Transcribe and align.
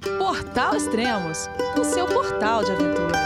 Portal 0.00 0.76
Extremos, 0.76 1.48
o 1.78 1.84
seu 1.84 2.06
portal 2.06 2.62
de 2.62 2.72
aventura. 2.72 3.18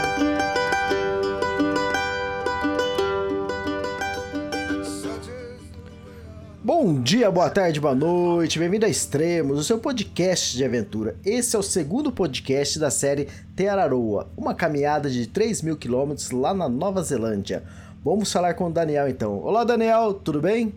Bom 6.63 7.01
dia, 7.01 7.29
boa 7.29 7.49
tarde, 7.49 7.79
boa 7.79 7.93
noite, 7.93 8.57
bem-vindo 8.57 8.85
a 8.85 8.89
Extremos, 8.89 9.59
o 9.59 9.63
seu 9.63 9.77
podcast 9.77 10.55
de 10.55 10.63
aventura. 10.63 11.15
Esse 11.25 11.55
é 11.55 11.59
o 11.59 11.63
segundo 11.63 12.11
podcast 12.11 12.79
da 12.79 12.89
série 12.89 13.27
Teararoa, 13.55 14.27
uma 14.35 14.55
caminhada 14.55 15.09
de 15.09 15.27
3 15.27 15.61
mil 15.61 15.77
quilômetros 15.77 16.31
lá 16.31 16.53
na 16.53 16.69
Nova 16.69 17.03
Zelândia. 17.03 17.63
Vamos 18.03 18.31
falar 18.31 18.53
com 18.53 18.67
o 18.67 18.71
Daniel 18.71 19.07
então. 19.07 19.39
Olá, 19.39 19.63
Daniel, 19.63 20.13
tudo 20.13 20.41
bem? 20.41 20.73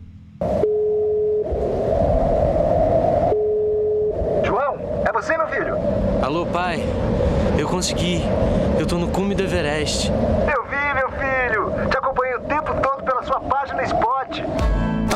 João, 4.44 4.76
é 5.04 5.12
você, 5.12 5.36
meu 5.36 5.48
filho? 5.48 5.76
Alô, 6.26 6.44
pai. 6.44 6.82
Eu 7.56 7.68
consegui. 7.68 8.20
Eu 8.80 8.84
tô 8.84 8.98
no 8.98 9.06
cume 9.06 9.32
do 9.32 9.44
Everest. 9.44 10.10
Eu 10.10 10.64
vi, 10.64 10.94
meu 10.96 11.08
filho. 11.12 11.88
Te 11.88 11.96
acompanhei 11.96 12.34
o 12.34 12.40
tempo 12.40 12.74
todo 12.82 13.04
pela 13.04 13.22
sua 13.22 13.38
página 13.42 13.84
Spot. 13.84 14.42
A 15.14 15.15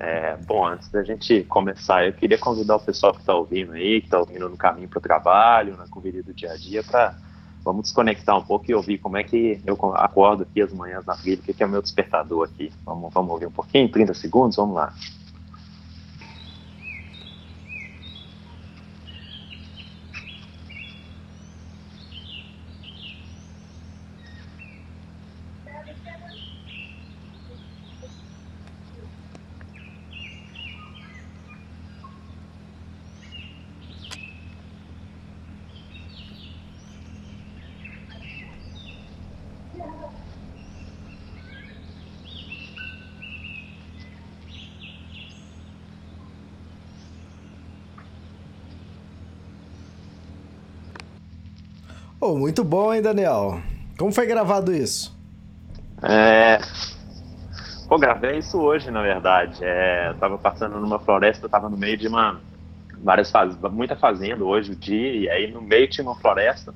É, 0.00 0.36
bom, 0.36 0.64
antes 0.64 0.88
da 0.90 1.02
gente 1.02 1.42
começar, 1.44 2.06
eu 2.06 2.12
queria 2.12 2.38
convidar 2.38 2.76
o 2.76 2.80
pessoal 2.80 3.12
que 3.12 3.20
está 3.20 3.34
ouvindo 3.34 3.72
aí, 3.72 4.00
que 4.00 4.06
está 4.06 4.18
ouvindo 4.20 4.48
no 4.48 4.56
caminho 4.56 4.88
para 4.88 4.98
o 4.98 5.02
trabalho, 5.02 5.76
na 5.76 5.88
corrida 5.88 6.22
do 6.22 6.32
dia 6.32 6.52
a 6.52 6.56
dia, 6.56 6.84
para 6.84 7.16
vamos 7.64 7.82
desconectar 7.82 8.38
um 8.38 8.42
pouco 8.42 8.70
e 8.70 8.74
ouvir 8.74 8.98
como 8.98 9.16
é 9.16 9.24
que 9.24 9.60
eu 9.66 9.76
acordo 9.96 10.44
aqui 10.44 10.62
as 10.62 10.72
manhãs 10.72 11.04
na 11.04 11.16
trilha, 11.16 11.40
o 11.40 11.42
que 11.42 11.62
é 11.62 11.66
o 11.66 11.68
meu 11.68 11.82
despertador 11.82 12.48
aqui. 12.48 12.72
Vamos, 12.84 13.12
vamos 13.12 13.30
ouvir 13.32 13.46
um 13.46 13.50
pouquinho, 13.50 13.90
30 13.90 14.14
segundos, 14.14 14.56
vamos 14.56 14.76
lá. 14.76 14.94
Oh, 52.28 52.36
muito 52.36 52.62
bom, 52.62 52.92
hein, 52.92 53.00
Daniel? 53.00 53.58
Como 53.98 54.12
foi 54.12 54.26
gravado 54.26 54.70
isso? 54.70 55.16
É. 56.02 56.58
Pô, 57.88 57.98
gravei 57.98 58.36
isso 58.36 58.58
hoje, 58.58 58.90
na 58.90 59.00
verdade. 59.00 59.64
É, 59.64 60.10
eu 60.10 60.14
tava 60.16 60.36
passando 60.36 60.78
numa 60.78 60.98
floresta, 60.98 61.46
eu 61.46 61.48
tava 61.48 61.70
no 61.70 61.76
meio 61.78 61.96
de 61.96 62.06
uma. 62.06 62.38
várias 62.98 63.30
faz... 63.30 63.56
muita 63.72 63.96
fazenda 63.96 64.44
hoje, 64.44 64.72
o 64.72 64.76
dia, 64.76 65.10
e 65.16 65.30
aí 65.30 65.50
no 65.50 65.62
meio 65.62 65.88
tinha 65.88 66.06
uma 66.06 66.16
floresta. 66.16 66.74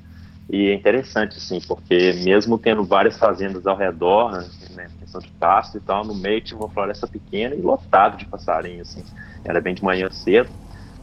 E 0.48 0.70
é 0.70 0.74
interessante, 0.74 1.36
assim, 1.36 1.60
porque 1.60 2.14
mesmo 2.24 2.56
tendo 2.56 2.82
várias 2.82 3.18
fazendas 3.18 3.66
ao 3.66 3.76
redor, 3.76 4.32
né, 4.70 4.88
questão 5.00 5.20
de 5.20 5.28
pasto 5.32 5.76
e 5.76 5.80
tal, 5.80 6.02
no 6.02 6.14
meio 6.14 6.40
tinha 6.40 6.58
uma 6.58 6.70
floresta 6.70 7.06
pequena 7.06 7.54
e 7.54 7.60
lotado 7.60 8.16
de 8.16 8.24
passarinhos, 8.24 8.88
assim. 8.88 9.04
Era 9.44 9.60
bem 9.60 9.74
de 9.74 9.84
manhã 9.84 10.08
cedo. 10.10 10.48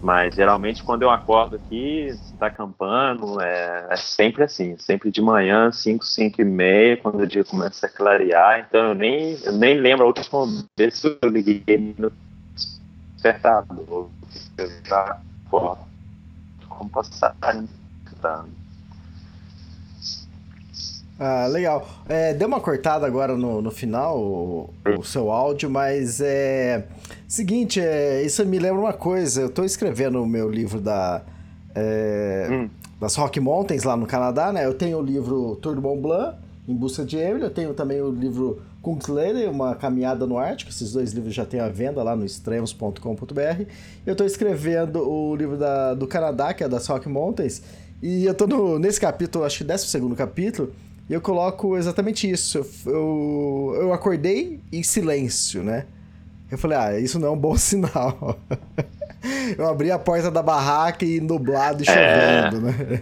Mas 0.02 0.34
geralmente 0.34 0.84
quando 0.84 1.02
eu 1.04 1.10
acordo 1.10 1.58
aqui, 1.58 2.08
está 2.08 2.48
acampando, 2.48 3.42
é, 3.42 3.88
é, 3.90 3.96
sempre 3.98 4.44
assim, 4.44 4.78
sempre 4.78 5.12
de 5.12 5.22
manhã, 5.22 5.72
5, 5.72 6.06
5 6.06 6.42
e 6.42 6.46
meia, 6.46 6.98
quando 6.98 7.20
o 7.20 7.28
dia 7.28 7.44
começa 7.44 7.86
a 7.86 7.90
clarear, 7.90 8.60
então 8.60 8.90
eu 8.90 8.96
nem, 8.96 9.38
eu 9.44 9.52
nem 9.52 9.78
lembro 9.78 10.06
a 10.06 10.08
última 10.08 10.46
vez 10.78 11.02
que 11.02 11.20
eu 11.22 11.30
liguei 11.30 11.96
no 11.98 12.12
despertador, 13.16 14.10
eu 14.58 14.70
já 14.86 15.20
acordo 15.46 15.80
como 16.70 16.90
passarinho. 16.90 17.68
Tá? 18.22 18.46
Ah, 21.20 21.48
legal. 21.48 21.86
É, 22.08 22.34
deu 22.34 22.48
uma 22.48 22.62
cortada 22.62 23.06
agora 23.06 23.36
no, 23.36 23.62
no 23.62 23.72
final 23.72 24.18
o, 24.18 24.70
o 24.98 25.04
seu 25.04 25.30
áudio, 25.30 25.70
mas 25.70 26.22
é. 26.22 26.86
Seguinte, 27.28 27.82
é, 27.82 28.24
isso 28.24 28.46
me 28.46 28.58
lembra 28.58 28.80
uma 28.80 28.94
coisa. 28.94 29.42
Eu 29.42 29.48
estou 29.48 29.66
escrevendo 29.66 30.24
o 30.24 30.26
meu 30.26 30.50
livro 30.50 30.80
da. 30.80 31.22
É, 31.76 32.48
hum. 32.50 32.70
Das 33.02 33.16
Rock 33.16 33.40
Mountains 33.40 33.84
lá 33.84 33.96
no 33.98 34.06
Canadá, 34.06 34.52
né? 34.52 34.66
Eu 34.66 34.74
tenho 34.74 34.98
o 34.98 35.02
livro 35.02 35.58
Tour 35.62 35.76
de 35.76 35.82
Mont 35.82 36.02
Blanc, 36.02 36.38
Em 36.68 36.76
Busca 36.76 37.04
de 37.04 37.18
Emily. 37.18 37.44
Eu 37.44 37.50
tenho 37.50 37.74
também 37.74 38.02
o 38.02 38.12
livro 38.12 38.62
Kungsleder, 38.82 39.50
Uma 39.50 39.76
Caminhada 39.76 40.26
no 40.26 40.38
Ártico. 40.38 40.72
Esses 40.72 40.94
dois 40.94 41.12
livros 41.12 41.34
já 41.34 41.46
tem 41.46 41.60
à 41.60 41.70
venda 41.70 42.02
lá 42.02 42.16
no 42.16 42.26
extremos.com.br. 42.26 43.64
Eu 44.06 44.14
estou 44.14 44.26
escrevendo 44.26 45.00
o 45.00 45.36
livro 45.36 45.58
da, 45.58 45.94
do 45.94 46.08
Canadá, 46.08 46.54
que 46.54 46.64
é 46.64 46.68
das 46.68 46.88
Rock 46.88 47.08
Mountains. 47.08 47.62
E 48.02 48.26
eu 48.26 48.32
estou 48.32 48.80
nesse 48.80 49.00
capítulo, 49.00 49.44
acho 49.44 49.60
que 49.60 49.64
12 49.66 50.16
capítulo, 50.16 50.72
e 51.10 51.14
eu 51.14 51.20
coloco 51.20 51.76
exatamente 51.76 52.30
isso. 52.30 52.64
Eu, 52.86 53.74
eu 53.82 53.94
acordei 53.94 54.60
em 54.72 54.84
silêncio, 54.84 55.64
né? 55.64 55.86
Eu 56.52 56.58
falei, 56.58 56.78
ah, 56.78 57.00
isso 57.00 57.18
não 57.20 57.30
é 57.30 57.32
um 57.32 57.38
bom 57.38 57.56
sinal. 57.58 58.40
eu 59.58 59.68
abri 59.68 59.92
a 59.92 59.98
porta 59.98 60.30
da 60.30 60.44
barraca 60.44 61.04
e 61.04 61.20
nublado 61.20 61.84
e 61.84 61.88
é. 61.90 62.50
chovendo, 62.52 62.70
é. 62.70 62.72
né? 62.72 63.02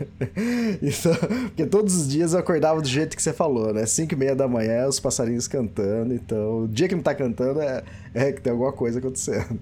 Então, 0.81 1.15
porque 1.47 1.65
todos 1.65 1.95
os 1.95 2.07
dias 2.07 2.33
eu 2.33 2.39
acordava 2.39 2.81
do 2.81 2.87
jeito 2.87 3.15
que 3.15 3.21
você 3.21 3.33
falou, 3.33 3.73
né? 3.73 3.85
5 3.85 4.13
e 4.13 4.17
meia 4.17 4.35
da 4.35 4.47
manhã, 4.47 4.87
os 4.87 4.99
passarinhos 4.99 5.47
cantando. 5.47 6.13
Então, 6.13 6.63
o 6.63 6.67
dia 6.67 6.87
que 6.87 6.95
não 6.95 7.03
tá 7.03 7.13
cantando 7.13 7.61
é, 7.61 7.83
é 8.13 8.31
que 8.31 8.41
tem 8.41 8.51
alguma 8.51 8.71
coisa 8.71 8.99
acontecendo. 8.99 9.59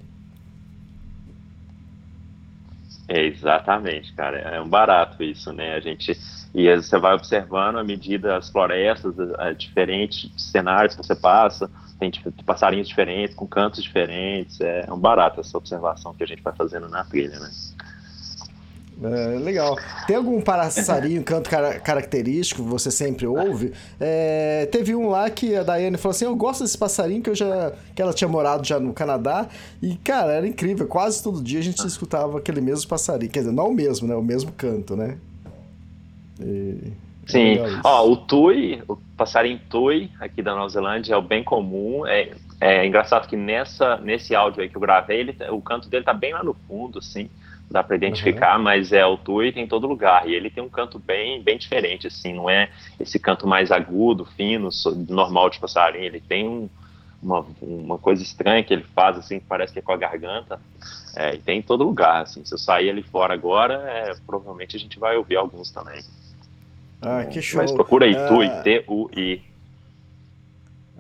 É, 3.08 3.24
exatamente, 3.24 4.14
cara. 4.14 4.38
É 4.38 4.62
um 4.62 4.68
barato 4.68 5.24
isso, 5.24 5.54
né? 5.54 5.76
A 5.76 5.80
gente 5.80 6.18
e 6.56 6.74
você 6.74 6.98
vai 6.98 7.14
observando 7.14 7.78
à 7.78 7.84
medida 7.84 8.38
as 8.38 8.50
florestas, 8.50 9.14
diferentes 9.58 10.32
cenários 10.38 10.96
que 10.96 11.06
você 11.06 11.14
passa, 11.14 11.70
tem 12.00 12.10
passarinhos 12.46 12.88
diferentes, 12.88 13.36
com 13.36 13.46
cantos 13.46 13.84
diferentes. 13.84 14.62
É 14.62 14.88
um 14.90 14.98
barato 14.98 15.42
essa 15.42 15.58
observação 15.58 16.14
que 16.14 16.24
a 16.24 16.28
gente 16.28 16.42
vai 16.42 16.56
fazendo 16.56 16.88
na 16.88 17.04
trilha, 17.04 17.38
né? 17.40 17.52
É, 19.04 19.40
legal. 19.40 19.76
Tem 20.08 20.16
algum 20.16 20.40
passarinho, 20.40 21.22
canto 21.26 21.50
car 21.50 21.82
característico 21.82 22.64
que 22.64 22.70
você 22.70 22.90
sempre 22.90 23.28
ouve? 23.28 23.74
É, 24.00 24.68
teve 24.72 24.96
um 24.96 25.10
lá 25.10 25.30
que 25.30 25.56
a 25.56 25.64
Daiane 25.64 25.98
falou 25.98 26.12
assim: 26.12 26.26
Eu 26.26 26.36
gosto 26.36 26.64
desse 26.64 26.78
passarinho 26.78 27.22
que 27.22 27.30
eu 27.30 27.36
já. 27.36 27.74
que 27.94 28.02
ela 28.02 28.14
tinha 28.14 28.28
morado 28.28 28.66
já 28.66 28.80
no 28.80 28.94
Canadá. 28.94 29.48
E, 29.82 29.96
cara, 29.98 30.34
era 30.34 30.48
incrível. 30.48 30.88
Quase 30.88 31.22
todo 31.22 31.44
dia 31.44 31.60
a 31.60 31.64
gente 31.64 31.86
escutava 31.86 32.38
aquele 32.38 32.62
mesmo 32.62 32.88
passarinho. 32.88 33.32
Quer 33.32 33.40
dizer, 33.40 33.52
não 33.52 33.70
o 33.70 33.74
mesmo, 33.74 34.08
né? 34.08 34.16
O 34.16 34.24
mesmo 34.24 34.52
canto, 34.54 34.96
né? 34.96 35.18
E... 36.40 36.94
Sim, 37.28 37.58
ó, 37.84 38.08
o 38.08 38.16
tui, 38.16 38.84
o 38.88 38.96
passarinho 39.18 39.60
tui 39.68 40.12
aqui 40.20 40.44
da 40.44 40.54
Nova 40.54 40.70
Zelândia 40.70 41.16
é 41.16 41.18
o 41.18 41.22
bem 41.24 41.44
comum. 41.44 42.06
É, 42.06 42.32
é 42.62 42.86
engraçado 42.86 43.28
que 43.28 43.36
nessa, 43.36 43.98
nesse 43.98 44.36
áudio 44.36 44.62
aí 44.62 44.70
que 44.70 44.78
eu 44.78 44.82
gravei, 44.82 45.22
ele, 45.22 45.36
o 45.50 45.60
canto 45.60 45.90
dele 45.90 46.06
tá 46.06 46.14
bem 46.14 46.34
lá 46.34 46.44
no 46.44 46.54
fundo, 46.68 47.00
assim, 47.00 47.28
dá 47.70 47.84
para 47.84 47.96
identificar, 47.96 48.58
uhum. 48.58 48.64
mas 48.64 48.92
é 48.92 49.06
o 49.06 49.18
tui 49.18 49.52
tem 49.52 49.64
em 49.64 49.68
todo 49.68 49.88
lugar 49.88 50.28
e 50.28 50.34
ele 50.34 50.50
tem 50.50 50.64
um 50.64 50.70
canto 50.70 51.00
bem, 51.00 51.42
bem 51.42 51.58
diferente, 51.58 52.08
assim, 52.08 52.34
não 52.34 52.50
é 52.50 52.70
esse 53.00 53.20
canto 53.20 53.48
mais 53.48 53.72
agudo, 53.72 54.26
fino, 54.26 54.70
normal 55.10 55.50
de 55.50 55.60
passarinho. 55.60 56.06
Ele 56.06 56.20
tem 56.20 56.48
um, 56.48 56.70
uma, 57.22 57.46
uma 57.62 57.98
coisa 57.98 58.22
estranha 58.24 58.64
que 58.64 58.74
ele 58.74 58.86
faz, 58.96 59.18
assim, 59.18 59.40
que 59.40 59.46
parece 59.46 59.74
que 59.74 59.80
é 59.80 59.82
com 59.82 59.92
a 59.92 59.98
garganta. 59.98 60.60
É, 61.16 61.36
e 61.36 61.38
tem 61.38 61.60
em 61.60 61.62
todo 61.62 61.84
lugar, 61.84 62.24
assim. 62.24 62.44
Se 62.46 62.54
eu 62.54 62.58
sair 62.58 62.90
ali 62.90 63.02
fora 63.02 63.34
agora, 63.34 63.74
é, 63.88 64.14
provavelmente 64.26 64.76
a 64.76 64.80
gente 64.80 65.00
vai 65.00 65.16
ouvir 65.18 65.38
alguns 65.38 65.72
também. 65.72 66.04
Ah, 67.02 67.26
que 67.26 67.42
show. 67.42 67.62
Mas 67.62 67.72
procura 67.72 68.06
aí, 68.06 68.16
uh... 68.16 68.28
Tui, 68.28 68.50
T-U-I. 68.64 69.55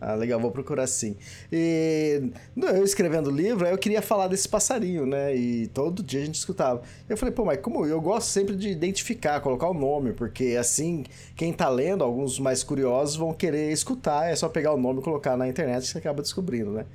Ah, 0.07 0.13
legal, 0.13 0.39
vou 0.39 0.51
procurar 0.51 0.85
sim. 0.85 1.15
E 1.51 2.29
eu 2.55 2.83
escrevendo 2.83 3.31
o 3.31 3.35
livro, 3.35 3.65
eu 3.65 3.75
queria 3.75 4.03
falar 4.03 4.27
desse 4.27 4.47
passarinho, 4.47 5.03
né? 5.03 5.35
E 5.35 5.65
todo 5.69 6.03
dia 6.03 6.21
a 6.21 6.25
gente 6.25 6.35
escutava. 6.35 6.83
Eu 7.09 7.17
falei, 7.17 7.33
pô, 7.33 7.43
mas 7.43 7.59
como 7.59 7.83
eu 7.87 7.99
gosto 7.99 8.27
sempre 8.27 8.55
de 8.55 8.69
identificar, 8.69 9.41
colocar 9.41 9.67
o 9.67 9.73
nome, 9.73 10.13
porque 10.13 10.57
assim, 10.59 11.05
quem 11.35 11.51
tá 11.51 11.67
lendo, 11.69 12.03
alguns 12.03 12.37
mais 12.37 12.63
curiosos 12.63 13.15
vão 13.15 13.33
querer 13.33 13.71
escutar, 13.71 14.29
é 14.29 14.35
só 14.35 14.47
pegar 14.47 14.73
o 14.73 14.77
nome 14.77 14.99
e 14.99 15.03
colocar 15.03 15.35
na 15.35 15.47
internet 15.47 15.81
que 15.81 15.87
você 15.87 15.97
acaba 15.97 16.21
descobrindo, 16.21 16.69
né? 16.69 16.85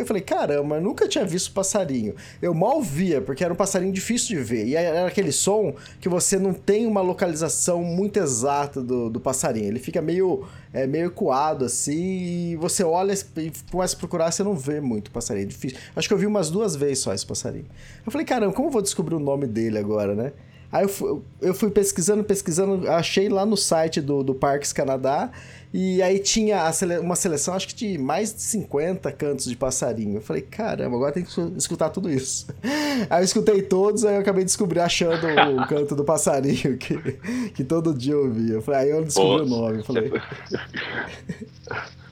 Eu 0.00 0.06
falei, 0.06 0.22
caramba, 0.22 0.80
nunca 0.80 1.08
tinha 1.08 1.24
visto 1.24 1.52
passarinho. 1.52 2.14
Eu 2.40 2.54
mal 2.54 2.82
via, 2.82 3.20
porque 3.20 3.44
era 3.44 3.52
um 3.52 3.56
passarinho 3.56 3.92
difícil 3.92 4.36
de 4.36 4.42
ver. 4.42 4.66
E 4.66 4.74
era 4.74 5.06
aquele 5.06 5.32
som 5.32 5.74
que 6.00 6.08
você 6.08 6.38
não 6.38 6.52
tem 6.52 6.86
uma 6.86 7.00
localização 7.00 7.82
muito 7.82 8.18
exata 8.18 8.82
do, 8.82 9.10
do 9.10 9.20
passarinho. 9.20 9.66
Ele 9.66 9.78
fica 9.78 10.00
meio, 10.00 10.44
é, 10.72 10.86
meio 10.86 11.06
ecoado 11.06 11.64
assim, 11.64 12.52
e 12.52 12.56
você 12.56 12.82
olha 12.84 13.12
e 13.12 13.52
começa 13.70 13.96
a 13.96 13.98
procurar, 13.98 14.30
você 14.30 14.42
não 14.42 14.54
vê 14.54 14.80
muito 14.80 15.10
passarinho. 15.10 15.44
É 15.44 15.48
difícil. 15.48 15.78
Acho 15.94 16.08
que 16.08 16.14
eu 16.14 16.18
vi 16.18 16.26
umas 16.26 16.50
duas 16.50 16.76
vezes 16.76 17.00
só 17.00 17.12
esse 17.12 17.26
passarinho. 17.26 17.66
Eu 18.04 18.12
falei, 18.12 18.26
caramba, 18.26 18.52
como 18.52 18.68
eu 18.68 18.72
vou 18.72 18.82
descobrir 18.82 19.14
o 19.14 19.20
nome 19.20 19.46
dele 19.46 19.78
agora, 19.78 20.14
né? 20.14 20.32
Aí 20.70 20.84
eu 20.84 20.88
fui, 20.88 21.20
eu 21.40 21.54
fui 21.54 21.70
pesquisando, 21.70 22.22
pesquisando, 22.22 22.88
achei 22.90 23.28
lá 23.28 23.46
no 23.46 23.56
site 23.56 24.02
do, 24.02 24.22
do 24.22 24.34
Parques 24.34 24.70
Canadá 24.70 25.30
e 25.72 26.02
aí 26.02 26.18
tinha 26.18 26.70
sele 26.72 26.98
uma 26.98 27.14
seleção, 27.14 27.54
acho 27.54 27.68
que 27.68 27.74
de 27.74 27.98
mais 27.98 28.34
de 28.34 28.40
50 28.40 29.12
cantos 29.12 29.44
de 29.44 29.54
passarinho. 29.54 30.16
Eu 30.16 30.22
falei, 30.22 30.40
caramba, 30.40 30.96
agora 30.96 31.12
tem 31.12 31.22
que 31.22 31.40
escutar 31.58 31.90
tudo 31.90 32.10
isso. 32.10 32.46
Aí 33.10 33.20
eu 33.20 33.24
escutei 33.24 33.62
todos, 33.62 34.04
aí 34.04 34.16
eu 34.16 34.20
acabei 34.20 34.42
descobrindo, 34.42 34.84
achando 34.84 35.24
o 35.24 35.66
canto 35.68 35.94
do 35.94 36.02
passarinho 36.02 36.76
que, 36.76 36.96
que 37.54 37.62
todo 37.62 37.94
dia 37.94 38.14
eu 38.14 38.24
ouvia. 38.24 38.54
Eu 38.54 38.62
falei, 38.62 38.80
aí 38.80 38.90
eu 38.90 39.04
descobri 39.04 39.48
Pô, 39.48 39.54
o 39.54 39.60
nome. 39.60 39.84
Falei... 39.84 40.10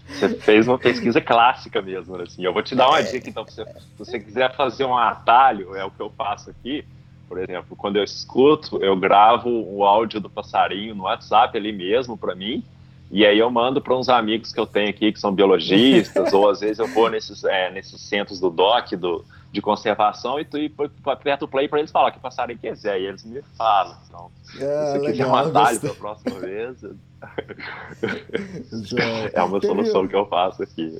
Você 0.08 0.28
fez 0.36 0.68
uma 0.68 0.78
pesquisa 0.78 1.20
clássica 1.20 1.82
mesmo, 1.82 2.14
assim. 2.16 2.44
Eu 2.44 2.52
vou 2.52 2.62
te 2.62 2.76
dar 2.76 2.88
uma 2.88 3.00
é. 3.00 3.02
dica, 3.02 3.28
então, 3.28 3.44
se 3.48 3.64
você 3.98 4.20
quiser 4.20 4.54
fazer 4.54 4.84
um 4.84 4.96
atalho, 4.96 5.74
é 5.74 5.84
o 5.84 5.90
que 5.90 6.00
eu 6.00 6.10
faço 6.16 6.50
aqui. 6.50 6.84
Por 7.28 7.38
exemplo, 7.38 7.76
quando 7.76 7.96
eu 7.96 8.04
escuto, 8.04 8.82
eu 8.82 8.96
gravo 8.96 9.50
o 9.50 9.84
áudio 9.84 10.20
do 10.20 10.30
passarinho 10.30 10.94
no 10.94 11.02
WhatsApp 11.02 11.58
ali 11.58 11.72
mesmo 11.72 12.16
para 12.16 12.34
mim 12.34 12.64
e 13.10 13.24
aí 13.24 13.38
eu 13.38 13.50
mando 13.50 13.80
para 13.80 13.96
uns 13.96 14.08
amigos 14.08 14.52
que 14.52 14.58
eu 14.58 14.66
tenho 14.66 14.90
aqui 14.90 15.12
que 15.12 15.20
são 15.20 15.32
biologistas, 15.32 16.30
ou 16.34 16.50
às 16.50 16.60
vezes 16.60 16.78
eu 16.78 16.88
vou 16.88 17.08
nesses, 17.08 17.44
é, 17.44 17.70
nesses 17.70 18.00
centros 18.00 18.40
do 18.40 18.50
DOC, 18.50 18.96
do, 18.96 19.24
de 19.52 19.62
conservação, 19.62 20.40
e 20.40 20.44
tu 20.44 20.58
e 20.58 20.72
aperto 21.06 21.44
o 21.44 21.48
play 21.48 21.68
para 21.68 21.78
eles 21.78 21.90
falar 21.90 22.10
que 22.10 22.18
passarem 22.18 22.56
quiser, 22.56 23.00
e 23.00 23.06
eles 23.06 23.24
me 23.24 23.40
falam. 23.56 23.96
Então, 24.08 24.30
ah, 24.56 24.92
se 24.92 25.06
quiser 25.06 25.26
um 25.26 25.34
atalho 25.34 25.80
para 25.80 25.90
a 25.90 25.94
próxima 25.94 26.40
vez, 26.40 26.76
é 29.32 29.42
uma 29.42 29.60
teve, 29.60 29.72
solução 29.72 30.08
que 30.08 30.16
eu 30.16 30.26
faço 30.26 30.62
aqui. 30.62 30.98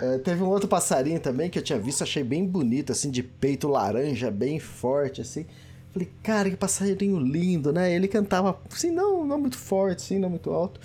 É, 0.00 0.18
teve 0.18 0.42
um 0.42 0.48
outro 0.48 0.68
passarinho 0.68 1.20
também 1.20 1.48
que 1.48 1.58
eu 1.58 1.62
tinha 1.62 1.78
visto, 1.78 2.02
achei 2.02 2.24
bem 2.24 2.44
bonito, 2.44 2.92
assim, 2.92 3.10
de 3.10 3.22
peito 3.22 3.68
laranja, 3.68 4.30
bem 4.30 4.58
forte, 4.58 5.20
assim. 5.20 5.46
Falei, 5.92 6.08
cara, 6.22 6.50
que 6.50 6.56
passarinho 6.56 7.18
lindo, 7.18 7.72
né? 7.72 7.92
Ele 7.92 8.06
cantava, 8.06 8.58
assim, 8.70 8.90
não, 8.90 9.24
não 9.24 9.38
muito 9.38 9.56
forte, 9.56 10.02
assim, 10.02 10.18
não 10.18 10.28
muito 10.28 10.50
alto. 10.50 10.78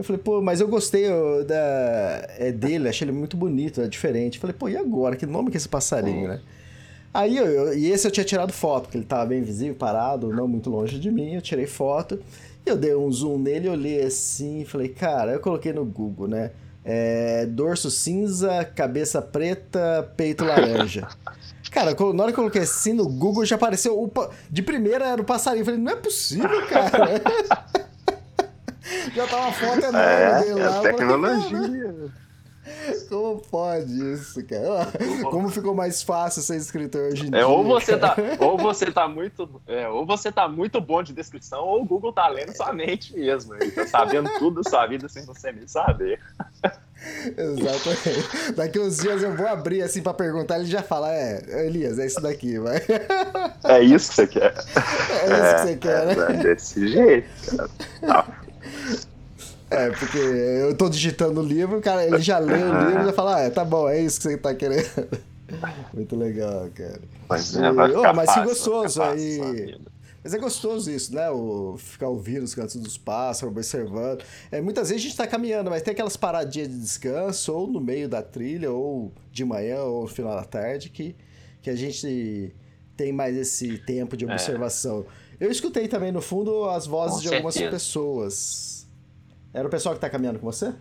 Eu 0.00 0.04
falei, 0.04 0.22
pô, 0.22 0.40
mas 0.40 0.62
eu 0.62 0.66
gostei 0.66 1.04
da, 1.46 2.26
é, 2.38 2.50
dele, 2.50 2.88
achei 2.88 3.06
ele 3.06 3.12
muito 3.12 3.36
bonito, 3.36 3.82
é 3.82 3.86
diferente. 3.86 4.36
Eu 4.36 4.40
falei, 4.40 4.56
pô, 4.58 4.66
e 4.66 4.74
agora? 4.74 5.14
Que 5.14 5.26
nome 5.26 5.50
que 5.50 5.58
é 5.58 5.58
esse 5.58 5.68
passarinho, 5.68 6.26
né? 6.26 6.40
Aí 7.12 7.36
eu, 7.36 7.44
eu, 7.44 7.74
e 7.76 7.90
esse 7.92 8.06
eu 8.06 8.10
tinha 8.10 8.24
tirado 8.24 8.50
foto, 8.50 8.84
porque 8.84 8.96
ele 8.96 9.04
tava 9.04 9.26
bem 9.26 9.42
visível, 9.42 9.74
parado, 9.74 10.32
não 10.32 10.48
muito 10.48 10.70
longe 10.70 10.98
de 10.98 11.10
mim. 11.10 11.34
Eu 11.34 11.42
tirei 11.42 11.66
foto 11.66 12.18
e 12.64 12.70
eu 12.70 12.78
dei 12.78 12.96
um 12.96 13.12
zoom 13.12 13.36
nele, 13.36 13.68
olhei 13.68 14.00
assim 14.00 14.62
e 14.62 14.64
falei, 14.64 14.88
cara, 14.88 15.32
eu 15.32 15.40
coloquei 15.40 15.74
no 15.74 15.84
Google, 15.84 16.28
né? 16.28 16.52
É, 16.82 17.44
dorso 17.44 17.90
cinza, 17.90 18.64
cabeça 18.64 19.20
preta, 19.20 20.10
peito 20.16 20.46
laranja. 20.46 21.06
Cara, 21.70 21.94
na 21.94 22.22
hora 22.24 22.32
que 22.32 22.38
eu 22.38 22.42
coloquei 22.42 22.62
assim 22.62 22.94
no 22.94 23.06
Google 23.06 23.44
já 23.44 23.54
apareceu. 23.54 23.96
O, 23.96 24.10
de 24.50 24.60
primeira 24.60 25.06
era 25.06 25.22
o 25.22 25.24
passarinho. 25.24 25.60
Eu 25.60 25.66
falei, 25.66 25.78
não 25.78 25.92
é 25.92 25.96
possível, 25.96 26.66
cara. 26.66 27.22
Já 29.14 29.26
tá 29.26 29.36
uma 29.36 29.52
foto 29.52 29.78
enorme 29.78 29.98
é, 29.98 30.40
dele 30.40 30.54
lá. 30.54 30.78
É 30.78 30.80
tecnologia. 30.82 32.10
Como 33.08 33.40
pode 33.50 34.12
isso, 34.12 34.44
cara? 34.44 34.86
Como 35.30 35.48
ficou 35.48 35.74
mais 35.74 36.02
fácil 36.02 36.42
ser 36.42 36.56
escritor 36.56 37.12
hoje 37.12 37.24
em 37.24 37.28
é, 37.28 37.38
dia? 37.38 37.48
Ou 37.48 37.64
você, 37.64 37.96
tá, 37.96 38.14
ou 38.38 38.56
você 38.58 38.90
tá 38.90 39.08
muito. 39.08 39.60
É, 39.66 39.88
ou 39.88 40.06
você 40.06 40.30
tá 40.30 40.48
muito 40.48 40.80
bom 40.80 41.02
de 41.02 41.12
descrição, 41.12 41.64
ou 41.64 41.82
o 41.82 41.84
Google 41.84 42.12
tá 42.12 42.28
lendo 42.28 42.54
sua 42.54 42.72
mente 42.72 43.14
mesmo. 43.14 43.54
Ele 43.54 43.70
tá 43.70 43.86
sabendo 43.86 44.30
tudo 44.38 44.62
da 44.62 44.70
sua 44.70 44.86
vida 44.86 45.08
sem 45.08 45.24
você 45.24 45.50
nem 45.52 45.66
saber. 45.66 46.20
Exatamente. 47.36 48.52
Daqui 48.54 48.78
uns 48.78 48.98
dias 48.98 49.22
eu 49.22 49.34
vou 49.34 49.46
abrir 49.46 49.82
assim 49.82 50.02
pra 50.02 50.12
perguntar, 50.12 50.58
ele 50.58 50.66
já 50.66 50.82
fala: 50.82 51.10
É, 51.12 51.66
Elias, 51.66 51.98
é 51.98 52.06
isso 52.06 52.20
daqui, 52.20 52.58
vai. 52.58 52.80
É 53.64 53.82
isso 53.82 54.10
que 54.10 54.14
você 54.16 54.26
quer. 54.26 54.54
É 54.54 55.24
isso 55.24 55.34
é, 55.34 55.54
que 55.54 55.60
você 55.60 55.76
quer, 55.76 56.06
né? 56.06 56.26
É 56.28 56.32
desse 56.42 56.88
jeito, 56.88 57.56
cara. 57.56 57.70
Tá. 58.06 58.40
É, 59.70 59.88
porque 59.90 60.18
eu 60.18 60.74
tô 60.74 60.88
digitando 60.88 61.40
o 61.40 61.44
livro, 61.44 61.80
cara, 61.80 62.04
ele 62.04 62.18
já 62.18 62.40
lê 62.40 62.54
o 62.54 62.86
livro 62.86 63.02
e 63.02 63.04
já 63.04 63.12
fala, 63.12 63.36
ah, 63.36 63.40
é, 63.42 63.50
tá 63.50 63.64
bom, 63.64 63.88
é 63.88 64.00
isso 64.00 64.16
que 64.16 64.24
você 64.24 64.36
tá 64.36 64.52
querendo. 64.52 64.84
Muito 65.94 66.16
legal, 66.16 66.68
cara. 66.74 67.00
Mas, 67.28 67.54
é, 67.54 67.70
vai 67.70 67.92
oh, 67.92 68.12
mas 68.12 68.26
fácil, 68.26 68.42
que 68.42 68.48
gostoso 68.48 69.00
aí. 69.00 69.80
Mas 70.22 70.34
é 70.34 70.38
gostoso 70.38 70.90
isso, 70.90 71.14
né? 71.14 71.30
O 71.30 71.76
ficar 71.78 72.08
ouvindo 72.08 72.42
os 72.42 72.54
cantos 72.54 72.76
dos 72.76 72.98
pássaros, 72.98 73.50
observando. 73.50 74.22
É, 74.50 74.60
muitas 74.60 74.88
vezes 74.88 75.04
a 75.04 75.08
gente 75.08 75.16
tá 75.16 75.26
caminhando, 75.26 75.70
mas 75.70 75.82
tem 75.82 75.92
aquelas 75.92 76.16
paradinhas 76.16 76.68
de 76.68 76.78
descanso, 76.78 77.54
ou 77.54 77.66
no 77.66 77.80
meio 77.80 78.08
da 78.08 78.22
trilha, 78.22 78.70
ou 78.70 79.12
de 79.32 79.44
manhã, 79.44 79.82
ou 79.82 80.02
no 80.02 80.08
final 80.08 80.34
da 80.34 80.44
tarde, 80.44 80.90
que, 80.90 81.16
que 81.62 81.70
a 81.70 81.76
gente 81.76 82.52
tem 82.96 83.12
mais 83.12 83.36
esse 83.36 83.78
tempo 83.78 84.16
de 84.16 84.26
é. 84.26 84.32
observação. 84.32 85.06
É. 85.08 85.29
Eu 85.40 85.50
escutei 85.50 85.88
também 85.88 86.12
no 86.12 86.20
fundo 86.20 86.68
as 86.68 86.86
vozes 86.86 87.22
com 87.22 87.28
de 87.30 87.34
algumas 87.34 87.56
pessoas. 87.56 88.86
Era 89.54 89.66
o 89.66 89.70
pessoal 89.70 89.94
que 89.94 90.00
tá 90.00 90.10
caminhando 90.10 90.38
com 90.38 90.44
você? 90.44 90.74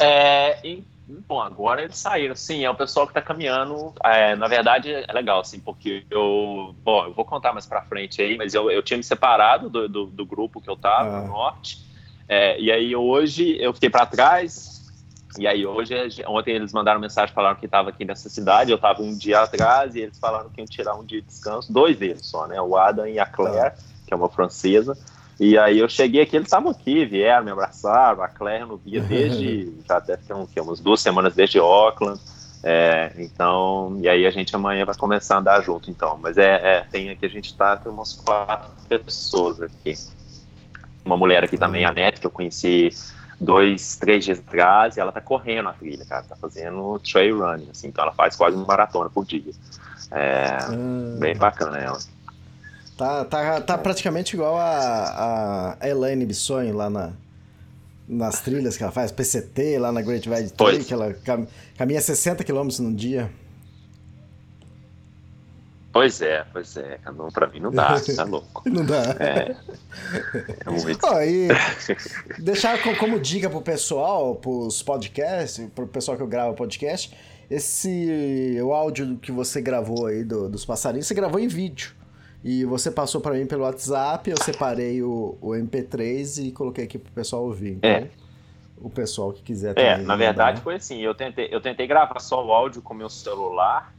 É, 0.00 0.58
e, 0.66 0.82
bom, 1.28 1.40
agora 1.40 1.82
eles 1.82 1.96
saíram. 1.96 2.34
Sim, 2.34 2.64
é 2.64 2.70
o 2.70 2.74
pessoal 2.74 3.06
que 3.06 3.14
tá 3.14 3.22
caminhando. 3.22 3.94
É, 4.04 4.34
na 4.34 4.48
verdade, 4.48 4.92
é 4.92 5.12
legal, 5.12 5.40
assim, 5.40 5.60
porque 5.60 6.04
eu. 6.10 6.74
Bom, 6.82 7.04
eu 7.04 7.14
vou 7.14 7.24
contar 7.24 7.52
mais 7.52 7.66
pra 7.66 7.82
frente 7.82 8.20
aí, 8.20 8.36
mas 8.36 8.52
eu, 8.52 8.70
eu 8.70 8.82
tinha 8.82 8.96
me 8.96 9.04
separado 9.04 9.70
do, 9.70 9.88
do, 9.88 10.06
do 10.06 10.26
grupo 10.26 10.60
que 10.60 10.68
eu 10.68 10.76
tava, 10.76 11.18
ah. 11.18 11.20
no 11.20 11.28
norte. 11.28 11.84
É, 12.28 12.58
e 12.58 12.72
aí 12.72 12.96
hoje 12.96 13.56
eu 13.60 13.72
fiquei 13.72 13.90
para 13.90 14.06
trás. 14.06 14.73
E 15.38 15.46
aí 15.46 15.66
hoje, 15.66 15.94
ontem 16.26 16.54
eles 16.54 16.72
mandaram 16.72 17.00
mensagem 17.00 17.34
falaram 17.34 17.56
que 17.56 17.66
estava 17.66 17.90
aqui 17.90 18.04
nessa 18.04 18.28
cidade. 18.28 18.70
Eu 18.70 18.76
estava 18.76 19.02
um 19.02 19.16
dia 19.16 19.40
atrás 19.40 19.94
e 19.94 20.00
eles 20.00 20.18
falaram 20.18 20.48
que 20.48 20.60
iam 20.60 20.66
tirar 20.66 20.94
um 20.94 21.04
dia 21.04 21.20
de 21.20 21.26
descanso, 21.26 21.72
dois 21.72 21.96
deles 21.96 22.26
só, 22.26 22.46
né? 22.46 22.60
O 22.60 22.76
Adam 22.76 23.06
e 23.06 23.18
a 23.18 23.26
Claire, 23.26 23.74
que 24.06 24.14
é 24.14 24.16
uma 24.16 24.28
francesa. 24.28 24.96
E 25.38 25.58
aí 25.58 25.78
eu 25.78 25.88
cheguei 25.88 26.22
aqui, 26.22 26.36
eles 26.36 26.46
estavam 26.46 26.70
aqui, 26.70 27.04
vieram, 27.04 27.44
me 27.44 27.50
abraçaram, 27.50 28.22
a 28.22 28.28
Claire 28.28 28.66
no 28.66 28.76
via 28.76 29.00
desde, 29.00 29.72
já 29.86 29.98
deve 29.98 30.22
ter 30.22 30.34
um, 30.34 30.46
umas 30.62 30.78
duas 30.78 31.00
semanas 31.00 31.34
desde 31.34 31.58
Auckland, 31.58 32.20
é, 32.62 33.12
então, 33.18 33.98
e 34.00 34.08
aí 34.08 34.24
a 34.24 34.30
gente 34.30 34.54
amanhã 34.54 34.84
vai 34.84 34.94
começar 34.94 35.34
a 35.34 35.38
andar 35.38 35.60
junto, 35.60 35.90
então, 35.90 36.16
mas 36.22 36.38
é, 36.38 36.76
é 36.76 36.80
tem 36.90 37.10
aqui, 37.10 37.26
a 37.26 37.28
gente 37.28 37.54
tá, 37.56 37.76
tem 37.76 37.90
umas 37.90 38.12
quatro 38.12 38.70
pessoas 38.88 39.60
aqui, 39.60 39.94
uma 41.04 41.16
mulher 41.16 41.42
aqui 41.42 41.58
também, 41.58 41.84
a 41.84 41.92
Net, 41.92 42.20
que 42.20 42.26
eu 42.26 42.30
conheci 42.30 42.90
dois, 43.40 43.96
três 43.96 44.24
dias 44.24 44.38
atrás, 44.38 44.96
e 44.96 45.00
ela 45.00 45.12
tá 45.12 45.20
correndo 45.20 45.68
a 45.68 45.72
trilha, 45.72 46.04
cara, 46.04 46.22
tá 46.22 46.36
fazendo 46.36 46.98
trail 47.00 47.38
running, 47.38 47.68
assim, 47.70 47.88
então 47.88 48.04
ela 48.04 48.12
faz 48.12 48.36
quase 48.36 48.56
uma 48.56 48.66
maratona 48.66 49.10
por 49.10 49.24
dia, 49.24 49.52
é, 50.10 50.58
hum. 50.70 51.16
bem 51.18 51.36
bacana 51.36 51.78
ela. 51.78 51.98
Tá, 52.96 53.24
tá, 53.24 53.60
tá 53.60 53.78
praticamente 53.78 54.36
igual 54.36 54.56
a, 54.56 55.76
a 55.80 55.88
Elaine 55.88 56.24
Bissonho 56.24 56.76
lá 56.76 56.88
na, 56.88 57.12
nas 58.08 58.40
trilhas 58.40 58.76
que 58.76 58.82
ela 58.82 58.92
faz, 58.92 59.10
PCT 59.10 59.78
lá 59.78 59.90
na 59.90 60.00
Great 60.02 60.28
Valley 60.28 60.50
Trail, 60.50 60.84
que 60.84 60.92
ela 60.92 61.12
cam, 61.24 61.46
caminha 61.76 62.00
60 62.00 62.44
km 62.44 62.68
num 62.80 62.94
dia. 62.94 63.30
Pois 65.94 66.20
é, 66.20 66.44
pois 66.52 66.76
é. 66.76 66.98
Não, 67.16 67.28
pra 67.28 67.46
mim 67.46 67.60
não 67.60 67.70
dá, 67.70 67.94
tá 68.16 68.24
louco. 68.26 68.68
não 68.68 68.84
dá. 68.84 69.14
É, 69.20 69.54
é 70.66 70.70
muito. 70.70 71.06
Oh, 71.06 71.20
e 71.22 71.46
deixar 72.42 72.82
como 72.98 73.20
dica 73.20 73.48
pro 73.48 73.62
pessoal, 73.62 74.34
pros 74.34 74.82
podcasts, 74.82 75.64
pro 75.72 75.86
pessoal 75.86 76.16
que 76.16 76.22
eu 76.24 76.26
gravo 76.26 76.52
podcast, 76.54 77.16
esse 77.48 78.58
o 78.60 78.74
áudio 78.74 79.16
que 79.18 79.30
você 79.30 79.62
gravou 79.62 80.06
aí 80.06 80.24
do, 80.24 80.48
dos 80.48 80.64
passarinhos, 80.64 81.06
você 81.06 81.14
gravou 81.14 81.38
em 81.38 81.46
vídeo. 81.46 81.94
E 82.42 82.64
você 82.64 82.90
passou 82.90 83.20
para 83.20 83.34
mim 83.34 83.46
pelo 83.46 83.62
WhatsApp, 83.62 84.28
eu 84.28 84.36
separei 84.42 85.00
o, 85.00 85.38
o 85.40 85.50
MP3 85.50 86.48
e 86.48 86.50
coloquei 86.50 86.84
aqui 86.84 86.98
pro 86.98 87.12
pessoal 87.12 87.44
ouvir. 87.44 87.74
Então, 87.74 87.88
é. 87.88 88.08
o 88.78 88.90
pessoal 88.90 89.32
que 89.32 89.42
quiser 89.42 89.78
É, 89.78 89.96
na 89.96 90.16
verdade 90.16 90.60
foi 90.60 90.74
assim, 90.74 91.00
eu 91.00 91.14
tentei, 91.14 91.48
eu 91.52 91.60
tentei 91.60 91.86
gravar 91.86 92.18
só 92.18 92.44
o 92.44 92.52
áudio 92.52 92.82
com 92.82 92.92
meu 92.92 93.08
celular, 93.08 93.94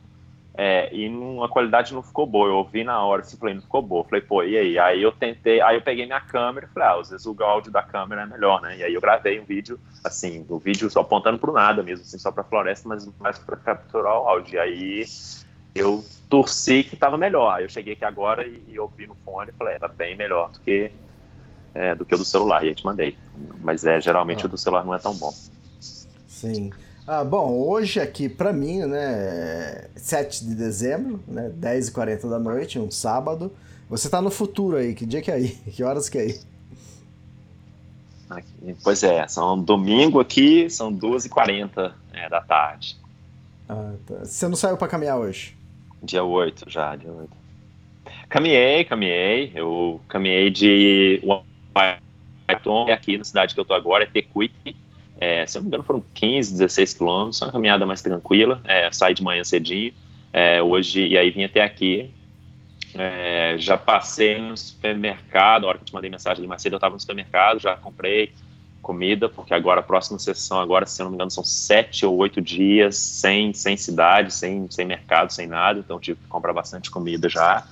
é, 0.57 0.93
e 0.93 1.09
não, 1.09 1.43
a 1.43 1.49
qualidade 1.49 1.93
não 1.93 2.01
ficou 2.01 2.25
boa. 2.25 2.47
Eu 2.47 2.55
ouvi 2.55 2.83
na 2.83 3.03
hora, 3.03 3.21
assim, 3.21 3.37
falei, 3.37 3.55
não 3.55 3.61
ficou 3.61 3.81
boa. 3.81 4.03
Falei, 4.05 4.21
pô, 4.21 4.41
e 4.43 4.57
aí? 4.57 4.79
Aí 4.79 5.01
eu 5.01 5.11
tentei, 5.11 5.61
aí 5.61 5.75
eu 5.75 5.81
peguei 5.81 6.05
minha 6.05 6.21
câmera 6.21 6.65
e 6.65 6.73
falei, 6.73 6.89
ah, 6.89 6.99
às 6.99 7.09
vezes 7.09 7.25
o 7.25 7.35
áudio 7.43 7.71
da 7.71 7.83
câmera 7.83 8.21
é 8.21 8.25
melhor, 8.25 8.61
né? 8.61 8.77
E 8.77 8.83
aí 8.83 8.93
eu 8.93 9.01
gravei 9.01 9.39
um 9.39 9.43
vídeo, 9.43 9.79
assim, 10.03 10.45
o 10.47 10.57
vídeo 10.57 10.89
só 10.89 11.01
apontando 11.01 11.37
pro 11.37 11.51
nada 11.51 11.83
mesmo, 11.83 12.03
assim, 12.05 12.17
só 12.17 12.31
pra 12.31 12.43
floresta, 12.43 12.87
mas 12.87 13.05
mais 13.19 13.37
pra 13.37 13.57
capturar 13.57 14.13
o 14.13 14.27
áudio. 14.27 14.55
E 14.55 14.59
aí 14.59 15.05
eu 15.73 16.03
torci 16.29 16.83
que 16.83 16.95
tava 16.95 17.17
melhor. 17.17 17.53
Aí 17.53 17.65
eu 17.65 17.69
cheguei 17.69 17.93
aqui 17.93 18.05
agora 18.05 18.47
e, 18.47 18.63
e 18.69 18.79
ouvi 18.79 19.07
no 19.07 19.15
fone 19.25 19.51
e 19.53 19.57
falei, 19.57 19.75
é, 19.75 19.79
tá 19.79 19.89
bem 19.89 20.15
melhor 20.15 20.51
do 20.51 20.59
que, 20.61 20.89
é, 21.73 21.93
do 21.95 22.05
que 22.05 22.15
o 22.15 22.17
do 22.17 22.25
celular. 22.25 22.63
E 22.63 22.69
aí 22.69 22.75
te 22.75 22.85
mandei. 22.85 23.17
Mas 23.61 23.85
é, 23.85 23.99
geralmente 23.99 24.43
ah. 24.43 24.45
o 24.45 24.49
do 24.49 24.57
celular 24.57 24.85
não 24.85 24.93
é 24.93 24.99
tão 24.99 25.13
bom. 25.15 25.33
Sim. 26.27 26.71
Ah, 27.07 27.23
bom, 27.23 27.53
hoje 27.53 27.99
aqui 27.99 28.27
para 28.27 28.51
mim, 28.51 28.79
né, 28.79 29.89
7 29.95 30.43
de 30.43 30.55
dezembro, 30.55 31.23
né, 31.27 31.51
10h40 31.55 32.27
da 32.27 32.39
noite, 32.39 32.79
um 32.79 32.89
sábado. 32.89 33.53
Você 33.87 34.09
tá 34.09 34.19
no 34.23 34.31
futuro 34.31 34.75
aí, 34.75 34.95
que 34.95 35.05
dia 35.05 35.21
que 35.21 35.29
é 35.29 35.35
aí? 35.35 35.49
Que 35.71 35.83
horas 35.83 36.09
que 36.09 36.17
é 36.17 36.21
aí? 36.21 36.39
Aqui, 38.27 38.75
pois 38.83 39.03
é, 39.03 39.27
são 39.27 39.61
domingo 39.61 40.19
aqui, 40.19 40.67
são 40.67 40.91
2h40 40.91 41.93
é, 42.11 42.27
da 42.27 42.41
tarde. 42.41 42.97
Ah, 43.69 43.93
tá. 44.07 44.25
Você 44.25 44.47
não 44.47 44.55
saiu 44.55 44.75
para 44.75 44.87
caminhar 44.87 45.19
hoje? 45.19 45.55
Dia 46.01 46.23
8 46.23 46.67
já, 46.67 46.95
dia 46.95 47.11
8. 47.11 47.29
Caminhei, 48.27 48.83
caminhei. 48.83 49.51
Eu 49.53 50.01
caminhei 50.09 50.49
de 50.49 51.21
Washington 51.23 52.91
aqui 52.91 53.15
na 53.15 53.23
cidade 53.23 53.53
que 53.53 53.59
eu 53.59 53.65
tô 53.65 53.75
agora, 53.75 54.05
é 54.05 54.07
Tecuiti 54.07 54.75
é, 55.17 55.45
se 55.45 55.57
eu 55.57 55.61
não 55.61 55.65
me 55.65 55.69
engano, 55.69 55.83
foram 55.83 56.03
15, 56.13 56.53
16 56.53 56.93
quilômetros, 56.93 57.41
uma 57.41 57.51
caminhada 57.51 57.85
mais 57.85 58.01
tranquila. 58.01 58.61
É, 58.65 58.91
saí 58.91 59.13
de 59.13 59.23
manhã 59.23 59.43
cedinho, 59.43 59.93
é, 60.33 60.61
hoje, 60.61 61.07
e 61.07 61.17
aí 61.17 61.31
vim 61.31 61.43
até 61.43 61.63
aqui. 61.63 62.11
É, 62.93 63.55
já 63.57 63.77
passei 63.77 64.39
no 64.39 64.55
supermercado, 64.55 65.65
a 65.65 65.69
hora 65.69 65.77
que 65.77 65.83
eu 65.83 65.87
te 65.87 65.93
mandei 65.93 66.09
mensagem 66.09 66.39
ali 66.39 66.47
mais 66.47 66.61
cedo, 66.61 66.73
eu 66.73 66.77
estava 66.77 66.93
no 66.93 66.99
supermercado, 66.99 67.59
já 67.59 67.75
comprei 67.75 68.31
comida, 68.81 69.27
porque 69.27 69.53
agora 69.53 69.79
a 69.79 69.83
próxima 69.83 70.19
sessão, 70.19 70.59
agora, 70.59 70.85
se 70.85 71.01
eu 71.01 71.05
não 71.05 71.11
me 71.11 71.15
engano, 71.15 71.31
são 71.31 71.43
sete 71.43 72.05
ou 72.05 72.15
oito 72.17 72.39
dias 72.39 72.95
sem, 72.95 73.51
sem 73.51 73.75
cidade, 73.75 74.31
sem, 74.31 74.69
sem 74.69 74.85
mercado, 74.85 75.33
sem 75.33 75.47
nada, 75.47 75.79
então 75.79 75.99
tive 75.99 76.19
que 76.21 76.27
comprar 76.27 76.53
bastante 76.53 76.91
comida 76.91 77.27
já. 77.27 77.65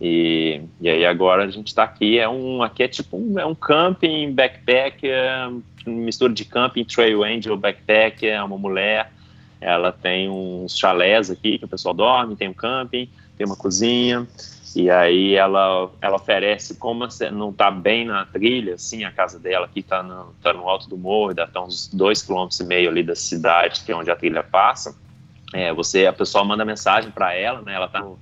E, 0.00 0.60
e 0.80 0.88
aí 0.88 1.06
agora 1.06 1.44
a 1.44 1.50
gente 1.50 1.68
está 1.68 1.84
aqui, 1.84 2.18
é 2.18 2.28
um, 2.28 2.62
aqui 2.62 2.82
é 2.82 2.88
tipo 2.88 3.16
um, 3.16 3.38
é 3.38 3.46
um 3.46 3.54
camping, 3.54 4.32
backpack, 4.32 5.08
é, 5.08 5.48
mistura 5.86 6.32
de 6.32 6.44
camping, 6.44 6.84
trail 6.84 7.24
angel, 7.24 7.56
backpack, 7.56 8.26
é 8.26 8.42
uma 8.42 8.58
mulher, 8.58 9.10
ela 9.60 9.90
tem 9.90 10.28
uns 10.28 10.76
chalés 10.76 11.30
aqui 11.30 11.58
que 11.58 11.64
o 11.64 11.68
pessoal 11.68 11.94
dorme, 11.94 12.36
tem 12.36 12.48
um 12.48 12.54
camping, 12.54 13.08
tem 13.38 13.46
uma 13.46 13.56
cozinha, 13.56 14.26
e 14.74 14.90
aí 14.90 15.34
ela, 15.34 15.90
ela 16.02 16.16
oferece, 16.16 16.76
como 16.76 17.08
não 17.32 17.48
está 17.48 17.70
bem 17.70 18.04
na 18.04 18.26
trilha, 18.26 18.74
assim, 18.74 19.04
a 19.04 19.10
casa 19.10 19.38
dela 19.38 19.64
aqui 19.64 19.80
está 19.80 20.02
no, 20.02 20.34
tá 20.42 20.52
no 20.52 20.68
alto 20.68 20.90
do 20.90 20.98
morro, 20.98 21.32
dá 21.32 21.46
tá 21.46 21.62
uns 21.62 21.88
dois 21.88 22.22
quilômetros 22.22 22.60
e 22.60 22.64
meio 22.64 22.90
ali 22.90 23.02
da 23.02 23.14
cidade, 23.14 23.82
que 23.82 23.90
é 23.90 23.96
onde 23.96 24.10
a 24.10 24.16
trilha 24.16 24.42
passa, 24.42 24.94
é, 25.54 25.72
você, 25.72 26.04
a 26.04 26.12
pessoa 26.12 26.44
manda 26.44 26.66
mensagem 26.66 27.10
para 27.10 27.32
ela, 27.32 27.62
né, 27.62 27.72
ela 27.72 27.86
está 27.86 28.00
no 28.00 28.18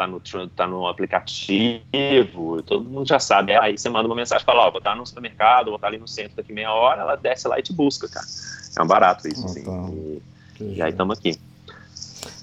tá 0.00 0.06
no, 0.06 0.48
tá 0.48 0.66
no 0.66 0.86
aplicativo, 0.86 2.62
todo 2.62 2.88
mundo 2.88 3.06
já 3.06 3.18
sabe. 3.18 3.54
Aí 3.54 3.76
você 3.76 3.88
manda 3.90 4.08
uma 4.08 4.14
mensagem, 4.14 4.44
fala, 4.44 4.62
ó, 4.62 4.68
oh, 4.68 4.70
vou 4.70 4.78
estar 4.78 4.96
no 4.96 5.06
supermercado, 5.06 5.66
vou 5.66 5.76
estar 5.76 5.88
ali 5.88 5.98
no 5.98 6.08
centro 6.08 6.36
daqui 6.36 6.52
meia 6.52 6.72
hora, 6.72 7.02
ela 7.02 7.16
desce 7.16 7.46
lá 7.46 7.58
e 7.58 7.62
te 7.62 7.72
busca, 7.72 8.08
cara. 8.08 8.26
É 8.78 8.82
um 8.82 8.86
barato 8.86 9.28
isso, 9.28 9.44
assim. 9.44 9.62
E, 10.60 10.74
e, 10.76 10.82
aí 10.82 10.90
estamos 10.90 11.18
aqui. 11.18 11.38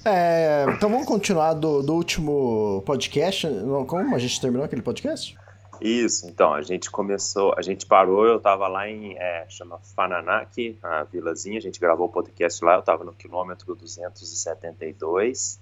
É, 0.04 0.66
então 0.70 0.88
vamos 0.88 1.06
continuar 1.06 1.54
do, 1.54 1.82
do 1.82 1.94
último 1.94 2.82
podcast. 2.86 3.46
Como 3.86 4.14
a 4.14 4.18
gente 4.18 4.40
terminou 4.40 4.64
aquele 4.64 4.82
podcast? 4.82 5.36
Isso, 5.80 6.26
então, 6.26 6.52
a 6.52 6.62
gente 6.62 6.90
começou, 6.90 7.54
a 7.56 7.62
gente 7.62 7.86
parou, 7.86 8.26
eu 8.26 8.40
tava 8.40 8.66
lá 8.66 8.88
em, 8.88 9.16
é, 9.16 9.46
chama 9.48 9.78
Fananaki, 9.94 10.76
a 10.82 11.04
vilazinha, 11.04 11.58
a 11.58 11.62
gente 11.62 11.78
gravou 11.78 12.06
o 12.06 12.10
podcast 12.10 12.64
lá, 12.64 12.74
eu 12.74 12.82
tava 12.82 13.04
no 13.04 13.12
quilômetro 13.12 13.76
272, 13.76 15.60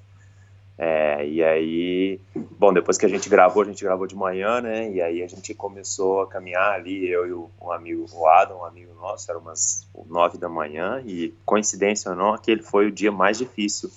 é, 0.79 1.27
e 1.27 1.43
aí, 1.43 2.21
bom, 2.59 2.73
depois 2.73 2.99
que 2.99 3.07
a 3.07 3.09
gente 3.09 3.31
gravou, 3.31 3.63
a 3.63 3.67
gente 3.67 3.83
gravou 3.83 4.07
de 4.07 4.15
manhã, 4.15 4.61
né? 4.61 4.91
E 4.91 5.01
aí 5.01 5.23
a 5.23 5.27
gente 5.27 5.55
começou 5.55 6.21
a 6.21 6.27
caminhar 6.27 6.73
ali, 6.73 7.09
eu 7.09 7.27
e 7.27 7.33
um 7.33 7.73
amigo, 7.73 8.05
o 8.13 8.27
Adam, 8.27 8.59
um 8.59 8.65
amigo 8.65 8.93
nosso, 8.95 9.31
era 9.31 9.39
umas 9.39 9.89
nove 10.07 10.37
da 10.37 10.51
manhã, 10.51 11.03
e 11.07 11.35
coincidência 11.47 12.11
ou 12.11 12.17
não, 12.17 12.35
aquele 12.35 12.63
foi 12.63 12.89
o 12.89 12.93
dia 12.93 13.11
mais 13.11 13.39
difícil 13.39 13.91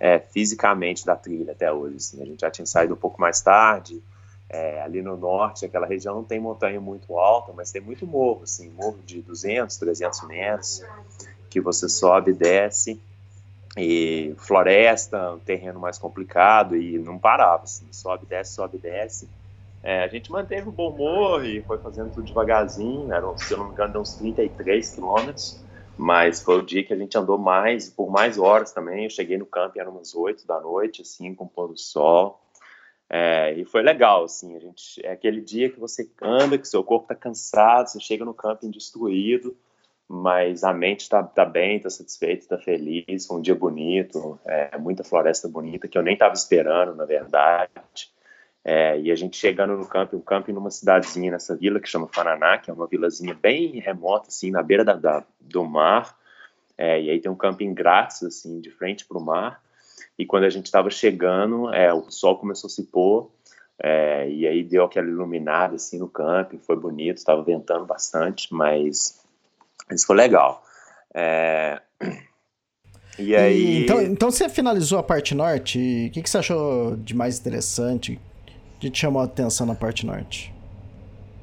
é, 0.00 0.18
fisicamente 0.18 1.06
da 1.06 1.14
trilha 1.14 1.52
até 1.52 1.72
hoje. 1.72 1.96
Assim. 1.96 2.20
A 2.20 2.26
gente 2.26 2.40
já 2.40 2.50
tinha 2.50 2.66
saído 2.66 2.94
um 2.94 2.98
pouco 2.98 3.20
mais 3.20 3.40
tarde, 3.40 4.02
é, 4.50 4.82
ali 4.82 5.02
no 5.02 5.16
norte, 5.16 5.64
aquela 5.64 5.86
região 5.86 6.16
não 6.16 6.24
tem 6.24 6.40
montanha 6.40 6.80
muito 6.80 7.16
alta, 7.16 7.52
mas 7.52 7.70
tem 7.70 7.80
muito 7.80 8.04
morro, 8.04 8.42
assim, 8.42 8.68
morro 8.70 8.98
de 9.04 9.22
200, 9.22 9.76
300 9.76 10.22
metros, 10.26 10.82
que 11.48 11.60
você 11.60 11.88
sobe 11.88 12.32
e 12.32 12.34
desce 12.34 13.00
e 13.76 14.34
floresta, 14.38 15.32
um 15.34 15.38
terreno 15.38 15.78
mais 15.78 15.98
complicado 15.98 16.76
e 16.76 16.98
não 16.98 17.18
parava, 17.18 17.64
assim, 17.64 17.86
sobe, 17.92 18.26
desce, 18.26 18.54
sobe, 18.54 18.78
desce. 18.78 19.28
É, 19.82 20.02
a 20.02 20.08
gente 20.08 20.32
manteve 20.32 20.68
o 20.68 20.72
bom 20.72 20.90
humor 20.90 21.44
e 21.44 21.62
foi 21.62 21.78
fazendo 21.78 22.10
tudo 22.10 22.26
devagarzinho, 22.26 23.12
eram, 23.12 23.36
se 23.36 23.52
eu 23.52 23.58
não 23.58 23.66
me 23.66 23.72
engano, 23.72 24.00
uns 24.00 24.16
33 24.16 24.94
quilômetros, 24.94 25.62
mas 25.96 26.42
foi 26.42 26.58
o 26.58 26.62
dia 26.62 26.82
que 26.82 26.92
a 26.92 26.96
gente 26.96 27.16
andou 27.16 27.38
mais, 27.38 27.88
por 27.88 28.10
mais 28.10 28.38
horas 28.38 28.72
também, 28.72 29.04
eu 29.04 29.10
cheguei 29.10 29.36
no 29.36 29.46
camping, 29.46 29.78
eram 29.78 29.92
umas 29.92 30.14
8 30.14 30.46
da 30.46 30.60
noite, 30.60 31.02
assim, 31.02 31.34
com 31.34 31.44
o 31.44 31.48
pôr 31.48 31.68
do 31.68 31.78
sol, 31.78 32.40
é, 33.08 33.52
e 33.52 33.64
foi 33.64 33.82
legal, 33.82 34.24
assim, 34.24 34.56
a 34.56 34.58
gente, 34.58 35.04
é 35.06 35.12
aquele 35.12 35.40
dia 35.40 35.70
que 35.70 35.78
você 35.78 36.10
anda, 36.20 36.58
que 36.58 36.66
seu 36.66 36.82
corpo 36.82 37.04
está 37.04 37.14
cansado, 37.14 37.88
você 37.88 38.00
chega 38.00 38.24
no 38.24 38.34
camping 38.34 38.70
destruído, 38.70 39.56
mas 40.08 40.62
a 40.62 40.72
mente 40.72 41.00
está 41.00 41.22
tá 41.22 41.44
bem, 41.44 41.76
está 41.76 41.90
satisfeita, 41.90 42.42
está 42.42 42.58
feliz. 42.58 43.26
Foi 43.26 43.38
um 43.38 43.40
dia 43.40 43.54
bonito, 43.54 44.38
é, 44.46 44.78
muita 44.78 45.02
floresta 45.02 45.48
bonita 45.48 45.88
que 45.88 45.98
eu 45.98 46.02
nem 46.02 46.14
estava 46.14 46.34
esperando, 46.34 46.94
na 46.94 47.04
verdade. 47.04 47.70
É, 48.64 48.98
e 48.98 49.12
a 49.12 49.16
gente 49.16 49.36
chegando 49.36 49.76
no 49.76 49.86
camping, 49.86 50.16
um 50.16 50.20
camping 50.20 50.52
numa 50.52 50.70
cidadezinha 50.70 51.30
nessa 51.30 51.56
vila 51.56 51.80
que 51.80 51.88
chama 51.88 52.08
Fananá, 52.08 52.58
que 52.58 52.70
é 52.70 52.74
uma 52.74 52.86
vilazinha 52.86 53.34
bem 53.34 53.80
remota, 53.80 54.28
assim, 54.28 54.50
na 54.50 54.62
beira 54.62 54.84
da, 54.84 54.94
da 54.94 55.24
do 55.40 55.64
mar. 55.64 56.16
É, 56.78 57.00
e 57.00 57.10
aí 57.10 57.20
tem 57.20 57.30
um 57.30 57.36
camping 57.36 57.72
grátis, 57.72 58.22
assim, 58.22 58.60
de 58.60 58.70
frente 58.70 59.04
para 59.06 59.18
o 59.18 59.24
mar. 59.24 59.62
E 60.18 60.24
quando 60.24 60.44
a 60.44 60.50
gente 60.50 60.66
estava 60.66 60.90
chegando, 60.90 61.72
é, 61.72 61.92
o 61.92 62.10
sol 62.10 62.38
começou 62.38 62.68
a 62.68 62.70
se 62.70 62.84
pôr. 62.84 63.30
É, 63.78 64.28
e 64.28 64.46
aí 64.46 64.64
deu 64.64 64.84
aquela 64.84 65.06
iluminada 65.06 65.76
assim 65.76 65.98
no 65.98 66.08
camping, 66.08 66.58
foi 66.58 66.76
bonito, 66.76 67.18
estava 67.18 67.42
ventando 67.42 67.84
bastante, 67.84 68.52
mas 68.52 69.25
isso 69.90 70.06
foi 70.06 70.16
legal. 70.16 70.62
É... 71.14 71.80
E 73.18 73.34
aí. 73.34 73.80
E, 73.80 73.84
então, 73.84 74.02
então 74.02 74.30
você 74.30 74.48
finalizou 74.48 74.98
a 74.98 75.02
parte 75.02 75.34
norte. 75.34 75.78
O 75.78 76.12
que, 76.12 76.22
que 76.22 76.28
você 76.28 76.38
achou 76.38 76.96
de 76.96 77.14
mais 77.14 77.38
interessante? 77.38 78.20
O 78.76 78.78
que 78.78 78.90
te 78.90 78.98
chamou 78.98 79.22
a 79.22 79.24
atenção 79.24 79.66
na 79.66 79.74
parte 79.74 80.04
norte? 80.04 80.54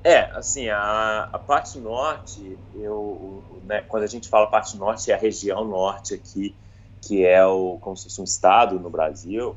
É, 0.04 0.30
assim, 0.36 0.70
a, 0.70 1.30
a 1.32 1.40
parte 1.40 1.80
norte, 1.80 2.58
eu, 2.76 3.42
né, 3.64 3.82
quando 3.88 4.04
a 4.04 4.08
gente 4.08 4.28
fala 4.28 4.48
parte 4.48 4.78
norte, 4.78 5.10
é 5.12 5.16
a 5.16 5.18
região 5.18 5.64
norte 5.64 6.14
aqui, 6.14 6.54
que 7.02 7.26
é 7.26 7.44
o, 7.46 7.78
como 7.80 7.96
se 7.96 8.04
fosse 8.04 8.20
um 8.20 8.26
estado 8.26 8.80
no 8.80 8.90
Brasil. 8.90 9.56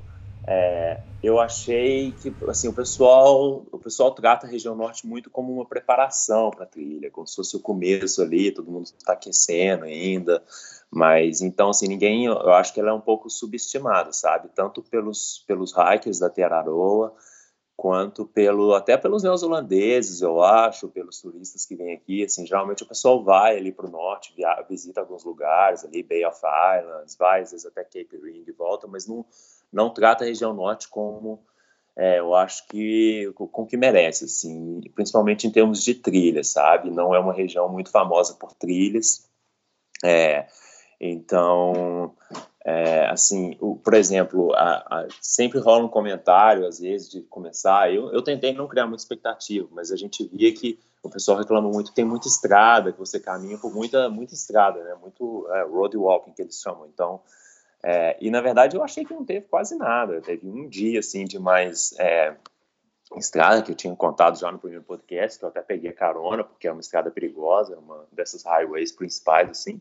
É, 0.48 1.00
eu 1.20 1.40
achei 1.40 2.12
que 2.12 2.32
assim 2.48 2.68
o 2.68 2.72
pessoal 2.72 3.66
o 3.72 3.78
pessoal 3.78 4.12
trata 4.12 4.46
a 4.46 4.50
região 4.50 4.76
norte 4.76 5.04
muito 5.04 5.28
como 5.28 5.52
uma 5.52 5.66
preparação 5.66 6.50
para 6.50 6.62
a 6.62 6.68
trilha, 6.68 7.10
como 7.10 7.26
se 7.26 7.34
fosse 7.34 7.56
o 7.56 7.60
começo 7.60 8.22
ali, 8.22 8.52
todo 8.52 8.70
mundo 8.70 8.84
está 8.84 9.14
aquecendo 9.14 9.84
ainda, 9.84 10.40
mas 10.88 11.40
então 11.40 11.70
assim 11.70 11.88
ninguém, 11.88 12.26
eu 12.26 12.52
acho 12.52 12.72
que 12.72 12.78
ela 12.78 12.90
é 12.90 12.92
um 12.92 13.00
pouco 13.00 13.28
subestimada, 13.28 14.12
sabe, 14.12 14.48
tanto 14.54 14.82
pelos 14.82 15.42
pelos 15.48 15.72
hikers 15.72 16.20
da 16.20 16.30
Teraroa 16.30 17.12
quanto 17.76 18.24
pelo 18.24 18.74
até 18.74 18.96
pelos 18.96 19.22
neozelandeses, 19.22 20.22
eu 20.22 20.42
acho, 20.42 20.88
pelos 20.88 21.20
turistas 21.20 21.66
que 21.66 21.76
vêm 21.76 21.94
aqui, 21.94 22.24
assim, 22.24 22.46
geralmente 22.46 22.82
o 22.82 22.88
pessoal 22.88 23.22
vai 23.22 23.58
ali 23.58 23.70
para 23.70 23.86
o 23.86 23.90
norte, 23.90 24.32
via, 24.34 24.64
visita 24.68 25.00
alguns 25.00 25.24
lugares 25.24 25.84
ali, 25.84 26.02
Bay 26.02 26.24
of 26.24 26.40
Islands, 26.78 27.16
vai 27.16 27.42
às 27.42 27.50
vezes 27.50 27.66
até 27.66 27.84
Cape 27.84 28.16
Ring 28.16 28.44
e 28.46 28.52
volta, 28.52 28.86
mas 28.86 29.06
não 29.06 29.24
não 29.72 29.90
trata 29.92 30.24
a 30.24 30.26
região 30.26 30.54
norte 30.54 30.88
como 30.88 31.42
é, 31.94 32.18
eu 32.18 32.34
acho 32.34 32.66
que 32.68 33.30
com 33.34 33.66
que 33.66 33.76
merece, 33.76 34.24
assim, 34.24 34.80
principalmente 34.94 35.46
em 35.46 35.50
termos 35.50 35.82
de 35.82 35.94
trilhas, 35.94 36.48
sabe? 36.48 36.90
Não 36.90 37.14
é 37.14 37.18
uma 37.18 37.32
região 37.32 37.68
muito 37.68 37.90
famosa 37.90 38.34
por 38.34 38.52
trilhas, 38.52 39.28
é, 40.04 40.46
então, 41.00 42.14
é, 42.68 43.06
assim, 43.06 43.56
o, 43.60 43.76
por 43.76 43.94
exemplo, 43.94 44.52
a, 44.54 44.78
a, 45.02 45.06
sempre 45.20 45.60
rola 45.60 45.84
um 45.84 45.88
comentário 45.88 46.66
às 46.66 46.80
vezes 46.80 47.08
de 47.08 47.20
começar. 47.22 47.94
Eu, 47.94 48.12
eu 48.12 48.20
tentei 48.22 48.52
não 48.52 48.66
criar 48.66 48.88
muita 48.88 49.04
expectativa, 49.04 49.68
mas 49.70 49.92
a 49.92 49.96
gente 49.96 50.26
via 50.26 50.52
que 50.52 50.76
o 51.00 51.08
pessoal 51.08 51.38
reclama 51.38 51.70
muito, 51.70 51.94
tem 51.94 52.04
muita 52.04 52.26
estrada, 52.26 52.90
que 52.90 52.98
você 52.98 53.20
caminha 53.20 53.56
por 53.56 53.72
muita 53.72 54.08
muita 54.08 54.34
estrada, 54.34 54.82
né? 54.82 54.96
Muito 55.00 55.46
é, 55.52 55.62
road 55.62 55.96
walking 55.96 56.32
que 56.32 56.42
eles 56.42 56.60
chamam. 56.60 56.88
Então 56.92 57.20
É, 57.84 58.16
e 58.20 58.30
na 58.32 58.40
verdade 58.40 58.76
eu 58.76 58.82
achei 58.82 59.04
que 59.04 59.14
não 59.14 59.24
teve 59.24 59.46
quase 59.46 59.76
nada. 59.76 60.20
Teve 60.20 60.48
um 60.48 60.68
dia 60.68 60.98
assim 60.98 61.24
de 61.24 61.38
mais 61.38 61.94
é, 62.00 62.34
estrada 63.16 63.62
que 63.62 63.70
eu 63.70 63.76
tinha 63.76 63.94
contado 63.94 64.36
já 64.36 64.50
no 64.50 64.58
primeiro 64.58 64.82
podcast, 64.82 65.38
que 65.38 65.44
eu 65.44 65.50
até 65.50 65.62
peguei 65.62 65.92
carona 65.92 66.42
porque 66.42 66.66
é 66.66 66.72
uma 66.72 66.80
estrada 66.80 67.12
perigosa, 67.12 67.78
uma 67.78 68.06
dessas 68.10 68.42
highways 68.42 68.90
principais 68.90 69.48
assim. 69.50 69.80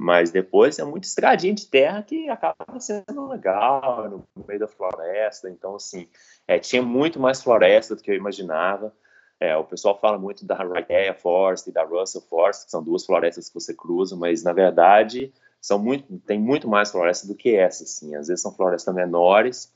Mas 0.00 0.30
depois 0.30 0.78
é 0.78 0.84
muito 0.84 1.04
estradinha 1.04 1.52
de 1.52 1.66
terra 1.66 2.02
que 2.02 2.26
acaba 2.30 2.80
sendo 2.80 3.28
legal 3.28 4.08
no 4.08 4.46
meio 4.48 4.58
da 4.58 4.66
floresta. 4.66 5.50
Então 5.50 5.76
assim, 5.76 6.08
é, 6.48 6.58
tinha 6.58 6.80
muito 6.80 7.20
mais 7.20 7.42
floresta 7.42 7.94
do 7.94 8.02
que 8.02 8.10
eu 8.10 8.14
imaginava. 8.14 8.94
É, 9.38 9.54
o 9.58 9.64
pessoal 9.64 10.00
fala 10.00 10.18
muito 10.18 10.46
da 10.46 10.56
Rickeya 10.56 11.12
Forest 11.12 11.68
e 11.68 11.72
da 11.72 11.84
Russell 11.84 12.22
Forest, 12.22 12.64
que 12.64 12.70
são 12.70 12.82
duas 12.82 13.04
florestas 13.04 13.48
que 13.48 13.54
você 13.54 13.74
cruza, 13.74 14.16
mas 14.16 14.42
na 14.42 14.54
verdade 14.54 15.30
são 15.60 15.78
muito, 15.78 16.18
tem 16.20 16.40
muito 16.40 16.66
mais 16.66 16.90
floresta 16.90 17.26
do 17.26 17.34
que 17.34 17.54
essa, 17.54 17.84
assim. 17.84 18.14
Às 18.14 18.28
vezes 18.28 18.40
são 18.40 18.54
florestas 18.54 18.94
menores. 18.94 19.70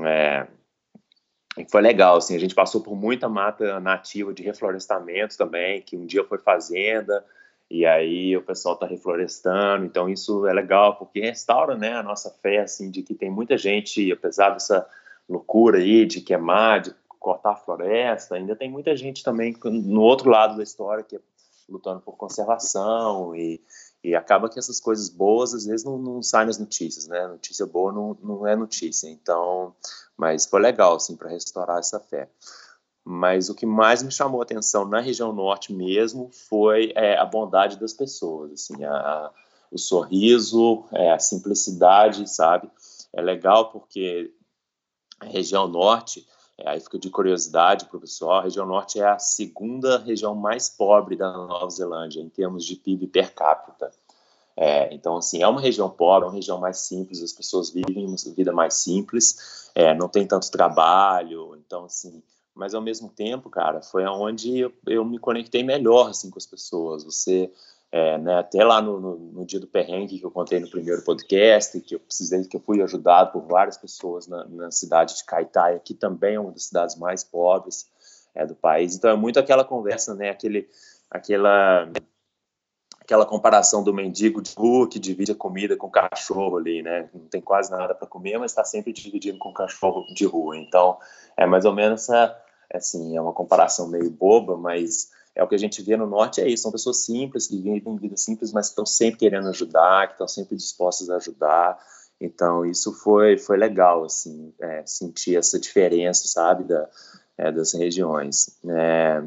É, 0.00 0.48
foi 1.70 1.80
legal, 1.80 2.16
assim. 2.16 2.34
A 2.34 2.40
gente 2.40 2.56
passou 2.56 2.80
por 2.80 2.96
muita 2.96 3.28
mata 3.28 3.78
nativa 3.78 4.34
de 4.34 4.42
reflorestamento 4.42 5.38
também, 5.38 5.80
que 5.80 5.96
um 5.96 6.06
dia 6.06 6.24
foi 6.24 6.38
fazenda 6.38 7.24
e 7.70 7.86
aí 7.86 8.36
o 8.36 8.42
pessoal 8.42 8.74
está 8.74 8.86
reflorestando. 8.86 9.84
Então 9.84 10.08
isso 10.08 10.46
é 10.46 10.52
legal 10.52 10.96
porque 10.96 11.20
restaura, 11.20 11.76
né, 11.76 11.94
a 11.94 12.02
nossa 12.02 12.30
fé, 12.30 12.60
assim, 12.60 12.90
de 12.90 13.02
que 13.02 13.14
tem 13.14 13.30
muita 13.30 13.56
gente, 13.56 14.12
apesar 14.12 14.50
dessa 14.50 14.86
loucura 15.28 15.78
aí 15.78 16.06
de 16.06 16.20
queimar, 16.20 16.82
de 16.82 16.94
cortar 17.18 17.52
a 17.52 17.56
floresta, 17.56 18.34
ainda 18.34 18.54
tem 18.54 18.70
muita 18.70 18.94
gente 18.94 19.22
também 19.22 19.56
no 19.64 20.02
outro 20.02 20.28
lado 20.28 20.56
da 20.56 20.62
história 20.62 21.02
que 21.02 21.16
é 21.16 21.20
lutando 21.68 22.00
por 22.00 22.16
conservação 22.16 23.34
e, 23.34 23.60
e 24.02 24.14
acaba 24.14 24.48
que 24.50 24.58
essas 24.58 24.78
coisas 24.80 25.08
boas 25.08 25.54
às 25.54 25.64
vezes 25.64 25.84
não, 25.84 25.96
não 25.96 26.22
saem 26.22 26.46
nas 26.46 26.58
notícias, 26.58 27.06
né? 27.06 27.26
Notícia 27.26 27.64
boa 27.64 27.90
não, 27.90 28.16
não 28.22 28.46
é 28.46 28.54
notícia. 28.54 29.08
Então, 29.08 29.74
mas 30.16 30.44
foi 30.44 30.60
legal, 30.60 30.96
assim, 30.96 31.16
para 31.16 31.30
restaurar 31.30 31.78
essa 31.78 31.98
fé. 31.98 32.28
Mas 33.04 33.50
o 33.50 33.54
que 33.54 33.66
mais 33.66 34.02
me 34.02 34.10
chamou 34.10 34.40
a 34.40 34.44
atenção 34.44 34.86
na 34.86 35.00
região 35.00 35.32
norte 35.32 35.72
mesmo 35.72 36.30
foi 36.48 36.92
é, 36.94 37.18
a 37.18 37.24
bondade 37.26 37.76
das 37.78 37.92
pessoas, 37.92 38.52
assim, 38.52 38.82
a, 38.82 39.30
o 39.70 39.78
sorriso, 39.78 40.84
é, 40.92 41.12
a 41.12 41.18
simplicidade, 41.18 42.28
sabe? 42.30 42.70
É 43.12 43.20
legal 43.20 43.70
porque 43.70 44.32
a 45.20 45.26
região 45.26 45.68
norte 45.68 46.26
é, 46.56 46.70
aí 46.70 46.80
fica 46.80 46.98
de 46.98 47.10
curiosidade 47.10 47.86
para 47.86 47.96
o 47.96 48.00
pessoal, 48.00 48.38
a 48.38 48.42
região 48.42 48.64
norte 48.64 49.00
é 49.00 49.06
a 49.06 49.18
segunda 49.18 49.98
região 49.98 50.34
mais 50.34 50.68
pobre 50.68 51.16
da 51.16 51.32
Nova 51.32 51.68
Zelândia, 51.70 52.20
em 52.20 52.28
termos 52.28 52.64
de 52.64 52.76
PIB 52.76 53.08
per 53.08 53.34
capita. 53.34 53.90
É, 54.56 54.94
então, 54.94 55.16
assim, 55.16 55.42
é 55.42 55.48
uma 55.48 55.60
região 55.60 55.90
pobre, 55.90 56.26
é 56.26 56.28
uma 56.28 56.36
região 56.36 56.58
mais 56.58 56.78
simples, 56.78 57.20
as 57.20 57.32
pessoas 57.32 57.70
vivem 57.70 58.06
uma 58.06 58.16
vida 58.36 58.52
mais 58.52 58.74
simples, 58.74 59.68
é, 59.74 59.92
não 59.94 60.08
tem 60.08 60.24
tanto 60.26 60.48
trabalho, 60.48 61.56
então, 61.56 61.86
assim, 61.86 62.22
mas 62.54 62.74
ao 62.74 62.82
mesmo 62.82 63.08
tempo, 63.08 63.50
cara, 63.50 63.82
foi 63.82 64.04
aonde 64.04 64.58
eu, 64.58 64.72
eu 64.86 65.04
me 65.04 65.18
conectei 65.18 65.62
melhor, 65.62 66.10
assim, 66.10 66.30
com 66.30 66.38
as 66.38 66.46
pessoas. 66.46 67.04
Você 67.04 67.50
é, 67.96 68.18
né, 68.18 68.40
até 68.40 68.64
lá 68.64 68.82
no, 68.82 68.98
no, 68.98 69.16
no, 69.16 69.46
dia 69.46 69.60
do 69.60 69.68
perrengue 69.68 70.18
que 70.18 70.26
eu 70.26 70.30
contei 70.30 70.58
no 70.58 70.68
primeiro 70.68 71.02
podcast, 71.02 71.80
que 71.80 71.94
eu 71.94 72.00
precisei, 72.00 72.42
que 72.44 72.56
eu 72.56 72.60
fui 72.60 72.82
ajudado 72.82 73.30
por 73.30 73.42
várias 73.46 73.76
pessoas 73.76 74.26
na, 74.26 74.44
na 74.46 74.70
cidade 74.72 75.16
de 75.16 75.22
Caetaia, 75.22 75.78
que 75.78 75.94
também 75.94 76.34
é 76.34 76.40
uma 76.40 76.50
das 76.50 76.64
cidades 76.64 76.96
mais 76.96 77.22
pobres 77.22 77.86
é, 78.34 78.44
do 78.44 78.56
país. 78.56 78.96
Então 78.96 79.08
é 79.10 79.16
muito 79.16 79.38
aquela 79.38 79.64
conversa, 79.64 80.12
né, 80.12 80.30
aquele, 80.30 80.68
aquela, 81.08 81.88
aquela 83.00 83.24
comparação 83.24 83.84
do 83.84 83.94
mendigo 83.94 84.42
de 84.42 84.52
rua 84.56 84.88
que 84.88 84.98
divide 84.98 85.30
a 85.30 85.36
comida 85.36 85.76
com 85.76 85.86
o 85.86 85.92
cachorro 85.92 86.56
ali, 86.56 86.82
né? 86.82 87.08
Não 87.14 87.28
tem 87.28 87.40
quase 87.40 87.70
nada 87.70 87.94
para 87.94 88.08
comer, 88.08 88.38
mas 88.38 88.50
está 88.50 88.64
sempre 88.64 88.92
dividindo 88.92 89.38
com 89.38 89.50
o 89.50 89.54
cachorro 89.54 90.04
de 90.12 90.24
rua. 90.26 90.56
Então 90.56 90.98
é 91.36 91.46
mais 91.46 91.64
ou 91.64 91.72
menos 91.72 92.02
essa, 92.02 92.36
assim, 92.76 93.16
é 93.16 93.20
uma 93.20 93.32
comparação 93.32 93.88
meio 93.88 94.10
boba, 94.10 94.56
mas 94.56 95.10
é 95.34 95.42
o 95.42 95.48
que 95.48 95.54
a 95.54 95.58
gente 95.58 95.82
vê 95.82 95.96
no 95.96 96.06
norte 96.06 96.40
é 96.40 96.48
isso, 96.48 96.62
são 96.62 96.72
pessoas 96.72 96.98
simples, 96.98 97.48
que 97.48 97.60
vivem 97.60 97.96
vida 97.96 98.16
simples, 98.16 98.52
mas 98.52 98.68
estão 98.68 98.86
sempre 98.86 99.18
querendo 99.18 99.48
ajudar, 99.48 100.06
que 100.06 100.14
estão 100.14 100.28
sempre 100.28 100.56
dispostas 100.56 101.10
a 101.10 101.16
ajudar. 101.16 101.78
Então 102.20 102.64
isso 102.64 102.92
foi 102.92 103.36
foi 103.36 103.56
legal 103.56 104.04
assim, 104.04 104.52
é, 104.60 104.84
sentir 104.86 105.36
essa 105.36 105.58
diferença, 105.58 106.28
sabe, 106.28 106.64
da, 106.64 106.88
é, 107.36 107.50
das 107.50 107.72
regiões. 107.72 108.56
É, 108.68 109.22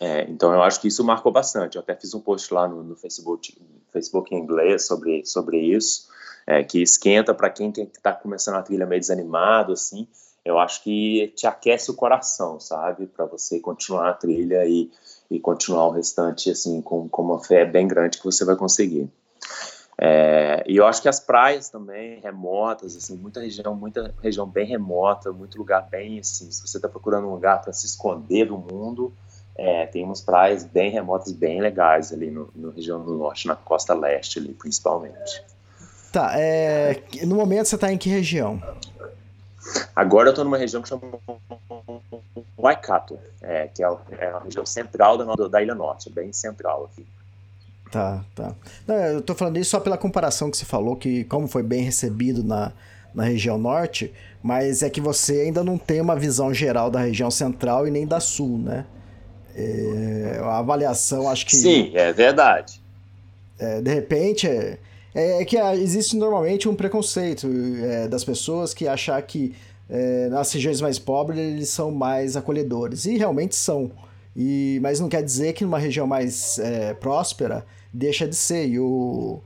é, 0.00 0.22
então 0.28 0.52
eu 0.52 0.62
acho 0.62 0.80
que 0.80 0.88
isso 0.88 1.04
marcou 1.04 1.30
bastante. 1.30 1.76
Eu 1.76 1.82
até 1.82 1.94
fiz 1.94 2.12
um 2.12 2.20
post 2.20 2.52
lá 2.52 2.66
no, 2.66 2.82
no 2.82 2.96
Facebook, 2.96 3.56
Facebook 3.92 4.34
em 4.34 4.38
inglês 4.38 4.84
sobre 4.84 5.24
sobre 5.24 5.60
isso, 5.60 6.08
é, 6.44 6.64
que 6.64 6.82
esquenta 6.82 7.32
para 7.32 7.50
quem 7.50 7.70
está 7.70 8.12
começando 8.12 8.56
a 8.56 8.62
trilha 8.62 8.84
meio 8.84 9.00
desanimado 9.00 9.72
assim 9.72 10.08
eu 10.46 10.60
acho 10.60 10.82
que 10.84 11.32
te 11.34 11.44
aquece 11.44 11.90
o 11.90 11.94
coração, 11.94 12.60
sabe? 12.60 13.06
Para 13.06 13.26
você 13.26 13.58
continuar 13.58 14.10
a 14.10 14.14
trilha 14.14 14.64
e, 14.64 14.88
e 15.28 15.40
continuar 15.40 15.88
o 15.88 15.90
restante, 15.90 16.50
assim, 16.50 16.80
com, 16.80 17.08
com 17.08 17.22
uma 17.22 17.42
fé 17.42 17.64
bem 17.64 17.88
grande 17.88 18.18
que 18.18 18.24
você 18.24 18.44
vai 18.44 18.54
conseguir. 18.54 19.10
É, 19.98 20.62
e 20.68 20.76
eu 20.76 20.86
acho 20.86 21.02
que 21.02 21.08
as 21.08 21.18
praias 21.18 21.68
também, 21.68 22.20
remotas, 22.20 22.96
assim, 22.96 23.16
muita 23.16 23.40
região, 23.40 23.74
muita 23.74 24.14
região 24.22 24.46
bem 24.46 24.66
remota, 24.66 25.32
muito 25.32 25.58
lugar 25.58 25.88
bem, 25.90 26.20
assim, 26.20 26.48
se 26.50 26.64
você 26.64 26.78
está 26.78 26.88
procurando 26.88 27.26
um 27.26 27.32
lugar 27.32 27.60
para 27.62 27.72
se 27.72 27.86
esconder 27.86 28.46
do 28.46 28.56
mundo, 28.56 29.12
é, 29.56 29.86
tem 29.86 30.04
umas 30.04 30.20
praias 30.20 30.64
bem 30.64 30.90
remotas, 30.92 31.32
bem 31.32 31.60
legais 31.60 32.12
ali 32.12 32.30
no, 32.30 32.50
no 32.54 32.70
região 32.70 33.02
do 33.02 33.14
norte, 33.16 33.48
na 33.48 33.56
costa 33.56 33.94
leste 33.94 34.38
ali, 34.38 34.52
principalmente. 34.52 35.42
Tá, 36.12 36.32
é, 36.38 37.02
no 37.26 37.34
momento 37.34 37.66
você 37.66 37.74
está 37.74 37.92
em 37.92 37.98
que 37.98 38.08
região? 38.08 38.62
Agora 39.94 40.28
eu 40.28 40.30
estou 40.30 40.44
numa 40.44 40.58
região 40.58 40.82
que 40.82 40.88
chama 40.88 41.02
Waikato, 42.58 43.18
é, 43.42 43.68
que 43.68 43.82
é, 43.82 43.88
é 44.18 44.26
a 44.26 44.40
região 44.40 44.66
central 44.66 45.18
da, 45.18 45.48
da 45.48 45.62
Ilha 45.62 45.74
Norte, 45.74 46.10
bem 46.10 46.32
central 46.32 46.90
aqui. 46.90 47.06
Tá, 47.90 48.24
tá. 48.34 48.54
Não, 48.86 48.94
eu 48.96 49.22
tô 49.22 49.34
falando 49.34 49.56
isso 49.58 49.70
só 49.70 49.80
pela 49.80 49.96
comparação 49.96 50.50
que 50.50 50.56
você 50.56 50.64
falou, 50.64 50.96
que 50.96 51.24
como 51.24 51.46
foi 51.46 51.62
bem 51.62 51.82
recebido 51.82 52.42
na, 52.42 52.72
na 53.14 53.24
região 53.24 53.56
norte, 53.56 54.12
mas 54.42 54.82
é 54.82 54.90
que 54.90 55.00
você 55.00 55.42
ainda 55.42 55.62
não 55.62 55.78
tem 55.78 56.00
uma 56.00 56.16
visão 56.16 56.52
geral 56.52 56.90
da 56.90 57.00
região 57.00 57.30
central 57.30 57.86
e 57.86 57.90
nem 57.90 58.06
da 58.06 58.20
sul, 58.20 58.58
né? 58.58 58.84
É, 59.54 60.38
a 60.42 60.58
avaliação, 60.58 61.28
acho 61.30 61.46
que. 61.46 61.56
Sim, 61.56 61.92
é 61.94 62.12
verdade. 62.12 62.80
É, 63.58 63.80
de 63.80 63.94
repente, 63.94 64.46
é, 65.16 65.40
é, 65.40 65.44
que 65.46 65.56
existe 65.56 66.14
normalmente 66.14 66.68
um 66.68 66.74
preconceito 66.74 67.48
é, 67.82 68.06
das 68.06 68.22
pessoas 68.22 68.74
que 68.74 68.86
achar 68.86 69.20
que 69.22 69.54
é, 69.88 70.28
nas 70.28 70.52
regiões 70.52 70.78
mais 70.82 70.98
pobres 70.98 71.38
eles 71.38 71.70
são 71.70 71.90
mais 71.90 72.36
acolhedores. 72.36 73.06
E 73.06 73.16
realmente 73.16 73.56
são. 73.56 73.90
E, 74.36 74.78
mas 74.82 75.00
não 75.00 75.08
quer 75.08 75.22
dizer 75.22 75.54
que 75.54 75.64
numa 75.64 75.78
região 75.78 76.06
mais 76.06 76.58
é, 76.58 76.92
próspera 76.92 77.64
deixa 77.90 78.28
de 78.28 78.36
ser. 78.36 78.68
E 78.68 78.78
o, 78.78 79.40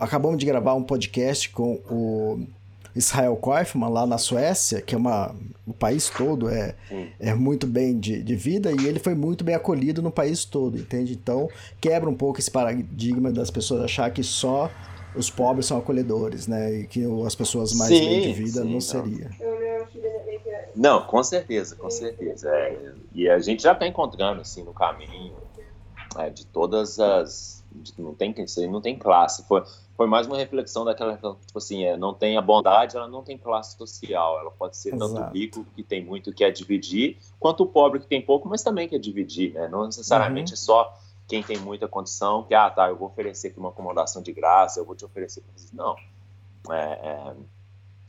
acabamos 0.00 0.36
de 0.36 0.46
gravar 0.46 0.74
um 0.74 0.82
podcast 0.82 1.48
com 1.50 1.74
o 1.88 2.40
Israel 2.96 3.36
Koifman 3.36 3.90
lá 3.90 4.04
na 4.08 4.18
Suécia, 4.18 4.80
que 4.80 4.96
é 4.96 4.98
uma, 4.98 5.32
o 5.64 5.72
país 5.72 6.10
todo 6.10 6.48
é, 6.48 6.74
é 7.20 7.34
muito 7.34 7.68
bem 7.68 7.96
de, 7.96 8.20
de 8.20 8.34
vida, 8.34 8.72
e 8.72 8.86
ele 8.86 8.98
foi 8.98 9.14
muito 9.14 9.44
bem 9.44 9.54
acolhido 9.54 10.02
no 10.02 10.10
país 10.10 10.44
todo, 10.44 10.76
entende? 10.76 11.12
Então 11.12 11.48
quebra 11.80 12.10
um 12.10 12.14
pouco 12.14 12.40
esse 12.40 12.50
paradigma 12.50 13.30
das 13.30 13.50
pessoas 13.50 13.82
achar 13.82 14.10
que 14.10 14.22
só 14.24 14.68
os 15.16 15.30
pobres 15.30 15.66
são 15.66 15.78
acolhedores, 15.78 16.46
né? 16.46 16.72
E 16.72 16.86
que 16.86 17.04
as 17.26 17.34
pessoas 17.34 17.72
mais 17.74 17.90
sim, 17.90 18.00
bem 18.00 18.20
de 18.22 18.32
vida 18.32 18.60
sim, 18.60 18.64
não, 18.64 18.72
não 18.72 18.80
seria. 18.80 19.30
Não, 20.74 21.06
com 21.06 21.22
certeza, 21.22 21.76
com 21.76 21.88
certeza. 21.88 22.48
É, 22.48 22.94
e 23.14 23.28
a 23.28 23.38
gente 23.38 23.62
já 23.62 23.72
está 23.72 23.86
encontrando 23.86 24.40
assim 24.40 24.64
no 24.64 24.72
caminho 24.72 25.34
é, 26.18 26.30
de 26.30 26.44
todas 26.46 26.98
as, 26.98 27.64
de, 27.72 27.92
não 28.00 28.14
tem 28.14 28.34
não 28.68 28.80
tem 28.80 28.98
classe. 28.98 29.46
Foi, 29.46 29.62
foi 29.96 30.06
mais 30.08 30.26
uma 30.26 30.36
reflexão 30.36 30.84
daquela 30.84 31.16
tipo 31.16 31.56
assim, 31.56 31.84
é, 31.84 31.96
não 31.96 32.12
tem 32.12 32.36
a 32.36 32.42
bondade, 32.42 32.96
ela 32.96 33.06
não 33.06 33.22
tem 33.22 33.38
classe 33.38 33.76
social. 33.76 34.40
Ela 34.40 34.50
pode 34.50 34.76
ser 34.76 34.94
Exato. 34.94 35.14
tanto 35.14 35.28
o 35.28 35.32
rico 35.32 35.64
que 35.76 35.82
tem 35.82 36.04
muito 36.04 36.32
que 36.32 36.42
é 36.42 36.50
dividir, 36.50 37.18
quanto 37.38 37.62
o 37.62 37.66
pobre 37.66 38.00
que 38.00 38.06
tem 38.06 38.20
pouco, 38.20 38.48
mas 38.48 38.62
também 38.62 38.88
quer 38.88 38.98
dividir, 38.98 39.52
né? 39.54 39.68
Não 39.68 39.86
necessariamente 39.86 40.52
uhum. 40.52 40.56
só 40.56 41.03
quem 41.26 41.42
tem 41.42 41.58
muita 41.58 41.88
condição, 41.88 42.44
que, 42.44 42.54
ah, 42.54 42.70
tá, 42.70 42.88
eu 42.88 42.96
vou 42.96 43.08
oferecer 43.08 43.48
aqui 43.48 43.58
uma 43.58 43.70
acomodação 43.70 44.22
de 44.22 44.32
graça, 44.32 44.78
eu 44.78 44.84
vou 44.84 44.94
te 44.94 45.04
oferecer. 45.04 45.42
Não. 45.72 45.96
É, 46.70 46.74
é, 46.74 47.34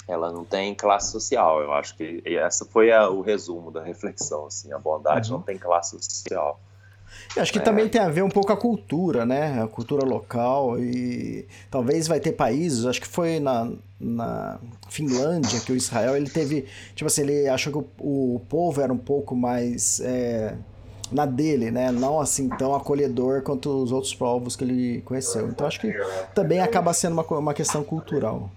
ela 0.08 0.32
não 0.32 0.44
tem 0.44 0.76
classe 0.76 1.12
social. 1.12 1.62
Eu 1.62 1.74
acho 1.74 1.96
que 1.96 2.22
essa 2.26 2.66
foi 2.66 2.92
a, 2.92 3.10
o 3.10 3.22
resumo 3.22 3.72
da 3.72 3.82
reflexão, 3.82 4.48
assim, 4.48 4.72
a 4.72 4.78
bondade 4.78 5.32
uhum. 5.32 5.38
não 5.38 5.44
tem 5.44 5.58
classe 5.58 5.92
social. 6.02 6.60
Eu 7.36 7.42
acho 7.42 7.52
que 7.52 7.60
é. 7.60 7.62
também 7.62 7.88
tem 7.88 8.02
a 8.02 8.10
ver 8.10 8.24
um 8.24 8.30
pouco 8.30 8.52
a 8.52 8.58
cultura, 8.58 9.26
né? 9.26 9.62
A 9.62 9.68
cultura 9.68 10.06
local 10.06 10.80
e 10.80 11.48
talvez 11.70 12.08
vai 12.08 12.20
ter 12.20 12.34
países, 12.34 12.86
acho 12.86 13.00
que 13.00 13.08
foi 13.08 13.40
na, 13.40 13.72
na 14.00 14.60
Finlândia 14.90 15.60
que 15.62 15.72
o 15.72 15.76
Israel 15.76 16.18
ele 16.18 16.30
teve, 16.30 16.66
tipo 16.94 17.08
assim, 17.08 17.22
ele 17.22 17.48
achou 17.48 17.72
que 17.72 17.80
o, 18.02 18.36
o 18.36 18.40
povo 18.50 18.82
era 18.82 18.92
um 18.92 18.98
pouco 18.98 19.36
mais 19.36 20.00
é, 20.02 20.58
na 21.12 21.26
dele, 21.26 21.72
né? 21.72 21.92
Não 21.92 22.20
assim 22.20 22.50
tão 22.50 22.76
acolhedor 22.76 23.42
quanto 23.42 23.70
os 23.84 23.92
outros 23.92 24.14
povos 24.14 24.56
que 24.56 24.64
ele 24.64 25.02
conheceu. 25.02 25.48
Então 25.48 25.68
acho 25.68 25.80
que 25.80 25.94
também 26.34 26.60
acaba 26.60 26.94
sendo 26.94 27.14
uma, 27.14 27.24
uma 27.24 27.54
questão 27.54 27.84
cultural. 27.84 28.50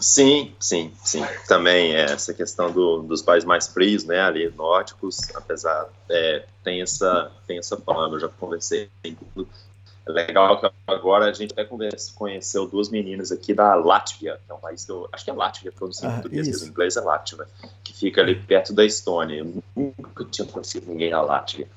Sim, 0.00 0.54
sim, 0.60 0.92
sim. 1.02 1.24
Também 1.48 1.94
é 1.94 2.02
essa 2.04 2.32
questão 2.32 2.70
do, 2.70 3.02
dos 3.02 3.22
países 3.22 3.46
mais 3.46 3.66
frios, 3.66 4.04
né, 4.04 4.20
ali 4.20 4.48
nórdicos, 4.56 5.18
apesar 5.34 5.88
é, 6.08 6.44
tem 6.62 6.80
essa 6.80 7.32
tem 7.46 7.58
essa 7.58 7.76
fama. 7.76 8.14
Eu 8.14 8.20
já 8.20 8.28
conversei. 8.28 8.88
É 10.06 10.12
legal 10.12 10.60
que 10.60 10.70
agora 10.86 11.26
a 11.26 11.32
gente 11.32 11.52
até 11.52 11.64
conheceu 12.14 12.66
duas 12.66 12.88
meninas 12.88 13.30
aqui 13.30 13.52
da 13.52 13.74
Látvia, 13.74 14.40
que 14.44 14.50
é 14.50 14.54
um 14.54 14.58
país 14.58 14.84
que 14.84 14.90
eu 14.90 15.08
acho 15.12 15.24
que 15.24 15.30
é 15.30 15.34
Látvia, 15.34 15.72
produzindo 15.72 16.08
ah, 16.08 16.14
português, 16.14 16.48
mas 16.48 16.62
em 16.62 16.68
inglês 16.68 16.96
é 16.96 17.00
Látvia, 17.00 17.46
que 17.84 17.92
fica 17.92 18.20
ali 18.20 18.34
perto 18.34 18.72
da 18.72 18.84
Estônia. 18.84 19.36
Eu 19.36 19.62
nunca 19.76 20.24
tinha 20.24 20.46
conhecido 20.46 20.86
ninguém 20.90 21.10
da 21.10 21.20
Látvia. 21.20 21.68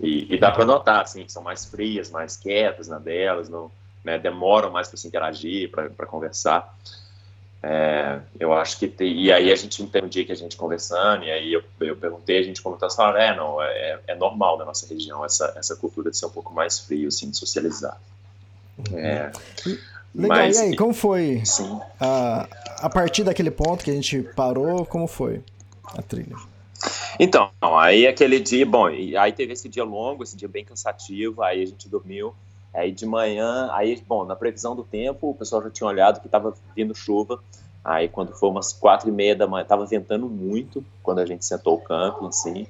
E, 0.00 0.32
e 0.32 0.38
dá 0.38 0.50
para 0.50 0.64
notar, 0.64 1.02
assim, 1.02 1.24
que 1.24 1.32
são 1.32 1.42
mais 1.42 1.64
frias, 1.64 2.10
mais 2.10 2.36
quietas 2.36 2.88
na 2.88 2.98
delas, 2.98 3.48
não, 3.48 3.70
né, 4.04 4.18
demoram 4.18 4.70
mais 4.70 4.88
para 4.88 4.96
se 4.96 5.06
interagir, 5.06 5.70
para 5.70 6.06
conversar. 6.06 6.74
É, 7.60 8.20
eu 8.38 8.52
acho 8.52 8.78
que 8.78 8.86
tem, 8.86 9.12
e 9.20 9.32
aí 9.32 9.50
a 9.50 9.56
gente 9.56 9.84
tem 9.88 10.04
um 10.04 10.06
dia 10.06 10.24
que 10.24 10.30
a 10.30 10.36
gente 10.36 10.56
conversando 10.56 11.24
e 11.24 11.30
aí 11.30 11.52
eu, 11.52 11.64
eu 11.80 11.96
perguntei 11.96 12.38
a 12.38 12.42
gente 12.42 12.62
comentou 12.62 12.88
falaram, 12.88 13.18
é 13.18 13.36
não 13.36 13.60
é, 13.60 13.98
é 14.06 14.14
normal 14.14 14.56
na 14.58 14.64
nossa 14.64 14.86
região 14.86 15.24
essa 15.24 15.52
essa 15.56 15.74
cultura 15.74 16.08
de 16.08 16.16
ser 16.16 16.26
um 16.26 16.30
pouco 16.30 16.54
mais 16.54 16.78
frio 16.78 17.08
assim 17.08 17.28
de 17.28 17.36
socializar 17.36 18.00
uhum. 18.78 18.96
é, 18.96 19.32
legal 20.14 20.38
mas, 20.38 20.56
e 20.56 20.60
aí 20.60 20.76
como 20.76 20.94
foi 20.94 21.44
sim. 21.44 21.80
A, 21.98 22.48
a 22.76 22.88
partir 22.88 23.24
daquele 23.24 23.50
ponto 23.50 23.82
que 23.82 23.90
a 23.90 23.94
gente 23.94 24.22
parou 24.36 24.86
como 24.86 25.08
foi 25.08 25.42
a 25.96 26.00
trilha 26.00 26.36
então 27.18 27.50
aí 27.60 28.06
aquele 28.06 28.38
dia 28.38 28.64
bom 28.64 28.86
aí 28.86 29.32
teve 29.32 29.54
esse 29.54 29.68
dia 29.68 29.82
longo 29.82 30.22
esse 30.22 30.36
dia 30.36 30.46
bem 30.46 30.64
cansativo 30.64 31.42
aí 31.42 31.60
a 31.60 31.66
gente 31.66 31.88
dormiu 31.88 32.32
Aí 32.74 32.92
de 32.92 33.06
manhã, 33.06 33.68
aí, 33.72 34.00
bom, 34.06 34.24
na 34.24 34.36
previsão 34.36 34.76
do 34.76 34.84
tempo, 34.84 35.30
o 35.30 35.34
pessoal 35.34 35.62
já 35.62 35.70
tinha 35.70 35.86
olhado 35.86 36.20
que 36.20 36.26
estava 36.26 36.54
vindo 36.76 36.94
chuva. 36.94 37.40
Aí 37.84 38.08
quando 38.08 38.32
foi 38.34 38.48
umas 38.48 38.72
quatro 38.72 39.08
e 39.08 39.12
meia 39.12 39.34
da 39.34 39.46
manhã, 39.46 39.62
estava 39.62 39.86
ventando 39.86 40.28
muito 40.28 40.84
quando 41.02 41.20
a 41.20 41.26
gente 41.26 41.44
sentou 41.44 41.74
o 41.74 41.80
camping, 41.80 42.26
assim. 42.26 42.66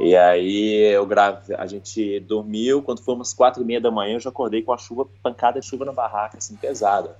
E 0.00 0.16
aí 0.16 0.92
eu 0.92 1.06
grave, 1.06 1.54
a 1.54 1.66
gente 1.66 2.18
dormiu, 2.20 2.82
quando 2.82 3.02
foi 3.02 3.14
umas 3.14 3.32
quatro 3.32 3.62
e 3.62 3.64
meia 3.64 3.80
da 3.80 3.90
manhã, 3.90 4.14
eu 4.14 4.20
já 4.20 4.30
acordei 4.30 4.62
com 4.62 4.72
a 4.72 4.78
chuva, 4.78 5.06
pancada 5.22 5.60
de 5.60 5.66
chuva 5.66 5.84
na 5.84 5.92
barraca, 5.92 6.38
assim, 6.38 6.56
pesada. 6.56 7.16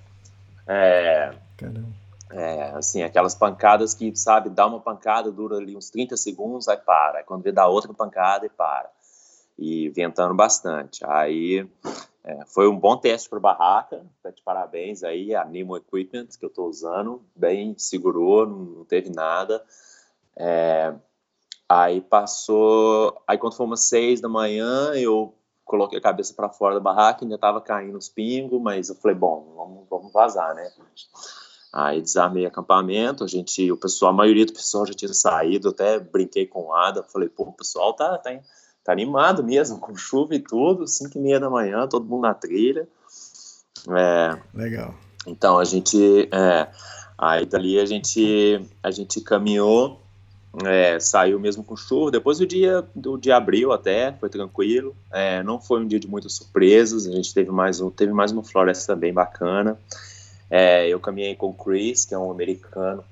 É, 0.66 1.32
Caramba. 1.56 2.04
É, 2.30 2.72
assim, 2.74 3.02
aquelas 3.02 3.34
pancadas 3.34 3.94
que, 3.94 4.14
sabe, 4.16 4.48
dá 4.50 4.66
uma 4.66 4.80
pancada, 4.80 5.30
dura 5.30 5.56
ali 5.56 5.76
uns 5.76 5.88
30 5.90 6.16
segundos, 6.16 6.68
aí 6.68 6.76
para. 6.76 7.18
Aí 7.18 7.24
quando 7.24 7.42
vê, 7.42 7.52
dá 7.52 7.68
outra 7.68 7.92
pancada 7.94 8.44
e 8.46 8.48
para. 8.48 8.90
E 9.56 9.88
ventando 9.90 10.34
bastante. 10.34 11.04
Aí 11.06 11.68
é, 12.24 12.44
foi 12.46 12.66
um 12.68 12.78
bom 12.78 12.96
teste 12.96 13.28
para 13.28 13.38
barraca, 13.38 14.02
tá 14.22 14.30
de 14.30 14.42
parabéns 14.42 15.04
aí, 15.04 15.34
a 15.34 15.44
Nemo 15.44 15.76
Equipment 15.76 16.28
que 16.38 16.44
eu 16.44 16.48
estou 16.48 16.68
usando, 16.68 17.22
bem 17.36 17.74
segurou, 17.76 18.46
não, 18.46 18.84
teve 18.86 19.10
nada. 19.10 19.62
É, 20.34 20.94
aí 21.68 22.00
passou, 22.00 23.22
aí 23.26 23.36
quando 23.36 23.54
foi 23.54 23.66
umas 23.66 23.84
seis 23.84 24.22
da 24.22 24.28
manhã, 24.28 24.94
eu 24.94 25.34
coloquei 25.66 25.98
a 25.98 26.02
cabeça 26.02 26.32
para 26.32 26.48
fora 26.48 26.74
da 26.74 26.80
barraca, 26.80 27.24
ainda 27.24 27.34
estava 27.34 27.60
caindo 27.60 27.98
os 27.98 28.08
pingos, 28.08 28.60
mas 28.60 28.88
eu 28.88 28.94
falei, 28.94 29.16
bom, 29.16 29.52
vamos, 29.54 29.88
vamos 29.90 30.12
vazar, 30.12 30.54
né? 30.54 30.72
Aí 31.74 32.00
desarmei 32.00 32.46
acampamento, 32.46 33.22
a 33.22 33.26
gente, 33.26 33.70
o 33.70 33.76
pessoal, 33.76 34.12
a 34.12 34.16
maioria 34.16 34.46
do 34.46 34.52
pessoal 34.52 34.86
já 34.86 34.94
tinha 34.94 35.12
saído, 35.12 35.70
até 35.70 35.98
brinquei 35.98 36.46
com 36.46 36.68
o 36.68 36.72
Ada, 36.72 37.02
falei, 37.02 37.28
pô, 37.28 37.44
o 37.44 37.52
pessoal 37.52 37.92
tá, 37.92 38.16
tá, 38.16 38.32
tá 38.84 38.92
animado 38.92 39.42
mesmo, 39.42 39.78
com 39.78 39.96
chuva 39.96 40.34
e 40.34 40.38
tudo, 40.38 40.86
5 40.86 41.16
e 41.16 41.20
meia 41.20 41.40
da 41.40 41.48
manhã, 41.48 41.88
todo 41.88 42.06
mundo 42.06 42.22
na 42.22 42.34
trilha. 42.34 42.86
É, 43.88 44.38
Legal. 44.54 44.94
Então 45.26 45.58
a 45.58 45.64
gente, 45.64 46.28
é, 46.30 46.68
aí 47.16 47.46
dali 47.46 47.80
a 47.80 47.86
gente, 47.86 48.60
a 48.82 48.90
gente 48.90 49.20
caminhou, 49.22 50.00
é, 50.64 51.00
saiu 51.00 51.40
mesmo 51.40 51.64
com 51.64 51.76
chuva. 51.76 52.10
Depois 52.10 52.40
o 52.40 52.46
dia, 52.46 52.86
do 52.94 53.16
dia 53.16 53.36
abril 53.36 53.72
até, 53.72 54.12
foi 54.12 54.28
tranquilo. 54.28 54.94
É, 55.10 55.42
não 55.42 55.60
foi 55.60 55.80
um 55.80 55.86
dia 55.86 55.98
de 55.98 56.06
muitas 56.06 56.34
surpresas. 56.34 57.06
A 57.06 57.10
gente 57.10 57.32
teve 57.32 57.50
mais, 57.50 57.80
um, 57.80 57.90
teve 57.90 58.12
mais 58.12 58.32
uma 58.32 58.44
floresta 58.44 58.94
bem 58.94 59.12
bacana. 59.12 59.78
É, 60.50 60.86
eu 60.88 61.00
caminhei 61.00 61.34
com 61.34 61.48
o 61.48 61.54
Chris, 61.54 62.04
que 62.04 62.14
é 62.14 62.18
um 62.18 62.30
americano 62.30 63.02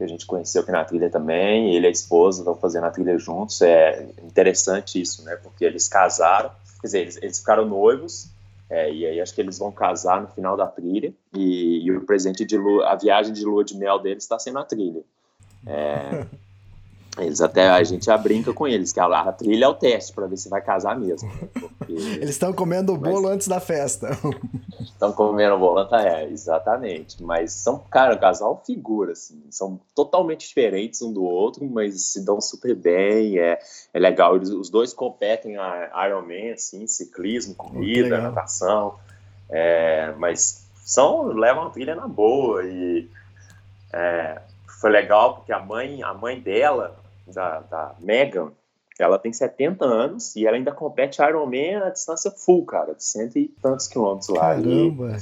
que 0.00 0.04
a 0.04 0.08
gente 0.08 0.24
conheceu 0.24 0.62
aqui 0.62 0.72
na 0.72 0.82
trilha 0.82 1.10
também, 1.10 1.74
ele 1.74 1.86
e 1.86 1.88
a 1.88 1.90
esposa 1.90 2.40
estão 2.40 2.56
fazendo 2.56 2.84
a 2.84 2.90
trilha 2.90 3.18
juntos, 3.18 3.60
é 3.60 4.08
interessante 4.24 4.98
isso, 4.98 5.22
né, 5.24 5.36
porque 5.36 5.62
eles 5.62 5.86
casaram, 5.88 6.50
quer 6.80 6.86
dizer, 6.86 7.00
eles, 7.00 7.16
eles 7.18 7.38
ficaram 7.38 7.66
noivos, 7.66 8.30
é, 8.70 8.90
e 8.90 9.04
aí 9.04 9.20
acho 9.20 9.34
que 9.34 9.42
eles 9.42 9.58
vão 9.58 9.70
casar 9.70 10.22
no 10.22 10.28
final 10.28 10.56
da 10.56 10.66
trilha, 10.66 11.12
e, 11.34 11.84
e 11.84 11.92
o 11.92 12.00
presente 12.06 12.46
de 12.46 12.56
lua, 12.56 12.88
a 12.88 12.94
viagem 12.94 13.34
de 13.34 13.44
lua 13.44 13.62
de 13.62 13.76
mel 13.76 13.98
deles 13.98 14.22
está 14.22 14.38
sendo 14.38 14.58
a 14.58 14.64
trilha. 14.64 15.02
É, 15.66 16.24
Eles 17.24 17.40
até 17.40 17.68
a 17.68 17.82
gente 17.82 18.06
já 18.06 18.16
brinca 18.16 18.52
com 18.52 18.66
eles, 18.66 18.92
que 18.92 19.00
a, 19.00 19.04
a 19.04 19.32
trilha 19.32 19.64
é 19.64 19.68
o 19.68 19.74
teste 19.74 20.12
para 20.12 20.26
ver 20.26 20.36
se 20.36 20.48
vai 20.48 20.60
casar 20.60 20.98
mesmo. 20.98 21.30
Porque... 21.58 21.92
eles 22.20 22.30
estão 22.30 22.52
comendo 22.54 22.94
o 22.94 22.96
bolo 22.96 23.22
Mas... 23.22 23.32
antes 23.32 23.48
da 23.48 23.60
festa. 23.60 24.10
Estão 24.80 25.12
comendo 25.12 25.54
o 25.54 25.58
bolo, 25.58 25.84
tá, 25.86 26.02
é, 26.02 26.28
exatamente. 26.28 27.22
Mas 27.22 27.52
são, 27.52 27.78
cara, 27.78 28.16
casal 28.16 28.62
figura, 28.64 29.12
assim, 29.12 29.42
são 29.50 29.80
totalmente 29.94 30.46
diferentes 30.46 31.02
um 31.02 31.12
do 31.12 31.24
outro, 31.24 31.64
mas 31.64 32.12
se 32.12 32.24
dão 32.24 32.40
super 32.40 32.74
bem, 32.74 33.38
é, 33.38 33.58
é 33.92 33.98
legal. 33.98 34.36
Eles, 34.36 34.50
os 34.50 34.70
dois 34.70 34.92
competem 34.92 35.56
a 35.56 36.06
Ironman, 36.06 36.52
assim, 36.52 36.86
ciclismo, 36.86 37.54
corrida, 37.54 38.18
natação, 38.18 38.96
é, 39.48 40.14
mas 40.18 40.66
são, 40.84 41.26
levam 41.28 41.66
a 41.66 41.70
trilha 41.70 41.94
na 41.94 42.08
boa 42.08 42.64
e 42.64 43.08
é, 43.92 44.40
foi 44.80 44.90
legal 44.90 45.36
porque 45.36 45.52
a 45.52 45.58
mãe, 45.58 46.02
a 46.02 46.14
mãe 46.14 46.40
dela 46.40 46.99
da, 47.26 47.60
da 47.60 47.94
Megan, 48.00 48.52
ela 48.98 49.18
tem 49.18 49.32
70 49.32 49.84
anos 49.84 50.36
e 50.36 50.46
ela 50.46 50.56
ainda 50.56 50.72
compete 50.72 51.22
Ironman 51.22 51.76
a 51.76 51.90
distância 51.90 52.30
full, 52.30 52.64
cara, 52.66 52.94
de 52.94 53.02
cento 53.02 53.38
e 53.38 53.48
tantos 53.62 53.88
quilômetros 53.88 54.28
lá. 54.28 54.54
Caramba! 54.54 55.16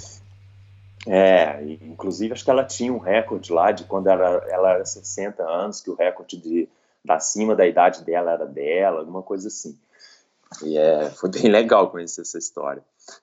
E, 1.07 1.11
é, 1.11 1.63
e, 1.65 1.75
inclusive 1.85 2.33
acho 2.33 2.45
que 2.45 2.51
ela 2.51 2.65
tinha 2.65 2.93
um 2.93 2.99
recorde 2.99 3.53
lá 3.53 3.71
de 3.71 3.85
quando 3.85 4.09
ela, 4.09 4.45
ela 4.49 4.73
era 4.73 4.85
60 4.85 5.43
anos, 5.43 5.81
que 5.81 5.91
o 5.91 5.95
recorde 5.95 6.37
de 6.37 6.69
da 7.05 7.21
cima 7.21 7.55
da 7.55 7.67
idade 7.67 8.05
dela 8.05 8.33
era 8.33 8.45
dela, 8.45 9.01
alguma 9.01 9.23
coisa 9.23 9.49
assim. 9.49 9.79
E 10.63 10.77
é, 10.77 11.11
foi 11.11 11.31
bem 11.31 11.45
legal 11.51 11.91
conhecer 11.91 12.23
essa 12.23 12.39
história. 12.39 12.83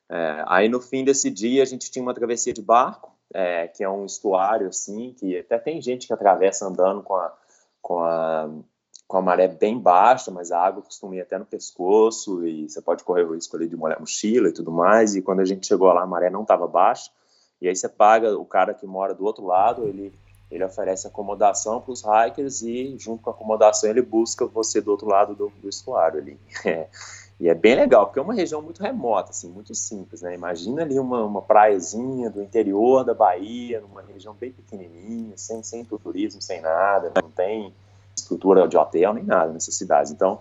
É, 0.10 0.44
aí 0.48 0.70
no 0.70 0.82
fim 0.82 1.04
desse 1.04 1.30
dia 1.30 1.62
a 1.62 1.66
gente 1.66 1.92
tinha 1.92 2.02
uma 2.02 2.14
travessia 2.14 2.54
de 2.54 2.62
barco, 2.62 3.12
é, 3.34 3.68
que 3.68 3.84
é 3.84 3.90
um 3.90 4.06
estuário 4.06 4.68
assim, 4.68 5.14
que 5.20 5.38
até 5.38 5.58
tem 5.58 5.82
gente 5.82 6.08
que 6.08 6.14
atravessa 6.14 6.66
andando 6.66 7.04
com 7.04 7.16
a, 7.16 7.34
com 7.86 8.00
a 8.00 8.50
com 9.08 9.18
a 9.18 9.22
maré 9.22 9.48
bem 9.48 9.78
baixa, 9.78 10.32
mas 10.32 10.52
a 10.52 10.60
água 10.60 10.82
costuma 10.82 11.16
ir 11.16 11.22
até 11.22 11.38
no 11.38 11.46
pescoço 11.46 12.44
e 12.44 12.68
você 12.68 12.82
pode 12.82 13.04
correr 13.04 13.22
o 13.22 13.36
risco 13.36 13.56
ali 13.56 13.68
de 13.68 13.76
molhar 13.76 13.98
a 13.98 14.00
mochila 14.00 14.50
e 14.50 14.52
tudo 14.52 14.72
mais. 14.72 15.16
E 15.16 15.22
quando 15.22 15.42
a 15.42 15.46
gente 15.46 15.68
chegou 15.68 15.94
lá, 15.94 16.02
a 16.02 16.08
maré 16.08 16.32
não 16.32 16.42
estava 16.42 16.68
baixa. 16.68 17.12
E 17.62 17.68
aí 17.68 17.76
você 17.76 17.88
paga 17.88 18.36
o 18.36 18.44
cara 18.44 18.74
que 18.74 18.88
mora 18.88 19.14
do 19.14 19.24
outro 19.24 19.46
lado, 19.46 19.84
ele 19.84 20.12
ele 20.50 20.64
oferece 20.64 21.06
acomodação 21.06 21.82
para 21.82 21.92
os 21.92 22.04
hikers 22.04 22.62
e 22.64 22.96
junto 22.98 23.22
com 23.22 23.30
a 23.30 23.34
acomodação 23.34 23.90
ele 23.90 24.02
busca 24.02 24.46
você 24.46 24.82
do 24.82 24.90
outro 24.92 25.08
lado 25.08 25.36
do, 25.36 25.52
do 25.62 25.70
estuário 25.70 26.20
ali. 26.20 26.40
É. 26.66 26.88
E 27.40 27.50
é 27.50 27.54
bem 27.54 27.76
legal, 27.76 28.06
porque 28.06 28.20
é 28.20 28.22
uma 28.22 28.34
região 28.34 28.62
muito 28.62 28.82
remota, 28.82 29.32
assim, 29.32 29.50
muito 29.50 29.76
simples, 29.76 30.22
né? 30.22 30.34
Imagina 30.34 30.84
ali 30.84 30.98
uma, 30.98 31.24
uma 31.24 31.42
praiazinha 31.42 32.30
do 32.30 32.42
interior 32.42 33.04
da 33.04 33.14
Bahia, 33.14 33.82
numa 33.82 34.02
região 34.02 34.34
bem 34.34 34.54
pequenininha, 34.54 35.34
sem, 35.36 35.62
sem 35.62 35.84
turismo, 35.84 36.42
sem 36.42 36.62
nada, 36.62 37.12
não 37.22 37.30
tem 37.30 37.74
estrutura 38.16 38.68
de 38.68 38.78
hotel 38.78 39.14
nem 39.14 39.24
nada 39.24 39.52
nessas 39.52 39.76
cidades. 39.76 40.12
Então, 40.12 40.40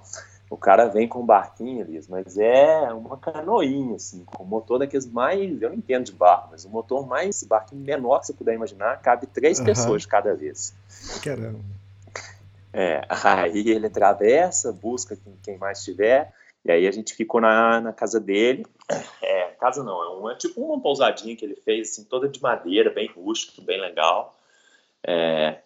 o 0.49 0.57
cara 0.57 0.87
vem 0.87 1.09
com 1.09 1.21
um 1.21 1.27
barquinho, 1.27 1.83
ali, 1.83 2.01
mas 2.09 2.39
é 2.39 2.93
uma 2.93 3.17
canoinha, 3.17 3.97
assim, 3.97 4.25
com 4.25 4.45
o 4.45 4.47
motor 4.47 4.79
daqueles 4.79 5.07
mais. 5.07 5.61
Eu 5.61 5.71
não 5.71 5.77
entendo 5.77 6.05
de 6.05 6.13
barco, 6.13 6.49
mas 6.53 6.65
o 6.65 6.71
motor 6.71 7.05
mais. 7.07 7.43
barquinho 7.43 7.83
menor 7.83 8.21
que 8.21 8.27
você 8.27 8.33
puder 8.33 8.55
imaginar, 8.55 9.01
cabe 9.01 9.27
três 9.27 9.59
uhum. 9.59 9.65
pessoas 9.65 10.03
de 10.03 10.09
cada 10.09 10.33
vez. 10.35 10.73
Caramba. 11.25 11.59
É, 12.73 13.03
aí 13.09 13.69
ele 13.69 13.87
atravessa, 13.87 14.73
busca 14.73 15.17
quem, 15.17 15.33
quem, 15.43 15.59
mais 15.59 15.83
tiver, 15.83 16.33
e 16.65 16.73
aí 16.73 16.87
a 16.87 16.91
gente 16.91 17.15
ficou 17.15 17.41
na, 17.41 17.81
na 17.81 17.93
casa 17.93 18.19
dele. 18.19 18.65
É, 19.21 19.45
casa 19.65 19.83
não, 19.83 20.29
é, 20.29 20.33
é 20.33 20.37
tipo 20.37 20.61
uma 20.61 20.81
pousadinha 20.81 21.37
que 21.37 21.45
ele 21.45 21.57
fez, 21.57 21.91
assim, 21.91 22.05
toda 22.05 22.29
de 22.29 22.41
madeira, 22.43 22.91
bem 22.91 23.07
rústico, 23.09 23.63
bem 23.63 23.81
legal. 23.81 24.39
É, 25.07 25.61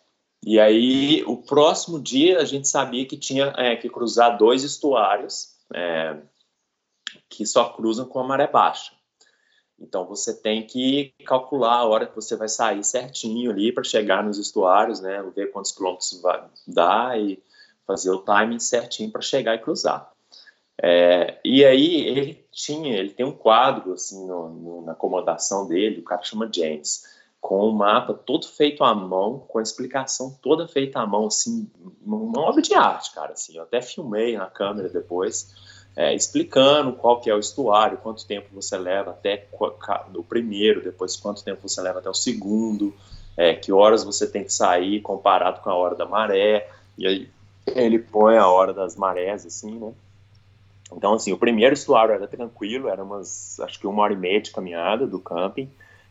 e 0.44 0.58
aí, 0.58 1.24
o 1.26 1.36
próximo 1.36 2.00
dia, 2.00 2.38
a 2.38 2.44
gente 2.44 2.68
sabia 2.68 3.06
que 3.06 3.16
tinha 3.16 3.52
é, 3.56 3.76
que 3.76 3.88
cruzar 3.88 4.38
dois 4.38 4.62
estuários 4.62 5.56
é, 5.74 6.16
que 7.28 7.44
só 7.44 7.70
cruzam 7.70 8.06
com 8.06 8.20
a 8.20 8.24
maré 8.24 8.46
baixa. 8.46 8.92
Então, 9.78 10.04
você 10.06 10.34
tem 10.34 10.66
que 10.66 11.12
calcular 11.24 11.76
a 11.76 11.84
hora 11.84 12.06
que 12.06 12.16
você 12.16 12.36
vai 12.36 12.48
sair 12.48 12.82
certinho 12.82 13.50
ali 13.50 13.72
para 13.72 13.84
chegar 13.84 14.24
nos 14.24 14.38
estuários, 14.38 15.00
né? 15.00 15.22
Ver 15.34 15.52
quantos 15.52 15.70
quilômetros 15.70 16.20
vai 16.20 16.44
dar 16.66 17.20
e 17.20 17.40
fazer 17.86 18.10
o 18.10 18.18
timing 18.18 18.58
certinho 18.58 19.10
para 19.10 19.22
chegar 19.22 19.54
e 19.54 19.58
cruzar. 19.58 20.12
É, 20.80 21.38
e 21.44 21.64
aí 21.64 22.06
ele 22.06 22.46
tinha, 22.52 22.96
ele 22.96 23.10
tem 23.10 23.26
um 23.26 23.32
quadro 23.32 23.92
assim 23.92 24.26
no, 24.26 24.48
no, 24.48 24.82
na 24.82 24.92
acomodação 24.92 25.66
dele, 25.66 26.00
o 26.00 26.04
cara 26.04 26.22
chama 26.22 26.48
James, 26.52 27.02
com 27.40 27.60
o 27.60 27.70
um 27.70 27.72
mapa 27.72 28.14
todo 28.14 28.46
feito 28.46 28.84
à 28.84 28.94
mão, 28.94 29.44
com 29.48 29.58
a 29.58 29.62
explicação 29.62 30.36
toda 30.40 30.68
feita 30.68 31.00
à 31.00 31.06
mão, 31.06 31.26
assim, 31.26 31.68
uma 32.04 32.40
obra 32.40 32.62
de 32.62 32.74
arte, 32.74 33.12
cara, 33.12 33.32
assim, 33.32 33.56
eu 33.56 33.62
até 33.62 33.82
filmei 33.82 34.36
na 34.36 34.46
câmera 34.46 34.88
depois, 34.88 35.52
é, 35.96 36.14
explicando 36.14 36.92
qual 36.92 37.20
que 37.20 37.28
é 37.28 37.34
o 37.34 37.40
estuário, 37.40 37.98
quanto 37.98 38.26
tempo 38.26 38.48
você 38.52 38.76
leva 38.78 39.10
até 39.10 39.48
o 40.14 40.22
primeiro, 40.22 40.82
depois 40.82 41.16
quanto 41.16 41.42
tempo 41.42 41.68
você 41.68 41.80
leva 41.80 41.98
até 41.98 42.08
o 42.08 42.14
segundo, 42.14 42.94
é, 43.36 43.54
que 43.54 43.72
horas 43.72 44.04
você 44.04 44.28
tem 44.28 44.44
que 44.44 44.52
sair 44.52 45.00
comparado 45.00 45.60
com 45.60 45.70
a 45.70 45.74
hora 45.74 45.96
da 45.96 46.06
maré, 46.06 46.70
e 46.96 47.06
aí 47.06 47.30
ele 47.66 47.98
põe 47.98 48.36
a 48.36 48.48
hora 48.48 48.72
das 48.72 48.96
marés, 48.96 49.44
assim, 49.44 49.76
né? 49.78 49.92
Então, 50.92 51.14
assim, 51.14 51.32
o 51.32 51.38
primeiro 51.38 51.74
estuário 51.74 52.14
era 52.14 52.26
tranquilo, 52.26 52.88
era 52.88 53.02
umas, 53.02 53.60
acho 53.60 53.78
que 53.78 53.86
uma 53.86 54.02
hora 54.02 54.12
e 54.12 54.16
meia 54.16 54.40
de 54.40 54.50
caminhada 54.50 55.06
do 55.06 55.18
camping, 55.18 55.70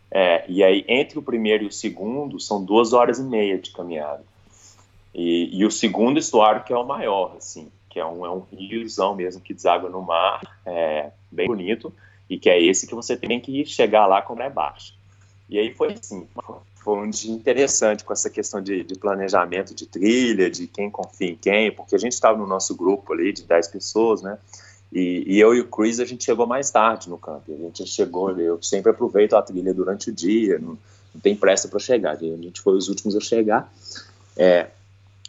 é, 0.10 0.46
e 0.48 0.64
aí 0.64 0.86
entre 0.88 1.20
o 1.20 1.22
primeiro 1.22 1.64
e 1.64 1.68
o 1.68 1.72
segundo 1.72 2.40
são 2.40 2.64
duas 2.64 2.94
horas 2.94 3.20
e 3.20 3.24
meia 3.24 3.58
de 3.58 3.72
caminhada. 3.72 4.24
E, 5.14 5.50
e 5.52 5.66
o 5.66 5.72
segundo 5.72 6.20
estuário 6.20 6.64
que 6.64 6.72
é 6.72 6.78
o 6.78 6.86
maior, 6.86 7.36
assim, 7.38 7.72
que 7.90 8.00
é 8.00 8.06
um, 8.06 8.26
é 8.26 8.30
um 8.30 8.44
riozão 8.52 9.16
mesmo 9.16 9.42
que 9.42 9.54
deságua 9.54 9.90
no 9.90 10.02
mar, 10.02 10.42
é, 10.66 11.12
bem 11.32 11.48
bonito, 11.48 11.92
e 12.30 12.38
que 12.38 12.50
é 12.50 12.62
esse 12.62 12.88
que 12.88 12.94
você 12.94 13.18
tem 13.18 13.40
que 13.40 13.66
chegar 13.66 14.06
lá 14.06 14.22
quando 14.22 14.42
é 14.42 14.50
baixo. 14.50 14.94
E 15.50 15.58
aí 15.58 15.74
foi 15.74 15.94
assim, 15.94 16.28
foi 16.76 16.98
um 17.00 17.10
dia 17.10 17.34
interessante 17.34 18.04
com 18.04 18.14
essa 18.14 18.30
questão 18.30 18.62
de, 18.62 18.84
de, 18.84 18.96
planejamento 18.96 19.74
de 19.74 19.86
trilha, 19.86 20.50
de 20.50 20.68
quem 20.68 20.90
confia 20.90 21.32
em 21.32 21.36
quem, 21.36 21.72
porque 21.72 21.96
a 21.96 21.98
gente 21.98 22.14
estava 22.14 22.38
no 22.38 22.46
nosso 22.46 22.76
grupo 22.76 23.14
ali 23.14 23.34
de 23.34 23.44
10 23.44 23.70
pessoas, 23.70 24.22
né? 24.22 24.38
E, 24.92 25.24
e, 25.28 25.40
eu 25.40 25.54
e 25.54 25.60
o 25.60 25.68
Chris, 25.68 26.00
a 26.00 26.06
gente 26.06 26.24
chegou 26.24 26.48
mais 26.48 26.72
tarde 26.72 27.10
no 27.10 27.18
campo. 27.18 27.44
A 27.52 27.58
gente 27.58 27.86
chegou, 27.86 28.32
eu 28.40 28.62
sempre 28.62 28.92
aproveito 28.92 29.36
a 29.36 29.42
trilha 29.42 29.74
durante 29.74 30.10
o 30.10 30.14
dia, 30.14 30.58
não, 30.60 30.78
não 31.14 31.22
tem 31.22 31.36
pressa 31.36 31.68
para 31.68 31.80
chegar. 31.80 32.12
A 32.12 32.16
gente 32.16 32.62
foi 32.62 32.76
os 32.78 32.88
últimos 32.88 33.16
a 33.16 33.20
chegar. 33.20 33.72
É, 34.36 34.68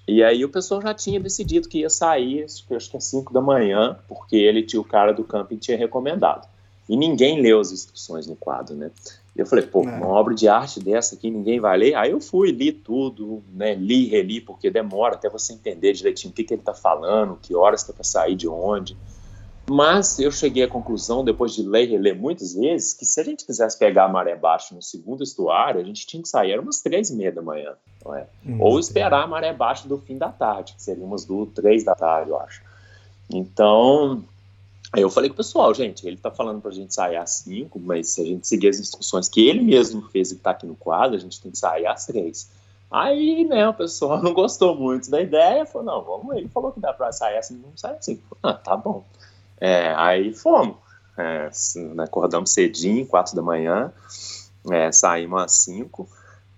e 0.08 0.22
aí 0.22 0.42
o 0.42 0.48
pessoal 0.48 0.80
já 0.80 0.94
tinha 0.94 1.20
decidido 1.20 1.68
que 1.68 1.80
ia 1.80 1.90
sair, 1.90 2.44
acho 2.44 2.88
que 2.88 2.96
às 2.96 3.04
5 3.04 3.30
da 3.30 3.42
manhã, 3.42 3.98
porque 4.08 4.36
ele 4.36 4.62
tinha 4.62 4.80
o 4.80 4.84
cara 4.84 5.12
do 5.12 5.22
camping 5.22 5.58
tinha 5.58 5.76
recomendado. 5.76 6.48
E 6.88 6.96
ninguém 6.96 7.42
leu 7.42 7.60
as 7.60 7.70
instruções 7.70 8.26
no 8.26 8.34
quadro, 8.34 8.74
né? 8.74 8.90
E 9.36 9.40
eu 9.40 9.44
falei, 9.44 9.66
pô, 9.66 9.84
é. 9.84 9.86
uma 9.86 10.06
obra 10.06 10.34
de 10.34 10.48
arte 10.48 10.80
dessa 10.80 11.14
aqui 11.14 11.30
ninguém 11.30 11.60
vai 11.60 11.76
ler. 11.76 11.94
Aí 11.94 12.10
eu 12.10 12.20
fui, 12.22 12.50
li 12.50 12.72
tudo, 12.72 13.42
né? 13.52 13.74
Li, 13.74 14.08
reli, 14.08 14.40
porque 14.40 14.70
demora 14.70 15.14
até 15.14 15.28
você 15.28 15.52
entender 15.52 15.92
direitinho 15.92 16.32
o 16.32 16.34
que, 16.34 16.42
que 16.42 16.54
ele 16.54 16.62
está 16.62 16.72
falando, 16.72 17.38
que 17.42 17.54
horas 17.54 17.82
está 17.82 17.92
para 17.92 18.02
sair 18.02 18.34
de 18.34 18.48
onde. 18.48 18.96
Mas 19.70 20.18
eu 20.18 20.30
cheguei 20.30 20.62
à 20.62 20.68
conclusão, 20.68 21.22
depois 21.22 21.54
de 21.54 21.62
ler 21.62 21.84
e 21.84 21.90
reler 21.90 22.16
muitas 22.16 22.54
vezes, 22.54 22.94
que 22.94 23.04
se 23.04 23.20
a 23.20 23.24
gente 23.24 23.44
quisesse 23.44 23.78
pegar 23.78 24.06
a 24.06 24.08
maré 24.08 24.34
baixa 24.34 24.74
no 24.74 24.80
segundo 24.80 25.22
estuário, 25.22 25.78
a 25.80 25.84
gente 25.84 26.06
tinha 26.06 26.22
que 26.22 26.28
sair, 26.28 26.52
era 26.52 26.62
umas 26.62 26.80
três 26.80 27.10
e 27.10 27.16
meia 27.16 27.30
da 27.30 27.42
manhã, 27.42 27.74
é? 28.14 28.26
hum, 28.46 28.58
Ou 28.60 28.78
esperar 28.78 29.24
a 29.24 29.26
maré 29.26 29.52
baixa 29.52 29.86
do 29.86 29.98
fim 29.98 30.16
da 30.16 30.30
tarde, 30.30 30.72
que 30.74 30.82
seria 30.82 31.04
umas 31.04 31.26
duas, 31.26 31.50
três 31.52 31.84
da 31.84 31.94
tarde, 31.94 32.30
eu 32.30 32.40
acho. 32.40 32.62
Então, 33.30 34.24
aí 34.90 35.02
eu 35.02 35.10
falei 35.10 35.28
com 35.28 35.34
o 35.34 35.36
pessoal, 35.36 35.74
gente, 35.74 36.06
ele 36.06 36.16
tá 36.16 36.30
falando 36.30 36.62
pra 36.62 36.70
gente 36.70 36.94
sair 36.94 37.16
às 37.16 37.30
cinco, 37.30 37.78
mas 37.78 38.08
se 38.08 38.22
a 38.22 38.24
gente 38.24 38.48
seguir 38.48 38.68
as 38.68 38.80
instruções 38.80 39.28
que 39.28 39.46
ele 39.46 39.60
mesmo 39.60 40.00
fez 40.08 40.32
e 40.32 40.36
tá 40.36 40.52
aqui 40.52 40.66
no 40.66 40.76
quadro, 40.76 41.14
a 41.14 41.20
gente 41.20 41.40
tem 41.42 41.50
que 41.50 41.58
sair 41.58 41.86
às 41.86 42.06
três. 42.06 42.48
Aí, 42.90 43.44
né, 43.44 43.68
o 43.68 43.74
pessoal 43.74 44.16
não 44.24 44.32
gostou 44.32 44.74
muito 44.74 45.10
da 45.10 45.20
ideia, 45.20 45.66
falou, 45.66 45.86
não, 45.86 46.02
vamos, 46.02 46.36
ele 46.36 46.48
falou 46.48 46.72
que 46.72 46.80
dá 46.80 46.90
pra 46.94 47.12
sair 47.12 47.36
assim, 47.36 47.60
vamos 47.60 47.78
sair 47.78 47.96
assim. 47.98 48.18
Ah, 48.42 48.54
tá 48.54 48.74
bom. 48.74 49.04
É, 49.60 49.92
aí 49.96 50.32
fomos. 50.32 50.76
É, 51.16 51.50
né, 51.94 52.04
acordamos 52.04 52.52
cedinho, 52.52 53.04
quatro 53.04 53.34
da 53.34 53.42
manhã, 53.42 53.92
é, 54.70 54.92
saímos 54.92 55.42
às 55.42 55.52
cinco. 55.52 56.08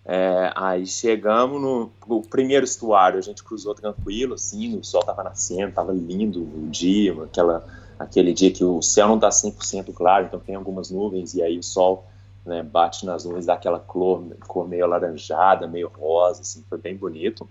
É, 0.05 0.53
aí 0.55 0.87
chegamos 0.87 1.61
no, 1.61 1.91
no, 2.07 2.23
primeiro 2.23 2.65
estuário, 2.65 3.19
a 3.19 3.23
gente 3.23 3.45
cruzou 3.45 3.75
tranquilo, 3.75 4.35
assim, 4.35 4.77
o 4.77 4.85
sol 4.85 5.01
estava 5.01 5.23
nascendo, 5.23 5.69
estava 5.69 5.93
lindo 5.93 6.43
o 6.43 6.69
dia, 6.69 7.15
aquela, 7.23 7.65
aquele 7.99 8.33
dia 8.33 8.51
que 8.51 8.65
o 8.65 8.83
céu 8.83 9.09
não 9.09 9.17
está 9.17 9.29
100% 9.29 9.93
claro, 9.95 10.27
então 10.27 10.41
tem 10.41 10.55
algumas 10.55 10.91
nuvens, 10.91 11.35
e 11.35 11.43
aí 11.43 11.59
o 11.59 11.63
sol 11.63 12.07
né, 12.45 12.63
bate 12.63 13.07
nas 13.07 13.25
nuvens, 13.25 13.47
dá 13.47 13.55
aquela 13.55 13.79
cor, 13.79 14.25
cor 14.47 14.69
meio 14.69 14.85
alaranjada, 14.85 15.67
meio 15.67 15.89
rosa, 15.89 16.41
assim, 16.41 16.65
foi 16.69 16.79
bem 16.79 16.97
bonito. 16.97 17.49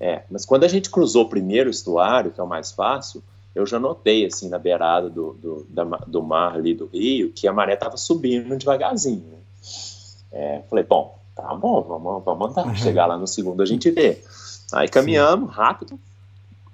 É, 0.00 0.24
mas 0.30 0.44
quando 0.44 0.64
a 0.64 0.68
gente 0.68 0.90
cruzou 0.90 1.24
o 1.24 1.28
primeiro 1.28 1.70
estuário, 1.70 2.32
que 2.32 2.40
é 2.40 2.42
o 2.42 2.48
mais 2.48 2.72
fácil, 2.72 3.22
eu 3.54 3.66
já 3.66 3.78
notei, 3.78 4.26
assim, 4.26 4.48
na 4.48 4.58
beirada 4.58 5.10
do, 5.10 5.34
do, 5.34 5.66
da, 5.68 5.84
do 5.84 6.22
mar 6.22 6.54
ali 6.54 6.74
do 6.74 6.86
rio, 6.86 7.32
que 7.32 7.46
a 7.46 7.52
maré 7.52 7.74
estava 7.74 7.96
subindo 7.96 8.56
devagarzinho. 8.56 9.24
Né? 9.26 9.38
É, 10.32 10.62
falei, 10.68 10.84
bom, 10.84 11.18
tá 11.36 11.54
bom, 11.54 11.82
vamos, 11.82 12.24
vamos 12.24 12.50
andar. 12.50 12.66
Uhum. 12.66 12.74
Chegar 12.74 13.06
lá 13.06 13.18
no 13.18 13.26
segundo 13.26 13.62
a 13.62 13.66
gente 13.66 13.90
vê. 13.90 14.22
Aí 14.72 14.88
caminhamos 14.88 15.50
Sim. 15.50 15.56
rápido. 15.56 16.00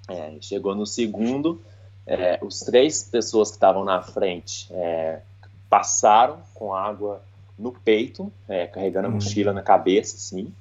É, 0.08 0.36
chegou 0.40 0.74
no 0.74 0.86
segundo, 0.86 1.60
é, 2.06 2.38
os 2.42 2.60
três 2.60 3.02
pessoas 3.02 3.50
que 3.50 3.56
estavam 3.56 3.84
na 3.84 4.00
frente 4.00 4.66
é, 4.70 5.20
passaram 5.68 6.38
com 6.54 6.72
água 6.72 7.20
no 7.58 7.72
peito, 7.72 8.32
é, 8.48 8.66
carregando 8.66 9.08
a 9.08 9.10
uhum. 9.10 9.16
mochila 9.16 9.52
na 9.52 9.62
cabeça, 9.62 10.16
assim. 10.16 10.52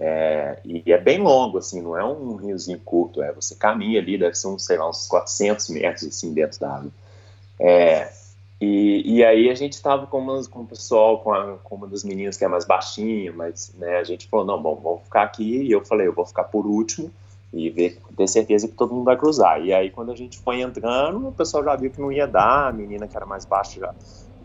É, 0.00 0.60
e 0.64 0.92
é 0.92 0.98
bem 0.98 1.18
longo, 1.18 1.58
assim, 1.58 1.82
não 1.82 1.96
é 1.96 2.04
um 2.04 2.36
riozinho 2.36 2.78
curto, 2.84 3.20
é, 3.20 3.32
você 3.32 3.56
caminha 3.56 4.00
ali, 4.00 4.16
deve 4.16 4.36
ser 4.36 4.46
uns, 4.46 4.64
sei 4.64 4.78
lá, 4.78 4.88
uns 4.88 5.08
400 5.08 5.68
metros, 5.70 6.06
assim, 6.06 6.32
dentro 6.32 6.60
da 6.60 6.76
água. 6.76 6.90
É, 7.58 8.12
e, 8.60 9.16
e 9.16 9.24
aí 9.24 9.50
a 9.50 9.54
gente 9.54 9.72
estava 9.72 10.06
com, 10.06 10.24
com 10.44 10.60
o 10.60 10.66
pessoal, 10.66 11.20
com, 11.20 11.32
a, 11.32 11.58
com 11.58 11.74
uma 11.74 11.88
das 11.88 12.04
meninas 12.04 12.36
que 12.36 12.44
é 12.44 12.48
mais 12.48 12.64
baixinha, 12.64 13.32
mas 13.32 13.72
né, 13.76 13.96
a 13.96 14.04
gente 14.04 14.28
falou, 14.28 14.46
não, 14.46 14.62
bom, 14.62 14.76
vamos 14.76 15.02
ficar 15.02 15.22
aqui, 15.22 15.62
e 15.62 15.72
eu 15.72 15.84
falei, 15.84 16.06
eu 16.06 16.12
vou 16.12 16.24
ficar 16.24 16.44
por 16.44 16.64
último, 16.64 17.10
e 17.52 17.68
ver, 17.70 18.00
ter 18.16 18.28
certeza 18.28 18.68
que 18.68 18.74
todo 18.74 18.94
mundo 18.94 19.04
vai 19.04 19.16
cruzar. 19.16 19.60
E 19.64 19.72
aí 19.72 19.90
quando 19.90 20.12
a 20.12 20.16
gente 20.16 20.38
foi 20.38 20.60
entrando, 20.60 21.28
o 21.28 21.32
pessoal 21.32 21.64
já 21.64 21.74
viu 21.74 21.90
que 21.90 22.00
não 22.00 22.12
ia 22.12 22.26
dar, 22.26 22.68
a 22.68 22.72
menina 22.72 23.08
que 23.08 23.16
era 23.16 23.26
mais 23.26 23.44
baixa 23.44 23.80
já 23.80 23.94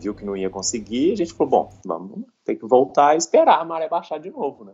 viu 0.00 0.14
que 0.14 0.24
não 0.24 0.36
ia 0.36 0.50
conseguir, 0.50 1.12
a 1.12 1.16
gente 1.16 1.32
falou, 1.32 1.50
bom, 1.50 1.72
vamos 1.84 2.24
ter 2.44 2.56
que 2.56 2.66
voltar 2.66 3.14
e 3.14 3.18
esperar 3.18 3.60
a 3.60 3.64
maré 3.64 3.88
baixar 3.88 4.18
de 4.18 4.30
novo, 4.30 4.64
né? 4.64 4.72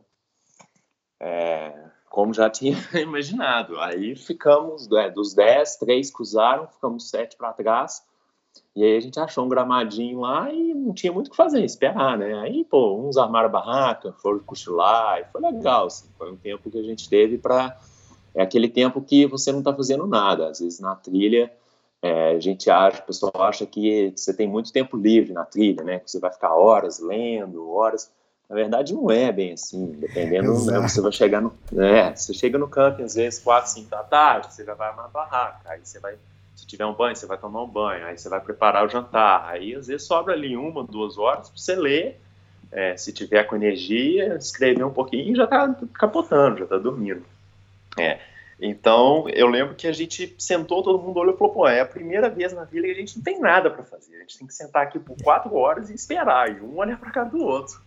É, 1.21 1.73
como 2.09 2.33
já 2.33 2.49
tinha 2.49 2.77
imaginado. 3.01 3.79
Aí 3.79 4.17
ficamos, 4.17 4.91
é, 4.93 5.11
dos 5.11 5.35
10, 5.35 5.77
três 5.77 6.11
cruzaram, 6.11 6.67
ficamos 6.67 7.09
sete 7.11 7.37
para 7.37 7.53
trás. 7.53 8.03
E 8.75 8.83
aí 8.83 8.97
a 8.97 9.01
gente 9.01 9.19
achou 9.21 9.45
um 9.45 9.49
gramadinho 9.49 10.21
lá 10.21 10.53
e 10.53 10.75
não 10.75 10.93
tinha 10.93 11.13
muito 11.13 11.29
o 11.29 11.31
que 11.31 11.37
fazer, 11.37 11.65
esperar, 11.65 12.17
né? 12.19 12.39
Aí, 12.41 12.65
pô, 12.65 12.97
uns 12.97 13.17
armaram 13.17 13.47
a 13.47 13.53
barraca, 13.53 14.13
foram 14.15 14.41
cochilar, 14.41 15.21
e 15.21 15.25
foi 15.25 15.41
legal, 15.41 15.87
assim, 15.87 16.09
foi 16.17 16.33
um 16.33 16.37
tempo 16.37 16.71
que 16.71 16.79
a 16.79 16.83
gente 16.83 17.09
teve 17.09 17.39
para 17.39 17.77
é 18.35 18.43
aquele 18.43 18.69
tempo 18.69 19.01
que 19.03 19.27
você 19.27 19.51
não 19.51 19.59
está 19.59 19.75
fazendo 19.75 20.07
nada. 20.07 20.49
Às 20.49 20.61
vezes 20.61 20.81
na 20.81 20.95
trilha, 20.95 21.53
é, 22.03 22.31
a 22.31 22.41
gente 22.41 22.71
acha, 22.71 23.03
o 23.03 23.07
pessoal 23.07 23.33
acha 23.43 23.67
que 23.67 24.13
você 24.17 24.33
tem 24.33 24.49
muito 24.49 24.73
tempo 24.73 24.97
livre 24.97 25.33
na 25.33 25.45
trilha, 25.45 25.83
né? 25.83 25.99
Que 25.99 26.11
você 26.11 26.19
vai 26.19 26.33
ficar 26.33 26.55
horas 26.55 27.01
lendo, 27.01 27.71
horas. 27.71 28.11
Na 28.51 28.57
verdade, 28.57 28.93
não 28.93 29.09
é 29.09 29.31
bem 29.31 29.53
assim, 29.53 29.93
dependendo, 29.93 30.67
né, 30.67 30.81
você 30.81 31.01
vai 31.01 31.13
chegar 31.13 31.41
no. 31.41 31.57
É, 31.79 32.13
você 32.13 32.35
chega 32.35 32.59
no 32.59 32.67
camping 32.67 33.05
às 33.05 33.15
vezes 33.15 33.39
4, 33.39 33.71
5 33.71 33.89
da 33.89 34.03
tarde, 34.03 34.53
você 34.53 34.65
já 34.65 34.75
vai 34.75 34.95
na 34.97 35.07
barraca, 35.07 35.71
aí 35.71 35.79
você 35.85 36.01
vai. 36.01 36.17
Se 36.57 36.67
tiver 36.67 36.85
um 36.85 36.93
banho, 36.93 37.15
você 37.15 37.27
vai 37.27 37.39
tomar 37.39 37.63
um 37.63 37.69
banho, 37.69 38.05
aí 38.05 38.19
você 38.19 38.29
vai 38.29 38.41
preparar 38.41 38.85
o 38.85 38.89
jantar. 38.89 39.49
Aí 39.49 39.73
às 39.77 39.87
vezes 39.87 40.05
sobra 40.05 40.35
ali 40.35 40.57
uma, 40.57 40.83
duas 40.83 41.17
horas 41.17 41.49
para 41.49 41.59
você 41.59 41.77
ler. 41.77 42.21
É, 42.73 42.97
se 42.97 43.13
tiver 43.13 43.45
com 43.45 43.55
energia, 43.55 44.35
escrever 44.35 44.85
um 44.85 44.93
pouquinho 44.93 45.33
e 45.33 45.37
já 45.37 45.45
está 45.45 45.73
capotando, 45.95 46.59
já 46.59 46.65
está 46.65 46.77
dormindo. 46.77 47.25
É. 47.97 48.19
Então, 48.61 49.29
eu 49.29 49.47
lembro 49.47 49.77
que 49.77 49.87
a 49.87 49.93
gente 49.93 50.35
sentou, 50.39 50.83
todo 50.83 51.01
mundo 51.01 51.21
olhou 51.21 51.35
e 51.35 51.39
falou: 51.39 51.55
pô, 51.55 51.69
é 51.69 51.81
a 51.81 51.87
primeira 51.87 52.29
vez 52.29 52.53
na 52.53 52.65
vida 52.65 52.87
que 52.89 52.93
a 52.93 52.97
gente 52.97 53.17
não 53.17 53.23
tem 53.23 53.41
nada 53.41 53.71
para 53.71 53.85
fazer. 53.85 54.17
A 54.17 54.21
gente 54.21 54.39
tem 54.39 54.47
que 54.47 54.55
sentar 54.55 54.83
aqui 54.83 54.99
por 54.99 55.17
quatro 55.23 55.55
horas 55.55 55.89
e 55.89 55.95
esperar, 55.95 56.51
e 56.51 56.61
um 56.61 56.77
olhar 56.77 56.99
para 56.99 57.13
cada 57.13 57.31
do 57.31 57.45
outro. 57.45 57.81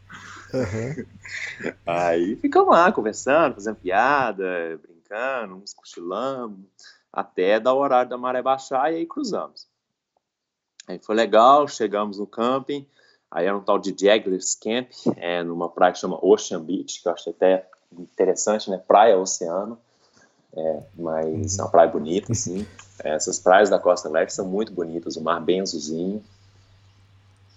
Uhum. 0.54 1.74
Aí 1.86 2.36
ficamos 2.36 2.70
lá 2.72 2.92
conversando, 2.92 3.56
fazendo 3.56 3.76
piada, 3.78 4.80
brincando, 4.82 5.56
uns 5.56 5.74
cochilando, 5.74 6.64
até 7.12 7.60
dar 7.60 7.74
o 7.74 7.80
horário 7.80 8.10
da 8.10 8.18
maré 8.18 8.42
baixar 8.42 8.92
e 8.92 8.98
aí 8.98 9.06
cruzamos. 9.06 9.68
Aí 10.88 11.00
foi 11.00 11.16
legal, 11.16 11.68
chegamos 11.68 12.20
no 12.20 12.28
camping, 12.28 12.86
aí 13.32 13.46
era 13.46 13.58
um 13.58 13.62
tal 13.62 13.80
de 13.80 13.96
Jaggers 13.98 14.56
Camp, 14.56 14.90
é, 15.18 15.44
numa 15.44 15.70
praia 15.70 15.94
que 15.94 16.00
chama 16.00 16.20
Ocean 16.24 16.62
Beach, 16.62 17.02
que 17.02 17.08
eu 17.08 17.14
achei 17.14 17.34
até 17.34 17.68
interessante, 17.92 18.70
né? 18.70 18.78
Praia 18.78 19.18
Oceano, 19.18 19.80
é, 20.56 20.84
mas 20.96 21.58
é 21.58 21.64
uma 21.64 21.72
praia 21.72 21.90
bonita, 21.90 22.32
assim. 22.32 22.68
Essas 23.04 23.40
praias 23.40 23.70
da 23.70 23.80
Costa 23.80 24.10
Leste 24.10 24.36
são 24.36 24.48
muito 24.48 24.72
bonitas, 24.72 25.16
o 25.16 25.22
mar 25.22 25.42
bem 25.42 25.62
azulzinho. 25.62 26.24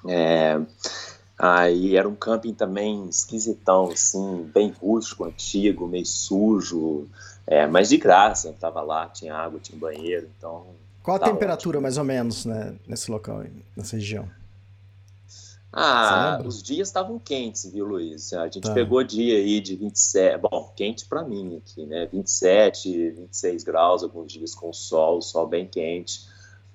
É, 0.08 0.60
Aí 1.38 1.96
era 1.96 2.08
um 2.08 2.14
camping 2.14 2.54
também 2.54 3.06
esquisitão, 3.08 3.90
assim, 3.90 4.50
bem 4.54 4.70
rústico, 4.70 5.24
antigo, 5.24 5.86
meio 5.86 6.06
sujo. 6.06 7.06
É, 7.46 7.66
mas 7.66 7.90
de 7.90 7.98
graça, 7.98 8.54
tava 8.58 8.80
lá, 8.80 9.06
tinha 9.08 9.34
água, 9.34 9.60
tinha 9.60 9.78
banheiro, 9.78 10.28
então. 10.36 10.66
Qual 11.02 11.16
a 11.16 11.20
temperatura, 11.20 11.80
mais 11.80 11.98
ou 11.98 12.04
menos, 12.04 12.44
né, 12.46 12.74
nesse 12.86 13.10
local, 13.10 13.44
nessa 13.76 13.96
região? 13.96 14.28
Ah, 15.72 16.40
os 16.42 16.62
dias 16.62 16.88
estavam 16.88 17.18
quentes, 17.18 17.70
viu, 17.70 17.84
Luiz? 17.84 18.32
A 18.32 18.44
gente 18.44 18.62
Tá. 18.62 18.72
pegou 18.72 19.04
dia 19.04 19.36
aí 19.36 19.60
de 19.60 19.76
27, 19.76 20.38
bom, 20.38 20.72
quente 20.74 21.04
para 21.04 21.22
mim 21.22 21.58
aqui, 21.58 21.84
né? 21.84 22.06
27, 22.06 23.10
26 23.10 23.62
graus, 23.62 24.02
alguns 24.02 24.32
dias 24.32 24.54
com 24.54 24.72
sol, 24.72 25.20
sol 25.20 25.46
bem 25.46 25.66
quente, 25.66 26.22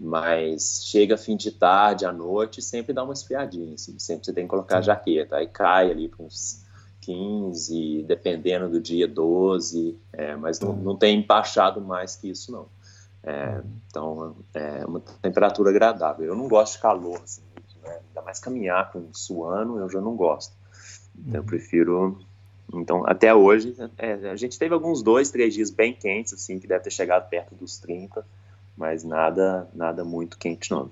mas 0.03 0.81
chega 0.85 1.15
fim 1.15 1.37
de 1.37 1.51
tarde, 1.51 2.07
à 2.07 2.11
noite, 2.11 2.59
sempre 2.59 2.91
dá 2.91 3.03
uma 3.03 3.13
esfriadinha, 3.13 3.75
assim, 3.75 3.99
sempre 3.99 4.25
você 4.25 4.33
tem 4.33 4.45
que 4.45 4.49
colocar 4.49 4.79
a 4.79 4.81
jaqueta, 4.81 5.35
aí 5.35 5.45
cai 5.45 5.91
ali 5.91 6.09
para 6.09 6.25
uns 6.25 6.65
15, 7.01 8.03
dependendo 8.07 8.67
do 8.67 8.81
dia, 8.81 9.07
12, 9.07 9.95
é, 10.11 10.35
mas 10.35 10.59
não, 10.59 10.73
não 10.73 10.95
tem 10.95 11.21
baixado 11.21 11.79
mais 11.81 12.15
que 12.15 12.31
isso, 12.31 12.51
não. 12.51 12.65
É, 13.21 13.61
então, 13.87 14.35
é 14.55 14.83
uma 14.87 14.99
temperatura 15.21 15.69
agradável. 15.69 16.25
Eu 16.25 16.35
não 16.35 16.47
gosto 16.47 16.77
de 16.77 16.81
calor, 16.81 17.21
assim, 17.23 17.43
né? 17.83 17.99
ainda 18.07 18.21
mais 18.23 18.39
caminhar 18.39 18.91
com 18.91 19.07
suando, 19.13 19.77
eu 19.77 19.87
já 19.87 20.01
não 20.01 20.15
gosto. 20.15 20.55
Então, 21.15 21.41
eu 21.41 21.43
prefiro. 21.43 22.19
Então, 22.73 23.03
até 23.05 23.35
hoje, 23.35 23.75
é, 23.99 24.31
a 24.31 24.35
gente 24.35 24.57
teve 24.57 24.73
alguns 24.73 25.03
dois, 25.03 25.29
três 25.29 25.53
dias 25.53 25.69
bem 25.69 25.93
quentes, 25.93 26.33
assim, 26.33 26.57
que 26.57 26.65
deve 26.65 26.85
ter 26.85 26.91
chegado 26.91 27.29
perto 27.29 27.53
dos 27.53 27.77
30, 27.77 28.25
mas 28.75 29.03
nada, 29.03 29.67
nada 29.73 30.03
muito 30.03 30.37
quente, 30.37 30.71
não. 30.71 30.89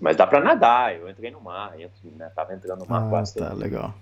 Mas 0.00 0.16
dá 0.16 0.26
para 0.26 0.40
nadar, 0.40 0.94
eu 0.94 1.08
entrei 1.08 1.30
no 1.30 1.40
mar, 1.40 1.78
entro, 1.80 1.96
né, 2.16 2.30
tava 2.34 2.54
entrando 2.54 2.80
no 2.80 2.86
mar 2.86 3.04
Ah, 3.06 3.10
quase 3.10 3.36
tá, 3.36 3.52
legal. 3.52 3.94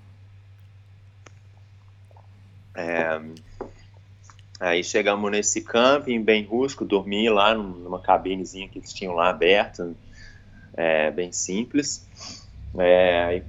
É, 2.75 3.21
aí 4.59 4.83
chegamos 4.83 5.31
nesse 5.31 5.63
camping 5.63 6.23
bem 6.23 6.45
rústico, 6.45 6.85
dormi 6.85 7.29
lá 7.29 7.55
num- 7.55 7.77
numa 7.79 8.01
cabinezinha 8.01 8.69
que 8.69 8.79
eles 8.79 8.93
tinham 8.93 9.15
lá 9.15 9.29
aberta, 9.29 9.95
é, 10.75 11.11
bem 11.11 11.31
simples. 11.33 12.09
É, 12.79 13.25
aí 13.25 13.43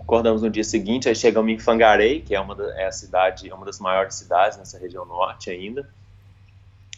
acordamos 0.00 0.40
no 0.42 0.48
dia 0.48 0.64
seguinte, 0.64 1.08
aí 1.08 1.14
chegamos 1.14 1.52
em 1.52 1.58
Fangarei, 1.58 2.20
que 2.20 2.34
é 2.34 2.40
uma 2.40 2.54
da, 2.54 2.64
é 2.80 2.86
a 2.86 2.92
cidade, 2.92 3.50
é 3.50 3.54
uma 3.54 3.66
das 3.66 3.78
maiores 3.78 4.14
cidades 4.14 4.56
nessa 4.56 4.78
região 4.78 5.04
norte 5.04 5.50
ainda. 5.50 5.86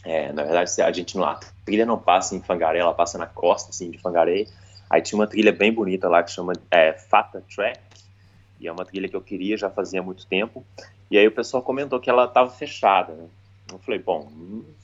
É, 0.05 0.31
na 0.31 0.43
verdade, 0.43 0.81
a 0.83 0.91
gente 0.91 1.17
não, 1.17 1.25
a 1.25 1.39
trilha 1.65 1.85
não 1.85 1.97
passa 1.97 2.35
em 2.35 2.41
Fangarei, 2.41 2.79
ela 2.79 2.93
passa 2.93 3.17
na 3.17 3.25
costa 3.25 3.71
assim, 3.71 3.89
de 3.89 3.97
Fangarei. 3.97 4.47
Aí 4.87 5.01
tinha 5.01 5.19
uma 5.19 5.25
trilha 5.25 5.51
bem 5.51 5.73
bonita 5.73 6.07
lá 6.07 6.21
que 6.21 6.29
chama 6.29 6.53
é, 6.69 6.93
Fata 6.93 7.43
Track, 7.53 7.79
e 8.59 8.67
é 8.67 8.71
uma 8.71 8.85
trilha 8.85 9.09
que 9.09 9.15
eu 9.15 9.21
queria 9.21 9.57
já 9.57 9.69
fazia 9.69 10.03
muito 10.03 10.27
tempo. 10.27 10.63
E 11.09 11.17
aí 11.17 11.27
o 11.27 11.31
pessoal 11.31 11.63
comentou 11.63 11.99
que 11.99 12.09
ela 12.09 12.25
estava 12.25 12.51
fechada, 12.51 13.13
né? 13.13 13.25
Eu 13.71 13.79
falei, 13.79 13.99
bom, 13.99 14.31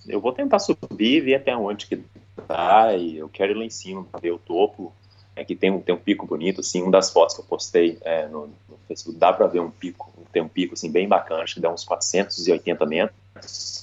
eu 0.07 0.19
vou 0.19 0.33
tentar 0.33 0.57
subir, 0.57 1.21
ver 1.21 1.35
até 1.35 1.55
onde 1.55 1.85
que 1.85 2.03
dá, 2.47 2.95
e 2.95 3.17
eu 3.17 3.29
quero 3.29 3.51
ir 3.51 3.55
lá 3.55 3.63
em 3.63 3.69
cima 3.69 4.03
para 4.03 4.19
ver 4.19 4.31
o 4.31 4.39
topo. 4.39 4.91
É 5.35 5.45
que 5.45 5.55
tem 5.55 5.71
um, 5.71 5.79
tem 5.79 5.95
um 5.95 5.99
pico 5.99 6.25
bonito, 6.25 6.59
assim, 6.61 6.81
uma 6.81 6.91
das 6.91 7.09
fotos 7.11 7.35
que 7.35 7.41
eu 7.41 7.45
postei 7.45 7.97
é, 8.01 8.27
no, 8.27 8.47
no 8.67 8.77
Facebook, 8.87 9.17
dá 9.17 9.31
para 9.31 9.47
ver 9.47 9.61
um 9.61 9.71
pico, 9.71 10.11
tem 10.31 10.41
um 10.41 10.47
pico, 10.47 10.73
assim, 10.73 10.91
bem 10.91 11.07
bacana, 11.07 11.43
acho 11.43 11.53
que 11.53 11.61
dá 11.61 11.71
uns 11.71 11.85
480 11.85 12.85
metros. 12.85 13.80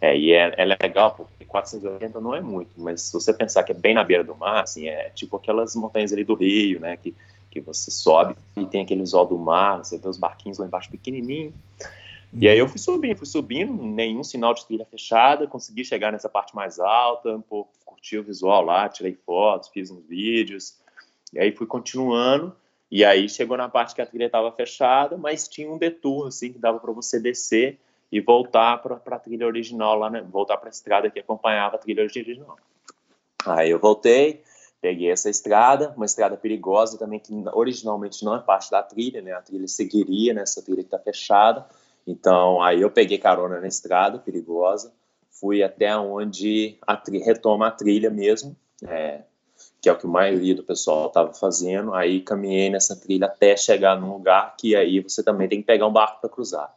É, 0.00 0.16
e 0.16 0.32
é, 0.32 0.54
é 0.56 0.64
legal, 0.64 1.14
porque 1.14 1.44
480 1.44 2.20
não 2.20 2.34
é 2.34 2.40
muito, 2.40 2.70
mas 2.76 3.02
se 3.02 3.12
você 3.12 3.32
pensar 3.34 3.64
que 3.64 3.72
é 3.72 3.74
bem 3.74 3.94
na 3.94 4.04
beira 4.04 4.22
do 4.22 4.34
mar, 4.34 4.62
assim, 4.62 4.88
é 4.88 5.10
tipo 5.10 5.36
aquelas 5.36 5.74
montanhas 5.74 6.12
ali 6.12 6.22
do 6.22 6.34
Rio, 6.34 6.78
né, 6.78 6.96
que, 6.96 7.14
que 7.50 7.60
você 7.60 7.90
sobe 7.90 8.36
e 8.56 8.64
tem 8.64 8.82
aquele 8.82 9.00
visual 9.00 9.26
do 9.26 9.36
mar, 9.36 9.78
você 9.78 9.98
vê 9.98 10.08
os 10.08 10.16
barquinhos 10.16 10.58
lá 10.58 10.66
embaixo 10.66 10.90
pequenininho. 10.90 11.52
E 12.32 12.46
aí 12.46 12.58
eu 12.58 12.68
fui 12.68 12.78
subindo, 12.78 13.16
fui 13.16 13.26
subindo, 13.26 13.72
nenhum 13.72 14.22
sinal 14.22 14.54
de 14.54 14.64
trilha 14.66 14.84
fechada, 14.84 15.46
consegui 15.46 15.84
chegar 15.84 16.12
nessa 16.12 16.28
parte 16.28 16.54
mais 16.54 16.78
alta, 16.78 17.42
pô, 17.48 17.66
curti 17.84 18.18
o 18.18 18.22
visual 18.22 18.62
lá, 18.62 18.88
tirei 18.88 19.14
fotos, 19.26 19.70
fiz 19.70 19.90
uns 19.90 20.06
vídeos, 20.06 20.76
e 21.32 21.40
aí 21.40 21.50
fui 21.50 21.66
continuando, 21.66 22.54
e 22.90 23.04
aí 23.04 23.28
chegou 23.28 23.56
na 23.56 23.68
parte 23.68 23.94
que 23.94 24.02
a 24.02 24.06
trilha 24.06 24.26
estava 24.26 24.52
fechada, 24.52 25.16
mas 25.16 25.48
tinha 25.48 25.70
um 25.70 25.78
detour, 25.78 26.28
assim, 26.28 26.52
que 26.52 26.58
dava 26.58 26.78
para 26.78 26.92
você 26.92 27.18
descer 27.18 27.80
e 28.10 28.20
voltar 28.20 28.78
para 28.78 29.00
a 29.16 29.18
trilha 29.18 29.46
original, 29.46 29.98
lá, 29.98 30.10
né, 30.10 30.22
voltar 30.22 30.56
para 30.56 30.68
a 30.68 30.70
estrada 30.70 31.10
que 31.10 31.18
acompanhava 31.18 31.76
a 31.76 31.78
trilha 31.78 32.02
original. 32.02 32.56
Aí 33.46 33.70
eu 33.70 33.78
voltei, 33.78 34.42
peguei 34.80 35.10
essa 35.10 35.28
estrada, 35.28 35.92
uma 35.96 36.06
estrada 36.06 36.36
perigosa 36.36 36.98
também, 36.98 37.20
que 37.20 37.32
originalmente 37.52 38.24
não 38.24 38.34
é 38.34 38.40
parte 38.40 38.70
da 38.70 38.82
trilha, 38.82 39.20
né, 39.20 39.32
a 39.32 39.42
trilha 39.42 39.68
seguiria 39.68 40.32
nessa 40.32 40.62
trilha 40.62 40.82
que 40.82 40.94
está 40.94 40.98
fechada, 40.98 41.66
então, 42.08 42.62
aí 42.62 42.80
eu 42.80 42.90
peguei 42.90 43.18
carona 43.18 43.60
na 43.60 43.68
estrada, 43.68 44.18
perigosa, 44.18 44.90
fui 45.30 45.62
até 45.62 45.94
onde 45.94 46.78
a 46.86 46.98
retoma 47.22 47.66
a 47.66 47.70
trilha 47.70 48.08
mesmo, 48.08 48.56
é, 48.82 49.24
que 49.78 49.90
é 49.90 49.92
o 49.92 49.98
que 49.98 50.06
a 50.06 50.08
maioria 50.08 50.54
do 50.54 50.62
pessoal 50.62 51.08
estava 51.08 51.34
fazendo. 51.34 51.92
Aí 51.92 52.22
caminhei 52.22 52.70
nessa 52.70 52.96
trilha 52.96 53.26
até 53.26 53.54
chegar 53.58 54.00
num 54.00 54.10
lugar 54.10 54.56
que 54.56 54.74
aí 54.74 55.00
você 55.00 55.22
também 55.22 55.48
tem 55.48 55.60
que 55.60 55.66
pegar 55.66 55.86
um 55.86 55.92
barco 55.92 56.22
para 56.22 56.30
cruzar. 56.30 56.74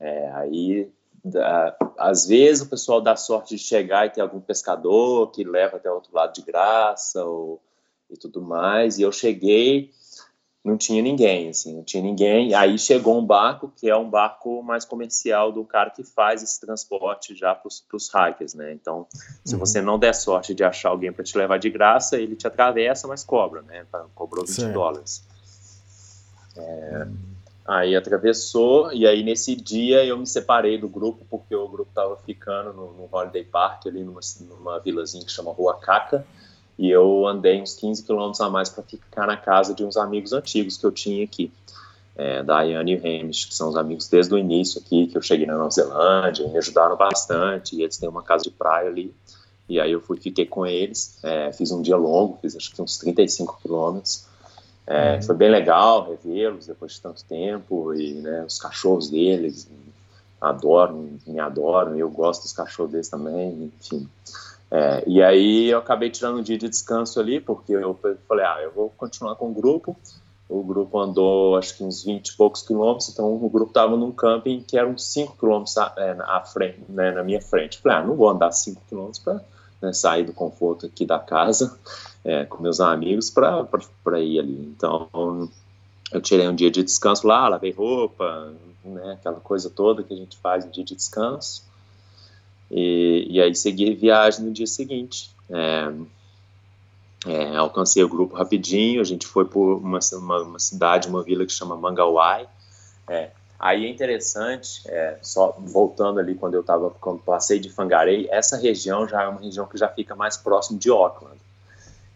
É, 0.00 0.30
aí, 0.32 0.90
dá- 1.24 1.76
às 1.98 2.26
vezes, 2.26 2.62
o 2.62 2.68
pessoal 2.70 3.00
dá 3.00 3.16
sorte 3.16 3.56
de 3.56 3.62
chegar 3.62 4.06
e 4.06 4.10
ter 4.10 4.20
algum 4.20 4.40
pescador 4.40 5.30
que 5.30 5.44
leva 5.44 5.76
até 5.76 5.90
o 5.90 5.94
outro 5.94 6.14
lado 6.14 6.32
de 6.34 6.42
graça 6.42 7.24
ou, 7.24 7.60
e 8.10 8.16
tudo 8.16 8.42
mais. 8.42 8.98
E 8.98 9.02
eu 9.02 9.12
cheguei 9.12 9.90
não 10.64 10.78
tinha 10.78 11.02
ninguém, 11.02 11.50
assim, 11.50 11.74
não 11.76 11.84
tinha 11.84 12.02
ninguém. 12.02 12.54
Aí 12.54 12.78
chegou 12.78 13.18
um 13.18 13.26
barco, 13.26 13.70
que 13.76 13.86
é 13.90 13.94
um 13.94 14.08
barco 14.08 14.62
mais 14.62 14.82
comercial 14.86 15.52
do 15.52 15.62
cara 15.62 15.90
que 15.90 16.02
faz 16.02 16.42
esse 16.42 16.58
transporte 16.58 17.34
já 17.36 17.54
para 17.54 17.68
os 17.68 18.08
hikers, 18.10 18.54
né? 18.54 18.72
Então, 18.72 19.06
se 19.44 19.56
você 19.56 19.82
não 19.82 19.98
der 19.98 20.14
sorte 20.14 20.54
de 20.54 20.64
achar 20.64 20.88
alguém 20.88 21.12
para 21.12 21.22
te 21.22 21.36
levar 21.36 21.58
de 21.58 21.68
graça, 21.68 22.16
ele 22.16 22.34
te 22.34 22.46
atravessa, 22.46 23.06
mas 23.06 23.22
cobra, 23.22 23.60
né? 23.60 23.84
Pra- 23.90 24.06
Cobrou 24.14 24.42
20 24.46 24.54
Certo. 24.56 24.72
dólares. 24.72 25.22
É, 26.56 27.06
aí 27.66 27.96
atravessou, 27.96 28.92
e 28.92 29.06
aí 29.06 29.22
nesse 29.22 29.56
dia 29.56 30.04
eu 30.04 30.18
me 30.18 30.26
separei 30.26 30.76
do 30.76 30.88
grupo, 30.88 31.24
porque 31.30 31.54
o 31.54 31.66
grupo 31.66 31.88
estava 31.88 32.16
ficando 32.18 32.72
no, 32.72 32.92
no 32.92 33.08
Holiday 33.10 33.44
Park, 33.44 33.86
ali 33.86 34.04
numa, 34.04 34.20
numa 34.40 34.78
vilazinha 34.80 35.24
que 35.24 35.32
chama 35.32 35.52
Rua 35.52 35.78
Caca, 35.78 36.26
e 36.78 36.90
eu 36.90 37.26
andei 37.26 37.62
uns 37.62 37.74
15 37.74 38.04
quilômetros 38.04 38.40
a 38.40 38.50
mais 38.50 38.68
para 38.68 38.82
ficar 38.82 39.26
na 39.26 39.36
casa 39.36 39.74
de 39.74 39.84
uns 39.84 39.96
amigos 39.96 40.32
antigos 40.32 40.76
que 40.76 40.84
eu 40.84 40.92
tinha 40.92 41.24
aqui, 41.24 41.50
é, 42.16 42.42
da 42.42 42.58
Ayane 42.58 42.96
e 42.96 43.20
Hamish, 43.20 43.46
que 43.46 43.54
são 43.54 43.70
os 43.70 43.76
amigos 43.76 44.08
desde 44.08 44.34
o 44.34 44.38
início 44.38 44.80
aqui, 44.80 45.06
que 45.06 45.16
eu 45.16 45.22
cheguei 45.22 45.46
na 45.46 45.56
Nova 45.56 45.70
Zelândia, 45.70 46.46
me 46.46 46.58
ajudaram 46.58 46.96
bastante, 46.96 47.76
e 47.76 47.82
eles 47.82 47.96
têm 47.96 48.08
uma 48.08 48.22
casa 48.22 48.44
de 48.44 48.50
praia 48.50 48.88
ali, 48.88 49.12
e 49.68 49.80
aí 49.80 49.92
eu 49.92 50.00
fui, 50.00 50.20
fiquei 50.20 50.44
com 50.44 50.66
eles, 50.66 51.18
é, 51.22 51.50
fiz 51.52 51.70
um 51.70 51.80
dia 51.80 51.96
longo, 51.96 52.38
fiz 52.42 52.54
acho 52.54 52.74
que 52.74 52.82
uns 52.82 52.98
35 52.98 53.58
quilômetros, 53.62 54.26
é, 54.86 55.20
foi 55.22 55.34
bem 55.34 55.50
legal 55.50 56.08
revê-los 56.08 56.66
depois 56.66 56.92
de 56.92 57.00
tanto 57.00 57.24
tempo, 57.24 57.94
e 57.94 58.14
né, 58.14 58.44
os 58.46 58.58
cachorros 58.58 59.08
deles, 59.10 59.68
adoram, 60.40 61.08
me 61.26 61.40
adoram, 61.40 61.96
eu 61.96 62.10
gosto 62.10 62.42
dos 62.42 62.52
cachorros 62.52 62.92
deles 62.92 63.08
também, 63.08 63.72
enfim... 63.80 64.08
É, 64.70 65.04
e 65.06 65.22
aí 65.22 65.68
eu 65.68 65.78
acabei 65.78 66.10
tirando 66.10 66.38
um 66.38 66.42
dia 66.42 66.58
de 66.58 66.68
descanso 66.68 67.20
ali, 67.20 67.38
porque 67.38 67.72
eu 67.72 67.96
falei, 68.26 68.44
ah, 68.44 68.58
eu 68.60 68.72
vou 68.72 68.90
continuar 68.96 69.36
com 69.36 69.50
o 69.50 69.54
grupo. 69.54 69.96
O 70.48 70.64
grupo 70.64 70.98
andou 70.98 71.56
acho 71.56 71.76
que 71.76 71.84
uns 71.84 72.02
20 72.02 72.26
e 72.26 72.36
poucos 72.36 72.62
quilômetros, 72.62 73.08
então 73.08 73.32
o 73.32 73.48
grupo 73.48 73.70
estava 73.70 73.96
num 73.96 74.10
camping 74.10 74.64
que 74.66 74.76
era 74.76 74.88
uns 74.88 75.06
5 75.12 75.36
quilômetros 75.38 75.76
à, 75.78 75.94
é, 75.96 76.16
à 76.18 76.40
frente, 76.40 76.80
né, 76.88 77.12
na 77.12 77.22
minha 77.22 77.40
frente. 77.40 77.78
Falei, 77.78 77.98
ah, 77.98 78.02
não 78.02 78.16
vou 78.16 78.28
andar 78.28 78.50
5 78.50 78.82
quilômetros 78.88 79.20
para 79.20 79.40
né, 79.84 79.92
sair 79.92 80.24
do 80.24 80.32
conforto 80.32 80.86
aqui 80.86 81.04
da 81.04 81.18
casa 81.18 81.78
é, 82.24 82.44
com 82.44 82.62
meus 82.62 82.80
amigos 82.80 83.30
para 83.30 84.20
ir 84.20 84.40
ali. 84.40 84.74
Então 84.76 85.48
eu 86.10 86.20
tirei 86.20 86.48
um 86.48 86.54
dia 86.54 86.70
de 86.70 86.82
descanso 86.82 87.26
lá, 87.26 87.48
lavei 87.48 87.72
roupa, 87.72 88.52
né, 88.84 89.12
aquela 89.12 89.40
coisa 89.40 89.68
toda 89.70 90.02
que 90.02 90.14
a 90.14 90.16
gente 90.16 90.36
faz 90.38 90.64
no 90.64 90.70
dia 90.70 90.84
de 90.84 90.94
descanso. 90.94 91.64
E, 92.70 93.26
e 93.28 93.40
aí 93.40 93.54
segui 93.54 93.92
a 93.92 93.96
viagem 93.96 94.44
no 94.44 94.52
dia 94.52 94.66
seguinte. 94.66 95.30
É, 95.50 95.92
é, 97.26 97.56
alcancei 97.56 98.02
o 98.02 98.08
grupo 98.08 98.36
rapidinho, 98.36 99.00
a 99.00 99.04
gente 99.04 99.26
foi 99.26 99.44
por 99.44 99.76
uma, 99.76 99.98
uma, 100.12 100.42
uma 100.42 100.58
cidade, 100.58 101.08
uma 101.08 101.22
vila 101.22 101.46
que 101.46 101.52
chama 101.52 101.76
Mangawai. 101.76 102.46
É, 103.08 103.30
aí 103.64 103.86
é 103.86 103.88
interessante, 103.88 104.82
é, 104.84 105.16
só 105.22 105.56
voltando 105.58 106.20
ali 106.20 106.34
quando 106.34 106.52
eu 106.52 106.60
estava, 106.60 106.90
quando 107.00 107.20
passei 107.20 107.58
de 107.58 107.70
Fangarei, 107.70 108.28
essa 108.30 108.58
região 108.58 109.08
já 109.08 109.22
é 109.22 109.26
uma 109.26 109.40
região 109.40 109.64
que 109.66 109.78
já 109.78 109.88
fica 109.88 110.14
mais 110.14 110.36
próximo 110.36 110.78
de 110.78 110.90
Auckland. 110.90 111.40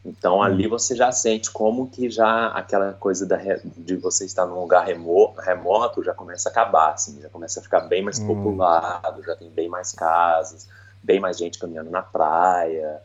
Então 0.05 0.43
ali 0.43 0.69
você 0.69 0.95
já 0.95 1.11
sente 1.11 1.51
como 1.51 1.89
que 1.89 2.11
já 2.11 2.49
aquela 2.49 2.93
coisa 2.93 3.25
da, 3.25 3.39
de 3.65 3.97
você 3.97 4.27
estar 4.27 4.45
num 4.45 4.61
lugar 4.61 4.85
remo, 4.85 5.35
remoto 5.39 6.05
já 6.05 6.13
começa 6.13 6.51
a 6.51 6.53
acabar, 6.53 6.93
assim, 6.93 7.19
já 7.19 7.31
começa 7.31 7.61
a 7.61 7.63
ficar 7.63 7.81
bem 7.81 8.03
mais 8.03 8.19
populado, 8.19 9.23
já 9.23 9.35
tem 9.35 9.49
bem 9.49 9.71
mais 9.71 9.91
casas, 9.93 10.69
bem 11.03 11.19
mais 11.19 11.39
gente 11.39 11.59
caminhando 11.59 11.91
na 11.91 12.03
praia, 12.03 13.01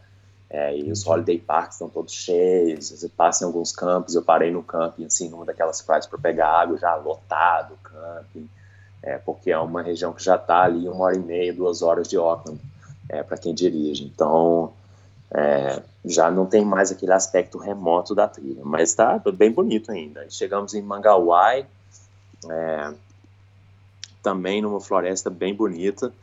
é, 0.54 0.78
e 0.78 0.92
os 0.92 1.04
holiday 1.06 1.40
parks 1.40 1.76
estão 1.76 1.90
todos 1.90 2.14
cheios, 2.14 2.92
você 2.92 3.10
passa 3.10 3.44
em 3.44 3.48
alguns 3.48 3.72
campos, 3.72 4.14
eu 4.14 4.22
parei 4.22 4.52
no 4.52 4.62
camping, 4.62 5.06
assim, 5.06 5.28
numa 5.28 5.44
daquelas 5.44 5.82
praias 5.82 6.06
para 6.06 6.20
pegar 6.20 6.48
água, 6.48 6.78
já 6.78 6.94
lotado 6.96 7.74
o 7.74 7.78
camping, 7.78 8.48
é, 9.02 9.18
porque 9.18 9.50
é 9.50 9.58
uma 9.58 9.82
região 9.82 10.14
que 10.14 10.24
já 10.24 10.36
está 10.36 10.62
ali 10.62 10.88
uma 10.88 11.06
hora 11.06 11.16
e 11.16 11.20
meia, 11.20 11.52
duas 11.52 11.82
horas 11.82 12.08
de 12.08 12.18
Auckland, 12.18 12.62
é, 13.10 13.24
para 13.24 13.36
quem 13.36 13.52
dirige. 13.52 14.06
Então, 14.06 14.72
é, 15.32 15.82
já 16.06 16.30
não 16.30 16.46
tem 16.46 16.64
mais 16.64 16.92
aquele 16.92 17.14
aspecto 17.14 17.58
remoto 17.58 18.14
da 18.14 18.28
trilha, 18.28 18.62
mas 18.64 18.92
está 18.92 19.20
bem 19.36 19.52
bonito 19.52 19.92
ainda. 19.92 20.30
Chegamos 20.30 20.76
em 20.76 20.84
Mangawai, 20.84 21.66
é, 22.48 22.94
também 24.22 24.62
numa 24.62 24.80
floresta 24.80 25.32
bem 25.32 25.56
bonita, 25.56 26.14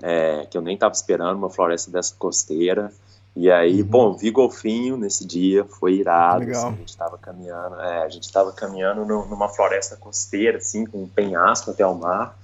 é, 0.00 0.46
que 0.48 0.56
eu 0.56 0.62
nem 0.62 0.74
estava 0.74 0.94
esperando, 0.94 1.38
uma 1.38 1.50
floresta 1.50 1.90
dessa 1.90 2.14
costeira. 2.16 2.92
E 3.36 3.50
aí, 3.50 3.80
uhum. 3.80 3.88
bom, 3.88 4.12
vi 4.12 4.30
golfinho 4.30 4.96
nesse 4.96 5.24
dia, 5.24 5.64
foi 5.64 5.94
irado. 5.94 6.50
Assim, 6.50 6.66
a 6.66 6.70
gente 6.70 6.88
estava 6.88 7.16
caminhando, 7.16 7.80
é, 7.80 8.02
a 8.02 8.08
gente 8.08 8.24
estava 8.24 8.52
caminhando 8.52 9.04
no, 9.04 9.24
numa 9.26 9.48
floresta 9.48 9.96
costeira, 9.96 10.58
assim, 10.58 10.84
com 10.84 11.04
um 11.04 11.08
penhasco 11.08 11.70
até 11.70 11.86
o 11.86 11.94
mar. 11.94 12.36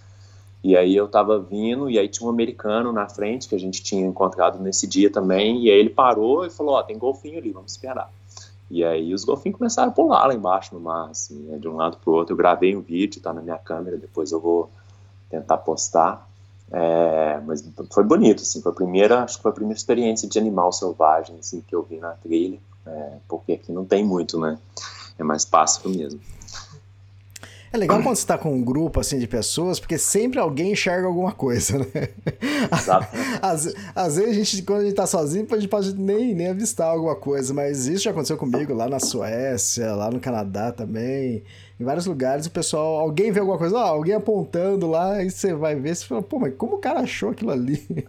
E 0.63 0.77
aí 0.77 0.97
eu 0.97 1.07
estava 1.07 1.39
vindo, 1.39 1.91
e 1.91 1.99
aí 1.99 2.09
tinha 2.09 2.27
um 2.27 2.31
americano 2.31 2.93
na 2.93 3.09
frente 3.09 3.49
que 3.49 3.55
a 3.55 3.59
gente 3.59 3.83
tinha 3.83 4.07
encontrado 4.07 4.59
nesse 4.59 4.87
dia 4.87 5.11
também. 5.11 5.63
E 5.63 5.71
aí 5.71 5.79
ele 5.79 5.91
parou 5.91 6.47
e 6.47 6.51
falou: 6.51 6.75
Ó, 6.75 6.81
oh, 6.81 6.83
tem 6.83 6.99
golfinho 6.99 7.39
ali, 7.39 7.53
vamos 7.53 7.73
esperar. 7.73 8.11
E 8.71 8.83
aí 8.83 9.15
os 9.15 9.25
golfinhos 9.25 9.59
começaram 9.59 9.91
a 9.91 9.95
pular 9.95 10.27
lá 10.27 10.35
embaixo 10.35 10.75
no 10.75 10.81
mar, 10.81 11.11
assim, 11.11 11.39
né, 11.43 11.59
de 11.59 11.69
um 11.69 11.77
lado 11.77 11.99
para 11.99 12.11
o 12.11 12.15
outro. 12.15 12.33
Eu 12.33 12.37
gravei 12.37 12.75
um 12.75 12.81
vídeo, 12.81 13.23
tá 13.23 13.33
na 13.33 13.41
minha 13.41 13.59
câmera, 13.59 13.97
depois 13.97 14.33
eu 14.33 14.41
vou 14.41 14.71
tentar 15.31 15.59
postar. 15.59 16.29
É, 16.73 17.41
mas 17.47 17.65
foi 17.93 18.05
bonito, 18.05 18.43
assim, 18.43 18.61
foi 18.61 18.73
a 18.73 18.75
primeira, 18.75 19.23
acho 19.23 19.37
que 19.37 19.43
foi 19.43 19.51
a 19.51 19.55
primeira 19.55 19.79
experiência 19.79 20.29
de 20.29 20.39
animal 20.39 20.73
selvagem, 20.73 21.37
assim, 21.39 21.61
que 21.61 21.75
eu 21.75 21.83
vi 21.83 21.99
na 21.99 22.13
trilha, 22.13 22.59
é, 22.85 23.13
porque 23.29 23.53
aqui 23.53 23.71
não 23.71 23.85
tem 23.85 24.05
muito, 24.05 24.39
né, 24.39 24.59
é 25.19 25.23
mais 25.23 25.45
pássaro 25.45 25.91
mesmo. 25.91 26.21
É 27.73 27.77
legal 27.77 28.03
quando 28.03 28.17
você 28.17 28.27
tá 28.27 28.39
com 28.39 28.53
um 28.53 28.63
grupo 28.63 29.01
assim 29.01 29.19
de 29.19 29.27
pessoas, 29.27 29.81
porque 29.81 29.99
sempre 29.99 30.39
alguém 30.39 30.73
enxerga 30.73 31.07
alguma 31.07 31.33
coisa, 31.33 31.79
né? 31.79 32.09
Exato. 32.73 33.09
Às, 33.43 33.75
às 33.95 34.17
vezes 34.17 34.31
a 34.31 34.35
gente, 34.35 34.63
quando 34.63 34.81
a 34.81 34.85
gente 34.85 34.95
tá 34.95 35.07
sozinho, 35.07 35.47
a 35.51 35.57
gente 35.57 35.69
pode 35.69 35.95
nem, 35.95 36.35
nem 36.35 36.49
avistar 36.49 36.89
alguma 36.89 37.15
coisa, 37.15 37.53
mas 37.53 37.87
isso 37.87 38.05
já 38.05 38.11
aconteceu 38.11 38.37
comigo 38.37 38.73
lá 38.73 38.89
na 38.89 39.01
Suécia, 39.01 39.95
lá 39.95 40.11
no 40.11 40.21
Canadá 40.21 40.73
também. 40.73 41.43
Em 41.79 41.85
vários 41.85 42.07
lugares 42.07 42.47
o 42.47 42.51
pessoal, 42.51 42.99
alguém 42.99 43.31
vê 43.31 43.41
alguma 43.41 43.59
coisa, 43.59 43.77
ó, 43.77 43.87
alguém 43.87 44.15
apontando 44.15 44.87
lá, 44.89 45.23
e 45.23 45.31
você 45.31 45.53
vai 45.53 45.75
ver, 45.75 45.95
você 45.95 46.07
fala, 46.07 46.23
pô, 46.23 46.39
mas 46.39 46.55
como 46.57 46.77
o 46.77 46.79
cara 46.79 47.01
achou 47.01 47.31
aquilo 47.31 47.51
ali? 47.51 48.07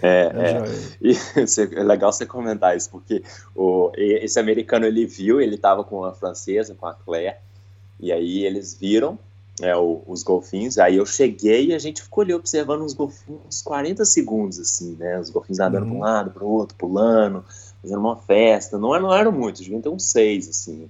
É, 0.00 0.32
é, 0.32 1.10
é. 1.10 1.74
É 1.80 1.82
legal 1.82 2.12
você 2.12 2.24
comentar 2.24 2.76
isso, 2.76 2.90
porque 2.90 3.22
o, 3.54 3.90
esse 3.96 4.38
americano 4.38 4.86
ele 4.86 5.04
viu, 5.06 5.40
ele 5.40 5.58
tava 5.58 5.82
com 5.82 6.04
a 6.04 6.14
francesa, 6.14 6.74
com 6.74 6.86
a 6.86 6.94
Claire, 6.94 7.36
e 7.98 8.12
aí 8.12 8.44
eles 8.44 8.74
viram 8.74 9.18
é, 9.62 9.76
o, 9.76 10.02
os 10.06 10.22
golfinhos, 10.22 10.78
aí 10.78 10.96
eu 10.96 11.06
cheguei 11.06 11.66
e 11.66 11.74
a 11.74 11.78
gente 11.78 12.02
ficou 12.02 12.22
ali 12.22 12.34
observando 12.34 12.82
os 12.82 12.92
golfinhos 12.92 13.40
uns 13.46 13.62
40 13.62 14.04
segundos, 14.04 14.58
assim, 14.58 14.96
né? 14.96 15.18
Os 15.20 15.30
golfinhos 15.30 15.58
nadando 15.58 15.86
uhum. 15.86 15.90
para 15.90 15.98
um 15.98 16.02
lado, 16.02 16.30
para 16.30 16.44
o 16.44 16.48
outro, 16.48 16.76
pulando, 16.76 17.44
fazendo 17.80 18.00
uma 18.00 18.16
festa. 18.16 18.78
Não, 18.78 18.98
não 19.00 19.14
eram 19.14 19.30
muitos, 19.30 19.62
deviam 19.62 19.80
ter 19.80 19.88
uns 19.88 20.10
seis, 20.10 20.48
assim. 20.48 20.88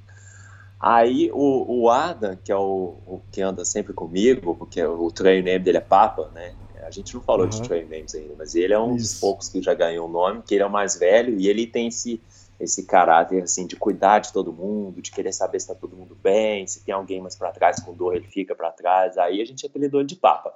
Aí 0.81 1.31
o, 1.33 1.83
o 1.83 1.91
Adam, 1.91 2.37
que 2.43 2.51
é 2.51 2.57
o, 2.57 2.95
o, 3.07 3.21
que 3.31 3.41
anda 3.43 3.65
sempre 3.65 3.93
comigo, 3.93 4.55
porque 4.55 4.83
o 4.83 5.11
trail 5.11 5.43
name 5.43 5.65
dele 5.65 5.79
é 5.79 5.81
Papa, 5.81 6.31
né? 6.35 6.55
A 6.87 6.91
gente 6.91 7.15
não 7.15 7.23
falou 7.23 7.45
uhum. 7.45 7.51
de 7.51 7.63
trail 7.63 7.89
names 7.89 8.15
ainda, 8.15 8.35
mas 8.37 8.55
ele 8.55 8.75
é 8.75 8.79
um 8.79 8.97
Isso. 8.97 9.13
dos 9.13 9.21
poucos 9.21 9.49
que 9.49 9.63
já 9.63 9.75
ganhou 9.75 10.07
o 10.09 10.13
nome, 10.13 10.43
que 10.43 10.55
ele 10.55 10.63
é 10.63 10.67
o 10.67 10.71
mais 10.71 10.97
velho 10.97 11.39
e 11.39 11.49
ele 11.49 11.67
tem 11.67 11.89
esse 11.89 12.21
esse 12.59 12.85
caráter 12.85 13.43
assim 13.43 13.67
de 13.67 13.77
cuidar 13.77 14.21
de 14.21 14.33
todo 14.33 14.53
mundo, 14.53 15.03
de 15.03 15.11
querer 15.11 15.33
saber 15.33 15.61
se 15.61 15.67
está 15.67 15.75
todo 15.75 15.97
mundo 15.97 16.17
bem, 16.23 16.67
se 16.67 16.85
tem 16.85 16.95
alguém 16.95 17.21
mais 17.21 17.37
para 17.37 17.51
trás 17.53 17.81
com 17.81 17.93
dor 17.93 18.15
ele 18.15 18.27
fica 18.27 18.55
para 18.55 18.71
trás. 18.71 19.19
Aí 19.19 19.41
a 19.41 19.45
gente 19.45 19.67
apelidou 19.67 20.01
ele 20.01 20.09
de 20.09 20.17
Papa. 20.17 20.55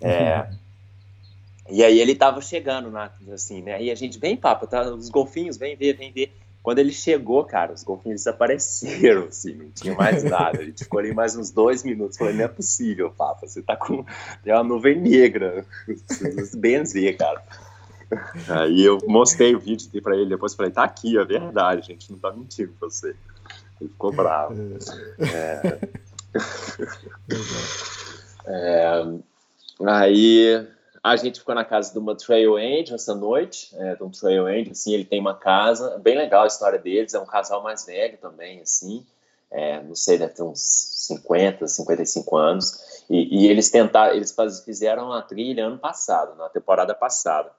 É. 0.00 0.48
E 1.70 1.82
aí 1.82 1.98
ele 1.98 2.12
estava 2.12 2.40
chegando 2.40 2.90
na, 2.90 3.10
assim, 3.32 3.62
né? 3.62 3.82
E 3.82 3.90
a 3.90 3.94
gente 3.94 4.18
vem 4.18 4.36
Papa, 4.36 4.66
tá? 4.66 4.82
Os 4.82 5.08
golfinhos 5.08 5.56
vem 5.56 5.76
ver, 5.76 5.96
vem 5.96 6.12
ver. 6.12 6.32
Quando 6.62 6.78
ele 6.78 6.92
chegou, 6.92 7.44
cara, 7.44 7.74
os 7.74 7.82
golfinhos 7.82 8.22
desapareceram, 8.22 9.24
assim, 9.28 9.54
não 9.54 9.70
tinha 9.70 9.94
mais 9.94 10.22
nada. 10.24 10.60
A 10.60 10.64
gente 10.64 10.84
ficou 10.84 10.98
ali 10.98 11.12
mais 11.12 11.36
uns 11.36 11.50
dois 11.50 11.82
minutos. 11.82 12.16
Falei, 12.16 12.34
não 12.34 12.44
é 12.44 12.48
possível, 12.48 13.10
Papa, 13.10 13.46
você 13.46 13.62
tá 13.62 13.76
com 13.76 14.04
tem 14.42 14.52
uma 14.52 14.64
nuvem 14.64 14.98
negra. 14.98 15.64
Benzer, 16.56 17.16
cara. 17.16 17.42
Aí 18.48 18.84
eu 18.84 18.98
mostrei 19.06 19.54
o 19.54 19.60
vídeo 19.60 20.02
para 20.02 20.16
ele, 20.16 20.30
depois 20.30 20.54
falei, 20.54 20.72
tá 20.72 20.84
aqui, 20.84 21.18
é 21.18 21.24
verdade, 21.24 21.86
gente, 21.86 22.10
não 22.10 22.18
tá 22.18 22.32
mentindo 22.32 22.72
pra 22.78 22.88
você. 22.88 23.14
Ele 23.80 23.90
ficou 23.90 24.12
bravo. 24.12 24.54
É... 25.20 25.78
é... 28.46 29.04
Aí 29.86 30.66
a 31.04 31.16
gente 31.16 31.40
ficou 31.40 31.54
na 31.54 31.64
casa 31.64 31.92
de 31.92 31.98
uma 31.98 32.16
trail 32.16 32.56
angel 32.56 32.94
essa 32.94 33.14
noite, 33.14 33.76
é, 33.76 33.94
de 33.94 34.02
um 34.02 34.10
trail 34.10 34.46
angel, 34.46 34.72
assim, 34.72 34.94
ele 34.94 35.04
tem 35.04 35.20
uma 35.20 35.34
casa, 35.34 35.98
bem 35.98 36.16
legal 36.16 36.44
a 36.44 36.46
história 36.46 36.78
deles, 36.78 37.12
é 37.12 37.20
um 37.20 37.26
casal 37.26 37.62
mais 37.62 37.84
velho 37.84 38.16
também, 38.16 38.62
assim, 38.62 39.04
é, 39.50 39.82
não 39.82 39.94
sei, 39.94 40.16
deve 40.16 40.32
ter 40.32 40.42
uns 40.42 40.60
50, 40.60 41.68
55 41.68 42.36
anos, 42.36 43.04
e, 43.10 43.42
e 43.42 43.46
eles 43.48 43.70
tentaram, 43.70 44.14
eles 44.14 44.34
fizeram 44.64 45.12
a 45.12 45.20
trilha 45.20 45.66
ano 45.66 45.78
passado, 45.78 46.34
na 46.36 46.48
temporada 46.48 46.94
passada 46.94 47.50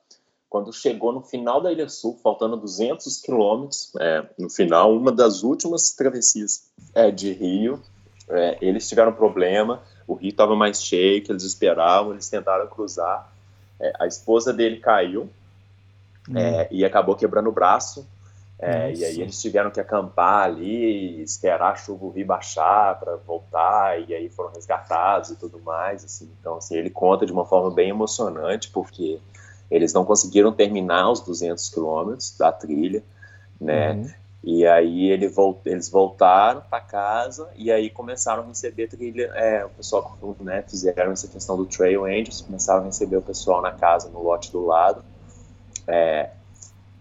quando 0.50 0.72
chegou 0.72 1.12
no 1.12 1.22
final 1.22 1.62
da 1.62 1.72
Ilha 1.72 1.90
Sul, 1.90 2.18
faltando 2.24 2.56
200 2.58 3.22
quilômetros, 3.22 3.92
é, 4.00 4.26
no 4.38 4.50
final, 4.50 4.96
uma 4.96 5.12
das 5.12 5.44
últimas 5.44 5.92
travessias 5.92 6.70
é, 6.94 7.12
de 7.12 7.34
Rio, 7.34 7.82
é, 8.30 8.58
eles 8.62 8.88
tiveram 8.88 9.14
problema, 9.14 9.82
o 10.08 10.14
rio 10.14 10.30
estava 10.30 10.56
mais 10.56 10.82
cheio 10.82 11.24
que 11.24 11.32
eles 11.32 11.44
esperavam, 11.44 12.14
eles 12.14 12.30
tentaram 12.30 12.68
cruzar, 12.68 13.32
é, 13.80 13.94
a 14.00 14.08
esposa 14.08 14.54
dele 14.54 14.78
caiu 14.78 15.30
hum. 16.30 16.38
É, 16.38 16.68
e 16.72 16.86
acabou 16.86 17.16
quebrando 17.16 17.50
o 17.50 17.52
braço, 17.52 18.08
é, 18.58 18.94
e 18.94 19.04
aí 19.04 19.22
eles 19.22 19.42
tiveram 19.42 19.70
que 19.70 19.82
acampar 19.82 20.46
ali, 20.46 21.22
esperar 21.22 21.74
a 21.74 21.76
chuva 21.76 22.06
o 22.06 22.10
rio 22.10 22.26
baixar 22.26 22.98
para 23.00 23.18
voltar, 23.18 24.00
e 24.08 24.14
aí 24.14 24.30
foram 24.30 24.52
resgatados 24.54 25.32
e 25.32 25.36
tudo 25.36 25.60
mais, 25.60 26.06
assim, 26.06 26.32
então 26.40 26.56
assim, 26.58 26.76
ele 26.76 26.90
conta 26.90 27.26
de 27.26 27.34
uma 27.34 27.46
forma 27.46 27.70
bem 27.70 27.90
emocionante, 27.90 28.70
porque 28.70 29.20
eles 29.70 29.94
não 29.94 30.06
conseguiram 30.06 30.52
terminar 30.52 31.12
os 31.12 31.22
200 31.22 31.70
quilômetros 31.70 32.38
da 32.38 32.52
trilha, 32.52 33.04
né? 33.60 33.94
Uhum. 33.94 34.10
E 34.44 34.64
aí 34.64 35.10
ele 35.10 35.28
volt, 35.28 35.58
eles 35.66 35.90
voltaram 35.90 36.62
para 36.70 36.80
casa 36.80 37.50
e 37.56 37.72
aí 37.72 37.90
começaram 37.90 38.44
a 38.44 38.46
receber 38.46 38.88
trilha. 38.88 39.32
É, 39.34 39.66
o 39.66 39.70
pessoal 39.70 40.16
né, 40.40 40.64
fizeram 40.68 41.12
essa 41.12 41.28
questão 41.28 41.58
do 41.58 41.66
Trail 41.66 42.06
Angels, 42.06 42.42
começaram 42.42 42.84
a 42.84 42.86
receber 42.86 43.18
o 43.18 43.24
pessoal 43.24 43.60
na 43.60 43.72
casa, 43.72 44.08
no 44.10 44.22
lote 44.22 44.52
do 44.52 44.64
lado. 44.64 45.04
É, 45.88 46.30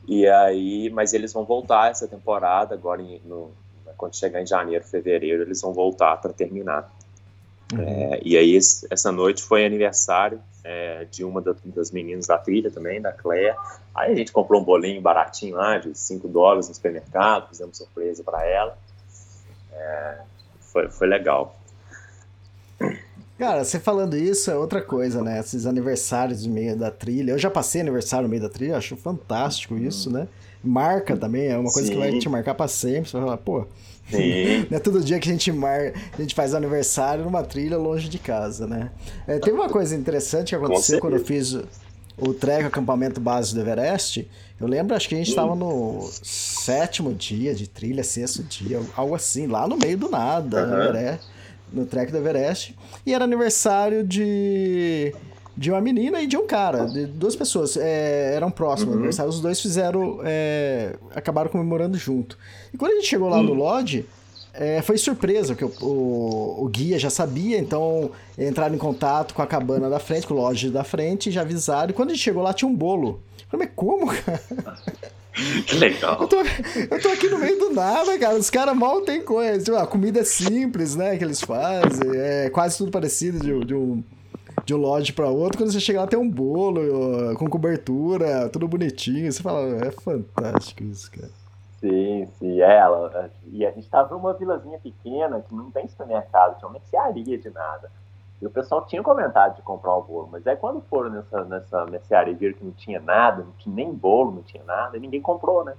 e 0.09 0.27
aí, 0.27 0.89
mas 0.89 1.13
eles 1.13 1.35
vão 1.35 1.45
voltar 1.45 1.91
essa 1.91 2.09
temporada 2.09 2.75
agora 2.75 3.03
em, 3.03 3.21
no, 3.27 3.53
quando 3.99 4.17
chegar 4.17 4.41
em 4.41 4.47
janeiro, 4.47 4.83
fevereiro, 4.83 5.43
eles 5.43 5.61
vão 5.61 5.75
voltar 5.75 6.17
para 6.17 6.33
terminar. 6.33 6.91
Uhum. 7.75 7.83
É, 7.83 8.21
e 8.23 8.39
aí 8.39 8.55
esse, 8.55 8.87
essa 8.91 9.13
noite 9.13 9.43
foi 9.43 9.67
aniversário 9.67 10.41
é, 10.65 11.05
de 11.11 11.23
uma 11.23 11.43
da, 11.43 11.55
das 11.67 11.91
meninas 11.91 12.27
da 12.27 12.39
trilha 12.39 12.71
também, 12.71 13.01
da 13.01 13.13
Cléia. 13.13 13.55
Aí 13.95 14.13
a 14.13 14.15
gente 14.17 14.33
comprou 14.33 14.61
um 14.61 14.65
bolinho 14.65 15.01
baratinho 15.01 15.57
lá, 15.57 15.79
de 15.79 15.97
5 15.97 16.27
dólares 16.27 16.69
no 16.69 16.75
supermercado, 16.75 17.49
fizemos 17.51 17.77
surpresa 17.77 18.25
para 18.25 18.45
ela. 18.47 18.77
É, 19.71 20.19
foi, 20.61 20.89
foi 20.89 21.07
legal. 21.07 21.55
Cara, 23.39 23.65
você 23.65 23.79
falando 23.79 24.17
isso 24.17 24.51
é 24.51 24.57
outra 24.57 24.81
coisa, 24.81 25.23
né? 25.23 25.41
Esses 25.41 25.67
aniversários 25.67 26.47
no 26.47 26.55
meio 26.55 26.77
da 26.77 26.91
trilha. 26.91 27.33
Eu 27.33 27.39
já 27.39 27.51
passei 27.51 27.81
aniversário 27.81 28.25
no 28.25 28.31
meio 28.31 28.43
da 28.43 28.49
trilha, 28.49 28.77
acho 28.77 28.97
fantástico 28.97 29.77
isso, 29.77 30.11
né? 30.11 30.29
Marca 30.63 31.17
também, 31.17 31.49
é 31.49 31.59
uma 31.59 31.71
coisa 31.71 31.89
Sim. 31.89 31.95
que 31.95 31.99
vai 31.99 32.19
te 32.19 32.29
marcar 32.29 32.55
pra 32.55 32.69
sempre. 32.69 33.11
Você 33.11 33.17
vai 33.17 33.27
falar, 33.27 33.37
pô, 33.37 33.67
Sim. 34.11 34.67
Não 34.71 34.77
é 34.77 34.81
todo 34.81 35.03
dia 35.03 35.19
que 35.19 35.29
a 35.29 35.33
gente, 35.33 35.51
mar... 35.51 35.93
a 36.13 36.21
gente 36.21 36.35
faz 36.35 36.55
aniversário 36.55 37.25
numa 37.25 37.43
trilha 37.43 37.79
longe 37.79 38.09
de 38.09 38.19
casa, 38.19 38.67
né? 38.67 38.91
É, 39.27 39.39
teve 39.39 39.57
uma 39.57 39.69
coisa 39.69 39.97
interessante 39.97 40.51
que 40.51 40.55
aconteceu 40.55 41.01
quando 41.01 41.15
eu 41.15 41.25
fiz 41.25 41.57
o, 42.19 42.35
trek 42.35 42.65
acampamento 42.65 43.21
base 43.21 43.55
do 43.55 43.61
Everest. 43.61 44.29
Eu 44.61 44.67
lembro, 44.67 44.95
acho 44.95 45.09
que 45.09 45.15
a 45.15 45.19
gente 45.19 45.31
estava 45.31 45.55
no 45.55 46.09
sétimo 46.23 47.13
dia 47.15 47.55
de 47.55 47.67
trilha, 47.67 48.05
sexto 48.05 48.43
dia, 48.43 48.81
algo 48.97 49.15
assim, 49.15 49.47
lá 49.47 49.67
no 49.67 49.77
meio 49.77 49.97
do 49.97 50.09
nada, 50.09 50.65
uhum. 50.65 50.71
no, 50.71 50.83
Everest, 50.83 51.27
no 51.73 51.87
trek 51.87 52.13
do 52.13 52.19
Everest. 52.19 52.77
E 53.05 53.13
era 53.13 53.25
aniversário 53.25 54.05
de 54.05 55.15
de 55.57 55.71
uma 55.71 55.81
menina 55.81 56.21
e 56.21 56.27
de 56.27 56.37
um 56.37 56.47
cara, 56.47 56.87
de 56.87 57.07
duas 57.07 57.37
pessoas. 57.37 57.77
É, 57.77 58.35
eram 58.35 58.51
próximos, 58.51 59.19
uhum. 59.19 59.29
Os 59.29 59.41
dois 59.41 59.61
fizeram. 59.61 60.21
É, 60.25 60.97
acabaram 61.15 61.51
comemorando 61.51 61.97
junto. 61.97 62.39
E 62.73 62.77
quando 62.77 62.93
a 62.93 62.95
gente 62.97 63.07
chegou 63.07 63.29
lá 63.29 63.37
uhum. 63.37 63.45
no 63.45 63.55
Lodge, 63.55 64.05
é, 64.53 64.83
foi 64.83 64.99
surpresa, 64.99 65.55
porque 65.55 65.65
o, 65.65 65.87
o, 65.87 66.65
o, 66.65 66.69
guia 66.69 66.99
já 66.99 67.11
sabia, 67.11 67.59
então 67.59 68.11
entraram 68.39 68.75
em 68.75 68.79
contato 68.79 69.35
com 69.35 69.43
a 69.43 69.47
cabana 69.47 69.91
da 69.91 69.99
frente, 69.99 70.27
com 70.27 70.35
o 70.35 70.37
Lodge 70.37 70.71
da 70.71 70.85
frente, 70.85 71.31
já 71.31 71.43
avisaram. 71.43 71.91
E 71.91 71.93
quando 71.93 72.11
a 72.11 72.15
gente 72.15 72.23
chegou 72.23 72.43
lá, 72.43 72.53
tinha 72.53 72.69
um 72.69 72.75
bolo. 72.75 73.21
Eu 73.41 73.47
falei, 73.51 73.67
mas 73.67 73.75
como, 73.77 74.07
cara? 74.07 74.41
Que 75.67 75.77
legal. 75.77 76.21
Eu 76.21 76.29
tô, 76.29 76.37
eu 76.37 77.03
tô 77.03 77.09
aqui 77.09 77.29
no 77.29 77.39
meio 77.39 77.59
do 77.59 77.71
nada, 77.71 78.17
cara. 78.19 78.37
Os 78.37 78.51
caras 78.51 78.77
mal 78.77 79.01
tem 79.01 79.21
coisa. 79.21 79.65
Tipo, 79.65 79.77
a 79.77 79.85
comida 79.85 80.21
é 80.21 80.25
simples, 80.25 80.95
né? 80.95 81.17
Que 81.17 81.25
eles 81.25 81.41
fazem. 81.41 82.09
É 82.15 82.51
quase 82.51 82.79
tudo 82.79 82.93
parecido 82.93 83.41
de, 83.41 83.65
de 83.65 83.75
um 83.75 84.01
de 84.65 84.75
um 84.75 84.79
lodge 84.79 85.13
para 85.13 85.29
outro. 85.29 85.59
Quando 85.59 85.73
você 85.73 85.81
chega 85.81 86.01
lá, 86.01 86.07
tem 86.07 86.19
um 86.19 86.31
bolo 86.31 86.81
com 87.37 87.49
cobertura, 87.49 88.49
tudo 88.49 88.69
bonitinho. 88.69 89.31
Você 89.31 89.43
fala, 89.43 89.61
é 89.85 89.91
fantástico 89.91 90.83
isso, 90.85 91.11
cara. 91.11 91.31
Sim, 91.81 92.27
sim, 92.39 92.63
é 92.63 92.79
ela. 92.79 93.31
E 93.53 93.67
a 93.67 93.71
gente 93.71 93.89
tava 93.91 94.15
numa 94.15 94.33
vilazinha 94.33 94.79
pequena 94.79 95.41
que 95.43 95.55
não 95.55 95.71
tem 95.71 95.87
supermercado, 95.87 96.57
tinha 96.59 96.67
uma 96.67 96.79
mercearia 96.79 97.37
de 97.37 97.51
nada. 97.51 97.91
E 98.41 98.47
o 98.47 98.51
pessoal 98.51 98.87
tinha 98.87 99.03
comentado 99.03 99.57
de 99.57 99.63
comprar 99.63 99.95
o 99.95 100.03
bolo, 100.03 100.29
mas 100.33 100.47
aí 100.47 100.57
quando 100.57 100.81
foram 100.83 101.11
nessa, 101.11 101.45
nessa 101.45 101.87
mercearia 101.87 102.33
e 102.33 102.37
viram 102.37 102.55
que 102.55 102.65
não 102.65 102.73
tinha 102.73 103.01
nada, 103.01 103.43
não 103.43 103.53
tinha 103.53 103.75
nem 103.75 103.93
bolo, 103.93 104.33
não 104.33 104.43
tinha 104.43 104.65
nada, 104.65 104.97
e 104.97 105.01
ninguém 105.01 105.21
comprou, 105.21 105.65
né? 105.65 105.75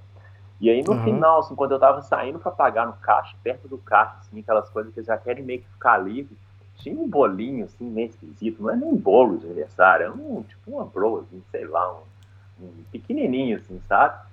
E 0.60 0.70
aí 0.70 0.82
no 0.82 0.92
uhum. 0.92 1.04
final, 1.04 1.40
assim, 1.40 1.54
quando 1.54 1.72
eu 1.72 1.78
tava 1.78 2.00
saindo 2.02 2.38
para 2.38 2.50
pagar 2.50 2.86
no 2.86 2.94
caixa, 2.94 3.36
perto 3.42 3.68
do 3.68 3.76
caixa, 3.76 4.16
assim, 4.20 4.40
aquelas 4.40 4.70
coisas 4.70 4.94
que 4.94 5.02
já 5.02 5.18
querem 5.18 5.44
meio 5.44 5.60
que 5.60 5.68
ficar 5.68 5.98
livre, 5.98 6.36
tinha 6.78 6.98
um 6.98 7.08
bolinho, 7.08 7.64
assim, 7.64 7.84
meio 7.84 8.08
esquisito, 8.08 8.62
não 8.62 8.70
é 8.70 8.76
nem 8.76 8.94
bolo 8.94 9.38
de 9.38 9.46
aniversário, 9.46 10.06
é 10.06 10.10
um, 10.10 10.42
tipo 10.42 10.70
uma 10.70 10.84
bro, 10.84 11.20
assim, 11.20 11.42
sei 11.50 11.66
lá, 11.66 11.94
um, 11.94 12.66
um 12.66 12.84
pequenininho, 12.90 13.58
assim, 13.58 13.80
sabe? 13.88 14.26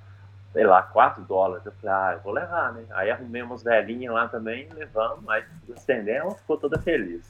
sei 0.54 0.66
lá, 0.66 0.84
4 0.84 1.24
dólares. 1.24 1.66
Eu 1.66 1.72
falei, 1.82 1.96
ah, 1.96 2.14
eu 2.16 2.24
vou 2.24 2.32
levar, 2.32 2.74
né? 2.74 2.84
Aí 2.92 3.10
arrumei 3.10 3.42
umas 3.42 3.64
velhinhas 3.64 4.14
lá 4.14 4.28
também, 4.28 4.70
levamos, 4.74 5.28
aí 5.28 5.44
estendemos, 5.76 6.36
ficou 6.36 6.58
toda 6.58 6.80
feliz. 6.80 7.24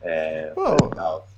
É, 0.00 0.52
legal, 0.82 1.18
assim. 1.18 1.34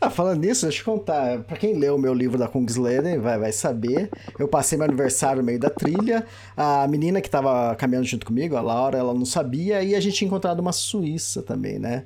Ah, 0.00 0.10
falando 0.10 0.40
nisso, 0.40 0.66
deixa 0.66 0.82
eu 0.82 0.84
contar. 0.84 1.38
Pra 1.44 1.56
quem 1.56 1.78
leu 1.78 1.94
o 1.96 1.98
meu 1.98 2.12
livro 2.12 2.36
da 2.36 2.46
Kungsleden, 2.46 3.18
vai, 3.20 3.38
vai 3.38 3.52
saber. 3.52 4.10
Eu 4.38 4.46
passei 4.46 4.76
meu 4.76 4.86
aniversário 4.86 5.40
no 5.40 5.46
meio 5.46 5.58
da 5.58 5.70
trilha. 5.70 6.26
A 6.54 6.86
menina 6.88 7.22
que 7.22 7.30
tava 7.30 7.74
caminhando 7.76 8.06
junto 8.06 8.26
comigo, 8.26 8.54
a 8.56 8.60
Laura, 8.60 8.98
ela 8.98 9.14
não 9.14 9.24
sabia. 9.24 9.82
E 9.82 9.94
a 9.94 10.00
gente 10.00 10.16
tinha 10.16 10.28
encontrado 10.28 10.60
uma 10.60 10.72
suíça 10.72 11.42
também, 11.42 11.78
né? 11.78 12.04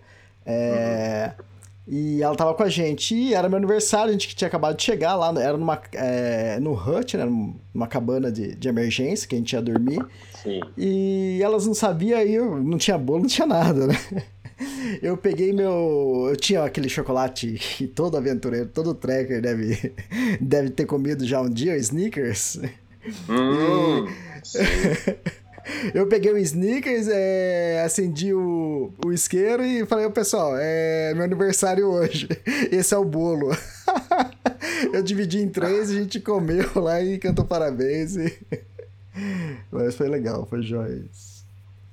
É... 0.49 1.33
Uhum. 1.39 1.45
E 1.91 2.23
ela 2.23 2.37
tava 2.37 2.53
com 2.53 2.63
a 2.63 2.69
gente. 2.69 3.15
E 3.15 3.35
era 3.35 3.49
meu 3.49 3.57
aniversário, 3.57 4.11
a 4.11 4.13
gente 4.13 4.37
tinha 4.37 4.47
acabado 4.47 4.77
de 4.77 4.83
chegar 4.83 5.15
lá. 5.15 5.33
Era 5.41 5.57
numa, 5.57 5.81
é, 5.95 6.61
no 6.61 6.73
hut, 6.75 7.17
né? 7.17 7.25
Numa 7.25 7.87
cabana 7.87 8.31
de, 8.31 8.55
de 8.55 8.69
emergência 8.69 9.27
que 9.27 9.35
a 9.35 9.39
gente 9.39 9.53
ia 9.55 9.63
dormir. 9.63 10.05
Sim. 10.43 10.61
E 10.77 11.41
elas 11.43 11.67
não 11.67 11.73
sabiam 11.73 12.19
aí, 12.19 12.39
não 12.39 12.77
tinha 12.77 12.99
bolo, 12.99 13.21
não 13.21 13.27
tinha 13.27 13.47
nada, 13.47 13.87
né? 13.87 13.99
Eu 15.01 15.17
peguei 15.17 15.53
meu. 15.53 16.27
Eu 16.29 16.37
tinha 16.37 16.65
aquele 16.65 16.89
chocolate 16.89 17.53
que 17.53 17.87
todo 17.87 18.17
aventureiro, 18.17 18.67
todo 18.67 18.93
tracker 18.93 19.41
deve, 19.41 19.95
deve 20.41 20.71
ter 20.71 20.85
comido 20.85 21.25
já 21.25 21.41
um 21.41 21.49
dia, 21.49 21.73
o 21.73 21.77
Snickers. 21.77 22.61
Hum, 23.29 24.07
e... 24.07 25.39
Eu 25.95 26.07
peguei 26.07 26.33
o 26.33 26.39
sneakers, 26.39 27.09
é, 27.09 27.83
acendi 27.85 28.33
o, 28.33 28.93
o 29.05 29.13
isqueiro 29.13 29.65
e 29.65 29.85
falei, 29.87 30.09
pessoal, 30.11 30.53
é 30.57 31.13
meu 31.15 31.25
aniversário 31.25 31.87
hoje. 31.89 32.29
Esse 32.73 32.95
é 32.95 32.99
o 32.99 33.05
bolo. 33.05 33.51
eu 34.93 35.03
dividi 35.03 35.39
em 35.39 35.49
três, 35.49 35.91
a 35.91 35.95
gente 35.95 36.21
comeu 36.21 36.69
lá 36.77 37.01
e 37.01 37.19
cantou 37.19 37.45
parabéns. 37.45 38.17
E... 38.17 38.39
Mas 39.71 39.97
foi 39.97 40.09
legal, 40.09 40.47
foi 40.47 40.63
jóia. 40.63 41.05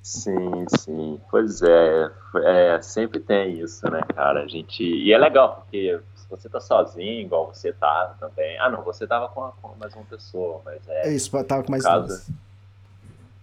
Sim, 0.02 0.66
sim. 0.78 1.20
Pois 1.32 1.62
é, 1.64 2.12
é, 2.44 2.82
sempre 2.82 3.20
tem 3.20 3.60
isso, 3.60 3.90
né, 3.90 4.02
cara? 4.16 4.44
A 4.44 4.48
gente. 4.48 4.84
E 4.84 5.12
é 5.12 5.18
legal, 5.18 5.62
porque 5.62 6.00
se 6.16 6.30
você 6.30 6.48
tá 6.48 6.60
sozinho, 6.60 7.22
igual 7.22 7.48
você 7.48 7.74
tava 7.74 8.16
também. 8.20 8.58
Ah, 8.60 8.70
não, 8.70 8.84
você 8.84 9.08
tava 9.08 9.30
com, 9.30 9.52
com 9.62 9.76
mais 9.80 9.96
uma 9.96 10.06
pessoa, 10.06 10.62
mas 10.64 10.88
é. 10.88 11.08
É 11.08 11.14
isso, 11.14 11.32
tava 11.44 11.64
com 11.64 11.72
mais 11.72 11.84
caso, 11.84 12.08
duas. 12.08 12.30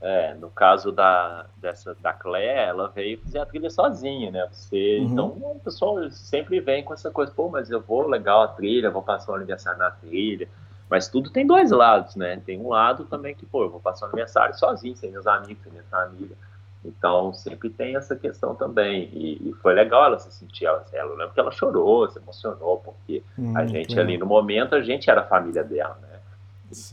É, 0.04 0.34
no 0.34 0.50
caso 0.50 0.90
da, 0.90 1.46
dessa, 1.58 1.94
da 1.94 2.12
Clé, 2.12 2.66
ela 2.66 2.88
veio 2.88 3.20
fazer 3.20 3.38
a 3.38 3.46
trilha 3.46 3.70
sozinha, 3.70 4.32
né? 4.32 4.48
Você, 4.50 4.98
uhum. 4.98 5.04
Então 5.04 5.26
o 5.26 5.60
pessoal 5.64 6.10
sempre 6.10 6.58
vem 6.58 6.82
com 6.82 6.92
essa 6.92 7.08
coisa, 7.08 7.30
pô, 7.30 7.48
mas 7.48 7.70
eu 7.70 7.80
vou 7.80 8.08
legal 8.08 8.42
a 8.42 8.48
trilha, 8.48 8.90
vou 8.90 9.02
passar 9.02 9.30
o 9.30 9.36
aniversário 9.36 9.78
na 9.78 9.92
trilha. 9.92 10.48
Mas 10.90 11.06
tudo 11.08 11.30
tem 11.30 11.46
dois 11.46 11.70
lados, 11.70 12.16
né? 12.16 12.42
Tem 12.44 12.60
um 12.60 12.68
lado 12.68 13.04
também 13.04 13.32
que, 13.32 13.46
pô, 13.46 13.62
eu 13.62 13.70
vou 13.70 13.80
passar 13.80 14.06
o 14.06 14.08
aniversário 14.08 14.58
sozinho, 14.58 14.96
sem 14.96 15.12
meus 15.12 15.26
amigos, 15.26 15.62
sem 15.62 15.70
minha 15.70 15.84
família. 15.84 16.36
Então 16.84 17.32
sempre 17.32 17.70
tem 17.70 17.96
essa 17.96 18.16
questão 18.16 18.56
também. 18.56 19.08
E, 19.12 19.50
e 19.50 19.52
foi 19.62 19.72
legal 19.72 20.04
ela 20.04 20.18
se 20.18 20.32
sentir, 20.32 20.66
ela, 20.66 20.84
ela 20.92 21.14
lembro 21.14 21.32
que 21.32 21.40
ela 21.40 21.52
chorou, 21.52 22.10
se 22.10 22.18
emocionou, 22.18 22.78
porque 22.78 23.22
hum, 23.38 23.56
a 23.56 23.64
gente 23.66 23.98
ali 23.98 24.18
no 24.18 24.26
momento, 24.26 24.74
a 24.74 24.82
gente 24.82 25.08
era 25.08 25.20
a 25.20 25.24
família 25.24 25.62
dela, 25.62 25.96
né? 26.02 26.11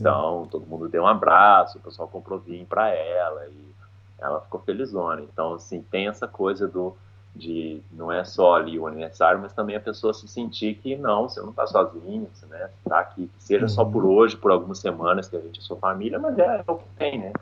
Então, 0.00 0.46
todo 0.50 0.66
mundo 0.66 0.88
deu 0.88 1.04
um 1.04 1.06
abraço, 1.06 1.78
o 1.78 1.80
pessoal 1.80 2.08
comprou 2.08 2.38
vinho 2.38 2.66
para 2.66 2.88
ela 2.90 3.46
e 3.46 3.70
ela 4.18 4.40
ficou 4.40 4.60
felizona. 4.60 5.22
Então, 5.22 5.54
assim, 5.54 5.82
tem 5.90 6.08
essa 6.08 6.28
coisa 6.28 6.68
do 6.68 6.96
de 7.34 7.80
não 7.92 8.10
é 8.10 8.24
só 8.24 8.56
ali 8.56 8.78
o 8.78 8.86
aniversário, 8.86 9.40
mas 9.40 9.52
também 9.52 9.76
a 9.76 9.80
pessoa 9.80 10.12
se 10.12 10.26
sentir 10.26 10.74
que 10.74 10.96
não, 10.96 11.28
você 11.28 11.40
não 11.40 11.50
está 11.50 11.66
sozinho, 11.66 12.28
você 12.32 12.44
né, 12.46 12.70
tá 12.84 12.98
aqui, 12.98 13.28
que 13.28 13.42
seja 13.42 13.64
uhum. 13.64 13.68
só 13.68 13.84
por 13.84 14.04
hoje, 14.04 14.36
por 14.36 14.50
algumas 14.50 14.78
semanas 14.78 15.28
que 15.28 15.36
a 15.36 15.40
gente 15.40 15.60
é 15.60 15.62
sua 15.62 15.76
família, 15.76 16.18
mas 16.18 16.36
é, 16.38 16.64
é 16.66 16.70
o 16.70 16.76
que 16.76 16.88
tem, 16.98 17.18
né? 17.18 17.32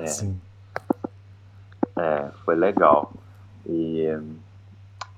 É. 0.00 0.06
Sim. 0.06 0.40
É, 1.96 2.28
foi 2.44 2.56
legal. 2.56 3.12
E 3.64 4.06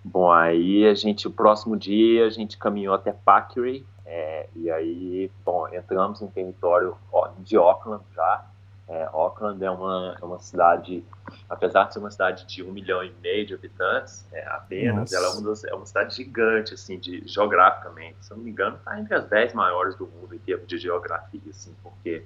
bom, 0.04 0.30
aí 0.30 0.86
a 0.86 0.94
gente, 0.94 1.26
o 1.26 1.30
próximo 1.30 1.76
dia, 1.76 2.26
a 2.26 2.30
gente 2.30 2.56
caminhou 2.56 2.94
até 2.94 3.12
Packery, 3.12 3.86
é, 4.10 4.48
e 4.56 4.70
aí, 4.70 5.30
bom, 5.44 5.68
entramos 5.68 6.22
em 6.22 6.28
território 6.28 6.96
de 7.40 7.58
Auckland 7.58 8.02
já. 8.14 8.46
É, 8.88 9.04
Auckland 9.12 9.62
é 9.62 9.70
uma, 9.70 10.16
é 10.18 10.24
uma 10.24 10.38
cidade, 10.38 11.04
apesar 11.46 11.84
de 11.84 11.92
ser 11.92 11.98
uma 11.98 12.10
cidade 12.10 12.46
de 12.46 12.62
um 12.62 12.72
milhão 12.72 13.04
e 13.04 13.12
meio 13.20 13.46
de 13.46 13.52
habitantes, 13.52 14.26
é, 14.32 14.46
apenas, 14.48 15.12
Nossa. 15.12 15.16
ela 15.16 15.26
é 15.26 15.30
uma, 15.30 15.42
das, 15.42 15.64
é 15.64 15.74
uma 15.74 15.84
cidade 15.84 16.16
gigante, 16.16 16.72
assim, 16.72 16.98
de, 16.98 17.22
geograficamente. 17.28 18.16
Se 18.22 18.32
eu 18.32 18.38
não 18.38 18.44
me 18.44 18.50
engano, 18.50 18.76
está 18.78 18.98
entre 18.98 19.14
as 19.14 19.26
dez 19.26 19.52
maiores 19.52 19.94
do 19.94 20.06
mundo 20.06 20.34
em 20.34 20.38
termos 20.38 20.66
de 20.66 20.78
geografia, 20.78 21.50
assim, 21.50 21.76
porque 21.82 22.24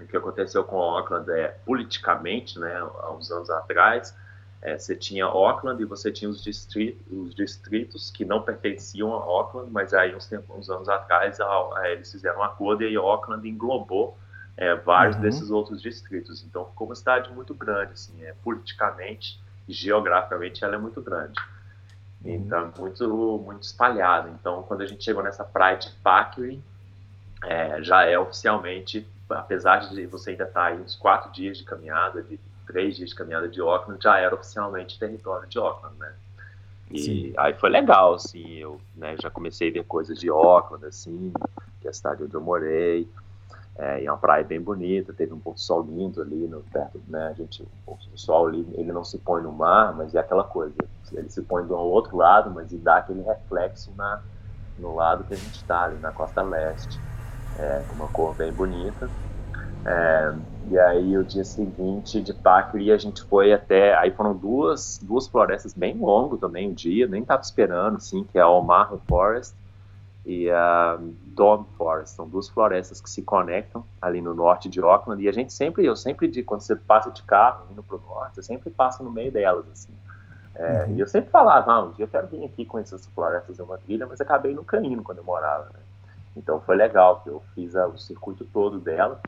o 0.00 0.06
que 0.06 0.16
aconteceu 0.16 0.62
com 0.62 0.76
Auckland 0.80 1.28
é, 1.32 1.48
politicamente, 1.66 2.60
né, 2.60 2.76
há 2.76 3.10
uns 3.10 3.28
anos 3.32 3.50
atrás, 3.50 4.16
é, 4.62 4.78
você 4.78 4.94
tinha 4.94 5.24
Auckland 5.24 5.82
e 5.82 5.84
você 5.84 6.12
tinha 6.12 6.30
os 6.30 6.42
distritos, 6.42 7.04
os 7.10 7.34
distritos 7.34 8.12
que 8.12 8.24
não 8.24 8.40
pertenciam 8.40 9.12
a 9.12 9.16
Auckland, 9.16 9.68
mas 9.72 9.92
aí 9.92 10.14
uns, 10.14 10.26
tempos, 10.26 10.56
uns 10.56 10.70
anos 10.70 10.88
atrás 10.88 11.40
a, 11.40 11.46
a, 11.46 11.90
eles 11.90 12.12
fizeram 12.12 12.38
um 12.38 12.42
acordo 12.44 12.84
e 12.84 12.96
Auckland 12.96 13.46
englobou 13.48 14.16
é, 14.56 14.76
vários 14.76 15.16
uhum. 15.16 15.22
desses 15.22 15.50
outros 15.50 15.82
distritos. 15.82 16.44
Então 16.44 16.64
ficou 16.66 16.86
uma 16.86 16.94
cidade 16.94 17.32
muito 17.32 17.52
grande, 17.52 17.94
assim, 17.94 18.22
é, 18.22 18.34
politicamente 18.44 19.40
e 19.66 19.72
geograficamente 19.72 20.62
ela 20.62 20.76
é 20.76 20.78
muito 20.78 21.02
grande. 21.02 21.34
Uhum. 22.24 22.30
Então 22.30 22.72
muito 22.78 23.42
muito 23.44 23.64
espalhada. 23.64 24.30
Então 24.30 24.62
quando 24.62 24.82
a 24.82 24.86
gente 24.86 25.02
chegou 25.02 25.24
nessa 25.24 25.42
praia 25.42 25.76
de 25.76 25.90
Packery, 26.04 26.62
é, 27.44 27.82
já 27.82 28.04
é 28.04 28.16
oficialmente, 28.16 29.04
apesar 29.28 29.78
de 29.78 30.06
você 30.06 30.30
ainda 30.30 30.44
estar 30.44 30.60
tá 30.60 30.66
aí 30.66 30.80
uns 30.80 30.94
quatro 30.94 31.32
dias 31.32 31.58
de 31.58 31.64
caminhada, 31.64 32.22
de 32.22 32.38
três 32.72 32.96
dias 32.96 33.10
de 33.10 33.14
caminhada 33.14 33.48
de 33.48 33.60
Auckland, 33.60 34.02
já 34.02 34.18
era 34.18 34.34
oficialmente 34.34 34.98
território 34.98 35.46
de 35.46 35.58
Auckland, 35.58 35.96
né? 35.98 36.12
E 36.90 36.98
Sim. 36.98 37.32
aí 37.36 37.54
foi 37.54 37.70
legal, 37.70 38.14
assim, 38.14 38.54
eu 38.54 38.80
né, 38.96 39.16
já 39.20 39.30
comecei 39.30 39.70
a 39.70 39.72
ver 39.72 39.84
coisas 39.84 40.18
de 40.18 40.28
Auckland, 40.28 40.84
assim, 40.86 41.32
que 41.80 41.86
é 41.86 41.90
a 41.90 41.92
cidade 41.92 42.22
onde 42.22 42.34
eu 42.34 42.40
morei, 42.40 43.08
é, 43.78 44.02
e 44.02 44.06
é 44.06 44.12
uma 44.12 44.18
praia 44.18 44.44
bem 44.44 44.60
bonita, 44.60 45.12
teve 45.12 45.32
um 45.32 45.38
pouco 45.38 45.58
de 45.58 45.64
sol 45.64 45.82
lindo 45.82 46.20
ali, 46.20 46.46
no, 46.46 46.60
perto, 46.64 47.00
né, 47.08 47.28
a 47.28 47.32
gente, 47.32 47.66
o 47.86 47.96
sol 48.14 48.48
ali, 48.48 48.66
ele 48.74 48.92
não 48.92 49.04
se 49.04 49.16
põe 49.18 49.42
no 49.42 49.52
mar, 49.52 49.94
mas 49.94 50.14
é 50.14 50.18
aquela 50.18 50.44
coisa, 50.44 50.74
ele 51.12 51.30
se 51.30 51.40
põe 51.42 51.64
do 51.66 51.74
outro 51.74 52.16
lado, 52.16 52.50
mas 52.50 52.72
e 52.72 52.76
dá 52.76 52.98
aquele 52.98 53.22
reflexo 53.22 53.90
na, 53.96 54.20
no 54.78 54.94
lado 54.94 55.24
que 55.24 55.32
a 55.32 55.36
gente 55.36 55.56
está, 55.56 55.84
ali 55.84 55.98
na 55.98 56.12
costa 56.12 56.42
leste, 56.42 57.00
é, 57.58 57.82
uma 57.94 58.08
cor 58.08 58.34
bem 58.34 58.52
bonita, 58.52 59.08
é, 59.86 60.34
e 60.70 60.78
aí 60.78 61.16
o 61.16 61.24
dia 61.24 61.44
seguinte 61.44 62.20
de 62.20 62.32
Pacri 62.32 62.92
a 62.92 62.96
gente 62.96 63.22
foi 63.24 63.52
até, 63.52 63.94
aí 63.94 64.10
foram 64.10 64.34
duas, 64.34 64.98
duas 65.02 65.26
florestas 65.26 65.74
bem 65.74 65.96
longo 65.96 66.36
também 66.36 66.70
o 66.70 66.74
dia, 66.74 67.06
nem 67.06 67.24
tava 67.24 67.42
esperando, 67.42 67.96
assim, 67.96 68.24
que 68.24 68.38
é 68.38 68.40
a 68.40 68.48
Omaha 68.48 68.98
Forest 69.08 69.54
e 70.24 70.48
a 70.50 70.98
Dog 71.26 71.66
Forest, 71.76 72.14
são 72.14 72.28
duas 72.28 72.48
florestas 72.48 73.00
que 73.00 73.10
se 73.10 73.22
conectam 73.22 73.84
ali 74.00 74.20
no 74.20 74.34
norte 74.34 74.68
de 74.68 74.80
Auckland 74.80 75.22
e 75.22 75.28
a 75.28 75.32
gente 75.32 75.52
sempre, 75.52 75.84
eu 75.84 75.96
sempre 75.96 76.28
digo, 76.28 76.46
quando 76.46 76.60
você 76.60 76.76
passa 76.76 77.10
de 77.10 77.22
carro 77.22 77.66
indo 77.70 77.82
pro 77.82 78.00
norte, 78.08 78.36
você 78.36 78.42
sempre 78.42 78.70
passa 78.70 79.02
no 79.02 79.10
meio 79.10 79.32
delas, 79.32 79.66
assim. 79.72 79.92
É, 80.54 80.84
uhum. 80.84 80.96
E 80.96 81.00
eu 81.00 81.08
sempre 81.08 81.30
falava, 81.30 81.72
ah, 81.72 81.84
um 81.84 81.92
dia 81.92 82.04
eu 82.04 82.08
quero 82.08 82.26
vir 82.28 82.44
aqui 82.44 82.64
conhecer 82.64 82.94
essas 82.94 83.06
florestas 83.08 83.58
em 83.58 83.62
uma 83.62 83.78
trilha, 83.78 84.06
mas 84.06 84.20
acabei 84.20 84.54
nunca 84.54 84.78
indo 84.78 85.02
quando 85.02 85.18
eu 85.18 85.24
morava, 85.24 85.64
né? 85.64 85.80
Então 86.36 86.60
foi 86.60 86.76
legal, 86.76 87.20
que 87.20 87.28
eu 87.28 87.42
fiz 87.54 87.74
a, 87.74 87.86
o 87.86 87.98
circuito 87.98 88.44
todo 88.44 88.78
dela, 88.78 89.20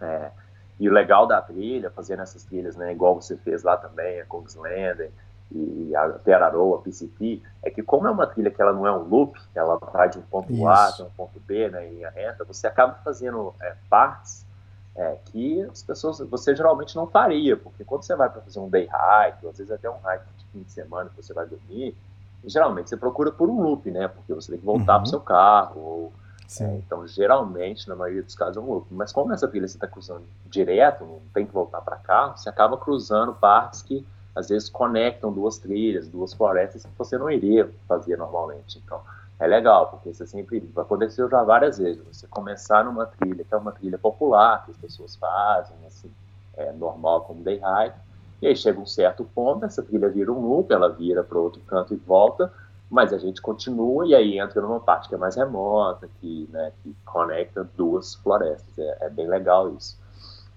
é, 0.00 0.30
e 0.78 0.88
o 0.88 0.92
legal 0.92 1.26
da 1.26 1.40
trilha, 1.40 1.90
fazendo 1.90 2.22
essas 2.22 2.44
trilhas, 2.44 2.76
né, 2.76 2.92
igual 2.92 3.14
você 3.20 3.36
fez 3.36 3.62
lá 3.62 3.76
também, 3.76 4.20
a 4.20 4.24
Kungsleden, 4.26 5.10
e 5.50 5.96
a 5.96 6.10
Terarou, 6.10 6.74
a 6.74 6.82
PCP, 6.82 7.42
é 7.62 7.70
que 7.70 7.82
como 7.82 8.06
é 8.06 8.10
uma 8.10 8.26
trilha 8.26 8.50
que 8.50 8.60
ela 8.60 8.72
não 8.72 8.86
é 8.86 8.92
um 8.92 9.02
loop, 9.08 9.38
ela 9.54 9.76
vai 9.78 10.08
de 10.08 10.18
um 10.18 10.22
ponto 10.22 10.52
Isso. 10.52 10.66
A 10.66 10.88
até 10.88 11.02
um 11.02 11.10
ponto 11.10 11.40
B, 11.40 11.68
né, 11.70 11.86
em 11.86 11.94
linha 11.94 12.10
reta, 12.10 12.44
você 12.44 12.66
acaba 12.66 12.94
fazendo 13.02 13.54
é, 13.60 13.74
partes 13.88 14.46
é, 14.94 15.16
que 15.26 15.62
as 15.62 15.82
pessoas, 15.82 16.18
você 16.20 16.54
geralmente 16.54 16.94
não 16.94 17.06
faria, 17.06 17.56
porque 17.56 17.82
quando 17.84 18.02
você 18.02 18.14
vai 18.14 18.28
para 18.28 18.42
fazer 18.42 18.60
um 18.60 18.68
day 18.68 18.88
hike, 18.92 19.44
ou 19.44 19.50
às 19.50 19.58
vezes 19.58 19.72
até 19.72 19.88
um 19.88 19.96
hike 20.04 20.24
de 20.36 20.44
fim 20.52 20.62
de 20.62 20.72
semana 20.72 21.08
que 21.08 21.16
você 21.16 21.32
vai 21.32 21.46
dormir, 21.46 21.96
geralmente 22.44 22.90
você 22.90 22.96
procura 22.96 23.32
por 23.32 23.48
um 23.48 23.60
loop, 23.62 23.90
né, 23.90 24.06
porque 24.06 24.34
você 24.34 24.50
tem 24.52 24.60
que 24.60 24.66
voltar 24.66 24.94
Uhum. 24.94 24.98
para 24.98 25.06
o 25.06 25.10
seu 25.10 25.20
carro, 25.20 25.80
ou 25.80 26.12
Sim. 26.48 26.76
então, 26.78 27.06
geralmente, 27.06 27.86
na 27.86 27.94
maioria 27.94 28.22
dos 28.22 28.34
casos, 28.34 28.56
é 28.56 28.60
um 28.60 28.72
loop. 28.72 28.86
Mas 28.90 29.12
como 29.12 29.34
essa 29.34 29.46
trilha 29.46 29.68
você 29.68 29.76
está 29.76 29.86
cruzando 29.86 30.24
direto, 30.46 31.04
não 31.04 31.20
tem 31.32 31.46
que 31.46 31.52
voltar 31.52 31.82
para 31.82 31.96
cá, 31.96 32.34
você 32.34 32.48
acaba 32.48 32.78
cruzando 32.78 33.34
partes 33.34 33.82
que 33.82 34.04
às 34.34 34.48
vezes 34.48 34.70
conectam 34.70 35.30
duas 35.30 35.58
trilhas, 35.58 36.08
duas 36.08 36.32
florestas 36.32 36.84
que 36.84 36.90
você 36.96 37.18
não 37.18 37.30
iria 37.30 37.70
fazer 37.86 38.16
normalmente. 38.16 38.80
Então, 38.82 39.00
é 39.38 39.46
legal, 39.46 39.88
porque 39.90 40.12
você 40.12 40.26
sempre. 40.26 40.66
Aconteceu 40.74 41.28
já 41.28 41.42
várias 41.42 41.76
vezes. 41.76 42.02
Você 42.04 42.26
começar 42.26 42.82
numa 42.82 43.04
trilha 43.04 43.44
que 43.44 43.52
é 43.52 43.56
uma 43.56 43.72
trilha 43.72 43.98
popular, 43.98 44.64
que 44.64 44.70
as 44.70 44.76
pessoas 44.78 45.16
fazem, 45.16 45.76
assim, 45.86 46.10
é 46.56 46.72
normal 46.72 47.22
como 47.22 47.42
day 47.42 47.60
hike, 47.62 47.98
e 48.40 48.46
aí 48.46 48.56
chega 48.56 48.80
um 48.80 48.86
certo 48.86 49.24
ponto, 49.34 49.64
essa 49.66 49.82
trilha 49.82 50.08
vira 50.08 50.32
um 50.32 50.40
loop, 50.40 50.72
ela 50.72 50.88
vira 50.88 51.22
para 51.22 51.38
outro 51.38 51.60
canto 51.62 51.92
e 51.92 51.96
volta, 51.96 52.52
mas 52.90 53.12
a 53.12 53.18
gente 53.18 53.40
continua 53.42 54.06
e 54.06 54.14
aí 54.14 54.38
entra 54.38 54.60
numa 54.62 54.80
parte 54.80 55.08
que 55.08 55.14
é 55.14 55.18
mais 55.18 55.36
remota, 55.36 56.08
que, 56.20 56.48
né, 56.52 56.72
que 56.82 56.94
conecta 57.04 57.68
duas 57.76 58.14
florestas. 58.14 58.78
É, 58.78 59.06
é 59.06 59.10
bem 59.10 59.28
legal 59.28 59.74
isso. 59.74 59.98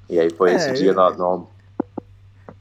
E 0.09 0.19
aí 0.19 0.29
foi 0.29 0.51
É, 0.51 0.55
esse 0.55 0.73
dia 0.73 0.91
eu- 0.91 0.95
nós, 0.95 1.17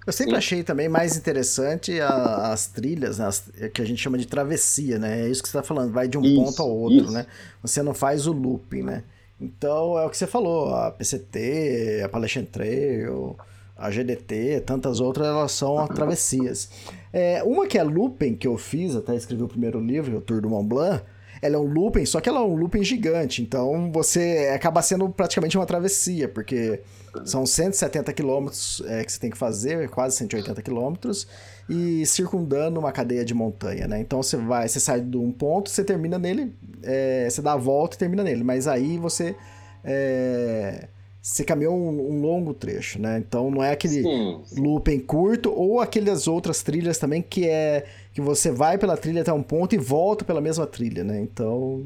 Eu 0.07 0.13
sempre 0.15 0.33
Sim. 0.33 0.39
achei 0.39 0.63
também 0.65 0.89
mais 0.89 1.17
interessante 1.17 2.01
a- 2.01 2.53
as 2.53 2.67
trilhas, 2.67 3.19
né, 3.19 3.27
as- 3.27 3.51
que 3.73 3.83
a 3.83 3.85
gente 3.85 4.01
chama 4.01 4.17
de 4.19 4.27
travessia, 4.27 4.99
né? 4.99 5.21
É 5.23 5.29
isso 5.29 5.43
que 5.43 5.49
você 5.49 5.59
está 5.59 5.63
falando, 5.67 5.93
vai 5.93 6.09
de 6.09 6.17
um 6.19 6.23
Isso, 6.23 6.35
ponto 6.43 6.63
ao 6.63 6.71
outro, 6.71 7.03
isso. 7.05 7.13
né? 7.13 7.27
Você 7.63 7.83
não 7.83 7.93
faz 7.95 8.27
o 8.27 8.33
looping, 8.33 8.83
né? 8.83 9.05
Então 9.41 9.97
é 9.99 10.05
o 10.07 10.11
que 10.11 10.17
você 10.17 10.27
falou, 10.27 10.75
a 10.75 10.91
PCT, 10.91 12.01
a 12.03 12.07
Appalachian 12.07 12.45
Trail, 12.45 13.37
a 13.81 13.91
GDT, 13.91 14.63
tantas 14.67 15.01
outras, 15.01 15.27
elas 15.27 15.53
são 15.53 15.87
travessias. 15.89 16.69
É, 17.13 17.43
uma 17.43 17.67
que 17.67 17.79
é 17.79 17.83
looping, 17.83 18.37
que 18.37 18.47
eu 18.47 18.59
fiz, 18.59 18.95
até 18.95 19.17
escrevi 19.17 19.43
o 19.43 19.49
primeiro 19.49 19.81
livro, 19.81 20.19
o 20.19 20.21
Tour 20.21 20.41
do 20.41 20.51
Mont 20.51 20.69
Blanc, 20.69 21.03
ela 21.43 21.57
é 21.57 21.59
um 21.59 21.73
looping, 21.73 22.05
só 22.05 22.21
que 22.21 22.29
ela 22.29 22.41
é 22.41 22.43
um 22.43 22.55
looping 22.55 22.85
gigante, 22.85 23.41
então 23.41 23.91
você 23.91 24.53
acaba 24.55 24.83
sendo 24.83 25.09
praticamente 25.09 25.57
uma 25.57 25.65
travessia, 25.65 26.29
porque 26.29 26.83
são 27.25 27.47
170 27.47 28.13
quilômetros 28.13 28.83
é, 28.87 29.03
que 29.03 29.11
você 29.11 29.19
tem 29.19 29.31
que 29.31 29.39
fazer, 29.39 29.89
quase 29.89 30.17
180 30.17 30.61
quilômetros, 30.61 31.27
e 31.69 32.05
circundando 32.05 32.79
uma 32.79 32.93
cadeia 32.93 33.25
de 33.25 33.33
montanha, 33.33 33.89
né? 33.89 34.01
Então 34.01 34.23
você 34.23 34.37
vai, 34.37 34.69
você 34.69 34.79
sai 34.79 35.01
de 35.01 35.17
um 35.17 35.33
ponto, 35.33 35.71
você 35.71 35.83
termina 35.83 36.19
nele, 36.19 36.55
é, 36.83 37.29
você 37.31 37.41
dá 37.41 37.55
a 37.55 37.57
volta 37.57 37.97
e 37.97 37.99
termina 37.99 38.23
nele, 38.23 38.45
mas 38.45 38.69
aí 38.69 38.99
você 38.99 39.35
é, 39.83 40.89
você 41.23 41.45
caminhou 41.45 41.75
um, 41.77 42.13
um 42.13 42.21
longo 42.21 42.55
trecho, 42.55 43.01
né? 43.01 43.19
Então 43.19 43.51
não 43.51 43.63
é 43.63 43.73
aquele 43.73 44.03
Sim, 44.03 44.41
looping 44.57 45.01
curto 45.01 45.53
ou 45.53 45.81
aquelas 45.81 46.27
outras 46.27 46.63
trilhas 46.63 46.99
também 46.99 47.21
que 47.23 47.49
é 47.49 47.87
que 48.13 48.21
você 48.21 48.51
vai 48.51 48.79
pela 48.79 48.97
trilha 48.97 49.23
até 49.23 49.33
um 49.33 49.43
ponto 49.43 49.75
e 49.75 49.79
volta 49.79 50.25
pela 50.25 50.41
mesma 50.41 50.67
trilha, 50.67 51.05
né? 51.05 51.21
Então 51.21 51.85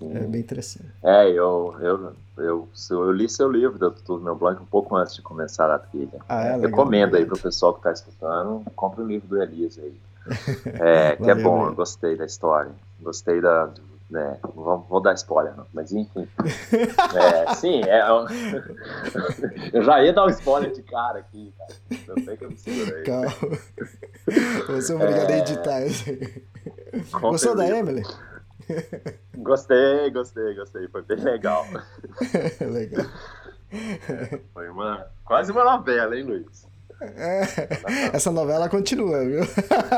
é 0.00 0.20
bem 0.20 0.40
interessante. 0.40 0.86
É, 1.02 1.28
eu, 1.28 1.74
eu, 1.80 2.12
eu, 2.36 2.68
eu 2.90 3.12
li 3.12 3.28
seu 3.28 3.50
livro, 3.50 3.78
do 3.78 4.20
Meu 4.20 4.36
Blanco, 4.36 4.62
um 4.62 4.66
pouco 4.66 4.94
antes 4.94 5.14
de 5.14 5.22
começar 5.22 5.68
a 5.70 5.78
trilha. 5.78 6.20
Ah, 6.28 6.46
é? 6.46 6.52
É, 6.52 6.56
Recomendo 6.56 7.16
aí 7.16 7.22
legal. 7.22 7.36
pro 7.36 7.42
pessoal 7.42 7.74
que 7.74 7.82
tá 7.82 7.92
escutando, 7.92 8.62
compre 8.76 9.02
o 9.02 9.06
livro 9.06 9.26
do 9.28 9.42
Elias 9.42 9.78
aí. 9.78 9.94
É, 10.80 11.16
que 11.16 11.30
é 11.30 11.34
bom, 11.34 11.56
valeu. 11.56 11.70
eu 11.70 11.74
gostei 11.74 12.16
da 12.16 12.26
história. 12.26 12.70
Gostei 13.00 13.40
da. 13.40 13.70
Né, 14.10 14.38
vou, 14.54 14.80
vou 14.88 15.02
dar 15.02 15.12
spoiler, 15.14 15.54
não, 15.54 15.66
mas 15.72 15.92
enfim. 15.92 16.26
É, 17.14 17.54
sim, 17.54 17.82
é. 17.84 18.00
Eu, 18.08 18.24
eu 19.74 19.82
já 19.82 20.02
ia 20.02 20.14
dar 20.14 20.24
um 20.24 20.30
spoiler 20.30 20.72
de 20.72 20.82
cara 20.82 21.18
aqui, 21.18 21.52
cara. 21.58 21.74
Eu 22.08 22.24
sei 22.24 22.36
que 22.38 22.44
eu 22.44 22.50
me 22.50 22.56
segurei. 22.56 23.02
Calma. 23.02 23.30
Vou 24.66 24.80
ser 24.80 24.94
obrigado 24.94 25.30
a 25.30 25.38
editar 25.38 25.82
Gostou 27.20 27.54
da. 27.54 27.68
Emily? 27.68 28.02
Gostei, 29.36 30.10
gostei, 30.10 30.54
gostei. 30.54 30.88
Foi 30.88 31.02
bem 31.02 31.18
legal. 31.18 31.66
Legal. 32.60 33.06
Foi 34.52 34.68
uma. 34.68 35.06
Quase 35.24 35.52
uma 35.52 35.64
novela, 35.64 36.16
hein, 36.16 36.24
Luiz? 36.24 36.66
É, 37.00 37.42
essa 38.16 38.30
novela 38.30 38.68
continua, 38.68 39.24
viu? 39.24 39.40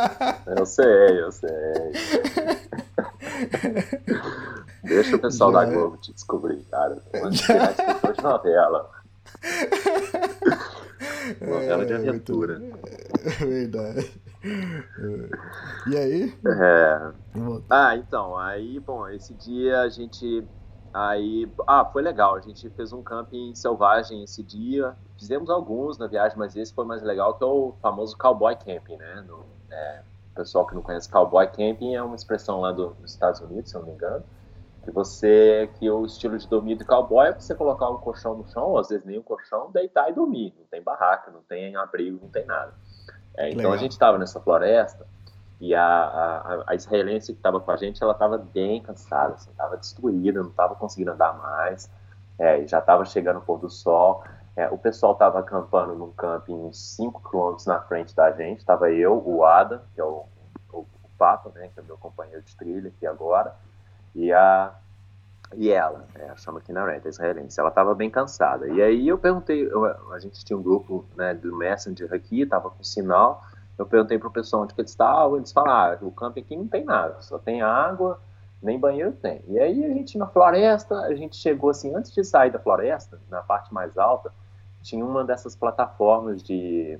Eu 0.56 0.66
sei, 0.66 1.20
eu 1.22 1.32
sei. 1.32 1.50
Deixa 4.84 5.16
o 5.16 5.18
pessoal 5.18 5.52
Já 5.52 5.64
da 5.64 5.70
é. 5.70 5.74
Globo 5.74 5.96
te 5.98 6.12
descobrir, 6.12 6.62
cara. 6.70 6.96
Que 7.12 8.08
é 8.08 8.12
de 8.12 8.22
novela? 8.22 8.90
Novela 11.40 11.86
de 11.86 11.92
É, 11.92 11.98
muito- 11.98 12.08
aventura. 12.10 12.62
Verdade. 13.38 14.22
E 15.86 15.96
aí? 15.96 16.34
É. 16.46 17.12
Ah, 17.68 17.96
então, 17.96 18.36
aí, 18.36 18.80
bom, 18.80 19.08
esse 19.08 19.32
dia 19.34 19.80
a 19.82 19.88
gente. 19.88 20.44
Aí. 20.92 21.50
Ah, 21.66 21.84
foi 21.84 22.02
legal. 22.02 22.34
A 22.36 22.40
gente 22.40 22.68
fez 22.70 22.92
um 22.92 23.02
camping 23.02 23.54
selvagem 23.54 24.22
esse 24.24 24.42
dia. 24.42 24.94
Fizemos 25.20 25.50
alguns 25.50 25.98
na 25.98 26.06
viagem, 26.06 26.38
mas 26.38 26.56
esse 26.56 26.72
foi 26.72 26.86
mais 26.86 27.02
legal, 27.02 27.34
que 27.34 27.44
é 27.44 27.46
o 27.46 27.74
famoso 27.82 28.16
cowboy 28.16 28.56
camping, 28.56 28.96
né? 28.96 29.22
No, 29.28 29.44
é, 29.70 30.00
o 30.32 30.34
pessoal 30.34 30.66
que 30.66 30.74
não 30.74 30.80
conhece 30.80 31.10
cowboy 31.10 31.46
camping 31.46 31.94
é 31.94 32.02
uma 32.02 32.16
expressão 32.16 32.62
lá 32.62 32.72
do- 32.72 32.94
dos 32.94 33.12
Estados 33.12 33.38
Unidos, 33.42 33.70
se 33.70 33.76
eu 33.76 33.82
não 33.82 33.88
me 33.88 33.92
engano. 33.92 34.24
Que 34.82 34.90
você. 34.90 35.68
Que 35.78 35.90
o 35.90 36.06
estilo 36.06 36.38
de 36.38 36.48
dormir 36.48 36.76
do 36.76 36.86
cowboy 36.86 37.28
é 37.28 37.32
você 37.34 37.54
colocar 37.54 37.90
um 37.90 37.98
colchão 37.98 38.34
no 38.34 38.46
chão, 38.48 38.70
ou 38.70 38.78
às 38.78 38.88
vezes 38.88 39.04
nem 39.04 39.18
um 39.18 39.22
colchão, 39.22 39.70
deitar 39.70 40.08
e 40.08 40.14
dormir. 40.14 40.54
Não 40.58 40.64
tem 40.70 40.80
barraca, 40.82 41.30
não 41.30 41.42
tem 41.42 41.76
abrigo, 41.76 42.18
não 42.22 42.30
tem 42.30 42.46
nada. 42.46 42.72
É, 43.36 43.48
então 43.48 43.58
Legal. 43.58 43.72
a 43.74 43.76
gente 43.76 43.92
estava 43.92 44.16
nessa 44.16 44.40
floresta 44.40 45.06
e 45.60 45.74
a, 45.74 45.84
a, 45.84 46.64
a 46.68 46.74
israelense 46.74 47.34
que 47.34 47.38
estava 47.38 47.60
com 47.60 47.70
a 47.70 47.76
gente, 47.76 48.02
ela 48.02 48.12
estava 48.12 48.38
bem 48.38 48.82
cansada, 48.82 49.34
assim, 49.34 49.50
estava 49.50 49.76
destruída, 49.76 50.42
não 50.42 50.48
estava 50.48 50.74
conseguindo 50.74 51.10
andar 51.10 51.36
mais, 51.36 51.90
é, 52.38 52.66
já 52.66 52.78
estava 52.78 53.04
chegando 53.04 53.40
o 53.40 53.42
pôr 53.42 53.58
do 53.58 53.68
sol. 53.68 54.24
É, 54.60 54.68
o 54.70 54.76
pessoal 54.76 55.14
estava 55.14 55.38
acampando 55.38 55.94
num 55.94 56.12
camping 56.12 56.52
uns 56.52 56.94
5 56.96 57.30
quilômetros 57.30 57.64
na 57.64 57.80
frente 57.80 58.14
da 58.14 58.30
gente, 58.32 58.58
estava 58.58 58.90
eu, 58.90 59.22
o 59.26 59.42
Ada, 59.42 59.82
que 59.94 60.00
é 60.02 60.04
o, 60.04 60.26
o, 60.70 60.80
o 60.80 61.48
né, 61.54 61.70
que 61.72 61.80
é 61.80 61.82
meu 61.82 61.96
companheiro 61.96 62.42
de 62.42 62.54
trilha 62.54 62.88
aqui 62.88 63.06
agora, 63.06 63.54
e 64.14 64.30
a 64.30 64.74
e 65.56 65.70
ela, 65.70 66.04
é, 66.14 66.28
a 66.28 66.36
chama 66.36 66.58
aqui 66.58 66.72
na 66.72 66.84
Renta, 66.84 67.08
israelense, 67.08 67.58
ela 67.58 67.70
estava 67.70 67.92
bem 67.94 68.08
cansada. 68.10 68.68
E 68.68 68.80
aí 68.82 69.08
eu 69.08 69.18
perguntei, 69.18 69.66
eu- 69.66 70.12
a 70.12 70.18
gente 70.20 70.44
tinha 70.44 70.56
um 70.56 70.62
grupo 70.62 71.06
né, 71.16 71.32
do 71.34 71.56
Messenger 71.56 72.12
aqui, 72.12 72.42
estava 72.42 72.70
com 72.70 72.84
sinal, 72.84 73.42
eu 73.78 73.86
perguntei 73.86 74.18
pro 74.18 74.30
pessoal 74.30 74.62
onde 74.62 74.74
que 74.74 74.80
eles 74.80 74.90
estavam, 74.90 75.38
eles 75.38 75.50
falaram, 75.50 75.98
ah, 76.02 76.06
o 76.06 76.12
camping 76.12 76.40
aqui 76.42 76.54
não 76.54 76.68
tem 76.68 76.84
nada, 76.84 77.20
só 77.22 77.38
tem 77.38 77.62
água, 77.62 78.20
nem 78.62 78.78
banheiro 78.78 79.12
tem. 79.12 79.42
E 79.48 79.58
aí 79.58 79.84
a 79.86 79.88
gente 79.88 80.18
na 80.18 80.26
floresta, 80.26 81.00
a 81.00 81.14
gente 81.14 81.34
chegou 81.34 81.70
assim, 81.70 81.96
antes 81.96 82.12
de 82.12 82.22
sair 82.22 82.50
da 82.50 82.58
floresta, 82.58 83.18
na 83.30 83.42
parte 83.42 83.72
mais 83.72 83.96
alta, 83.96 84.30
tinha 84.82 85.04
uma 85.04 85.24
dessas 85.24 85.54
plataformas 85.56 86.42
de 86.42 86.98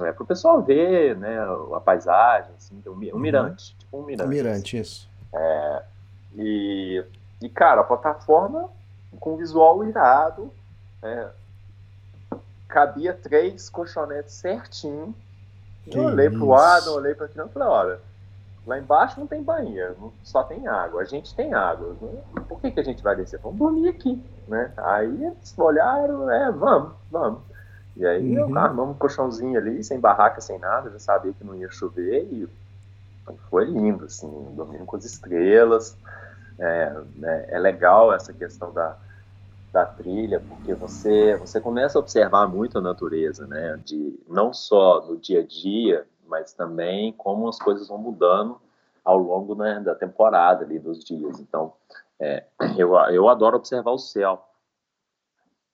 é, 0.00 0.12
para 0.12 0.22
o 0.22 0.26
pessoal 0.26 0.62
ver, 0.62 1.16
né, 1.16 1.38
a 1.74 1.80
paisagem, 1.80 2.52
assim, 2.56 2.80
um, 2.86 2.94
mi- 2.94 3.12
um 3.12 3.16
Uhum. 3.16 3.20
mirante, 3.22 3.76
tipo 3.78 3.98
um 3.98 4.04
mirante. 4.04 4.28
Mirante, 4.28 4.78
isso. 4.78 5.08
E, 6.36 7.04
e 7.42 7.48
cara, 7.48 7.80
a 7.80 7.84
plataforma 7.84 8.68
com 9.18 9.36
visual 9.36 9.84
irado, 9.84 10.52
é, 11.02 11.28
cabia 12.68 13.12
três 13.14 13.68
colchonetes 13.68 14.34
certinho. 14.34 15.14
Que 15.84 15.98
eu 15.98 16.04
olhei 16.04 16.28
pro 16.28 16.38
isso. 16.44 16.46
lado, 16.46 16.92
olhei 16.92 17.14
pra 17.14 17.26
aquilo 17.26 17.46
e 17.46 17.52
falei, 17.52 17.68
olha, 17.68 18.00
lá 18.66 18.78
embaixo 18.78 19.18
não 19.18 19.26
tem 19.26 19.42
não- 19.42 20.12
só 20.22 20.42
tem 20.42 20.66
água, 20.66 21.02
a 21.02 21.04
gente 21.04 21.34
tem 21.34 21.54
água. 21.54 21.96
Por 22.48 22.60
que, 22.60 22.70
que 22.70 22.80
a 22.80 22.84
gente 22.84 23.02
vai 23.02 23.16
descer? 23.16 23.40
Vamos 23.42 23.58
dormir 23.58 23.88
aqui, 23.88 24.22
né? 24.46 24.72
Aí 24.76 25.24
eles 25.24 25.54
olharam, 25.58 26.30
é, 26.30 26.50
vamos, 26.52 26.92
vamos. 27.10 27.42
E 27.96 28.06
aí 28.06 28.38
Uhum. 28.38 28.56
armamos 28.56 28.94
um 28.94 28.98
colchãozinho 28.98 29.58
ali, 29.58 29.82
sem 29.82 29.98
barraca, 29.98 30.40
sem 30.40 30.58
nada, 30.58 30.90
já 30.90 30.98
sabia 30.98 31.32
que 31.32 31.44
não 31.44 31.54
ia 31.56 31.68
chover 31.70 32.28
e 32.32 32.48
foi 33.50 33.64
lindo, 33.66 34.04
assim, 34.04 34.28
dormindo 34.54 34.84
com 34.86 34.96
as 34.96 35.04
estrelas. 35.04 35.96
É, 36.58 36.92
né, 37.16 37.46
é 37.50 37.58
legal 37.58 38.12
essa 38.12 38.32
questão 38.32 38.72
da, 38.72 38.98
da 39.72 39.86
trilha, 39.86 40.40
porque 40.40 40.74
você, 40.74 41.36
você 41.36 41.60
começa 41.60 41.98
a 41.98 42.00
observar 42.00 42.48
muito 42.48 42.78
a 42.78 42.80
natureza, 42.80 43.46
né? 43.46 43.76
De, 43.84 44.18
não 44.28 44.52
só 44.52 45.06
no 45.06 45.16
dia 45.18 45.40
a 45.40 45.46
dia, 45.46 46.06
mas 46.28 46.52
também 46.52 47.12
como 47.12 47.48
as 47.48 47.58
coisas 47.58 47.88
vão 47.88 47.98
mudando 47.98 48.60
ao 49.04 49.16
longo 49.16 49.54
né, 49.54 49.80
da 49.80 49.94
temporada 49.94 50.64
ali, 50.64 50.78
dos 50.78 51.02
dias. 51.02 51.40
Então, 51.40 51.72
é, 52.20 52.44
eu, 52.76 52.94
eu 53.10 53.28
adoro 53.28 53.56
observar 53.56 53.90
o 53.92 53.98
céu. 53.98 54.44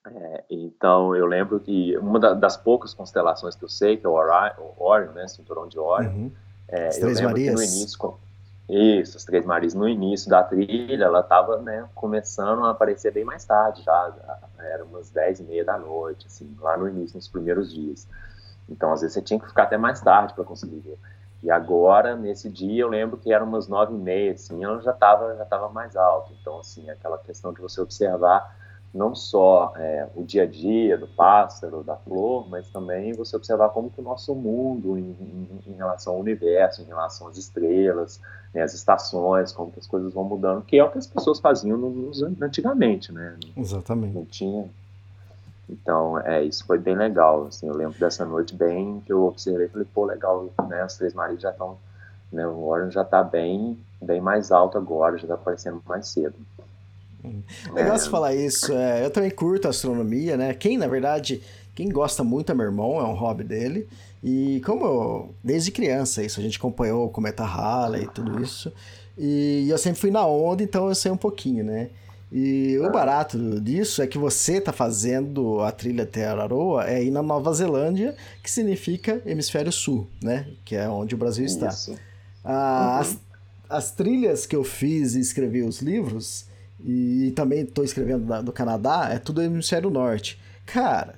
É, 0.07 0.45
então 0.51 1.17
eu 1.17 1.25
lembro 1.27 1.59
que 1.59 1.97
uma 1.97 2.21
da, 2.21 2.35
das 2.35 2.57
poucas 2.59 2.93
constelações 2.93 3.57
que 3.57 3.65
eu 3.65 3.69
sei, 3.71 3.97
que 3.97 4.05
é 4.05 4.09
o 4.09 4.13
Orion, 4.13 5.13
né, 5.13 5.27
cinturão 5.29 5.67
de 5.67 5.79
Orion, 5.79 6.11
Uhum. 6.11 6.33
é, 6.69 6.89
eu 6.89 7.01
Três 7.01 7.17
lembro 7.17 7.31
Marias. 7.33 7.49
que 7.49 7.55
no 7.57 7.63
início, 7.63 8.15
isso, 8.69 9.17
as 9.17 9.25
Três 9.25 9.47
Marias, 9.47 9.73
no 9.75 9.89
início 9.89 10.29
da 10.29 10.43
trilha, 10.43 11.05
ela 11.05 11.21
estava 11.21 11.57
né, 11.63 11.89
começando 11.95 12.65
a 12.67 12.71
aparecer 12.71 13.13
bem 13.13 13.25
mais 13.25 13.45
tarde, 13.47 13.83
já 13.83 14.15
era 14.59 14.85
umas 14.85 15.11
10 15.11 15.41
e 15.41 15.43
meia 15.45 15.65
da 15.65 15.79
noite, 15.79 16.27
assim, 16.27 16.55
lá 16.61 16.77
no 16.77 16.87
início, 16.89 17.17
nos 17.17 17.29
primeiros 17.29 17.73
dias. 17.73 18.07
Então, 18.69 18.93
às 18.93 19.01
vezes, 19.01 19.15
você 19.15 19.23
tinha 19.23 19.39
que 19.39 19.47
ficar 19.47 19.65
até 19.65 19.77
mais 19.77 20.01
tarde 20.01 20.35
para 20.35 20.45
conseguir 20.45 20.79
ver. 20.81 20.99
E 21.43 21.51
agora, 21.51 22.17
nesse 22.17 22.49
dia, 22.49 22.83
eu 22.83 22.89
lembro 22.89 23.19
que 23.19 23.33
era 23.33 23.45
umas 23.45 23.69
nove 23.69 23.93
e 23.95 23.99
meia, 23.99 24.33
assim, 24.33 24.65
ela 24.65 24.81
já 24.81 24.93
estava 24.93 25.37
já 25.37 25.45
tava 25.45 25.69
mais 25.69 25.95
alta. 25.95 26.33
Então, 26.41 26.59
assim, 26.59 26.89
aquela 26.89 27.19
questão 27.19 27.53
de 27.53 27.61
você 27.61 27.81
observar 27.81 28.55
não 28.95 29.13
só 29.13 29.73
é, 29.77 30.09
o 30.15 30.23
dia 30.23 30.45
a 30.45 30.47
dia 30.47 30.97
do 30.97 31.09
pássaro, 31.09 31.83
da 31.83 31.97
flor, 31.97 32.49
mas 32.49 32.69
também 32.71 33.13
você 33.13 33.35
observar 33.37 33.71
como 33.71 33.91
que 33.91 34.01
o 34.01 34.05
nosso 34.05 34.35
mundo, 34.37 34.97
em, 34.97 35.03
em- 35.21 35.63
em 35.67 35.73
relação 35.75 36.15
ao 36.15 36.21
universo, 36.21 36.81
em 36.81 36.85
relação 36.85 37.27
às 37.27 37.37
estrelas, 37.37 38.21
né, 38.55 38.63
as 38.63 38.73
estações, 38.73 39.51
como 39.53 39.73
que 39.73 39.81
as 39.81 39.87
coisas 39.89 40.15
vão 40.15 40.23
mudando, 40.23 40.63
que 40.63 40.79
é 40.79 40.85
o 40.85 40.91
que 40.93 40.99
as 40.99 41.09
pessoas 41.09 41.41
faziam 41.41 41.77
nos, 41.77 42.23
antigamente, 42.41 43.13
né? 43.13 43.37
Exatamente. 43.57 44.15
não 44.15 44.25
tinha. 44.25 44.71
Então, 45.69 46.19
é, 46.21 46.43
isso 46.45 46.65
foi 46.67 46.79
bem 46.79 46.95
legal, 46.95 47.47
assim, 47.47 47.67
eu 47.67 47.75
lembro 47.75 47.99
dessa 47.99 48.25
noite 48.25 48.55
bem 48.55 49.03
que 49.07 49.13
eu 49.13 49.25
observei, 49.25 49.69
falei, 49.69 49.87
pô, 49.95 50.05
legal, 50.05 50.51
né, 50.69 50.83
as 50.83 50.97
Três 50.97 51.15
Marias 51.15 51.41
já 51.41 51.51
estão, 51.51 51.79
né, 52.31 52.47
o 52.47 52.67
Orion 52.67 52.91
já 52.91 53.03
tá 53.03 53.25
bem, 53.25 53.79
bem 54.01 54.21
mais 54.21 54.53
alto 54.53 54.77
agora, 54.77 55.17
já 55.17 55.27
tá 55.27 55.35
aparecendo 55.35 55.83
mais 55.87 56.09
cedo. 56.09 56.35
Legal 57.73 57.97
É. 57.97 57.99
falar 57.99 58.35
isso. 58.35 58.73
é, 58.73 59.05
eu 59.05 59.11
também 59.11 59.31
curto 59.31 59.67
astronomia, 59.67 60.37
né? 60.37 60.53
Quem, 60.53 60.77
na 60.77 60.87
verdade, 60.87 61.43
quem 61.75 61.89
gosta 61.89 62.23
muito 62.23 62.53
é 62.53 62.55
meu 62.55 62.67
irmão, 62.67 63.01
é 63.01 63.05
um 63.05 63.15
hobby 63.15 63.45
dele. 63.45 63.89
E 64.23 64.61
como 64.65 64.85
eu, 64.85 65.35
desde 65.43 65.71
criança, 65.71 66.23
isso, 66.23 66.39
a 66.39 66.43
gente 66.43 66.59
acompanhou 66.59 67.07
o 67.07 67.11
Cometa 67.11 67.45
Halley 67.45 68.05
e 68.05 68.09
tudo 68.09 68.43
isso. 68.43 68.73
E 69.17 69.67
eu 69.69 69.79
sempre 69.79 70.01
fui 70.01 70.11
na 70.11 70.27
onda, 70.27 70.63
então 70.63 70.89
eu 70.89 70.95
sei 70.95 71.11
um 71.11 71.17
pouquinho, 71.17 71.65
né? 71.65 71.89
E 72.37 72.77
o 72.81 72.91
barato 72.91 73.39
disso 73.61 74.03
é 74.03 74.09
que 74.09 74.19
você 74.19 74.61
tá 74.61 74.73
fazendo 74.73 75.61
a 75.61 75.71
trilha 75.71 76.03
até 76.03 76.27
Araroa 76.27 76.85
é 76.85 77.01
ir 77.05 77.13
na 77.13 77.23
Nova 77.23 77.53
Zelândia, 77.53 78.17
que 78.43 78.51
significa 78.51 79.23
hemisfério 79.25 79.71
sul, 79.71 80.09
né? 80.21 80.45
Que 80.65 80.75
é 80.75 80.89
onde 80.89 81.15
o 81.15 81.19
Brasil 81.19 81.45
está. 81.47 81.69
Ah, 82.45 82.99
as, 82.99 83.17
as 83.71 83.91
trilhas 83.93 84.47
que 84.47 84.57
eu 84.57 84.65
fiz 84.65 85.15
e 85.15 85.21
escrevi 85.21 85.63
os 85.63 85.81
livros, 85.81 86.47
e 86.85 87.33
também 87.37 87.61
estou 87.61 87.85
escrevendo 87.85 88.27
da- 88.27 88.43
do 88.43 88.53
Canadá, 88.53 89.11
é 89.13 89.19
tudo 89.21 89.41
hemisfério 89.41 89.89
norte. 89.89 90.37
Cara, 90.67 91.15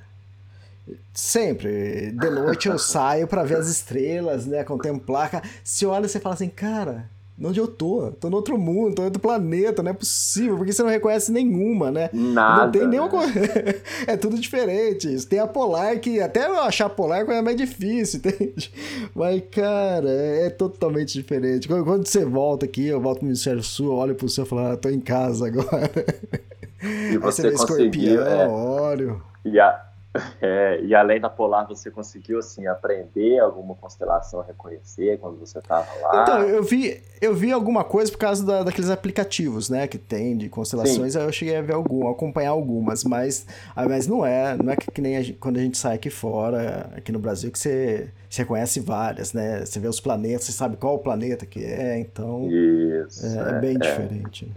sempre, 1.15 2.13
de 2.13 2.31
noite 2.31 2.69
eu 2.69 2.79
saio 2.79 3.27
para 3.27 3.43
ver 3.43 3.57
as 3.57 3.69
estrelas, 3.69 4.45
né? 4.45 4.63
Contemplar. 4.65 5.43
Se 5.65 5.87
olha, 5.87 6.07
você 6.07 6.21
fala 6.21 6.35
assim, 6.35 6.49
cara. 6.51 7.09
Onde 7.43 7.61
eu 7.61 7.69
tô? 7.69 8.11
Tô 8.13 8.31
no 8.31 8.37
outro 8.37 8.57
mundo, 8.57 8.95
tô 8.95 9.03
em 9.03 9.07
outro 9.07 9.21
planeta, 9.21 9.83
não 9.83 9.91
é 9.91 9.95
possível, 9.95 10.57
porque 10.57 10.73
você 10.73 10.83
não 10.83 10.89
reconhece 10.89 11.31
nenhuma, 11.31 11.91
né? 11.91 12.09
Nada. 12.13 12.65
Não 12.65 12.73
tem 12.73 12.89
nenhuma 12.89 13.11
né? 13.11 13.33
coisa. 13.33 13.83
é 14.07 14.17
tudo 14.17 14.39
diferente. 14.39 15.27
Tem 15.27 15.39
a 15.39 15.47
polar 15.47 15.99
que 15.99 16.19
até 16.21 16.47
eu 16.47 16.59
achar 16.61 16.89
polar 16.89 17.29
é 17.29 17.43
mais 17.43 17.57
difícil, 17.57 18.21
entende? 18.25 18.73
Mas, 19.15 19.43
cara, 19.51 20.09
é, 20.09 20.47
é 20.47 20.51
totalmente 20.51 21.13
diferente. 21.13 21.69
Quando, 21.69 22.07
você 22.07 22.25
volta 22.25 22.65
aqui, 22.65 22.87
eu 22.87 23.01
volto 23.01 23.21
no 23.23 23.29
Hemisfério 23.29 23.63
Sul, 23.63 23.93
olho 23.95 24.15
pro 24.15 24.29
céu 24.31 24.45
e 24.45 24.49
falo, 24.49 24.67
ah, 24.69 24.77
tô 24.77 24.89
em 24.89 25.01
casa 25.01 25.47
agora. 25.47 25.91
E 26.83 26.87
Aí 27.13 27.19
você 27.19 27.43
vê 27.51 27.57
conseguiu, 27.57 28.23
é, 28.23 28.49
óleo. 28.49 29.23
e, 29.45 29.61
a- 29.61 29.83
é, 30.41 30.81
e 30.83 30.95
além 30.95 31.21
da 31.21 31.29
polar, 31.29 31.67
você 31.67 31.91
conseguiu, 31.91 32.39
assim, 32.39 32.67
aprender 32.67 33.39
alguma 33.39 33.75
constelação, 33.75 34.43
reconhecer 34.43 35.19
quando 35.19 35.39
você 35.39 35.59
estava 35.59 35.87
lá? 36.01 36.23
Então, 36.23 36.43
eu 36.43 36.63
vi, 36.63 37.03
eu 37.21 37.35
vi 37.35 37.53
alguma 37.53 37.85
coisa 37.85 38.11
por 38.11 38.19
causa 38.19 38.45
da- 38.45 38.63
daqueles 38.63 38.91
aplicativos, 38.91 39.69
né, 39.71 39.87
que 39.87 39.99
tem 39.99 40.37
de 40.37 40.49
constelações, 40.49 41.17
aí 41.17 41.25
eu 41.25 41.33
cheguei 41.33 41.57
a 41.57 41.63
ver 41.63 41.75
algum, 41.75 42.09
acompanhar 42.09 42.51
algumas, 42.51 43.05
mas, 43.05 43.47
ah, 43.75 43.87
mas 43.87 44.07
não 44.07 44.25
é, 44.25 44.57
não 44.57 44.73
é 44.73 44.77
que, 44.77 44.91
que 44.91 45.01
nem 45.01 45.17
a 45.17 45.23
gente- 45.23 45.39
quando 45.39 45.57
a 45.59 45.61
gente 45.61 45.77
sai 45.79 45.97
aqui 45.97 46.11
fora, 46.11 46.91
aqui 46.97 47.11
no 47.13 47.19
Brasil, 47.19 47.51
que 47.51 47.59
você, 47.59 48.11
você 48.29 48.45
conhece 48.45 48.81
várias, 48.81 49.33
né, 49.33 49.65
você 49.65 49.79
vê 49.81 49.89
os 49.89 50.01
planetas, 50.01 50.45
você 50.47 50.53
sabe 50.53 50.77
qual 50.77 50.95
o 50.95 50.99
planeta 50.99 51.47
que 51.47 51.65
é, 51.65 51.99
então 51.99 52.49
Isso, 52.51 53.27
é, 53.27 53.51
é 53.57 53.61
bem 53.61 53.79
diferente. 53.79 54.53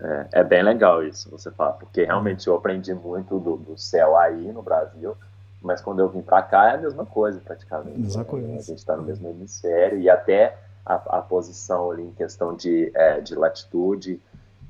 É, 0.00 0.40
é 0.40 0.44
bem 0.44 0.62
legal 0.62 1.04
isso, 1.04 1.30
você 1.30 1.50
fala, 1.52 1.72
porque 1.72 2.04
realmente 2.04 2.46
eu 2.48 2.56
aprendi 2.56 2.92
muito 2.92 3.38
do, 3.38 3.56
do 3.56 3.78
céu 3.78 4.16
aí 4.16 4.52
no 4.52 4.62
Brasil, 4.62 5.16
mas 5.62 5.80
quando 5.80 6.00
eu 6.00 6.08
vim 6.08 6.20
pra 6.20 6.42
cá 6.42 6.70
é 6.72 6.74
a 6.74 6.78
mesma 6.78 7.06
coisa 7.06 7.40
praticamente. 7.40 7.98
Mesma 8.00 8.22
né? 8.22 8.28
coisa. 8.28 8.46
A 8.48 8.60
gente 8.60 8.78
está 8.78 8.96
no 8.96 9.04
mesmo 9.04 9.28
hemisfério 9.28 9.98
e 10.00 10.10
até 10.10 10.56
a, 10.84 10.94
a 11.18 11.22
posição 11.22 11.90
ali 11.90 12.02
em 12.02 12.12
questão 12.12 12.54
de, 12.54 12.90
é, 12.94 13.20
de 13.20 13.34
latitude, 13.34 14.20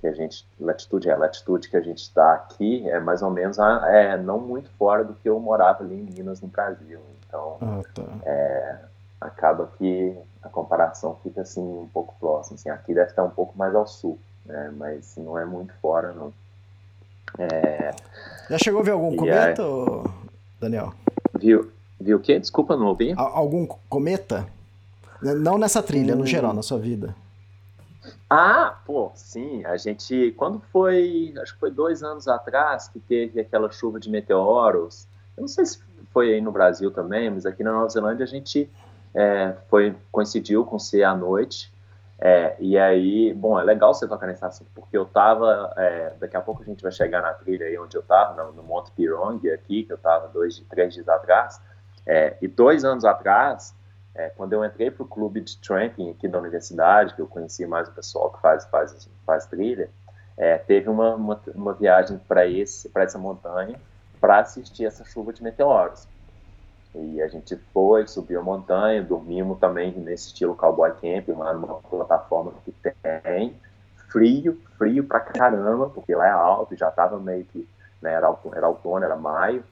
que 0.00 0.06
a 0.06 0.12
gente, 0.12 0.46
latitude 0.60 1.08
é 1.08 1.12
a 1.12 1.16
latitude 1.16 1.70
que 1.70 1.76
a 1.76 1.80
gente 1.80 2.02
está 2.02 2.34
aqui, 2.34 2.88
é 2.90 3.00
mais 3.00 3.22
ou 3.22 3.30
menos, 3.30 3.58
a- 3.58 3.88
é, 3.88 4.16
não 4.18 4.38
muito 4.38 4.68
fora 4.72 5.02
do 5.02 5.14
que 5.14 5.28
eu 5.28 5.40
morava 5.40 5.82
ali 5.82 5.94
em 5.94 6.04
Minas, 6.04 6.40
no 6.42 6.48
Brasil. 6.48 7.00
Então, 7.26 7.56
Ah, 7.62 7.80
tá. 7.94 8.02
acaba 9.20 9.70
que 9.78 10.16
a 10.42 10.48
comparação 10.48 11.16
fica 11.22 11.40
assim 11.40 11.62
um 11.62 11.88
pouco 11.88 12.14
próxima. 12.20 12.56
Assim, 12.56 12.68
aqui 12.68 12.94
deve 12.94 13.10
estar 13.10 13.24
um 13.24 13.30
pouco 13.30 13.56
mais 13.56 13.74
ao 13.74 13.86
sul, 13.86 14.18
né? 14.44 14.72
mas 14.76 15.16
não 15.16 15.38
é 15.38 15.44
muito 15.44 15.72
fora, 15.80 16.12
não. 16.12 16.32
Já 18.50 18.58
chegou 18.58 18.80
a 18.80 18.84
ver 18.84 18.92
algum 18.92 19.12
E 19.12 19.16
cometa, 19.16 19.66
ô, 19.66 20.04
Daniel? 20.60 20.92
Viu, 21.34 21.70
viu 22.00 22.18
o 22.18 22.20
quê? 22.20 22.38
Desculpa, 22.38 22.76
não 22.76 22.86
ouvi. 22.86 23.12
Al- 23.16 23.36
Algum 23.36 23.66
cometa? 23.88 24.46
Não 25.22 25.56
nessa 25.58 25.82
trilha, 25.82 26.14
no 26.14 26.22
Hum. 26.22 26.26
geral, 26.26 26.52
na 26.52 26.62
sua 26.62 26.78
vida. 26.78 27.14
Ah, 28.28 28.78
pô, 28.84 29.10
sim, 29.14 29.64
a 29.64 29.76
gente, 29.76 30.32
quando 30.36 30.60
foi, 30.72 31.32
acho 31.40 31.54
que 31.54 31.60
foi 31.60 31.70
dois 31.70 32.02
anos 32.02 32.28
atrás 32.28 32.88
que 32.88 33.00
teve 33.00 33.40
aquela 33.40 33.70
chuva 33.70 33.98
de 33.98 34.10
meteoros, 34.10 35.06
eu 35.36 35.42
não 35.42 35.48
sei 35.48 35.64
se 35.64 35.78
foi 36.12 36.34
aí 36.34 36.40
no 36.40 36.52
Brasil 36.52 36.90
também, 36.90 37.30
mas 37.30 37.46
aqui 37.46 37.62
na 37.62 37.72
Nova 37.72 37.88
Zelândia 37.88 38.24
a 38.24 38.28
gente 38.28 38.68
é, 39.14 39.54
foi, 39.68 39.94
coincidiu 40.12 40.64
com 40.64 40.78
ser 40.78 41.02
à 41.04 41.14
noite, 41.16 41.72
é, 42.26 42.56
e 42.58 42.78
aí, 42.78 43.34
bom, 43.34 43.60
é 43.60 43.62
legal 43.62 43.92
você 43.92 44.08
tocar 44.08 44.26
nesse 44.26 44.42
assunto, 44.42 44.70
porque 44.74 44.96
eu 44.96 45.04
tava, 45.04 45.70
é, 45.76 46.14
daqui 46.18 46.34
a 46.34 46.40
pouco 46.40 46.62
a 46.62 46.64
gente 46.64 46.82
vai 46.82 46.90
chegar 46.90 47.20
na 47.20 47.34
trilha 47.34 47.66
aí 47.66 47.78
onde 47.78 47.94
eu 47.98 48.02
tava, 48.02 48.42
no, 48.42 48.52
no 48.52 48.62
Monte 48.62 48.90
Pirong 48.92 49.46
aqui, 49.50 49.82
que 49.82 49.92
eu 49.92 49.98
tava 49.98 50.28
dois, 50.28 50.58
três 50.70 50.94
dias 50.94 51.06
atrás, 51.06 51.60
é, 52.06 52.34
e 52.40 52.48
dois 52.48 52.82
anos 52.82 53.04
atrás, 53.04 53.76
é, 54.14 54.30
quando 54.30 54.54
eu 54.54 54.64
entrei 54.64 54.90
para 54.90 55.02
o 55.02 55.06
clube 55.06 55.42
de 55.42 55.58
tramping 55.58 56.12
aqui 56.12 56.26
da 56.26 56.38
universidade, 56.38 57.14
que 57.14 57.20
eu 57.20 57.26
conheci 57.26 57.66
mais 57.66 57.88
o 57.88 57.92
pessoal 57.92 58.30
que 58.30 58.40
faz, 58.40 58.64
faz, 58.64 59.06
faz 59.26 59.44
trilha, 59.44 59.90
é, 60.34 60.56
teve 60.56 60.88
uma, 60.88 61.14
uma, 61.16 61.40
uma 61.54 61.74
viagem 61.74 62.18
para 62.26 62.46
essa 63.02 63.18
montanha 63.18 63.78
para 64.18 64.38
assistir 64.38 64.86
essa 64.86 65.04
chuva 65.04 65.30
de 65.30 65.42
meteoros. 65.42 66.08
E 66.94 67.20
a 67.20 67.28
gente 67.28 67.56
foi, 67.72 68.06
subiu 68.06 68.40
a 68.40 68.42
montanha, 68.42 69.02
dormimos 69.02 69.58
também 69.58 69.92
nesse 69.92 70.28
estilo 70.28 70.54
cowboy 70.54 70.92
camping, 70.92 71.32
lá 71.32 71.52
numa 71.52 71.80
plataforma 71.80 72.52
que 72.64 72.72
tem. 72.72 73.54
Frio, 74.08 74.60
frio 74.78 75.02
pra 75.04 75.18
caramba, 75.18 75.90
porque 75.90 76.14
lá 76.14 76.26
é 76.26 76.30
alto, 76.30 76.76
já 76.76 76.88
tava 76.90 77.18
meio 77.18 77.44
que, 77.46 77.68
né, 78.00 78.12
era, 78.12 78.30
outono, 78.30 78.54
era 78.54 78.68
outono, 78.68 79.04
era 79.04 79.16
maio. 79.16 79.64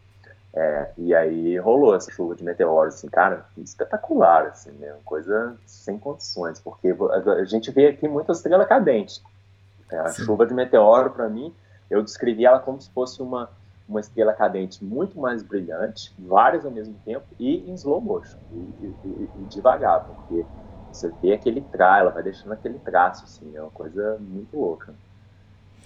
É, 0.54 0.90
e 0.98 1.14
aí 1.14 1.56
rolou 1.58 1.94
essa 1.94 2.10
chuva 2.10 2.34
de 2.34 2.44
meteoros, 2.44 2.94
assim, 2.94 3.08
cara, 3.08 3.46
espetacular, 3.56 4.46
assim, 4.46 4.70
né? 4.72 4.94
coisa 5.04 5.56
sem 5.64 5.98
condições, 5.98 6.60
porque 6.60 6.94
a 7.38 7.44
gente 7.44 7.70
vê 7.70 7.86
aqui 7.86 8.06
muita 8.06 8.32
estrela 8.32 8.66
cadente. 8.66 9.22
É, 9.90 9.96
a 9.96 10.08
Sim. 10.08 10.24
chuva 10.24 10.44
de 10.44 10.52
meteoro, 10.52 11.10
para 11.10 11.28
mim, 11.28 11.54
eu 11.88 12.02
descrevi 12.02 12.44
ela 12.44 12.58
como 12.58 12.80
se 12.80 12.90
fosse 12.90 13.22
uma, 13.22 13.48
uma 13.92 14.00
estrela 14.00 14.32
cadente 14.32 14.84
muito 14.84 15.18
mais 15.18 15.42
brilhante, 15.42 16.12
várias 16.18 16.64
ao 16.64 16.70
mesmo 16.70 16.94
tempo, 17.04 17.24
e 17.38 17.70
em 17.70 17.74
slow 17.74 18.00
motion, 18.00 18.38
e, 18.52 18.86
e, 18.86 19.28
e, 19.40 19.44
devagar, 19.48 20.04
porque 20.04 20.44
você 20.90 21.10
vê 21.22 21.34
aquele 21.34 21.60
traço, 21.60 22.00
ela 22.00 22.10
vai 22.10 22.22
deixando 22.22 22.52
aquele 22.52 22.78
traço, 22.78 23.24
assim, 23.24 23.54
é 23.54 23.60
uma 23.60 23.70
coisa 23.70 24.18
muito 24.20 24.58
louca. 24.58 24.94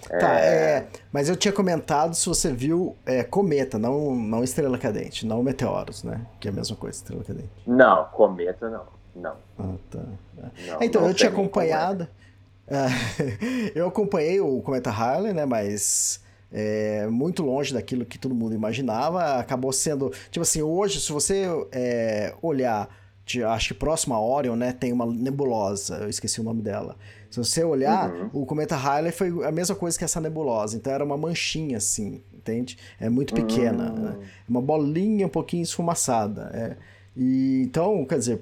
Tá, 0.07 0.39
é, 0.39 0.87
mas 1.11 1.27
eu 1.27 1.35
tinha 1.35 1.51
comentado 1.51 2.13
se 2.13 2.29
você 2.29 2.53
viu 2.53 2.95
é, 3.05 3.23
cometa, 3.23 3.79
não, 3.79 4.15
não 4.15 4.43
estrela 4.43 4.77
cadente, 4.77 5.25
não 5.25 5.41
meteoros, 5.41 6.03
né? 6.03 6.21
Que 6.39 6.47
é 6.47 6.51
a 6.51 6.53
mesma 6.53 6.75
coisa, 6.75 6.97
estrela 6.97 7.23
cadente. 7.23 7.49
Não, 7.65 8.05
cometa 8.05 8.69
não, 8.69 8.85
não. 9.15 9.35
Ah, 9.57 9.75
tá. 9.89 9.99
não 10.37 10.83
então, 10.83 11.01
não 11.01 11.09
eu 11.09 11.15
tinha 11.15 11.31
acompanhado. 11.31 12.07
Ah, 12.69 12.89
eu 13.73 13.87
acompanhei 13.87 14.39
o 14.39 14.61
Cometa 14.61 14.91
Harley, 14.91 15.33
né? 15.33 15.45
Mas 15.45 16.21
é, 16.51 17.07
muito 17.07 17.43
longe 17.43 17.73
daquilo 17.73 18.05
que 18.05 18.17
todo 18.17 18.33
mundo 18.35 18.53
imaginava. 18.55 19.35
Acabou 19.39 19.71
sendo. 19.73 20.11
Tipo 20.31 20.41
assim, 20.43 20.61
hoje, 20.61 20.99
se 21.01 21.11
você 21.11 21.45
é, 21.71 22.33
olhar, 22.41 22.89
de- 23.25 23.43
acho 23.43 23.69
que 23.69 23.73
próximo 23.73 24.13
a 24.15 24.21
Orion, 24.21 24.55
né? 24.55 24.71
Tem 24.71 24.91
uma 24.93 25.05
nebulosa, 25.05 25.97
eu 25.97 26.09
esqueci 26.09 26.39
o 26.39 26.43
nome 26.43 26.61
dela. 26.61 26.95
Se 27.29 27.37
você 27.37 27.63
olhar, 27.63 28.09
Uhum. 28.09 28.29
o 28.41 28.45
Cometa 28.45 28.75
Harley 28.75 29.11
foi 29.11 29.29
a 29.45 29.51
mesma 29.51 29.75
coisa 29.75 29.97
que 29.97 30.03
essa 30.05 30.21
nebulosa. 30.21 30.77
Então 30.77 30.93
era 30.93 31.03
uma 31.03 31.17
manchinha, 31.17 31.77
assim. 31.77 32.21
entende? 32.33 32.77
É 32.97 33.09
muito 33.09 33.33
pequena, 33.33 33.91
Hum. 33.91 33.95
né? 34.03 34.15
uma 34.47 34.61
bolinha 34.61 35.25
um 35.25 35.29
pouquinho 35.29 35.63
esfumaçada. 35.63 36.49
é. 36.53 36.77
E, 37.19 37.63
então, 37.65 38.05
quer 38.05 38.17
dizer, 38.19 38.39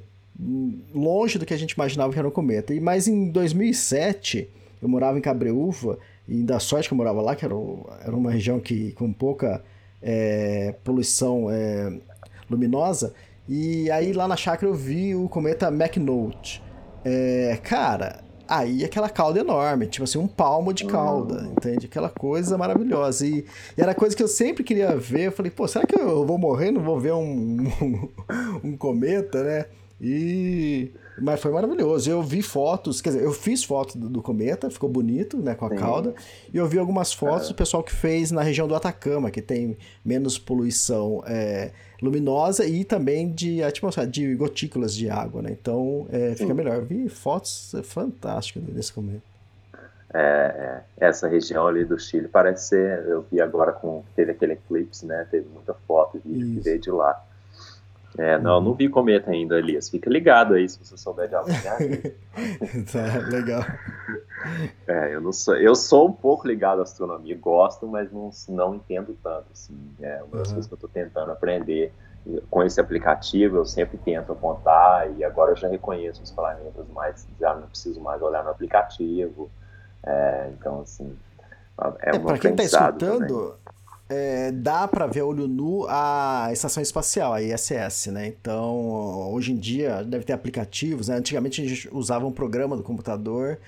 longe 0.93 1.39
do 1.39 1.45
que 1.45 1.53
a 1.53 1.57
gente 1.57 1.71
imaginava 1.71 2.13
que 2.13 2.19
era 2.19 2.27
um 2.27 2.31
cometa. 2.31 2.71
E 2.73 2.79
mas 2.79 3.07
em 3.07 3.31
2007, 3.31 4.47
eu 4.81 4.87
morava 4.87 5.17
em 5.17 5.21
Cabreúva, 5.21 5.97
e 6.27 6.43
da 6.43 6.59
sorte 6.59 6.87
que 6.87 6.93
eu 6.93 6.97
morava 6.97 7.21
lá, 7.21 7.35
que 7.35 7.45
era, 7.45 7.55
era 8.01 8.15
uma 8.15 8.31
região 8.31 8.59
que 8.59 8.91
com 8.93 9.11
pouca 9.13 9.63
é, 10.01 10.75
poluição 10.83 11.49
é, 11.49 11.93
luminosa, 12.49 13.13
e 13.47 13.89
aí 13.91 14.11
lá 14.13 14.27
na 14.27 14.35
chácara 14.35 14.71
eu 14.71 14.75
vi 14.75 15.15
o 15.15 15.29
cometa 15.29 15.67
McNaught. 15.67 16.63
É, 17.03 17.59
cara, 17.63 18.23
aí 18.47 18.83
aquela 18.83 19.09
cauda 19.09 19.39
enorme, 19.39 19.87
tipo 19.87 20.03
assim, 20.03 20.17
um 20.17 20.27
palmo 20.27 20.73
de 20.73 20.85
cauda, 20.85 21.47
entende? 21.55 21.85
Aquela 21.85 22.09
coisa 22.09 22.57
maravilhosa. 22.57 23.25
E, 23.25 23.45
e 23.77 23.81
era 23.81 23.93
coisa 23.93 24.15
que 24.15 24.23
eu 24.23 24.27
sempre 24.27 24.63
queria 24.63 24.95
ver. 24.95 25.27
Eu 25.27 25.31
falei, 25.31 25.51
pô, 25.51 25.67
será 25.67 25.85
que 25.85 25.99
eu 25.99 26.25
vou 26.25 26.37
morrer? 26.37 26.71
Não 26.71 26.81
vou 26.81 26.99
ver 26.99 27.13
um, 27.13 27.67
um, 27.81 28.09
um 28.63 28.77
cometa, 28.77 29.43
né? 29.43 29.65
E. 29.99 30.91
Mas 31.17 31.39
foi 31.39 31.51
maravilhoso. 31.51 32.09
Eu 32.09 32.21
vi 32.21 32.41
fotos, 32.41 33.01
quer 33.01 33.09
dizer, 33.09 33.23
eu 33.23 33.31
fiz 33.31 33.63
foto 33.63 33.97
do, 33.97 34.09
do 34.09 34.21
cometa, 34.21 34.69
ficou 34.69 34.89
bonito, 34.89 35.37
né, 35.37 35.55
com 35.55 35.65
a 35.65 35.69
Sim. 35.69 35.75
cauda. 35.77 36.13
E 36.53 36.57
eu 36.57 36.67
vi 36.67 36.77
algumas 36.77 37.13
fotos 37.13 37.47
do 37.47 37.55
pessoal 37.55 37.81
que 37.81 37.93
fez 37.93 38.31
na 38.31 38.41
região 38.41 38.67
do 38.67 38.75
Atacama, 38.75 39.31
que 39.31 39.41
tem 39.41 39.77
menos 40.03 40.37
poluição 40.37 41.23
é, 41.25 41.71
luminosa 42.01 42.65
e 42.65 42.83
também 42.83 43.31
de 43.31 43.63
atmosfera, 43.63 44.05
de 44.05 44.35
gotículas 44.35 44.93
de 44.93 45.09
água, 45.09 45.41
né? 45.41 45.51
Então 45.51 46.05
é, 46.11 46.35
fica 46.35 46.53
melhor. 46.53 46.75
Eu 46.75 46.85
vi 46.85 47.07
fotos 47.07 47.73
fantásticas 47.83 48.63
desse 48.63 48.91
cometa. 48.91 49.35
É, 50.13 50.19
é, 50.19 51.07
essa 51.07 51.27
região 51.27 51.67
ali 51.67 51.83
do 51.83 51.99
Chile 51.99 52.27
parece 52.27 52.69
ser. 52.69 53.05
Eu 53.05 53.25
vi 53.29 53.41
agora 53.41 53.71
com. 53.71 54.03
Teve 54.15 54.31
aquele 54.31 54.53
eclipse, 54.53 55.05
né? 55.05 55.27
Teve 55.29 55.47
muita 55.53 55.73
foto 55.73 56.17
e 56.17 56.29
vídeo 56.29 56.55
que 56.55 56.59
veio 56.61 56.79
de 56.79 56.91
lá. 56.91 57.21
É, 58.17 58.37
não, 58.39 58.61
não 58.61 58.73
vi 58.73 58.87
cometa 58.87 59.31
ainda, 59.31 59.57
Elias. 59.57 59.89
Fica 59.89 60.09
ligado 60.09 60.53
aí 60.53 60.67
se 60.69 60.79
você 60.83 60.95
souber 60.97 61.27
de 61.27 61.35
algo. 61.35 61.49
tá, 62.91 63.27
legal. 63.29 63.61
É, 64.87 65.15
eu 65.15 65.21
não 65.21 65.33
sou. 65.33 65.55
Eu 65.57 65.75
sou 65.75 66.07
um 66.07 66.13
pouco 66.13 66.47
ligado 66.47 66.79
à 66.79 66.83
astronomia, 66.83 67.37
gosto, 67.37 67.87
mas 67.87 68.11
não, 68.11 68.29
não 68.49 68.75
entendo 68.75 69.17
tanto. 69.21 69.45
Assim, 69.51 69.75
é 70.01 70.21
uma 70.23 70.37
das 70.37 70.47
Uhum. 70.49 70.53
coisas 70.55 70.67
que 70.67 70.73
eu 70.73 70.75
estou 70.77 70.89
tentando 70.89 71.31
aprender. 71.31 71.91
Com 72.49 72.63
esse 72.63 72.81
aplicativo, 72.81 73.57
eu 73.57 73.65
sempre 73.65 73.99
tento 73.99 74.31
apontar 74.31 75.11
e 75.15 75.23
agora 75.23 75.51
eu 75.51 75.55
já 75.55 75.67
reconheço 75.67 76.23
os 76.23 76.31
planetas, 76.31 76.83
mas 76.91 77.27
já 77.39 77.53
não 77.53 77.67
preciso 77.67 78.01
mais 78.01 78.19
olhar 78.19 78.43
no 78.43 78.49
aplicativo. 78.49 79.47
É, 80.03 80.49
então, 80.57 80.81
assim, 80.81 81.15
é, 82.01 82.09
É, 82.09 82.15
um 82.15 82.23
para 82.23 82.39
quem 82.39 82.55
tá 82.55 82.63
aprendizado 82.87 82.97
também. 82.97 83.51
É, 84.07 84.51
dá 84.51 84.87
para 84.87 85.07
ver 85.07 85.23
olho 85.23 85.47
nu 85.47 85.85
a 85.89 86.49
estação 86.51 86.81
espacial, 86.81 87.33
a 87.33 87.41
ISS, 87.41 88.07
né? 88.07 88.27
Então, 88.27 89.31
hoje 89.31 89.51
em 89.51 89.57
dia 89.57 90.03
deve 90.03 90.23
ter 90.23 90.33
aplicativos, 90.33 91.07
né? 91.07 91.15
Antigamente 91.15 91.61
a 91.61 91.67
gente 91.67 91.89
usava 91.91 92.25
um 92.25 92.31
programa 92.31 92.77
do 92.77 92.83
computador 92.83 93.59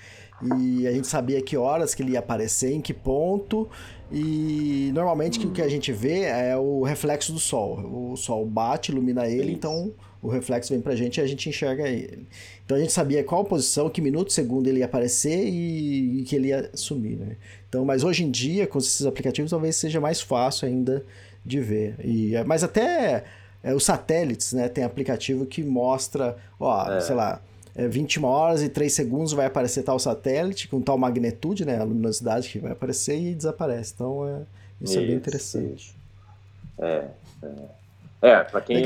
e 0.56 0.86
a 0.86 0.92
gente 0.92 1.08
sabia 1.08 1.42
que 1.42 1.56
horas 1.56 1.94
que 1.94 2.02
ele 2.02 2.12
ia 2.12 2.20
aparecer, 2.20 2.72
em 2.72 2.80
que 2.80 2.94
ponto, 2.94 3.68
e 4.12 4.90
normalmente 4.94 5.44
o 5.44 5.50
que 5.50 5.60
a 5.60 5.68
gente 5.68 5.92
vê 5.92 6.22
é 6.22 6.56
o 6.56 6.82
reflexo 6.84 7.32
do 7.32 7.40
sol. 7.40 8.12
O 8.12 8.16
sol 8.16 8.46
bate, 8.46 8.92
ilumina 8.92 9.26
ele, 9.26 9.52
então 9.52 9.92
o 10.22 10.28
reflexo 10.28 10.72
vem 10.72 10.80
pra 10.80 10.96
gente 10.96 11.18
e 11.18 11.20
a 11.20 11.26
gente 11.26 11.48
enxerga 11.48 11.88
ele. 11.88 12.26
Então 12.64 12.76
a 12.76 12.80
gente 12.80 12.92
sabia 12.92 13.22
qual 13.22 13.44
posição, 13.44 13.88
que 13.88 14.00
minuto, 14.00 14.32
segundo 14.32 14.66
ele 14.66 14.80
ia 14.80 14.84
aparecer 14.86 15.46
e, 15.48 16.20
e 16.20 16.24
que 16.24 16.34
ele 16.36 16.48
ia 16.48 16.70
sumir, 16.74 17.16
né? 17.16 17.36
Então, 17.68 17.84
mas 17.84 18.02
hoje 18.02 18.24
em 18.24 18.30
dia, 18.30 18.66
com 18.66 18.78
esses 18.78 19.06
aplicativos, 19.06 19.50
talvez 19.50 19.76
seja 19.76 20.00
mais 20.00 20.20
fácil 20.20 20.66
ainda 20.68 21.04
de 21.44 21.60
ver. 21.60 21.94
E, 22.04 22.34
é, 22.34 22.42
mas 22.44 22.64
até 22.64 23.24
é, 23.62 23.74
os 23.74 23.84
satélites, 23.84 24.52
né? 24.52 24.68
Tem 24.68 24.84
aplicativo 24.84 25.46
que 25.46 25.62
mostra, 25.62 26.36
ó, 26.58 26.90
É. 26.92 27.00
sei 27.00 27.14
lá, 27.14 27.40
é 27.76 27.86
21 27.86 28.24
horas 28.24 28.62
e 28.62 28.68
3 28.68 28.92
segundos 28.92 29.32
vai 29.32 29.46
aparecer 29.46 29.82
tal 29.84 29.98
satélite 29.98 30.66
com 30.66 30.80
tal 30.80 30.98
magnitude, 30.98 31.64
né? 31.64 31.78
A 31.78 31.84
luminosidade 31.84 32.48
que 32.48 32.58
vai 32.58 32.72
aparecer 32.72 33.16
e 33.20 33.34
desaparece. 33.34 33.92
Então, 33.94 34.26
é, 34.26 34.42
isso, 34.82 34.94
é 34.94 35.00
bem 35.00 35.06
Isso, 35.10 35.16
interessante. 35.16 35.96
É, 36.80 37.04
é. 37.42 37.77
É, 38.20 38.42
para 38.42 38.60
quem 38.60 38.82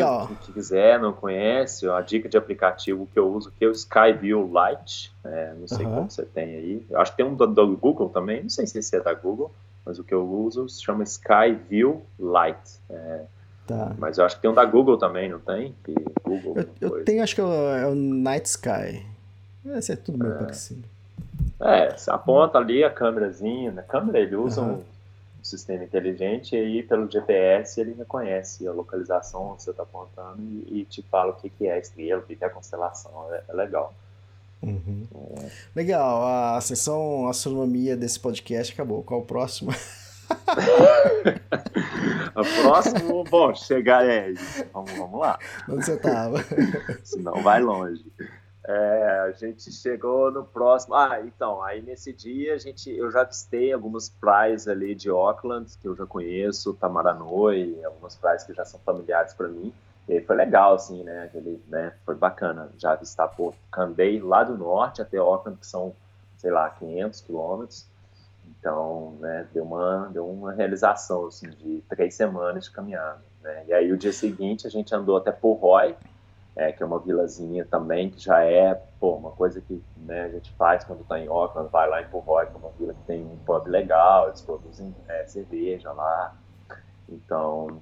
quiser, 0.53 1.01
não 1.01 1.13
conhece, 1.13 1.89
a 1.89 2.01
dica 2.03 2.29
de 2.29 2.37
aplicativo 2.37 3.09
que 3.11 3.19
eu 3.19 3.33
uso 3.33 3.51
que 3.59 3.65
é 3.65 3.69
o 3.69 3.73
Skyview 3.73 4.47
Lite. 4.53 5.11
É, 5.25 5.55
não 5.59 5.67
sei 5.67 5.87
Aham. 5.87 5.95
qual 5.95 6.11
você 6.11 6.23
tem 6.25 6.45
aí. 6.55 6.87
Eu 6.91 7.01
acho 7.01 7.13
que 7.13 7.17
tem 7.17 7.25
um 7.27 7.35
do, 7.35 7.47
do 7.47 7.77
Google 7.77 8.11
também, 8.11 8.43
não 8.43 8.51
sei 8.51 8.67
se 8.67 8.79
esse 8.79 8.95
é 8.95 9.01
da 9.01 9.15
Google, 9.15 9.51
mas 9.87 9.99
o 9.99 10.05
que 10.05 10.13
eu 10.13 10.29
uso 10.29 10.69
se 10.69 10.83
chama 10.83 11.03
Skyview 11.05 12.03
Lite. 12.19 12.79
É, 12.91 13.21
Tá. 13.65 13.95
mas 13.97 14.19
eu 14.19 14.25
acho 14.25 14.35
que 14.37 14.43
tem 14.43 14.51
um 14.51 14.55
da 14.55 14.65
Google 14.65 14.99
também, 14.99 15.29
não 15.31 15.39
tem? 15.39 15.73
Que 15.85 15.95
Google. 16.25 16.67
Eu, 16.81 16.99
eu 16.99 17.05
tenho, 17.05 17.23
acho 17.23 17.33
que 17.35 17.41
é 17.41 17.45
o, 17.45 17.53
é 17.77 17.87
o 17.87 17.95
Night 17.95 18.47
Sky. 18.49 19.07
Esse 19.65 19.93
é 19.93 19.97
tudo 19.97 20.19
meio 20.19 20.37
parecido. 20.37 20.83
É, 21.61 21.97
você 21.97 22.11
aponta 22.11 22.59
ali 22.59 22.83
a 22.83 22.91
câmerazinha, 22.91 23.71
na 23.71 23.83
câmera 23.83 24.19
ele 24.19 24.35
usa 24.35 24.61
Aham. 24.61 24.73
um 24.73 24.83
sistema 25.43 25.85
inteligente 25.85 26.55
e 26.55 26.59
aí 26.59 26.83
pelo 26.83 27.11
GPS 27.11 27.81
ele 27.81 27.95
reconhece 27.95 28.67
a 28.67 28.73
localização 28.73 29.53
onde 29.53 29.63
você 29.63 29.71
está 29.71 29.83
apontando 29.83 30.41
e, 30.41 30.81
e 30.81 30.85
te 30.85 31.03
fala 31.03 31.33
o 31.33 31.37
que, 31.37 31.51
que 31.51 31.67
é 31.67 31.75
a 31.75 31.79
estrela, 31.79 32.21
o 32.21 32.25
que, 32.25 32.37
que 32.37 32.45
é 32.45 32.47
a 32.47 32.51
constelação, 32.51 33.33
é, 33.33 33.43
é 33.49 33.53
legal. 33.53 33.95
Uhum. 34.63 35.07
Legal, 35.75 36.25
a 36.57 36.61
sessão 36.61 37.27
astronomia 37.27 37.97
desse 37.97 38.21
podcast 38.21 38.73
acabou. 38.73 39.03
Qual 39.03 39.21
o 39.21 39.25
próximo? 39.25 39.73
O 42.35 42.63
próximo, 42.63 43.25
bom, 43.25 43.55
chegar 43.55 44.07
é, 44.07 44.33
vamos, 44.73 44.93
vamos 44.93 45.21
lá, 45.21 45.39
Onde 45.69 45.85
você 45.85 45.97
tava? 45.99 46.39
senão 47.05 47.43
vai 47.43 47.61
longe. 47.61 48.03
É, 48.65 49.21
a 49.27 49.33
gente 49.33 49.73
chegou 49.73 50.31
no 50.31 50.45
próximo. 50.45 50.95
Ah, 50.95 51.21
então, 51.21 51.63
aí 51.63 51.83
nesse 51.83 52.13
dia 52.13 52.55
a 52.55 52.59
gente, 52.59 52.91
eu 52.91 53.11
já 53.11 53.23
avistei 53.23 53.73
algumas 53.73 54.09
praias 54.09 54.69
ali 54.69 54.95
de 54.95 55.11
Auckland, 55.11 55.77
que 55.79 55.89
eu 55.89 55.97
já 55.97 56.07
conheço, 56.07 56.75
Tamaranoi, 56.75 57.83
algumas 57.85 58.15
praias 58.15 58.45
que 58.45 58.55
já 58.55 58.65
são 58.65 58.79
familiares 58.81 59.35
para 59.35 59.49
mim. 59.49 59.73
E 60.09 60.21
foi 60.21 60.37
legal, 60.37 60.75
assim, 60.75 61.03
né? 61.03 61.25
Aquele, 61.25 61.63
né? 61.69 61.93
Foi 62.05 62.15
bacana 62.15 62.71
já 62.79 62.93
avistar, 62.93 63.29
pô, 63.35 63.53
andei 63.77 64.21
lá 64.21 64.45
do 64.45 64.57
norte 64.57 65.03
até 65.03 65.17
Auckland, 65.17 65.59
que 65.59 65.67
são, 65.67 65.95
sei 66.37 66.51
lá, 66.51 66.71
500 66.71 67.21
quilômetros. 67.21 67.87
Então, 68.47 69.17
né, 69.21 69.47
deu 69.53 69.65
uma, 69.65 70.09
deu 70.13 70.29
uma 70.29 70.53
realização, 70.53 71.27
assim, 71.27 71.51
de 71.51 71.83
três 71.89 72.15
semanas 72.15 72.65
de 72.65 72.71
caminhada, 72.71 73.23
né? 73.41 73.65
E 73.67 73.73
aí 73.73 73.93
o 73.93 73.97
dia 73.97 74.13
seguinte 74.13 74.67
a 74.67 74.71
gente 74.71 74.95
andou 74.95 75.17
até 75.17 75.33
Purrói, 75.33 75.97
é, 76.55 76.71
que 76.71 76.83
é 76.83 76.87
uma 76.87 76.99
vilazinha 76.99 77.65
também, 77.65 78.11
que 78.11 78.21
já 78.21 78.45
é, 78.45 78.75
pô, 79.01 79.15
uma 79.15 79.31
coisa 79.31 79.61
que 79.61 79.83
né, 79.97 80.25
a 80.25 80.29
gente 80.29 80.53
faz 80.53 80.85
quando 80.85 81.05
tá 81.05 81.19
em 81.19 81.27
Auckland, 81.27 81.71
vai 81.71 81.89
lá 81.89 82.03
em 82.03 82.09
Purrói, 82.09 82.47
que 82.47 82.53
é 82.53 82.57
uma 82.57 82.71
vila 82.79 82.95
que 82.95 83.03
tem 83.07 83.25
um 83.25 83.37
pub 83.39 83.67
legal, 83.67 84.29
eles 84.29 84.43
produzem 84.43 84.95
é, 85.09 85.25
cerveja 85.27 85.93
lá. 85.93 86.37
Então, 87.09 87.81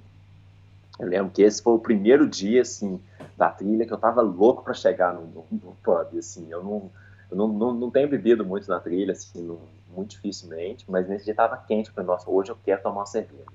eu 0.98 1.08
lembro 1.08 1.32
que 1.32 1.42
esse 1.42 1.62
foi 1.62 1.72
o 1.72 1.78
primeiro 1.78 2.28
dia, 2.28 2.62
assim, 2.62 3.00
da 3.36 3.50
trilha 3.50 3.86
que 3.86 3.92
eu 3.92 3.98
tava 3.98 4.20
louco 4.20 4.62
para 4.62 4.74
chegar 4.74 5.14
no, 5.14 5.22
no, 5.22 5.46
no 5.50 5.76
pub, 5.82 6.18
assim, 6.18 6.48
eu 6.50 6.62
não, 6.62 6.90
eu 7.30 7.36
não, 7.36 7.48
não, 7.48 7.74
não 7.74 7.90
tenho 7.90 8.08
bebido 8.08 8.44
muito 8.44 8.68
na 8.68 8.78
trilha, 8.78 9.12
assim, 9.12 9.42
não, 9.42 9.58
muito 9.88 10.10
dificilmente, 10.10 10.84
mas 10.88 11.08
nesse 11.08 11.24
dia 11.24 11.34
tava 11.34 11.56
quente, 11.56 11.88
eu 11.88 11.94
falei, 11.94 12.06
nossa, 12.06 12.30
hoje 12.30 12.52
eu 12.52 12.58
quero 12.64 12.82
tomar 12.82 13.00
uma 13.00 13.06
cerveja. 13.06 13.50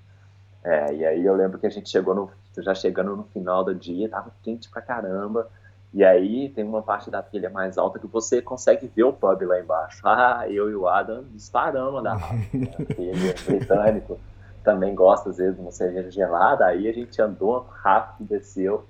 É, 0.62 0.94
e 0.94 1.06
aí 1.06 1.24
eu 1.24 1.36
lembro 1.36 1.60
que 1.60 1.68
a 1.68 1.70
gente 1.70 1.90
chegou 1.90 2.14
no, 2.16 2.32
já 2.62 2.74
chegando 2.74 3.16
no 3.16 3.24
final 3.26 3.64
do 3.64 3.74
dia, 3.74 4.10
tava 4.10 4.32
quente 4.44 4.70
pra 4.70 4.82
caramba, 4.82 5.50
e 5.94 6.04
aí 6.04 6.50
tem 6.50 6.64
uma 6.64 6.82
parte 6.82 7.10
da 7.10 7.22
trilha 7.22 7.50
mais 7.50 7.78
alta 7.78 8.00
que 8.00 8.08
você 8.08 8.42
consegue 8.42 8.88
ver 8.88 9.04
o 9.04 9.14
pub 9.14 9.42
lá 9.44 9.60
embaixo. 9.60 10.02
Ah, 10.06 10.46
eu 10.50 10.70
e 10.70 10.76
o 10.76 10.88
Adam 10.88 11.24
disparamos 11.32 12.04
da 12.04 12.16
ele 12.98 13.30
é 13.30 13.34
britânico, 13.34 14.20
também 14.64 14.94
gosta 14.94 15.30
às 15.30 15.38
vezes 15.38 15.56
de 15.56 15.62
uma 15.62 15.72
cerveja 15.72 16.12
gelada, 16.12 16.66
aí 16.66 16.88
a 16.88 16.94
gente 16.94 17.22
andou 17.22 17.68
rápido, 17.70 18.28
desceu, 18.28 18.86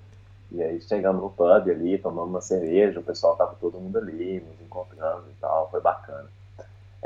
e 0.50 0.62
aí 0.62 0.80
chegamos 0.80 1.22
no 1.22 1.30
pub 1.30 1.70
ali, 1.70 1.98
tomamos 1.98 2.30
uma 2.30 2.40
cerveja, 2.40 3.00
o 3.00 3.02
pessoal 3.02 3.36
tava 3.36 3.54
todo 3.60 3.80
mundo 3.80 3.98
ali, 3.98 4.40
nos 4.40 4.60
encontrando 4.60 5.24
e 5.30 5.40
tal, 5.40 5.70
foi 5.70 5.80
bacana. 5.80 6.28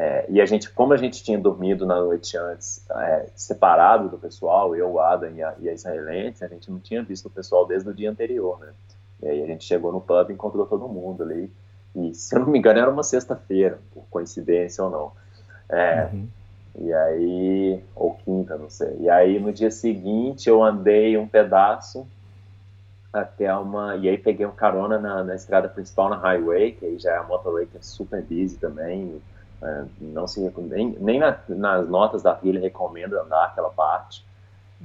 É, 0.00 0.24
e 0.30 0.40
a 0.40 0.46
gente, 0.46 0.70
como 0.70 0.94
a 0.94 0.96
gente 0.96 1.22
tinha 1.22 1.38
dormido 1.38 1.84
na 1.84 1.96
noite 1.96 2.34
antes, 2.34 2.82
é, 2.90 3.26
separado 3.36 4.08
do 4.08 4.16
pessoal, 4.16 4.74
eu, 4.74 4.92
o 4.92 4.98
Adam 4.98 5.30
e 5.34 5.42
a, 5.42 5.54
e 5.60 5.68
a 5.68 5.74
israelense, 5.74 6.42
a 6.42 6.48
gente 6.48 6.70
não 6.70 6.80
tinha 6.80 7.02
visto 7.02 7.26
o 7.26 7.30
pessoal 7.30 7.66
desde 7.66 7.90
o 7.90 7.92
dia 7.92 8.10
anterior, 8.10 8.58
né? 8.60 8.72
E 9.22 9.28
aí 9.28 9.42
a 9.42 9.46
gente 9.46 9.62
chegou 9.62 9.92
no 9.92 10.00
pub 10.00 10.30
e 10.30 10.32
encontrou 10.32 10.64
todo 10.64 10.88
mundo 10.88 11.22
ali. 11.22 11.52
E, 11.94 12.14
se 12.14 12.34
eu 12.34 12.40
não 12.40 12.46
me 12.46 12.58
engano, 12.58 12.78
era 12.78 12.90
uma 12.90 13.02
sexta-feira, 13.02 13.78
por 13.92 14.04
coincidência 14.10 14.82
ou 14.82 14.90
não. 14.90 15.12
É, 15.68 16.08
Uhum. 16.10 16.26
E 16.78 16.92
aí, 16.94 17.84
ou 17.94 18.14
quinta, 18.14 18.56
não 18.56 18.70
sei. 18.70 18.96
E 19.00 19.10
aí 19.10 19.38
no 19.38 19.52
dia 19.52 19.70
seguinte 19.70 20.48
eu 20.48 20.62
andei 20.62 21.18
um 21.18 21.26
pedaço 21.26 22.06
até 23.12 23.54
uma. 23.54 23.96
E 23.96 24.08
aí 24.08 24.16
peguei 24.16 24.46
um 24.46 24.52
carona 24.52 24.98
na, 24.98 25.24
na 25.24 25.34
estrada 25.34 25.68
principal, 25.68 26.08
na 26.08 26.16
highway, 26.16 26.72
que 26.72 26.86
aí 26.86 26.98
já 26.98 27.12
é 27.12 27.16
a 27.18 27.22
motorway 27.24 27.66
que 27.66 27.76
é 27.76 27.82
super 27.82 28.22
busy 28.22 28.56
também. 28.56 29.20
É, 29.62 29.84
não 30.00 30.26
se 30.26 30.40
nem, 30.56 30.96
nem 30.98 31.18
na, 31.18 31.38
nas 31.48 31.88
notas 31.88 32.22
da 32.22 32.34
trilha 32.34 32.60
recomenda 32.60 33.20
andar 33.20 33.46
aquela 33.46 33.70
parte. 33.70 34.24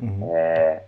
Uhum. 0.01 0.29
É, 0.35 0.83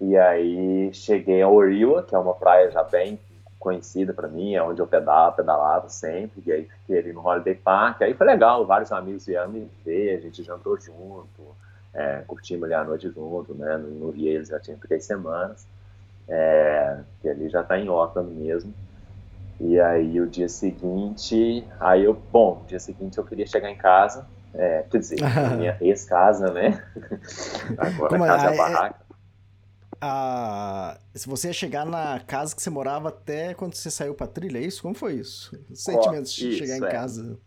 e 0.00 0.16
aí 0.16 0.92
cheguei 0.92 1.40
a 1.40 1.48
Oriwa, 1.48 2.02
que 2.02 2.14
é 2.14 2.18
uma 2.18 2.34
praia 2.34 2.70
já 2.70 2.82
bem 2.82 3.18
conhecida 3.62 4.12
para 4.12 4.26
mim, 4.26 4.54
é 4.54 4.62
onde 4.62 4.82
eu 4.82 4.86
pedalava, 4.88 5.36
pedalava 5.36 5.88
sempre, 5.88 6.42
e 6.44 6.50
aí 6.50 6.64
fiquei 6.64 6.98
ali 6.98 7.12
no 7.12 7.24
Holiday 7.24 7.54
Park, 7.54 8.02
aí 8.02 8.12
foi 8.12 8.26
legal, 8.26 8.66
vários 8.66 8.90
amigos 8.90 9.24
vieram 9.24 9.50
me 9.50 9.70
ver, 9.84 10.16
a 10.16 10.20
gente 10.20 10.42
jantou 10.42 10.76
junto, 10.80 11.56
é, 11.94 12.24
curtimos 12.26 12.64
ali 12.64 12.74
a 12.74 12.82
noite 12.82 13.08
junto, 13.08 13.54
né, 13.54 13.76
no, 13.76 13.88
no 13.88 14.10
Rio 14.10 14.32
eles 14.32 14.48
já 14.48 14.58
tinham 14.58 14.80
três 14.80 15.04
semanas, 15.04 15.64
é, 16.28 16.98
que 17.20 17.28
ali 17.28 17.48
já 17.48 17.62
tá 17.62 17.78
em 17.78 17.86
Auckland 17.86 18.34
mesmo, 18.34 18.74
e 19.62 19.80
aí 19.80 20.20
o 20.20 20.28
dia 20.28 20.48
seguinte, 20.48 21.66
aí 21.80 22.04
eu, 22.04 22.14
bom, 22.14 22.62
o 22.64 22.66
dia 22.66 22.80
seguinte 22.80 23.18
eu 23.18 23.24
queria 23.24 23.46
chegar 23.46 23.70
em 23.70 23.76
casa, 23.76 24.28
é, 24.54 24.82
quer 24.84 24.98
dizer, 24.98 25.18
minha 25.56 25.76
ex-casa, 25.80 26.52
né, 26.52 26.82
agora 27.78 28.18
Como 28.18 28.24
é? 28.24 28.28
casa 28.28 28.48
Ah, 28.48 28.54
é- 28.54 28.56
barraca, 28.56 29.06
Ah, 30.00 30.98
se 31.14 31.28
você 31.28 31.48
ia 31.48 31.52
chegar 31.52 31.86
na 31.86 32.18
casa 32.20 32.56
que 32.56 32.60
você 32.62 32.70
morava 32.70 33.08
até 33.08 33.54
quando 33.54 33.74
você 33.74 33.90
saiu 33.90 34.14
pra 34.14 34.26
trilha, 34.26 34.58
é 34.58 34.62
isso? 34.62 34.82
Como 34.82 34.94
foi 34.94 35.14
isso? 35.14 35.56
Os 35.70 35.84
sentimentos 35.84 36.32
de 36.34 36.50
chegar 36.52 36.76
em 36.76 36.84
é. 36.84 36.90
casa. 36.90 37.38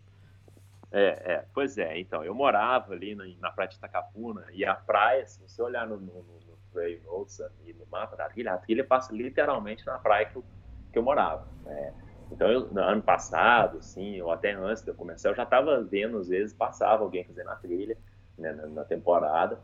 É, 0.90 1.34
é, 1.34 1.46
pois 1.52 1.76
é, 1.78 1.98
então, 1.98 2.24
eu 2.24 2.34
morava 2.34 2.92
ali 2.92 3.14
na, 3.14 3.24
na 3.40 3.50
praia 3.50 3.68
de 3.68 3.76
Itacapuna, 3.76 4.46
e 4.52 4.64
a 4.64 4.74
praia, 4.74 5.26
se 5.26 5.42
você 5.42 5.60
olhar 5.60 5.86
no, 5.86 5.96
no, 5.98 6.22
no, 6.22 6.40
no 6.40 6.56
Trail 6.72 7.02
Notes 7.02 7.40
ali 7.40 7.74
no 7.74 7.86
mapa 7.90 8.16
da 8.16 8.28
trilha, 8.28 8.54
a 8.54 8.58
trilha 8.58 8.84
passa 8.84 9.12
literalmente 9.12 9.84
na 9.84 9.98
praia 9.98 10.26
que 10.26 10.36
eu, 10.36 10.44
que 10.92 10.98
eu 10.98 11.02
morava, 11.02 11.46
né? 11.64 11.92
Então, 12.30 12.50
eu, 12.50 12.68
no 12.72 12.80
ano 12.80 13.02
passado, 13.02 13.78
assim, 13.78 14.20
ou 14.20 14.30
até 14.32 14.52
antes 14.52 14.82
de 14.82 14.90
eu 14.90 14.94
começar, 14.94 15.28
eu 15.30 15.34
já 15.34 15.44
estava 15.44 15.82
vendo, 15.82 16.18
às 16.18 16.28
vezes, 16.28 16.54
passava 16.56 17.02
alguém 17.04 17.24
fazendo 17.24 17.50
a 17.50 17.56
trilha, 17.56 17.96
né, 18.36 18.52
na, 18.52 18.66
na 18.66 18.84
temporada, 18.84 19.60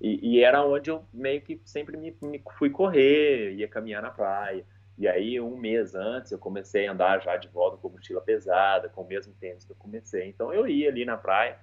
e, 0.00 0.36
e 0.36 0.44
era 0.44 0.64
onde 0.64 0.90
eu 0.90 1.04
meio 1.12 1.40
que 1.42 1.60
sempre 1.64 1.96
me, 1.96 2.16
me 2.22 2.42
fui 2.58 2.70
correr, 2.70 3.52
ia 3.54 3.68
caminhar 3.68 4.02
na 4.02 4.10
praia. 4.10 4.66
E 4.98 5.08
aí, 5.08 5.40
um 5.40 5.56
mês 5.56 5.94
antes, 5.94 6.32
eu 6.32 6.38
comecei 6.38 6.86
a 6.86 6.92
andar 6.92 7.22
já 7.22 7.36
de 7.36 7.48
volta 7.48 7.76
com 7.78 7.88
mochila 7.88 8.20
pesada, 8.20 8.88
com 8.88 9.02
o 9.02 9.06
mesmo 9.08 9.32
tênis 9.34 9.64
que 9.64 9.72
eu 9.72 9.76
comecei. 9.76 10.28
Então, 10.28 10.52
eu 10.52 10.66
ia 10.68 10.88
ali 10.90 11.04
na 11.04 11.16
praia, 11.16 11.58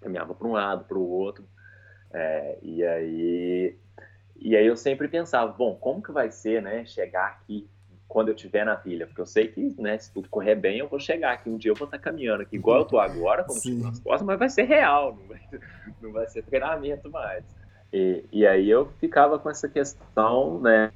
caminhava 0.00 0.34
para 0.34 0.48
um 0.48 0.52
lado, 0.52 0.84
para 0.84 0.98
o 0.98 1.08
outro. 1.08 1.48
é, 2.12 2.58
e 2.62 2.84
aí, 2.84 3.78
e 4.36 4.56
aí 4.56 4.66
eu 4.66 4.76
sempre 4.76 5.08
pensava, 5.08 5.52
bom, 5.52 5.76
como 5.76 6.02
que 6.02 6.12
vai 6.12 6.30
ser, 6.30 6.62
né, 6.62 6.84
chegar 6.86 7.26
aqui 7.28 7.70
quando 8.14 8.28
eu 8.28 8.34
estiver 8.36 8.64
na 8.64 8.76
trilha? 8.76 9.08
Porque 9.08 9.20
eu 9.20 9.26
sei 9.26 9.48
que, 9.48 9.74
né, 9.76 9.98
se 9.98 10.12
tudo 10.12 10.28
correr 10.28 10.54
bem, 10.54 10.78
eu 10.78 10.86
vou 10.86 11.00
chegar 11.00 11.32
aqui. 11.32 11.50
Um 11.50 11.56
dia 11.56 11.72
eu 11.72 11.74
vou 11.74 11.86
estar 11.86 11.98
caminhando 11.98 12.42
aqui, 12.44 12.54
igual 12.54 12.78
eu 12.78 12.84
tô 12.84 13.00
agora, 13.00 13.42
com 13.42 13.54
Sim. 13.54 13.72
mochila 13.72 13.88
nas 13.88 13.98
costas, 13.98 14.22
mas 14.24 14.38
vai 14.38 14.48
ser 14.48 14.62
real, 14.62 15.16
não 15.16 15.26
vai, 15.26 15.40
não 16.00 16.12
vai 16.12 16.28
ser 16.28 16.44
treinamento 16.44 17.10
mais. 17.10 17.44
E, 17.92 18.24
e 18.32 18.46
aí 18.46 18.70
eu 18.70 18.86
ficava 19.00 19.36
com 19.36 19.50
essa 19.50 19.68
questão, 19.68 20.60
né, 20.60 20.92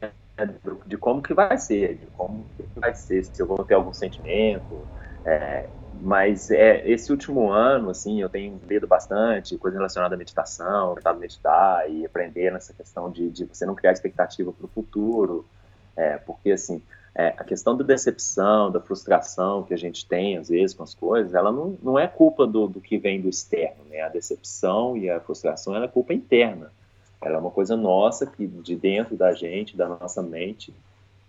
de 0.87 0.97
como 0.97 1.21
que 1.21 1.35
vai 1.35 1.59
ser, 1.59 1.97
de 1.99 2.07
como 2.07 2.47
que 2.57 2.65
vai 2.81 2.95
ser, 2.95 3.25
se 3.25 3.43
eu 3.43 3.49
vou 3.49 3.65
ter 3.65 3.75
algum 3.75 3.93
sentimento. 3.93 4.87
é, 5.25 5.69
mas 5.93 6.53
é, 6.53 6.89
esse 6.89 7.11
último 7.11 7.51
ano, 7.51 7.91
assim, 7.91 8.21
eu 8.23 8.29
tenho 8.29 8.61
lido 8.69 8.87
bastante 8.87 9.59
coisa 9.59 9.77
relacionada 9.77 10.15
à 10.15 10.19
meditação, 10.19 10.95
tentado 10.95 11.19
meditar 11.19 11.91
e 11.91 12.07
aprender 12.07 12.53
nessa 12.53 12.73
questão 12.73 13.11
de, 13.11 13.29
de 13.29 13.45
você 13.45 13.67
não 13.67 13.75
criar 13.75 13.91
expectativa 13.91 14.53
para 14.53 14.67
o 14.67 14.69
futuro, 14.69 15.49
é, 15.97 16.17
porque, 16.19 16.53
assim, 16.53 16.81
é, 17.15 17.29
a 17.29 17.45
questão 17.45 17.77
da 17.77 17.85
decepção, 17.85 18.71
da 18.71 18.81
frustração 18.81 19.63
que 19.63 19.75
a 19.75 19.77
gente 19.77 20.07
tem, 20.07 20.37
às 20.37 20.49
vezes, 20.49 20.75
com 20.75 20.83
as 20.83 20.95
coisas, 20.95 21.35
ela 21.35 21.51
não, 21.51 21.77
não 21.83 21.99
é 21.99 22.07
culpa 22.07 22.47
do, 22.47 22.69
do 22.69 22.81
que 22.81 22.99
vem 22.99 23.21
do 23.21 23.29
externo, 23.29 23.85
né? 23.89 24.03
A 24.03 24.09
decepção 24.09 24.97
e 24.97 25.11
a 25.11 25.21
frustração, 25.21 25.75
ela 25.75 25.87
é 25.87 25.89
culpa 25.89 26.15
interna. 26.15 26.73
Ela 27.21 27.37
é 27.37 27.39
uma 27.39 27.51
coisa 27.51 27.77
nossa, 27.77 28.27
que 28.27 28.47
de 28.47 28.77
dentro 28.77 29.17
da 29.17 29.33
gente, 29.33 29.77
da 29.77 29.89
nossa 29.89 30.23
mente, 30.23 30.73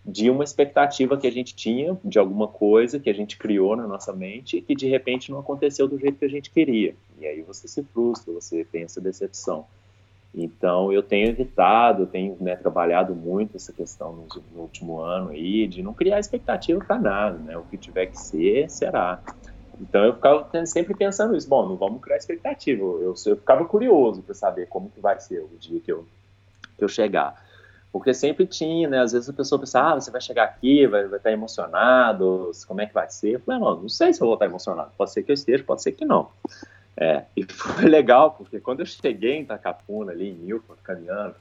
de 0.05 0.29
uma 0.29 0.43
expectativa 0.43 1.17
que 1.17 1.27
a 1.27 1.31
gente 1.31 1.55
tinha 1.55 1.97
de 2.03 2.19
alguma 2.19 2.47
coisa 2.47 2.99
que 2.99 3.09
a 3.09 3.13
gente 3.13 3.37
criou 3.37 3.75
na 3.75 3.87
nossa 3.87 4.13
mente 4.13 4.57
e 4.57 4.61
que 4.61 4.75
de 4.75 4.87
repente 4.87 5.31
não 5.31 5.39
aconteceu 5.39 5.87
do 5.87 5.99
jeito 5.99 6.17
que 6.17 6.25
a 6.25 6.29
gente 6.29 6.49
queria. 6.49 6.95
E 7.19 7.25
aí 7.25 7.41
você 7.41 7.67
se 7.67 7.83
frustra, 7.83 8.33
você 8.33 8.65
essa 8.73 9.01
decepção. 9.01 9.65
Então 10.33 10.93
eu 10.93 11.01
tenho 11.01 11.27
evitado, 11.29 12.05
tenho 12.05 12.37
né, 12.39 12.55
trabalhado 12.55 13.15
muito 13.15 13.57
essa 13.57 13.73
questão 13.73 14.13
no, 14.13 14.27
no 14.53 14.61
último 14.61 14.99
ano 15.01 15.29
aí 15.29 15.67
de 15.67 15.81
não 15.81 15.93
criar 15.93 16.19
expectativa 16.19 16.83
para 16.83 16.99
nada, 16.99 17.37
né? 17.39 17.57
O 17.57 17.63
que 17.63 17.77
tiver 17.77 18.07
que 18.07 18.19
ser, 18.19 18.69
será. 18.69 19.19
Então 19.81 20.03
eu 20.03 20.13
ficava 20.13 20.47
sempre 20.65 20.93
pensando 20.93 21.35
isso. 21.35 21.49
Bom, 21.49 21.67
não 21.67 21.75
vamos 21.75 22.01
criar 22.01 22.17
expectativa. 22.17 22.81
Eu, 22.81 23.15
eu, 23.25 23.35
ficava 23.37 23.65
curioso 23.65 24.21
para 24.21 24.35
saber 24.35 24.67
como 24.67 24.89
que 24.89 24.99
vai 24.99 25.19
ser 25.19 25.39
o 25.39 25.57
dia 25.59 25.79
que 25.79 25.91
eu 25.91 26.05
que 26.77 26.83
eu 26.83 26.89
chegar. 26.89 27.35
Porque 27.91 28.13
sempre 28.13 28.45
tinha, 28.45 28.87
né? 28.87 28.99
Às 28.99 29.13
vezes 29.13 29.27
a 29.27 29.33
pessoa 29.33 29.59
pensa, 29.59 29.81
ah, 29.81 29.95
você 29.95 30.11
vai 30.11 30.21
chegar 30.21 30.43
aqui, 30.43 30.85
vai, 30.85 31.05
vai 31.07 31.17
estar 31.17 31.31
emocionado, 31.31 32.51
como 32.67 32.81
é 32.81 32.85
que 32.85 32.93
vai 32.93 33.09
ser? 33.09 33.35
Eu 33.35 33.39
falei, 33.39 33.59
não, 33.59 33.81
não 33.81 33.89
sei 33.89 34.13
se 34.13 34.21
eu 34.21 34.27
vou 34.27 34.35
estar 34.35 34.45
emocionado. 34.45 34.91
Pode 34.95 35.11
ser 35.11 35.23
que 35.23 35.31
eu 35.31 35.33
esteja, 35.33 35.63
pode 35.63 35.81
ser 35.81 35.93
que 35.93 36.05
não. 36.05 36.29
É, 37.01 37.23
e 37.35 37.43
foi 37.45 37.85
legal, 37.87 38.31
porque 38.31 38.59
quando 38.59 38.81
eu 38.81 38.85
cheguei 38.85 39.37
em 39.37 39.41
Itacapuna, 39.43 40.11
ali 40.11 40.29
em 40.31 40.33
Milford, 40.33 40.81
caminhando, 40.83 41.33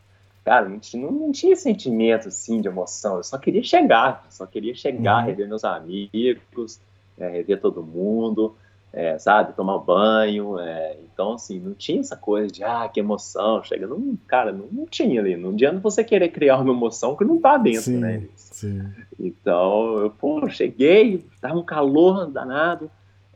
cara, 0.45 0.69
não 0.69 0.79
tinha, 0.79 1.11
não 1.11 1.33
tinha 1.33 1.57
sentimento, 1.57 2.29
assim, 2.29 2.61
de 2.61 2.69
emoção. 2.69 3.17
Eu 3.17 3.25
só 3.25 3.37
queria 3.37 3.63
chegar, 3.65 4.25
só 4.31 4.47
queria 4.47 4.75
chegar, 4.75 5.21
Uhum. 5.23 5.27
rever 5.27 5.49
meus 5.49 5.65
amigos, 5.65 6.79
é, 7.19 7.29
rever 7.29 7.61
todo 7.61 7.83
mundo, 7.83 8.55
é, 8.93 9.19
sabe, 9.19 9.53
tomar 9.55 9.79
banho. 9.79 10.59
é, 10.61 10.97
então, 11.13 11.33
assim, 11.33 11.59
não 11.59 11.75
tinha 11.75 12.01
essa 12.01 12.17
coisa 12.17 12.47
de, 12.53 12.63
ah, 12.63 12.89
que 12.89 13.01
emoção, 13.01 13.63
chega. 13.65 13.87
Não, 13.89 14.17
cara, 14.29 14.53
não, 14.53 14.67
não 14.71 14.87
tinha 14.87 15.21
ali. 15.21 15.37
Não 15.37 15.51
adianta 15.51 15.81
você 15.81 16.05
querer 16.05 16.29
criar 16.29 16.59
uma 16.59 16.73
emoção 16.73 17.17
que 17.17 17.25
não 17.25 17.41
tá 17.41 17.59
dentro, 17.59 17.83
Sim. 17.83 17.99
né? 17.99 18.23
Sim. 18.37 18.83
Então, 19.19 19.99
eu, 19.99 20.11
pô, 20.11 20.49
cheguei, 20.49 21.27
tava 21.41 21.59
um 21.59 21.65
calor 21.65 22.31
danado. 22.31 22.89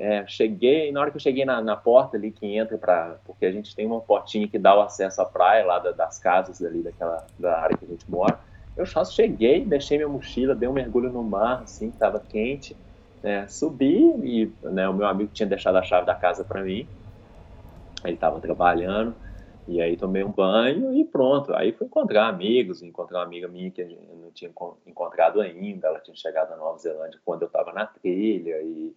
É, 0.05 0.27
cheguei, 0.27 0.91
na 0.91 1.01
hora 1.01 1.13
que 1.13 1.17
eu 1.17 1.21
cheguei 1.21 1.45
na, 1.45 1.63
na 1.63 1.77
porta 1.77 2.17
ali 2.17 2.33
que 2.33 2.45
entra 2.57 2.77
para, 2.77 3.21
porque 3.25 3.47
a 3.47 3.53
gente 3.53 3.73
tem 3.73 3.87
uma 3.87 4.01
portinha 4.01 4.49
que 4.49 4.59
dá 4.59 4.77
o 4.77 4.81
acesso 4.81 5.23
à 5.23 5.25
praia 5.25 5.65
lá 5.65 5.79
da- 5.79 5.93
das 5.93 6.19
casas 6.19 6.61
ali 6.61 6.83
daquela 6.83 7.25
da 7.39 7.61
área 7.61 7.77
que 7.77 7.85
a 7.85 7.89
gente 7.89 8.11
mora. 8.11 8.41
Eu 8.77 8.85
só 8.85 9.05
cheguei, 9.05 9.65
deixei 9.65 9.99
minha 9.99 10.09
mochila, 10.09 10.57
dei 10.57 10.69
um 10.69 10.73
mergulho 10.73 11.09
no 11.13 11.23
mar, 11.23 11.63
assim, 11.63 11.93
tava 11.93 12.19
quente, 12.19 12.77
né, 13.23 13.47
subi 13.47 13.95
e 14.25 14.53
né, 14.65 14.89
o 14.89 14.93
meu 14.93 15.07
amigo 15.07 15.31
tinha 15.33 15.47
deixado 15.49 15.77
a 15.77 15.83
chave 15.85 16.05
da 16.05 16.17
casa 16.17 16.45
para 16.45 16.65
mim. 16.65 16.91
Ele 18.05 18.15
estava 18.15 18.41
trabalhando 18.41 19.15
e 19.69 19.81
aí 19.81 19.97
tomei 19.97 20.25
um 20.25 20.33
banho 20.33 20.93
e 20.95 21.05
pronto. 21.05 21.55
Aí 21.55 21.73
fui 21.73 21.87
encontrar 21.87 22.27
amigos, 22.29 22.83
encontrei 22.83 23.17
uma 23.19 23.25
amiga 23.25 23.47
minha 23.47 23.71
que 23.71 23.87
gente 23.87 24.05
não 24.21 24.33
tinha 24.33 24.51
encon- 24.51 24.77
encontrado 24.85 25.41
ainda. 25.41 25.87
Ela 25.87 26.01
tinha 26.01 26.17
chegado 26.17 26.51
na 26.51 26.57
Nova 26.57 26.79
Zelândia 26.79 27.21
quando 27.25 27.43
eu 27.43 27.47
estava 27.47 27.73
na 27.73 27.87
trilha 27.87 28.61
e 28.63 28.93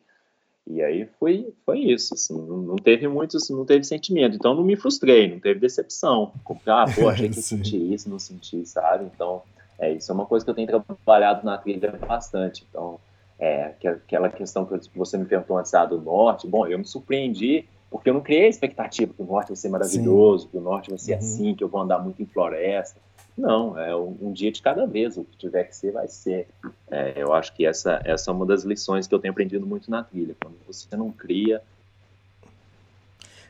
e 0.67 0.81
aí 0.81 1.05
foi, 1.19 1.53
foi 1.65 1.79
isso, 1.79 2.13
assim, 2.13 2.35
não, 2.35 2.57
não 2.57 2.75
teve 2.75 3.07
muitos, 3.07 3.49
não 3.49 3.65
teve 3.65 3.83
sentimento, 3.83 4.35
então 4.35 4.53
não 4.55 4.63
me 4.63 4.75
frustrei, 4.75 5.31
não 5.31 5.39
teve 5.39 5.59
decepção, 5.59 6.33
ah, 6.65 6.87
pô, 6.87 7.07
achei 7.09 7.29
que 7.29 7.37
eu 7.37 7.41
Sim. 7.41 7.57
senti 7.57 7.93
isso, 7.93 8.09
não 8.09 8.19
senti, 8.19 8.65
sabe, 8.65 9.05
então, 9.13 9.43
é, 9.77 9.91
isso 9.93 10.11
é 10.11 10.15
uma 10.15 10.25
coisa 10.25 10.43
que 10.43 10.51
eu 10.51 10.55
tenho 10.55 10.67
trabalhado 10.67 11.45
na 11.45 11.57
trilha 11.57 11.91
bastante, 12.07 12.65
então, 12.69 12.99
é, 13.37 13.69
que- 13.79 13.87
aquela 13.87 14.29
questão 14.29 14.65
que 14.65 14.79
você 14.95 15.17
me 15.17 15.25
perguntou 15.25 15.57
antes 15.57 15.73
ah, 15.73 15.85
do 15.85 16.01
Norte, 16.01 16.47
bom, 16.47 16.65
eu 16.65 16.79
me 16.79 16.85
surpreendi, 16.85 17.67
porque 17.89 18.09
eu 18.09 18.13
não 18.13 18.21
criei 18.21 18.45
a 18.45 18.49
expectativa 18.49 19.13
que 19.13 19.21
o 19.21 19.25
Norte 19.25 19.49
vai 19.49 19.55
ser 19.55 19.69
maravilhoso, 19.69 20.49
que 20.49 20.57
o 20.57 20.61
Norte 20.61 20.89
vai 20.89 20.97
ser 20.99 21.13
Uhum. 21.13 21.17
assim, 21.19 21.55
que 21.55 21.63
eu 21.63 21.67
vou 21.69 21.81
andar 21.81 21.99
muito 21.99 22.21
em 22.21 22.25
floresta, 22.25 22.99
não, 23.37 23.77
é 23.77 23.95
um, 23.95 24.17
um 24.21 24.31
dia 24.33 24.51
de 24.51 24.61
cada 24.61 24.85
vez, 24.85 25.17
o 25.17 25.23
que 25.25 25.37
tiver 25.37 25.65
que 25.65 25.75
ser, 25.75 25.91
vai 25.91 26.07
ser. 26.07 26.47
É, 26.89 27.13
eu 27.21 27.33
acho 27.33 27.53
que 27.53 27.65
essa, 27.65 28.01
essa 28.05 28.31
é 28.31 28.33
uma 28.33 28.45
das 28.45 28.63
lições 28.63 29.07
que 29.07 29.13
eu 29.13 29.19
tenho 29.19 29.31
aprendido 29.31 29.65
muito 29.65 29.91
na 29.91 30.03
trilha. 30.03 30.35
Quando 30.41 30.55
você 30.65 30.95
não 30.95 31.11
cria 31.11 31.61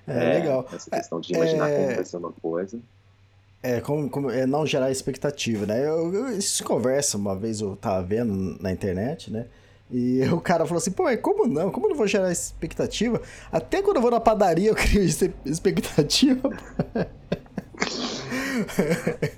É, 0.08 0.40
legal. 0.40 0.68
essa 0.72 0.90
questão 0.90 1.20
de 1.20 1.34
imaginar 1.34 1.70
É- 1.70 1.76
como 1.76 1.96
vai 1.96 2.06
ser 2.06 2.18
uma 2.18 2.32
coisa. 2.32 2.80
É, 3.64 3.82
como, 3.82 4.08
como- 4.10 4.30
é 4.30 4.46
não 4.46 4.66
gerar 4.66 4.92
expectativa, 4.92 5.66
né? 5.66 5.84
Eu, 5.88 6.14
eu, 6.14 6.38
isso 6.38 6.58
se 6.58 6.64
conversa, 6.64 7.18
uma 7.18 7.36
vez 7.36 7.62
eu 7.62 7.76
tava 7.76 8.04
vendo 8.06 8.62
na 8.62 8.72
internet, 8.72 9.32
né? 9.32 9.48
E 9.90 10.22
o 10.32 10.40
cara 10.40 10.66
falou 10.66 10.78
assim, 10.78 10.92
pô, 10.92 11.04
mas 11.04 11.20
como 11.20 11.48
não? 11.48 11.72
Como 11.72 11.88
eu 11.88 11.90
não 11.92 11.98
vou 11.98 12.06
gerar 12.08 12.32
expectativa? 12.32 13.20
Até 13.52 13.82
quando 13.82 13.98
eu 13.98 14.02
vou 14.04 14.12
na 14.12 14.20
padaria 14.20 14.70
eu 14.70 14.76
crio 14.78 15.04
expectativa. 15.46 16.50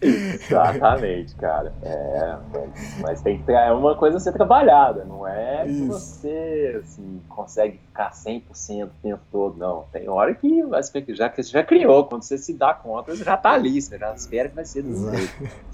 Exatamente, 0.01 1.36
cara. 1.36 1.74
É, 1.82 2.38
mas 3.01 3.22
tem 3.22 3.41
que 3.41 3.51
é 3.51 3.72
uma 3.72 3.95
coisa 3.95 4.18
a 4.18 4.20
ser 4.20 4.34
trabalhada, 4.34 5.03
não 5.05 5.28
é 5.28 5.63
que 5.65 5.72
Isso. 5.72 5.88
você 5.88 6.82
assim, 6.84 7.22
consegue 7.30 7.78
ficar 7.78 8.11
100% 8.11 8.86
o 8.86 8.89
tempo 9.01 9.22
todo, 9.32 9.57
não. 9.57 9.86
Tem 9.91 10.07
hora 10.09 10.34
que 10.34 10.63
vai 10.63 10.82
já 11.09 11.30
que 11.30 11.43
você 11.43 11.51
já 11.51 11.63
criou, 11.63 12.05
quando 12.05 12.24
você 12.24 12.38
se 12.38 12.53
dá 12.53 12.74
conta, 12.74 13.15
já 13.15 13.38
tá 13.38 13.51
ali, 13.51 13.82
você 13.82 13.97
já 13.97 14.13
espera 14.13 14.49
que 14.49 14.55
vai 14.55 14.65
ser 14.65 14.84
do 14.84 15.11
jeito. 15.11 15.68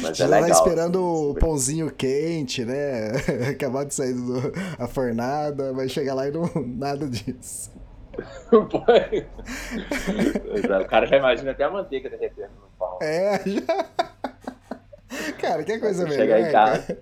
Mas 0.00 0.16
Já 0.16 0.24
é 0.24 0.28
legal. 0.28 0.50
esperando 0.50 1.02
o 1.02 1.34
pãozinho 1.34 1.90
quente, 1.90 2.64
né? 2.64 3.12
Acabar 3.50 3.84
de 3.84 3.94
sair 3.94 4.14
do, 4.14 4.34
a 4.78 4.86
fornada, 4.88 5.72
vai 5.72 5.88
chegar 5.88 6.14
lá 6.14 6.26
e 6.26 6.30
não 6.30 6.50
nada 6.66 7.06
disso. 7.06 7.70
o 8.52 8.66
cara 10.88 11.06
já 11.06 11.16
imagina 11.16 11.50
até 11.50 11.64
a 11.64 11.70
manteiga 11.70 12.08
derretendo 12.08 12.52
no 12.60 12.68
pão. 12.78 13.00
É, 13.02 13.40
já. 13.44 13.84
Cara, 15.40 15.64
que 15.64 15.78
coisa 15.78 16.04
melhor. 16.04 16.16
Chegar 16.16 16.40
em 16.40 16.52
casa. 16.52 16.98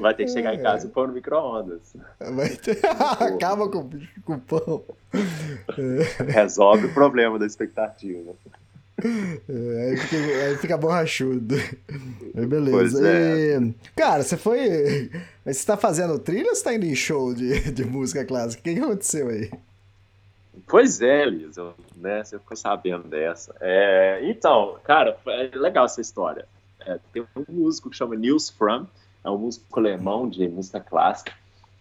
Vai 0.00 0.14
ter 0.14 0.24
que 0.24 0.30
chegar 0.30 0.54
em 0.54 0.62
casa 0.62 0.86
e 0.86 0.90
pôr 0.90 1.08
no 1.08 1.14
micro-ondas. 1.14 1.94
Vai 2.18 2.48
ter... 2.50 2.78
Acaba 3.20 3.68
com, 3.68 3.88
com 4.24 4.34
o 4.34 4.40
pão. 4.40 4.84
Resolve 6.26 6.86
o 6.86 6.94
problema 6.94 7.38
da 7.38 7.46
expectativa. 7.46 8.34
É, 9.48 9.90
aí, 9.90 9.96
fica, 9.96 10.16
aí 10.16 10.56
fica 10.56 10.76
borrachudo. 10.76 11.54
Aí 12.34 12.46
beleza. 12.46 13.08
É. 13.08 13.58
E, 13.58 13.74
cara, 13.94 14.24
você 14.24 14.36
foi. 14.36 15.10
Você 15.44 15.66
tá 15.66 15.76
fazendo 15.76 16.18
trilha 16.18 16.48
ou 16.48 16.54
você 16.54 16.64
tá 16.64 16.74
indo 16.74 16.86
em 16.86 16.94
show 16.94 17.32
de, 17.32 17.70
de 17.70 17.84
música 17.84 18.24
clássica? 18.24 18.60
O 18.60 18.64
que, 18.64 18.74
que 18.74 18.80
aconteceu 18.80 19.28
aí? 19.28 19.50
Pois 20.66 21.00
é, 21.00 21.24
Lisa, 21.24 21.74
né? 21.96 22.24
Você 22.24 22.38
ficou 22.38 22.56
sabendo 22.56 23.06
dessa. 23.08 23.54
É, 23.60 24.20
então, 24.24 24.76
cara, 24.84 25.18
é 25.26 25.50
legal 25.56 25.84
essa 25.84 26.00
história. 26.00 26.46
É, 26.80 26.98
tem 27.12 27.22
um 27.36 27.44
músico 27.48 27.90
que 27.90 27.96
chama 27.96 28.16
Nils 28.16 28.48
Fram, 28.50 28.86
é 29.22 29.30
um 29.30 29.38
músico 29.38 29.78
alemão 29.78 30.28
de 30.28 30.48
música 30.48 30.80
clássica, 30.80 31.32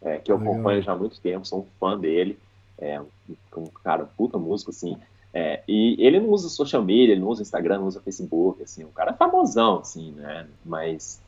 é, 0.02 0.18
que 0.18 0.32
eu 0.32 0.38
Legal. 0.38 0.54
acompanho 0.54 0.82
já 0.82 0.92
há 0.92 0.96
muito 0.96 1.20
tempo, 1.22 1.46
sou 1.48 1.60
um 1.62 1.68
fã 1.80 1.98
dele. 1.98 2.38
É 2.78 3.00
um, 3.02 3.66
cara, 3.84 4.06
puta 4.06 4.38
músico, 4.38 4.72
assim. 4.72 4.98
É, 5.34 5.62
e 5.68 5.96
ele 6.00 6.20
não 6.20 6.30
usa 6.30 6.50
social 6.50 6.84
media, 6.84 7.14
ele 7.14 7.22
não 7.22 7.30
usa 7.30 7.42
Instagram, 7.42 7.80
não 7.80 7.88
usa 7.88 8.02
Facebook, 8.02 8.62
assim. 8.62 8.84
O 8.84 8.90
cara 8.90 9.12
é 9.12 9.16
famosão, 9.16 9.80
assim, 9.80 10.12
né? 10.12 10.48
Mas 10.66 11.22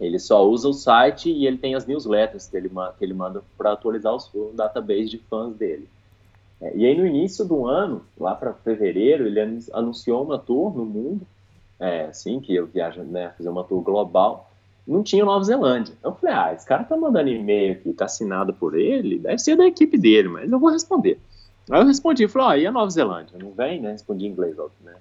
ele 0.00 0.18
só 0.18 0.46
usa 0.46 0.68
o 0.68 0.72
site 0.72 1.30
e 1.30 1.46
ele 1.46 1.58
tem 1.58 1.74
as 1.74 1.86
newsletters 1.86 2.46
que 2.48 2.56
ele, 2.56 2.70
que 2.98 3.04
ele 3.04 3.14
manda 3.14 3.42
para 3.56 3.72
atualizar 3.72 4.14
os- 4.14 4.32
o 4.34 4.52
database 4.54 5.08
de 5.08 5.18
fãs 5.18 5.54
dele. 5.54 5.88
É, 6.62 6.76
e 6.76 6.86
aí, 6.86 6.96
no 6.96 7.04
início 7.04 7.44
do 7.44 7.66
ano, 7.66 8.02
lá 8.18 8.34
para 8.34 8.54
fevereiro, 8.54 9.26
ele 9.26 9.40
anun- 9.40 9.58
anunciou 9.72 10.22
uma 10.22 10.38
tour 10.38 10.74
no 10.76 10.84
mundo, 10.84 11.26
é, 11.80 12.04
assim, 12.04 12.40
que 12.40 12.54
eu 12.54 12.66
viajo, 12.66 13.02
né, 13.02 13.32
fazer 13.36 13.48
uma 13.48 13.64
tour 13.64 13.82
global. 13.82 14.48
Não 14.86 15.02
tinha 15.02 15.24
Nova 15.24 15.44
Zelândia. 15.44 15.94
Eu 16.02 16.14
falei, 16.14 16.34
ah, 16.34 16.52
esse 16.54 16.66
cara 16.66 16.84
tá 16.84 16.96
mandando 16.96 17.28
e-mail 17.28 17.72
aqui, 17.72 17.92
tá 17.92 18.04
assinado 18.04 18.52
por 18.54 18.78
ele, 18.78 19.18
deve 19.18 19.38
ser 19.38 19.56
da 19.56 19.66
equipe 19.66 19.98
dele, 19.98 20.28
mas 20.28 20.50
eu 20.50 20.58
vou 20.58 20.70
responder. 20.70 21.20
Aí 21.70 21.80
eu 21.80 21.86
respondi, 21.86 22.26
falei, 22.28 22.46
ó, 22.48 22.62
e 22.62 22.66
a 22.66 22.72
Nova 22.72 22.90
Zelândia? 22.90 23.38
Não 23.38 23.52
vem, 23.52 23.80
né? 23.80 23.92
Respondi 23.92 24.26
em 24.26 24.30
inglês, 24.30 24.58
óbvio, 24.58 24.76
né? 24.84 24.94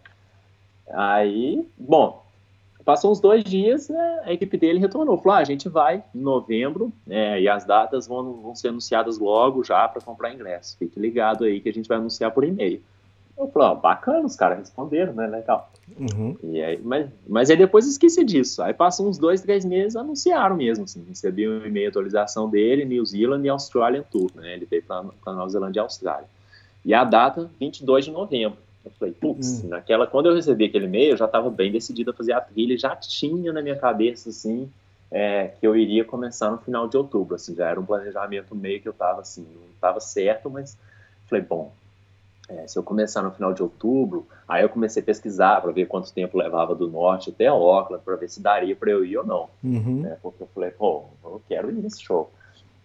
Aí, 0.93 1.65
bom, 1.77 2.23
passou 2.83 3.11
uns 3.11 3.19
dois 3.19 3.43
dias, 3.43 3.89
né, 3.89 4.21
a 4.25 4.33
equipe 4.33 4.57
dele 4.57 4.79
retornou, 4.79 5.17
falou, 5.17 5.37
ah, 5.37 5.39
a 5.39 5.43
gente 5.43 5.69
vai 5.69 6.03
em 6.13 6.19
novembro, 6.19 6.91
é, 7.09 7.41
e 7.41 7.47
as 7.47 7.65
datas 7.65 8.07
vão, 8.07 8.33
vão 8.33 8.55
ser 8.55 8.69
anunciadas 8.69 9.17
logo 9.17 9.63
já 9.63 9.87
para 9.87 10.01
comprar 10.01 10.33
ingresso. 10.33 10.77
Fique 10.77 10.99
ligado 10.99 11.43
aí 11.43 11.59
que 11.59 11.69
a 11.69 11.73
gente 11.73 11.87
vai 11.87 11.97
anunciar 11.97 12.31
por 12.31 12.43
e-mail. 12.43 12.81
Eu 13.37 13.47
falei, 13.47 13.69
ó, 13.69 13.75
bacana, 13.75 14.25
os 14.25 14.35
caras 14.35 14.59
responderam, 14.59 15.13
né, 15.13 15.25
legal. 15.25 15.71
Uhum. 15.97 16.37
E 16.43 16.61
aí, 16.61 16.79
mas, 16.83 17.09
mas 17.27 17.49
aí 17.49 17.57
depois 17.57 17.87
esqueci 17.87 18.23
disso. 18.23 18.61
Aí 18.61 18.73
passam 18.73 19.07
uns 19.07 19.17
dois, 19.17 19.41
três 19.41 19.65
meses, 19.65 19.95
anunciaram 19.95 20.55
mesmo, 20.55 20.83
assim, 20.83 21.03
recebi 21.07 21.47
um 21.47 21.65
e-mail 21.65 21.89
atualização 21.89 22.49
dele, 22.49 22.85
New 22.85 23.05
Zealand 23.05 23.45
e 23.45 23.49
Australian 23.49 24.03
Tour, 24.03 24.29
né, 24.35 24.53
ele 24.53 24.65
veio 24.65 24.83
para 24.83 25.33
Nova 25.33 25.49
Zelândia 25.49 25.79
e 25.79 25.83
Austrália. 25.83 26.27
E 26.83 26.93
a 26.93 27.03
data, 27.03 27.49
22 27.59 28.05
de 28.05 28.11
novembro. 28.11 28.57
Eu 28.83 28.91
falei, 28.91 29.13
putz, 29.13 29.63
Hum. 29.63 29.69
naquela, 29.69 30.07
quando 30.07 30.27
eu 30.27 30.35
recebi 30.35 30.65
aquele 30.65 30.85
e-mail, 30.85 31.11
eu 31.11 31.17
já 31.17 31.25
estava 31.25 31.49
bem 31.49 31.71
decidido 31.71 32.11
a 32.11 32.13
fazer 32.13 32.33
a 32.33 32.41
trilha, 32.41 32.77
já 32.77 32.95
tinha 32.95 33.53
na 33.53 33.61
minha 33.61 33.75
cabeça, 33.75 34.29
assim, 34.29 34.71
é, 35.11 35.49
que 35.59 35.67
eu 35.67 35.75
iria 35.75 36.03
começar 36.03 36.49
no 36.49 36.57
final 36.57 36.87
de 36.87 36.97
outubro, 36.97 37.35
assim, 37.35 37.53
já 37.55 37.69
era 37.69 37.79
um 37.79 37.85
planejamento 37.85 38.55
meio 38.55 38.81
que 38.81 38.87
eu 38.87 38.91
estava, 38.93 39.21
assim, 39.21 39.45
não 39.53 39.69
estava 39.73 39.99
certo, 39.99 40.49
mas 40.49 40.77
falei, 41.27 41.43
bom, 41.43 41.71
é, 42.49 42.67
se 42.67 42.77
eu 42.77 42.83
começar 42.83 43.21
no 43.21 43.31
final 43.31 43.53
de 43.53 43.61
outubro, 43.61 44.27
aí 44.47 44.63
eu 44.63 44.69
comecei 44.69 45.01
a 45.01 45.05
pesquisar 45.05 45.61
para 45.61 45.71
ver 45.71 45.85
quanto 45.85 46.11
tempo 46.11 46.37
levava 46.37 46.73
do 46.75 46.89
norte 46.89 47.29
até 47.29 47.47
Auckland, 47.47 48.03
para 48.03 48.15
ver 48.15 48.29
se 48.29 48.41
daria 48.41 48.75
para 48.75 48.91
eu 48.91 49.05
ir 49.05 49.17
ou 49.17 49.25
não 49.25 49.47
Uhum. 49.63 50.01
né? 50.01 50.17
Porque 50.21 50.43
eu 50.43 50.47
falei, 50.47 50.71
pô, 50.71 51.05
eu 51.23 51.41
quero 51.47 51.69
ir 51.69 51.73
nesse 51.73 52.01
show. 52.01 52.31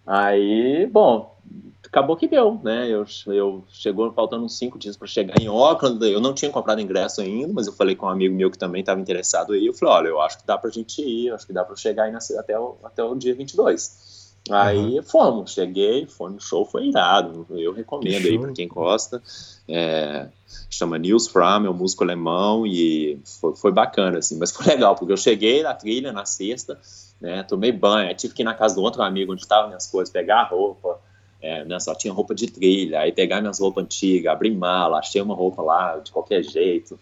Aí, 0.07 0.87
bom, 0.87 1.37
acabou 1.85 2.15
que 2.15 2.27
deu, 2.27 2.59
né? 2.63 2.87
Eu, 2.89 3.05
eu 3.27 3.63
chegou 3.67 4.11
faltando 4.13 4.45
uns 4.45 4.57
cinco 4.57 4.79
dias 4.79 4.95
para 4.95 5.07
chegar 5.07 5.39
em 5.39 5.47
Auckland. 5.47 6.03
Eu 6.09 6.21
não 6.21 6.33
tinha 6.33 6.49
comprado 6.49 6.79
ingresso 6.79 7.19
ainda, 7.19 7.51
mas 7.51 7.67
eu 7.67 7.73
falei 7.73 7.95
com 7.95 8.05
um 8.05 8.09
amigo 8.09 8.33
meu 8.33 8.49
que 8.49 8.57
também 8.57 8.79
estava 8.79 9.01
interessado 9.01 9.51
aí. 9.51 9.65
Eu 9.65 9.73
falei, 9.73 9.95
olha, 9.95 10.07
eu 10.07 10.21
acho 10.21 10.39
que 10.39 10.47
dá 10.47 10.57
pra 10.57 10.69
gente 10.69 11.01
ir, 11.01 11.31
acho 11.33 11.45
que 11.45 11.51
dá 11.51 11.65
para 11.65 11.75
chegar 11.75 12.03
aí 12.03 12.11
na, 12.11 12.19
até, 12.39 12.57
o, 12.57 12.77
até 12.83 13.03
o 13.03 13.15
dia 13.15 13.35
22. 13.35 14.17
Aí 14.49 15.01
fomos, 15.03 15.51
cheguei, 15.51 16.05
foi 16.05 16.31
no 16.31 16.39
show, 16.39 16.65
foi 16.65 16.87
irado. 16.87 17.45
Eu 17.49 17.73
recomendo 17.73 18.21
Que 18.21 18.29
aí 18.29 18.39
para 18.39 18.53
quem 18.53 18.67
gosta. 18.67 19.21
É, 19.67 20.29
chama 20.69 20.97
Nils 20.97 21.27
Fram, 21.27 21.65
é 21.65 21.69
um 21.69 21.73
músico 21.73 22.03
alemão 22.03 22.65
e 22.65 23.19
foi, 23.41 23.55
foi 23.55 23.71
bacana, 23.71 24.19
assim. 24.19 24.37
Mas 24.37 24.51
foi 24.51 24.65
legal, 24.67 24.95
porque 24.95 25.11
eu 25.11 25.17
cheguei 25.17 25.63
na 25.63 25.73
trilha 25.73 26.13
na 26.13 26.25
sexta, 26.25 26.79
né, 27.19 27.43
tomei 27.43 27.71
banho, 27.71 28.13
tive 28.15 28.33
que 28.33 28.41
ir 28.43 28.45
na 28.45 28.53
casa 28.53 28.75
do 28.75 28.81
outro 28.81 29.01
amigo 29.01 29.33
onde 29.33 29.41
estavam 29.41 29.67
minhas 29.67 29.87
coisas, 29.87 30.11
pegar 30.11 30.41
a 30.41 30.47
roupa, 30.47 30.99
é, 31.41 31.63
né, 31.65 31.79
só 31.79 31.95
tinha 31.95 32.13
roupa 32.13 32.33
de 32.33 32.47
trilha, 32.47 32.99
aí 33.01 33.11
pegar 33.11 33.41
minhas 33.41 33.59
roupas 33.59 33.83
antigas, 33.83 34.31
abrir 34.31 34.51
mala, 34.51 34.99
achei 34.99 35.21
uma 35.21 35.35
roupa 35.35 35.61
lá 35.61 35.97
de 35.97 36.11
qualquer 36.11 36.43
jeito, 36.43 36.99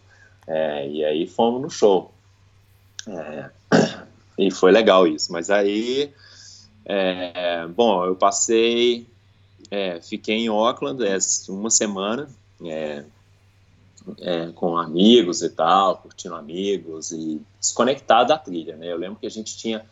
é, 0.47 0.87
e 0.87 1.03
aí 1.03 1.27
fomos 1.27 1.61
no 1.61 1.69
show. 1.69 2.11
É, 3.07 3.49
e 4.39 4.51
foi 4.51 4.71
legal 4.71 5.05
isso, 5.07 5.31
mas 5.31 5.49
aí, 5.49 6.13
é, 6.85 7.67
bom, 7.67 8.05
eu 8.05 8.15
passei, 8.15 9.07
é, 9.69 9.99
fiquei 9.99 10.35
em 10.35 10.47
Auckland 10.47 11.05
é, 11.05 11.17
uma 11.49 11.69
semana, 11.69 12.29
é, 12.63 13.03
com 14.53 14.77
amigos 14.77 15.41
e 15.41 15.49
tal, 15.49 15.97
curtindo 15.97 16.35
amigos 16.35 17.11
e 17.11 17.41
desconectado 17.59 18.29
da 18.29 18.37
trilha, 18.37 18.75
né? 18.75 18.91
Eu 18.91 18.97
lembro 18.97 19.19
que 19.19 19.25
a 19.25 19.31
gente 19.31 19.57
tinha 19.57 19.83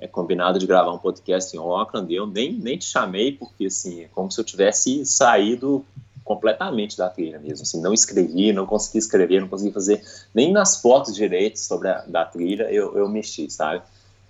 é, 0.00 0.06
combinado 0.06 0.58
de 0.58 0.66
gravar 0.66 0.92
um 0.92 0.98
podcast 0.98 1.54
em 1.56 1.58
Auckland 1.60 2.12
e 2.12 2.16
eu 2.16 2.26
nem, 2.26 2.52
nem 2.52 2.78
te 2.78 2.84
chamei 2.84 3.32
porque, 3.32 3.66
assim, 3.66 4.02
é 4.02 4.08
como 4.14 4.30
se 4.30 4.40
eu 4.40 4.44
tivesse 4.44 5.04
saído 5.04 5.84
completamente 6.24 6.96
da 6.96 7.08
trilha 7.08 7.38
mesmo, 7.38 7.62
assim, 7.62 7.80
não 7.80 7.92
escrevi, 7.94 8.52
não 8.52 8.66
consegui 8.66 8.98
escrever, 8.98 9.40
não 9.40 9.48
consegui 9.48 9.72
fazer 9.72 10.02
nem 10.34 10.52
nas 10.52 10.80
fotos 10.80 11.14
direitas 11.14 11.60
sobre 11.60 11.88
a 11.88 12.02
da 12.06 12.24
trilha 12.24 12.64
eu, 12.70 12.96
eu 12.96 13.08
mexi, 13.08 13.50
sabe? 13.50 13.82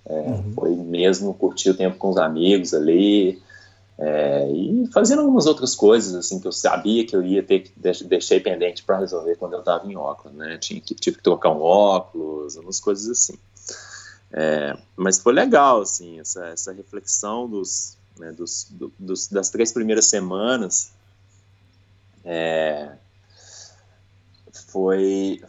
É, 0.05 0.13
Uhum. 0.13 0.53
Foi 0.55 0.75
mesmo 0.75 1.33
curtir 1.33 1.69
o 1.69 1.77
tempo 1.77 1.97
com 1.97 2.09
os 2.09 2.17
amigos 2.17 2.73
ali, 2.73 3.39
é, 3.97 4.49
e 4.49 4.87
fazendo 4.93 5.19
algumas 5.21 5.45
outras 5.45 5.75
coisas 5.75 6.15
assim 6.15 6.39
que 6.39 6.47
eu 6.47 6.53
sabia 6.53 7.05
que 7.05 7.13
eu 7.13 7.21
ia 7.21 7.43
ter 7.43 7.59
que 7.59 7.71
deix- 7.75 8.01
deixei 8.01 8.39
pendente 8.39 8.81
para 8.81 8.97
resolver 8.99 9.35
quando 9.35 9.53
eu 9.53 9.59
estava 9.59 9.85
em 9.91 9.95
óculos, 9.97 10.35
né? 10.37 10.57
Tinha 10.57 10.79
que 10.79 10.95
tive 10.95 11.17
que 11.17 11.23
trocar 11.23 11.51
um 11.51 11.61
óculos, 11.61 12.55
umas 12.55 12.79
coisas 12.79 13.09
assim. 13.09 13.37
É, 14.31 14.77
mas 14.95 15.19
foi 15.19 15.33
legal 15.33 15.81
assim 15.81 16.19
essa, 16.19 16.45
essa 16.47 16.71
reflexão 16.71 17.47
dos, 17.49 17.97
né, 18.17 18.31
dos, 18.31 18.67
do- 18.69 18.93
dos- 18.99 19.27
das 19.27 19.49
três 19.49 19.71
primeiras 19.71 20.05
semanas. 20.05 20.91
É, 22.23 22.91
foi 24.67 25.41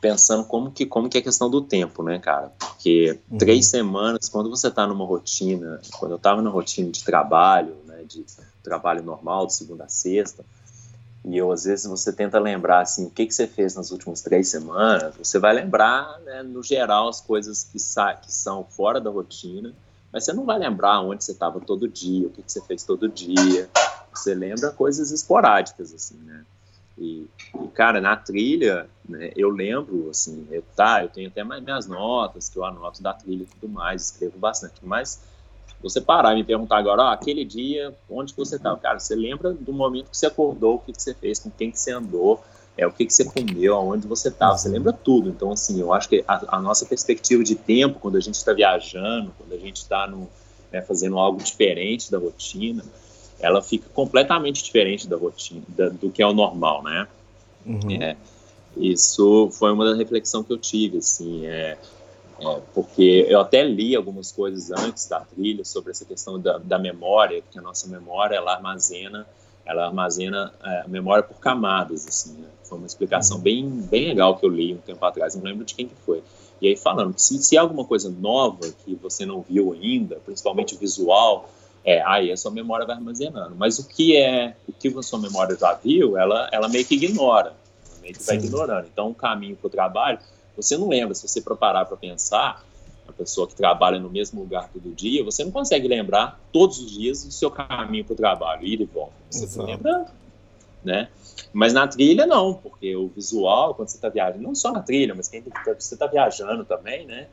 pensando 0.00 0.44
como 0.44 0.70
que 0.70 0.84
como 0.86 1.08
que 1.08 1.16
é 1.18 1.20
a 1.20 1.24
questão 1.24 1.48
do 1.48 1.60
tempo, 1.62 2.02
né, 2.02 2.18
cara? 2.18 2.52
Porque 2.58 3.18
Uhum. 3.30 3.38
três 3.38 3.66
semanas, 3.66 4.28
quando 4.28 4.50
você 4.50 4.68
está 4.68 4.86
numa 4.86 5.04
rotina, 5.04 5.80
quando 5.98 6.12
eu 6.12 6.16
estava 6.16 6.42
na 6.42 6.50
rotina 6.50 6.90
de 6.90 7.02
trabalho, 7.04 7.74
né, 7.86 8.04
de 8.04 8.24
trabalho 8.62 9.02
normal, 9.02 9.46
de 9.46 9.54
segunda 9.54 9.84
a 9.84 9.88
sexta, 9.88 10.44
e 11.26 11.36
eu 11.36 11.50
às 11.50 11.64
vezes 11.64 11.86
você 11.86 12.12
tenta 12.12 12.38
lembrar 12.38 12.82
assim, 12.82 13.06
o 13.06 13.10
que 13.10 13.26
que 13.26 13.34
você 13.34 13.48
fez 13.48 13.74
nas 13.74 13.90
últimas 13.90 14.22
três 14.22 14.48
semanas, 14.48 15.16
você 15.16 15.40
vai 15.40 15.52
lembrar, 15.52 16.20
né, 16.20 16.42
no 16.44 16.62
geral, 16.62 17.08
as 17.08 17.20
coisas 17.20 17.64
que, 17.64 17.78
que 17.78 18.32
são 18.32 18.64
fora 18.64 19.00
da 19.00 19.10
rotina, 19.10 19.74
mas 20.12 20.24
você 20.24 20.32
não 20.32 20.44
vai 20.44 20.56
lembrar 20.56 21.00
onde 21.00 21.24
você 21.24 21.32
estava 21.32 21.58
todo 21.60 21.88
dia, 21.88 22.28
o 22.28 22.30
que 22.30 22.42
que 22.42 22.52
você 22.52 22.60
fez 22.62 22.84
todo 22.84 23.08
dia. 23.08 23.68
Você 24.14 24.34
lembra 24.34 24.70
coisas 24.70 25.10
esporádicas, 25.10 25.92
assim, 25.92 26.16
né? 26.24 26.44
E, 26.96 27.26
e, 27.62 27.68
cara, 27.74 28.00
na 28.00 28.16
trilha, 28.16 28.88
né, 29.06 29.30
eu 29.36 29.50
lembro, 29.50 30.08
assim, 30.08 30.46
eu, 30.50 30.62
tá, 30.74 31.02
eu 31.02 31.08
tenho 31.08 31.28
até 31.28 31.44
mais 31.44 31.62
minhas 31.62 31.86
notas, 31.86 32.48
que 32.48 32.56
eu 32.56 32.64
anoto 32.64 33.02
da 33.02 33.12
trilha 33.12 33.42
e 33.42 33.46
tudo 33.46 33.68
mais, 33.68 34.04
escrevo 34.06 34.38
bastante, 34.38 34.74
mas 34.82 35.20
você 35.82 36.00
parar 36.00 36.32
e 36.32 36.36
me 36.36 36.44
perguntar 36.44 36.78
agora, 36.78 37.02
ó, 37.02 37.08
aquele 37.08 37.44
dia, 37.44 37.94
onde 38.10 38.34
você 38.34 38.56
estava? 38.56 38.76
Cara, 38.78 38.98
você 38.98 39.14
lembra 39.14 39.52
do 39.52 39.72
momento 39.72 40.10
que 40.10 40.16
você 40.16 40.26
acordou, 40.26 40.76
o 40.76 40.78
que, 40.78 40.92
que 40.92 41.02
você 41.02 41.14
fez, 41.14 41.38
com 41.38 41.50
quem 41.50 41.70
que 41.70 41.78
você 41.78 41.92
andou, 41.92 42.42
é, 42.76 42.86
o 42.86 42.92
que, 42.92 43.06
que 43.06 43.12
você 43.12 43.24
comeu, 43.24 43.74
aonde 43.74 44.06
você 44.06 44.28
estava, 44.28 44.56
você 44.56 44.68
lembra 44.68 44.92
tudo. 44.92 45.28
Então, 45.28 45.52
assim, 45.52 45.80
eu 45.80 45.92
acho 45.92 46.08
que 46.08 46.24
a, 46.26 46.56
a 46.56 46.60
nossa 46.60 46.84
perspectiva 46.84 47.42
de 47.42 47.54
tempo, 47.54 47.98
quando 47.98 48.16
a 48.16 48.20
gente 48.20 48.34
está 48.34 48.52
viajando, 48.52 49.32
quando 49.38 49.52
a 49.52 49.58
gente 49.58 49.76
está 49.76 50.06
né, 50.72 50.82
fazendo 50.82 51.18
algo 51.18 51.42
diferente 51.42 52.10
da 52.10 52.18
rotina, 52.18 52.84
ela 53.38 53.62
fica 53.62 53.88
completamente 53.90 54.62
diferente 54.62 55.08
da 55.08 55.16
rotina, 55.16 55.62
da, 55.68 55.88
do 55.88 56.10
que 56.10 56.22
é 56.22 56.26
o 56.26 56.32
normal, 56.32 56.82
né? 56.82 57.06
Uhum. 57.64 58.02
É, 58.02 58.16
isso 58.76 59.50
foi 59.52 59.72
uma 59.72 59.90
da 59.90 59.96
reflexão 59.96 60.42
que 60.42 60.52
eu 60.52 60.58
tive, 60.58 60.98
assim, 60.98 61.46
é, 61.46 61.78
É, 62.38 62.60
porque 62.74 63.26
eu 63.28 63.40
até 63.40 63.62
li 63.62 63.96
algumas 63.96 64.30
coisas 64.30 64.70
antes 64.70 65.06
da 65.06 65.20
trilha 65.20 65.64
sobre 65.64 65.90
essa 65.90 66.04
questão 66.04 66.38
da, 66.38 66.58
da 66.58 66.78
memória, 66.78 67.42
porque 67.42 67.58
a 67.58 67.62
nossa 67.62 67.88
memória 67.88 68.36
ela 68.36 68.52
armazena, 68.52 69.26
ela 69.64 69.86
armazena 69.86 70.52
é, 70.62 70.80
a 70.80 70.88
memória 70.88 71.22
por 71.22 71.38
camadas, 71.38 72.06
assim. 72.06 72.34
Né? 72.34 72.48
Foi 72.64 72.78
uma 72.78 72.86
explicação 72.86 73.38
bem, 73.38 73.68
bem 73.68 74.08
legal 74.08 74.36
que 74.36 74.44
eu 74.44 74.50
li 74.50 74.74
um 74.74 74.78
tempo 74.78 75.04
atrás, 75.04 75.34
não 75.34 75.42
lembro 75.42 75.64
de 75.64 75.74
quem 75.74 75.88
que 75.88 75.94
foi. 76.04 76.22
E 76.60 76.68
aí 76.68 76.76
falando 76.76 77.14
que 77.14 77.22
se, 77.22 77.42
se 77.42 77.56
há 77.56 77.60
alguma 77.60 77.84
coisa 77.84 78.10
nova 78.10 78.70
que 78.84 78.94
você 78.94 79.24
não 79.24 79.40
viu 79.42 79.72
ainda, 79.72 80.16
principalmente 80.24 80.74
o 80.74 80.78
visual, 80.78 81.48
é, 81.84 82.02
aí 82.02 82.32
a 82.32 82.36
sua 82.36 82.50
memória 82.50 82.84
vai 82.84 82.96
armazenando. 82.96 83.54
Mas 83.56 83.78
o 83.78 83.86
que 83.86 84.16
é, 84.16 84.56
o 84.68 84.72
que 84.72 84.88
a 84.88 85.02
sua 85.02 85.18
memória 85.18 85.56
já 85.56 85.72
viu, 85.74 86.18
ela, 86.18 86.48
ela 86.52 86.68
meio 86.68 86.84
que 86.84 86.96
ignora, 86.96 87.54
meio 88.02 88.14
que 88.14 88.22
vai 88.24 88.36
ignorando. 88.36 88.88
Então, 88.92 89.10
o 89.10 89.14
caminho 89.14 89.56
para 89.56 89.66
o 89.68 89.70
trabalho, 89.70 90.18
você 90.56 90.76
não 90.76 90.88
lembra, 90.88 91.14
se 91.14 91.26
você 91.26 91.40
preparar 91.40 91.86
para 91.86 91.96
pensar, 91.96 92.64
a 93.08 93.12
pessoa 93.12 93.46
que 93.46 93.54
trabalha 93.54 93.98
no 93.98 94.10
mesmo 94.10 94.40
lugar 94.40 94.68
todo 94.72 94.94
dia, 94.94 95.22
você 95.22 95.44
não 95.44 95.50
consegue 95.50 95.86
lembrar 95.86 96.40
todos 96.52 96.78
os 96.78 96.90
dias 96.90 97.24
o 97.24 97.30
seu 97.30 97.50
caminho 97.50 98.04
para 98.04 98.14
o 98.14 98.16
trabalho, 98.16 98.64
ir 98.64 98.80
e 98.80 98.84
volta. 98.84 99.14
Você 99.30 99.44
Exato. 99.44 99.66
lembra, 99.66 100.06
né? 100.82 101.08
Mas 101.52 101.72
na 101.72 101.86
trilha 101.86 102.26
não, 102.26 102.54
porque 102.54 102.96
o 102.96 103.08
visual, 103.08 103.74
quando 103.74 103.88
você 103.88 103.96
está 103.96 104.08
viajando, 104.08 104.42
não 104.42 104.54
só 104.54 104.72
na 104.72 104.82
trilha, 104.82 105.14
mas 105.14 105.28
quem 105.28 105.42
você 105.42 105.94
está 105.94 106.06
viajando 106.06 106.64
também, 106.64 107.06
né? 107.06 107.28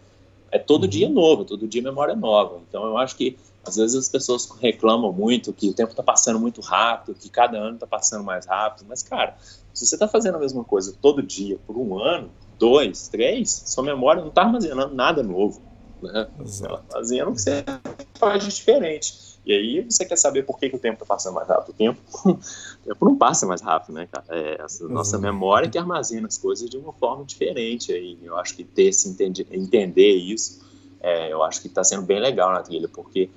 É 0.51 0.59
todo 0.59 0.83
uhum. 0.83 0.89
dia 0.89 1.09
novo, 1.09 1.43
todo 1.43 1.67
dia 1.67 1.81
memória 1.81 2.15
nova. 2.15 2.59
Então 2.67 2.85
eu 2.85 2.97
acho 2.97 3.15
que 3.15 3.37
às 3.65 3.77
vezes 3.77 3.95
as 3.95 4.09
pessoas 4.09 4.49
reclamam 4.59 5.11
muito 5.11 5.53
que 5.53 5.69
o 5.69 5.73
tempo 5.73 5.91
está 5.91 6.03
passando 6.03 6.39
muito 6.39 6.61
rápido, 6.61 7.15
que 7.15 7.29
cada 7.29 7.57
ano 7.57 7.75
está 7.75 7.87
passando 7.87 8.23
mais 8.23 8.45
rápido, 8.45 8.85
mas, 8.87 9.01
cara, 9.01 9.37
se 9.73 9.85
você 9.85 9.95
está 9.95 10.07
fazendo 10.07 10.35
a 10.35 10.39
mesma 10.39 10.63
coisa 10.63 10.93
todo 11.01 11.23
dia 11.23 11.57
por 11.65 11.77
um 11.77 11.97
ano, 11.97 12.29
dois, 12.63 13.09
três, 13.09 13.51
sua 13.65 13.83
memória 13.83 14.21
não 14.21 14.29
está 14.29 14.43
armazenando 14.43 14.95
nada 14.95 15.21
novo. 15.21 15.61
Né? 16.01 16.29
Ela 16.37 16.47
está 16.47 16.81
fazendo 16.89 17.31
o 17.31 17.33
que 17.33 17.41
você 17.41 17.65
faz 18.13 18.41
de 18.41 18.55
diferente. 18.55 19.37
E 19.45 19.51
aí 19.51 19.81
você 19.81 20.05
quer 20.05 20.15
saber 20.15 20.43
por 20.43 20.57
que, 20.57 20.69
que 20.69 20.77
o 20.77 20.79
tempo 20.79 20.93
está 20.93 21.05
passando 21.05 21.33
mais 21.33 21.45
rápido. 21.45 21.71
O 21.71 21.73
tempo, 21.73 21.99
o 22.25 22.39
tempo 22.85 23.05
não 23.05 23.17
passa 23.17 23.45
mais 23.45 23.59
rápido, 23.59 23.95
né, 23.95 24.07
cara? 24.09 24.25
É 24.29 24.61
a 24.61 24.87
nossa 24.87 25.19
memória 25.19 25.69
que 25.69 25.77
armazena 25.77 26.25
as 26.25 26.37
coisas 26.37 26.69
de 26.69 26.77
uma 26.77 26.93
forma 26.93 27.25
diferente. 27.25 27.91
Aí 27.91 28.17
eu 28.23 28.37
acho 28.37 28.55
que 28.55 28.63
ter 28.63 28.83
esse 28.83 29.09
entender, 29.09 29.45
entender 29.51 30.13
isso, 30.13 30.61
é, 31.01 31.33
eu 31.33 31.43
acho 31.43 31.61
que 31.61 31.67
está 31.67 31.83
sendo 31.83 32.03
bem 32.03 32.21
legal 32.21 32.53
na 32.53 32.61
trilha, 32.61 32.87
porque 32.87 33.29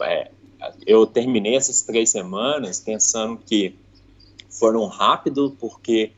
é, 0.00 0.30
eu 0.86 1.04
terminei 1.04 1.56
essas 1.56 1.82
três 1.82 2.08
semanas 2.08 2.80
pensando 2.80 3.36
que 3.36 3.76
foram 4.48 4.86
rápido 4.86 5.54
porque 5.60 6.12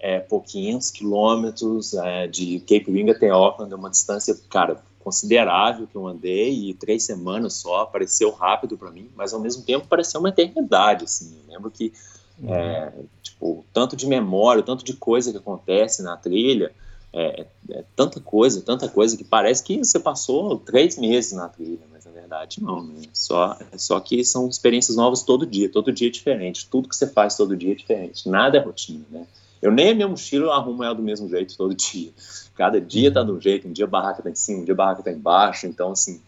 é, 0.00 0.18
pouquinhos 0.18 0.90
quilômetros 0.90 1.94
é, 1.94 2.26
de 2.26 2.60
Cape 2.60 2.90
Ring 2.90 3.10
até 3.10 3.28
Auckland, 3.28 3.72
é 3.72 3.76
uma 3.76 3.90
distância, 3.90 4.34
cara, 4.48 4.82
considerável 4.98 5.86
que 5.86 5.96
eu 5.96 6.06
andei 6.06 6.70
e 6.70 6.74
três 6.74 7.04
semanas 7.04 7.54
só, 7.54 7.84
pareceu 7.86 8.30
rápido 8.30 8.76
para 8.76 8.90
mim, 8.90 9.08
mas 9.14 9.32
ao 9.32 9.40
mesmo 9.40 9.62
tempo 9.62 9.86
pareceu 9.86 10.20
uma 10.20 10.30
eternidade, 10.30 11.04
assim, 11.04 11.36
eu 11.46 11.54
lembro 11.54 11.70
que 11.70 11.92
uhum. 12.40 12.54
é, 12.54 12.92
tipo, 13.22 13.64
tanto 13.72 13.94
de 13.94 14.06
memória, 14.06 14.62
tanto 14.62 14.84
de 14.84 14.94
coisa 14.94 15.30
que 15.30 15.38
acontece 15.38 16.02
na 16.02 16.16
trilha, 16.16 16.72
é, 17.12 17.46
é, 17.70 17.84
tanta 17.96 18.20
coisa, 18.20 18.62
tanta 18.62 18.88
coisa 18.88 19.16
que 19.16 19.24
parece 19.24 19.64
que 19.64 19.78
você 19.78 19.98
passou 19.98 20.58
três 20.58 20.96
meses 20.96 21.32
na 21.32 21.48
trilha, 21.48 21.80
mas 21.90 22.04
na 22.04 22.12
verdade 22.12 22.62
não, 22.62 22.84
né? 22.84 23.02
Só, 23.12 23.58
só 23.76 23.98
que 23.98 24.24
são 24.24 24.48
experiências 24.48 24.96
novas 24.96 25.22
todo 25.22 25.44
dia, 25.44 25.68
todo 25.68 25.92
dia 25.92 26.08
é 26.08 26.10
diferente, 26.10 26.68
tudo 26.70 26.88
que 26.88 26.94
você 26.94 27.08
faz 27.08 27.36
todo 27.36 27.56
dia 27.56 27.72
é 27.72 27.74
diferente, 27.74 28.28
nada 28.28 28.58
é 28.58 28.60
rotina, 28.60 29.04
né? 29.10 29.26
Eu 29.62 29.70
nem 29.70 29.90
a 29.90 29.94
minha 29.94 30.08
mochila 30.08 30.54
arrumo 30.54 30.82
ela 30.82 30.94
do 30.94 31.02
mesmo 31.02 31.28
jeito 31.28 31.56
todo 31.56 31.74
dia. 31.74 32.10
Cada 32.54 32.80
dia 32.80 33.12
tá 33.12 33.22
de 33.22 33.30
um 33.30 33.40
jeito, 33.40 33.68
um 33.68 33.72
dia 33.72 33.84
a 33.84 33.88
barraca 33.88 34.22
tá 34.22 34.30
em 34.30 34.34
cima, 34.34 34.62
um 34.62 34.64
dia 34.64 34.74
a 34.74 34.76
barraca 34.76 35.02
tá 35.02 35.12
embaixo, 35.12 35.66
então 35.66 35.92
assim, 35.92 36.20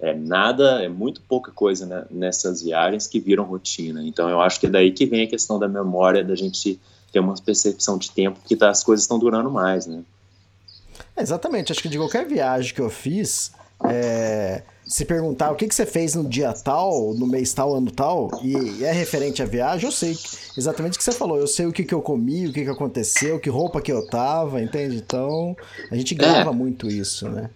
é 0.00 0.14
nada, 0.14 0.82
é 0.82 0.88
muito 0.88 1.20
pouca 1.22 1.52
coisa 1.52 1.86
né, 1.86 2.04
nessas 2.10 2.62
viagens 2.62 3.06
que 3.06 3.20
viram 3.20 3.44
rotina. 3.44 4.02
Então 4.02 4.28
eu 4.28 4.40
acho 4.40 4.58
que 4.58 4.66
é 4.66 4.70
daí 4.70 4.90
que 4.90 5.06
vem 5.06 5.24
a 5.24 5.28
questão 5.28 5.58
da 5.58 5.68
memória, 5.68 6.24
da 6.24 6.34
gente 6.34 6.80
ter 7.12 7.20
uma 7.20 7.34
percepção 7.34 7.98
de 7.98 8.10
tempo 8.10 8.40
que 8.44 8.56
tá, 8.56 8.70
as 8.70 8.82
coisas 8.82 9.04
estão 9.04 9.18
durando 9.18 9.50
mais, 9.50 9.86
né? 9.86 10.02
É, 11.16 11.22
exatamente, 11.22 11.72
acho 11.72 11.82
que 11.82 11.88
de 11.88 11.98
qualquer 11.98 12.26
viagem 12.26 12.74
que 12.74 12.80
eu 12.80 12.90
fiz, 12.90 13.52
é, 13.84 14.62
se 14.84 15.04
perguntar 15.04 15.52
o 15.52 15.54
que, 15.54 15.68
que 15.68 15.74
você 15.74 15.86
fez 15.86 16.14
no 16.14 16.28
dia 16.28 16.52
tal, 16.52 17.14
no 17.14 17.26
mês 17.26 17.52
tal, 17.52 17.74
ano 17.76 17.90
tal, 17.90 18.28
e 18.42 18.84
é 18.84 18.90
referente 18.90 19.42
à 19.42 19.46
viagem, 19.46 19.86
eu 19.86 19.92
sei 19.92 20.16
exatamente 20.58 20.94
o 20.94 20.98
que 20.98 21.04
você 21.04 21.12
falou. 21.12 21.38
Eu 21.38 21.46
sei 21.46 21.66
o 21.66 21.72
que, 21.72 21.84
que 21.84 21.94
eu 21.94 22.02
comi, 22.02 22.48
o 22.48 22.52
que, 22.52 22.64
que 22.64 22.70
aconteceu, 22.70 23.38
que 23.38 23.48
roupa 23.48 23.80
que 23.80 23.92
eu 23.92 24.06
tava, 24.08 24.60
entende? 24.60 24.96
Então, 24.96 25.56
a 25.90 25.96
gente 25.96 26.14
grava 26.14 26.50
é. 26.50 26.52
muito 26.52 26.88
isso, 26.88 27.28
né? 27.28 27.50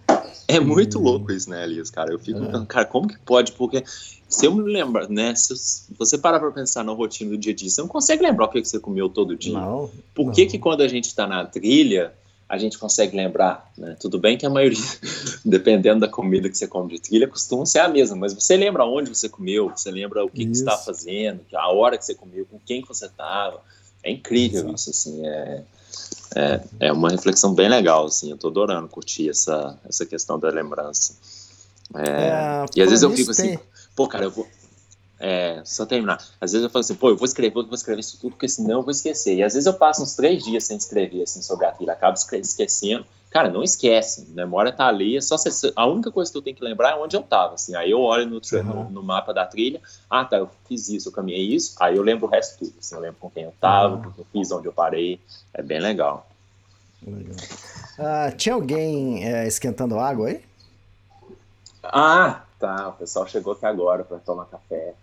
É 0.47 0.59
muito 0.59 0.99
louco 0.99 1.31
isso, 1.31 1.49
né, 1.49 1.63
Elias, 1.63 1.89
cara? 1.89 2.11
Eu 2.13 2.19
fico 2.19 2.39
é. 2.39 2.45
pensando, 2.45 2.65
cara, 2.67 2.85
como 2.85 3.07
que 3.07 3.19
pode? 3.19 3.51
Porque 3.51 3.83
se 4.29 4.45
eu 4.45 4.55
me 4.55 4.63
lembro, 4.63 5.11
né, 5.11 5.35
se 5.35 5.53
você 5.97 6.17
parar 6.17 6.39
pra 6.39 6.51
pensar 6.51 6.83
na 6.83 6.91
rotina 6.91 7.31
do 7.31 7.37
dia 7.37 7.51
a 7.51 7.55
dia, 7.55 7.69
você 7.69 7.81
não 7.81 7.87
consegue 7.87 8.23
lembrar 8.23 8.45
o 8.45 8.49
que, 8.49 8.61
que 8.61 8.67
você 8.67 8.79
comeu 8.79 9.09
todo 9.09 9.35
dia. 9.35 9.53
Não. 9.53 9.89
Por 10.13 10.31
que 10.31 10.45
que 10.45 10.57
quando 10.57 10.81
a 10.81 10.87
gente 10.87 11.13
tá 11.13 11.27
na 11.27 11.43
trilha 11.45 12.13
a 12.47 12.57
gente 12.57 12.77
consegue 12.77 13.17
lembrar, 13.17 13.71
né? 13.77 13.97
Tudo 13.99 14.19
bem 14.19 14.37
que 14.37 14.45
a 14.45 14.49
maioria, 14.49 14.77
dependendo 15.43 16.01
da 16.01 16.07
comida 16.07 16.49
que 16.49 16.57
você 16.57 16.67
come 16.67 16.93
de 16.93 16.99
trilha, 16.99 17.27
costuma 17.27 17.65
ser 17.65 17.79
a 17.79 17.87
mesma, 17.87 18.15
mas 18.15 18.33
você 18.33 18.55
lembra 18.55 18.85
onde 18.85 19.09
você 19.09 19.27
comeu, 19.27 19.71
você 19.75 19.89
lembra 19.89 20.23
o 20.23 20.29
que, 20.29 20.45
que 20.45 20.55
você 20.55 20.61
está 20.61 20.77
fazendo, 20.77 21.41
a 21.53 21.71
hora 21.71 21.97
que 21.97 22.05
você 22.05 22.13
comeu, 22.13 22.45
com 22.45 22.59
quem 22.59 22.81
que 22.81 22.87
você 22.87 23.07
estava. 23.07 23.61
É 24.03 24.11
incrível 24.11 24.71
isso, 24.71 24.91
assim, 24.91 25.25
é, 25.25 25.63
é, 26.35 26.61
é, 26.79 26.91
uma 26.91 27.09
reflexão 27.09 27.55
bem 27.55 27.67
legal, 27.67 28.05
assim, 28.05 28.29
eu 28.29 28.37
tô 28.37 28.49
adorando 28.49 28.87
curtir 28.87 29.29
essa, 29.29 29.79
essa 29.89 30.05
questão 30.05 30.37
da 30.37 30.49
lembrança. 30.49 31.15
É, 31.95 32.09
é 32.09 32.65
e 32.75 32.81
às 32.83 32.89
vezes 32.89 33.01
eu 33.01 33.09
fico 33.09 33.31
assim, 33.31 33.57
pô, 33.95 34.07
cara, 34.07 34.25
eu 34.25 34.31
vou, 34.31 34.47
é, 35.19 35.61
só 35.63 35.85
terminar. 35.85 36.17
Às 36.39 36.51
vezes 36.51 36.63
eu 36.63 36.69
falo 36.69 36.81
assim, 36.81 36.95
pô, 36.95 37.09
eu 37.09 37.17
vou 37.17 37.25
escrever, 37.25 37.53
vou 37.53 37.73
escrever 37.73 37.99
isso 37.99 38.19
tudo, 38.19 38.31
porque 38.31 38.47
senão 38.47 38.79
eu 38.79 38.83
vou 38.83 38.91
esquecer. 38.91 39.35
E 39.35 39.43
às 39.43 39.53
vezes 39.53 39.65
eu 39.65 39.73
passo 39.73 40.03
uns 40.03 40.15
três 40.15 40.43
dias 40.43 40.63
sem 40.63 40.77
escrever, 40.77 41.23
assim, 41.23 41.41
sobre 41.41 41.65
a 41.65 41.71
trilha, 41.71 41.93
acabo 41.93 42.15
esquecendo. 42.15 43.05
Cara, 43.29 43.49
não 43.49 43.63
esquece, 43.63 44.25
a 44.31 44.33
memória 44.33 44.71
tá 44.71 44.87
ali, 44.87 45.17
é 45.17 45.21
só 45.21 45.37
se, 45.37 45.49
a 45.75 45.85
única 45.85 46.09
coisa 46.09 46.31
que 46.31 46.37
eu 46.37 46.41
tenho 46.41 46.55
que 46.55 46.63
lembrar 46.63 46.91
é 46.91 46.95
onde 46.95 47.17
eu 47.17 47.21
tava, 47.21 47.55
assim. 47.55 47.75
Aí 47.75 47.91
eu 47.91 47.99
olho 47.99 48.25
no, 48.25 48.39
no, 48.63 48.89
no, 48.91 49.03
mapa 49.03 49.33
da 49.33 49.45
trilha, 49.45 49.81
ah, 50.09 50.23
tá, 50.23 50.37
eu 50.37 50.49
fiz 50.69 50.87
isso, 50.87 51.09
eu 51.09 51.11
caminhei 51.11 51.41
isso, 51.41 51.75
aí 51.81 51.97
eu 51.97 52.01
lembro 52.01 52.27
o 52.27 52.29
resto 52.29 52.59
tudo, 52.59 52.73
assim, 52.79 52.95
eu 52.95 53.01
lembro 53.01 53.17
com 53.19 53.29
quem 53.29 53.43
eu 53.43 53.53
tava, 53.59 53.95
uhum. 53.95 54.07
o 54.07 54.13
que 54.13 54.19
eu 54.19 54.27
fiz, 54.31 54.51
onde 54.53 54.67
eu 54.67 54.71
parei, 54.71 55.19
é 55.53 55.61
bem 55.61 55.81
legal. 55.81 56.25
legal. 57.05 57.35
Ah, 57.99 58.31
tinha 58.31 58.55
alguém 58.55 59.25
é, 59.25 59.45
esquentando 59.45 59.99
água 59.99 60.29
aí? 60.29 60.41
Ah, 61.83 62.41
tá, 62.57 62.87
o 62.87 62.93
pessoal 62.93 63.27
chegou 63.27 63.51
aqui 63.51 63.65
agora 63.65 64.05
para 64.05 64.17
tomar 64.19 64.45
café. 64.45 64.93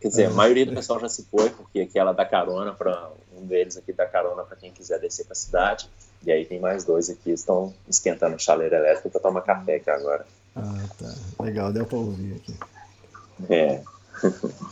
Quer 0.00 0.08
dizer, 0.08 0.24
a 0.26 0.30
maioria 0.30 0.66
do 0.66 0.74
pessoal 0.74 1.00
já 1.00 1.08
se 1.08 1.24
foi, 1.30 1.50
porque 1.50 1.80
aquela 1.80 2.12
dá 2.12 2.24
carona 2.24 2.72
para 2.72 3.10
um 3.36 3.44
deles 3.46 3.76
aqui 3.76 3.92
dá 3.92 4.06
carona 4.06 4.42
para 4.42 4.56
quem 4.56 4.72
quiser 4.72 4.98
descer 5.00 5.24
para 5.24 5.32
a 5.32 5.36
cidade. 5.36 5.88
E 6.24 6.32
aí 6.32 6.44
tem 6.44 6.58
mais 6.58 6.84
dois 6.84 7.08
aqui, 7.08 7.30
estão 7.30 7.72
esquentando 7.88 8.34
a 8.34 8.38
chaleira 8.38 8.76
elétrica 8.76 9.08
para 9.08 9.20
tomar 9.20 9.42
café 9.42 9.76
aqui 9.76 9.90
agora. 9.90 10.26
Ah, 10.56 10.84
tá. 10.98 11.14
Legal, 11.44 11.72
deu 11.72 11.86
para 11.86 11.98
ouvir 11.98 12.34
aqui. 12.36 12.54
É. 13.48 13.80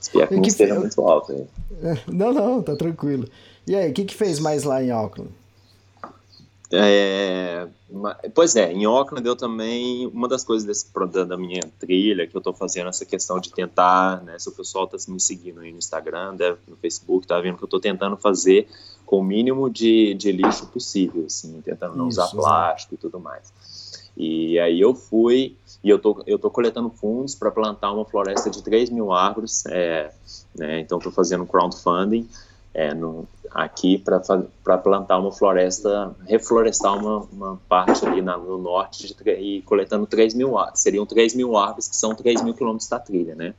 Espero 0.00 0.28
que 0.28 0.36
não 0.36 0.42
esteja 0.42 0.74
muito 0.74 1.00
alto 1.02 1.32
aí. 1.32 1.46
Não, 2.06 2.32
não, 2.32 2.62
tá 2.62 2.74
tranquilo. 2.74 3.28
E 3.66 3.76
aí, 3.76 3.90
o 3.90 3.94
que, 3.94 4.04
que 4.04 4.14
fez 4.14 4.38
mais 4.38 4.64
lá 4.64 4.82
em 4.82 4.90
Auckland? 4.90 5.30
É, 6.72 7.66
pois 8.32 8.54
é, 8.54 8.72
em 8.72 8.84
Auckland 8.84 9.26
eu 9.26 9.34
também, 9.34 10.06
uma 10.06 10.28
das 10.28 10.44
coisas 10.44 10.64
desse, 10.64 10.86
da, 11.26 11.36
minha 11.36 11.62
trilha 11.80 12.28
que 12.28 12.36
eu 12.36 12.38
estou 12.38 12.52
fazendo 12.52 12.88
essa 12.88 13.04
questão 13.04 13.40
de 13.40 13.50
tentar, 13.50 14.22
né, 14.22 14.38
se 14.38 14.48
o 14.48 14.52
pessoal 14.52 14.84
está 14.84 15.12
me 15.12 15.20
seguindo 15.20 15.60
aí 15.60 15.72
no 15.72 15.78
Instagram, 15.78 16.36
deve, 16.36 16.58
no 16.68 16.76
Facebook, 16.76 17.26
tá 17.26 17.40
vendo 17.40 17.56
que 17.56 17.64
eu 17.64 17.66
estou 17.66 17.80
tentando 17.80 18.16
fazer 18.16 18.68
com 19.04 19.18
o 19.18 19.24
mínimo 19.24 19.68
de, 19.68 20.14
de 20.14 20.30
lixo 20.30 20.66
possível, 20.68 21.24
assim, 21.26 21.60
tentando 21.60 21.96
não 21.96 22.08
Isso, 22.08 22.20
usar 22.20 22.30
plástico 22.30 22.94
e 22.94 22.98
tudo 22.98 23.18
mais. 23.18 23.52
E 24.16 24.56
aí 24.60 24.80
eu 24.80 24.94
fui, 24.94 25.56
e 25.82 25.90
eu 25.90 25.98
tô, 25.98 26.22
eu 26.24 26.38
tô 26.38 26.50
coletando 26.50 26.88
fundos 26.90 27.34
para 27.34 27.50
plantar 27.50 27.90
uma 27.90 28.04
floresta 28.04 28.48
de 28.48 28.62
3 28.62 28.90
mil 28.90 29.12
árvores, 29.12 29.64
é, 29.66 30.12
né, 30.54 30.78
então 30.78 30.98
estou 30.98 31.10
fazendo 31.10 31.44
crowdfunding, 31.44 32.28
é, 32.72 32.94
no, 32.94 33.26
aqui 33.50 33.98
para 33.98 34.78
plantar 34.78 35.18
uma 35.18 35.32
floresta, 35.32 36.14
reflorestar 36.26 36.96
uma, 36.96 37.18
uma 37.32 37.60
parte 37.68 38.06
ali 38.06 38.22
na, 38.22 38.36
no 38.36 38.58
norte 38.58 39.14
de, 39.14 39.30
e 39.32 39.62
coletando 39.62 40.06
3 40.06 40.34
mil 40.34 40.54
seriam 40.74 41.04
3 41.04 41.34
mil 41.34 41.56
árvores, 41.56 41.88
que 41.88 41.96
são 41.96 42.14
3 42.14 42.42
mil 42.42 42.54
quilômetros 42.54 42.88
da 42.88 42.98
trilha, 42.98 43.34
né? 43.34 43.54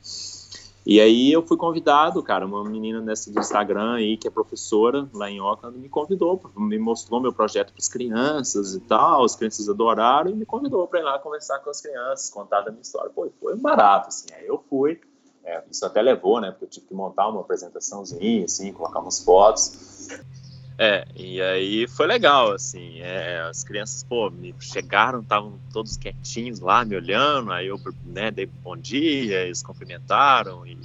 E 0.83 0.99
aí 0.99 1.31
eu 1.31 1.45
fui 1.45 1.57
convidado, 1.57 2.23
cara, 2.23 2.43
uma 2.43 2.63
menina 2.63 2.99
nessa 2.99 3.31
do 3.31 3.39
Instagram 3.39 3.93
aí, 3.93 4.17
que 4.17 4.27
é 4.27 4.31
professora 4.31 5.07
lá 5.13 5.29
em 5.29 5.39
Auckland, 5.39 5.77
me 5.77 5.87
convidou, 5.87 6.41
me 6.57 6.79
mostrou 6.79 7.21
meu 7.21 7.31
projeto 7.31 7.71
para 7.71 7.79
as 7.79 7.87
crianças 7.87 8.73
e 8.73 8.79
tal, 8.79 9.23
as 9.23 9.35
crianças 9.35 9.69
adoraram 9.69 10.31
e 10.31 10.33
me 10.33 10.43
convidou 10.43 10.87
para 10.87 10.99
ir 10.99 11.03
lá 11.03 11.19
conversar 11.19 11.59
com 11.59 11.69
as 11.69 11.79
crianças, 11.81 12.31
contar 12.31 12.61
da 12.61 12.71
minha 12.71 12.81
história. 12.81 13.11
Pô, 13.11 13.29
foi 13.39 13.55
barato, 13.57 14.07
assim, 14.07 14.33
aí 14.33 14.47
eu 14.47 14.63
fui, 14.67 14.99
é, 15.43 15.63
isso 15.69 15.85
até 15.85 16.01
levou, 16.01 16.39
né? 16.39 16.51
Porque 16.51 16.65
eu 16.65 16.69
tive 16.69 16.87
que 16.87 16.93
montar 16.93 17.27
uma 17.27 17.41
apresentaçãozinha, 17.41 18.45
assim, 18.45 18.71
colocar 18.71 18.99
umas 18.99 19.23
fotos. 19.23 20.09
É, 20.77 21.05
e 21.15 21.39
aí 21.39 21.87
foi 21.87 22.07
legal, 22.07 22.53
assim, 22.53 23.01
é, 23.01 23.41
as 23.41 23.63
crianças, 23.63 24.03
pô, 24.03 24.31
me 24.31 24.55
chegaram, 24.59 25.19
estavam 25.21 25.59
todos 25.71 25.95
quietinhos 25.95 26.59
lá, 26.59 26.83
me 26.83 26.95
olhando, 26.95 27.51
aí 27.51 27.67
eu, 27.67 27.79
né, 28.03 28.31
dei 28.31 28.47
bom 28.47 28.75
dia, 28.75 29.41
eles 29.41 29.61
cumprimentaram 29.61 30.65
e, 30.65 30.79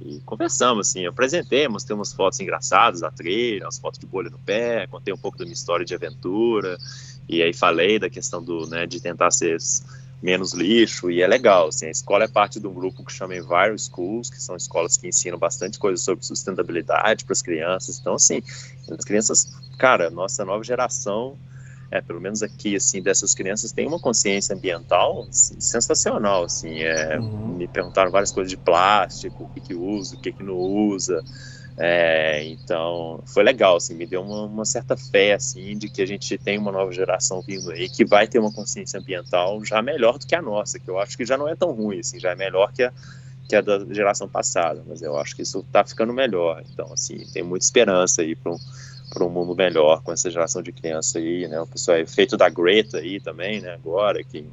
e 0.00 0.20
conversamos, 0.20 0.88
assim, 0.88 1.02
eu 1.02 1.10
apresentei, 1.10 1.68
mostrei 1.68 1.94
umas 1.94 2.14
fotos 2.14 2.40
engraçadas 2.40 3.00
da 3.00 3.10
trilha, 3.10 3.66
umas 3.66 3.78
fotos 3.78 3.98
de 3.98 4.06
bolha 4.06 4.30
no 4.30 4.38
pé, 4.38 4.86
contei 4.86 5.12
um 5.12 5.18
pouco 5.18 5.36
da 5.36 5.44
minha 5.44 5.52
história 5.52 5.84
de 5.84 5.94
aventura, 5.94 6.78
e 7.28 7.42
aí 7.42 7.52
falei 7.52 7.98
da 7.98 8.08
questão 8.08 8.42
do, 8.42 8.66
né, 8.66 8.86
de 8.86 8.98
tentar 8.98 9.30
ser 9.30 9.58
menos 10.24 10.54
lixo, 10.54 11.10
e 11.10 11.20
é 11.20 11.26
legal, 11.26 11.68
assim, 11.68 11.84
a 11.84 11.90
escola 11.90 12.24
é 12.24 12.28
parte 12.28 12.58
de 12.58 12.66
um 12.66 12.72
grupo 12.72 13.04
que 13.04 13.12
chama 13.12 13.36
Enviro 13.36 13.78
Schools, 13.78 14.30
que 14.30 14.40
são 14.40 14.56
escolas 14.56 14.96
que 14.96 15.06
ensinam 15.06 15.38
bastante 15.38 15.78
coisa 15.78 16.02
sobre 16.02 16.24
sustentabilidade 16.24 17.26
para 17.26 17.34
as 17.34 17.42
crianças, 17.42 17.98
então, 18.00 18.14
assim, 18.14 18.42
as 18.90 19.04
crianças, 19.04 19.46
cara, 19.78 20.08
nossa 20.08 20.42
nova 20.42 20.64
geração, 20.64 21.36
é, 21.90 22.00
pelo 22.00 22.22
menos 22.22 22.42
aqui, 22.42 22.74
assim, 22.74 23.02
dessas 23.02 23.34
crianças 23.34 23.70
tem 23.70 23.86
uma 23.86 24.00
consciência 24.00 24.56
ambiental 24.56 25.26
assim, 25.28 25.60
sensacional, 25.60 26.44
assim, 26.44 26.80
é, 26.80 27.18
uhum. 27.18 27.56
me 27.56 27.68
perguntaram 27.68 28.10
várias 28.10 28.32
coisas 28.32 28.50
de 28.50 28.56
plástico, 28.56 29.44
o 29.44 29.48
que 29.50 29.60
que 29.60 29.74
usa, 29.74 30.16
o 30.16 30.20
que 30.20 30.32
que 30.32 30.42
não 30.42 30.56
usa, 30.56 31.22
é, 31.76 32.44
então, 32.44 33.20
foi 33.26 33.42
legal, 33.42 33.76
assim, 33.76 33.94
me 33.94 34.06
deu 34.06 34.22
uma, 34.22 34.44
uma, 34.44 34.64
certa 34.64 34.96
fé, 34.96 35.34
assim, 35.34 35.76
de 35.76 35.88
que 35.88 36.00
a 36.00 36.06
gente 36.06 36.38
tem 36.38 36.56
uma 36.56 36.70
nova 36.70 36.92
geração 36.92 37.40
vindo 37.40 37.70
aí 37.72 37.88
que 37.88 38.04
vai 38.04 38.28
ter 38.28 38.38
uma 38.38 38.52
consciência 38.52 39.00
ambiental 39.00 39.64
já 39.64 39.82
melhor 39.82 40.18
do 40.18 40.26
que 40.26 40.36
a 40.36 40.42
nossa, 40.42 40.78
que 40.78 40.88
eu 40.88 41.00
acho 41.00 41.16
que 41.16 41.24
já 41.24 41.36
não 41.36 41.48
é 41.48 41.56
tão 41.56 41.72
ruim, 41.72 41.98
assim, 41.98 42.20
já 42.20 42.30
é 42.30 42.36
melhor 42.36 42.72
que 42.72 42.84
a, 42.84 42.92
que 43.48 43.56
a 43.56 43.60
da 43.60 43.84
geração 43.92 44.28
passada, 44.28 44.84
mas 44.86 45.02
eu 45.02 45.18
acho 45.18 45.34
que 45.34 45.42
isso 45.42 45.60
está 45.60 45.84
ficando 45.84 46.12
melhor. 46.12 46.62
Então, 46.72 46.92
assim, 46.92 47.26
tem 47.32 47.42
muita 47.42 47.64
esperança 47.64 48.22
aí 48.22 48.36
para 48.36 48.52
um, 48.52 48.58
um 49.22 49.28
mundo 49.28 49.56
melhor 49.56 50.00
com 50.02 50.12
essa 50.12 50.30
geração 50.30 50.62
de 50.62 50.70
criança 50.70 51.18
aí, 51.18 51.48
né? 51.48 51.60
O 51.60 51.66
pessoal 51.66 51.96
é 51.96 52.06
feito 52.06 52.36
da 52.36 52.48
Greta 52.48 52.98
aí 52.98 53.18
também, 53.18 53.60
né? 53.60 53.74
Agora, 53.74 54.22
que 54.22 54.46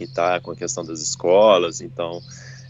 que 0.00 0.04
está 0.04 0.40
com 0.40 0.52
a 0.52 0.56
questão 0.56 0.82
das 0.82 1.02
escolas, 1.02 1.82
então 1.82 2.22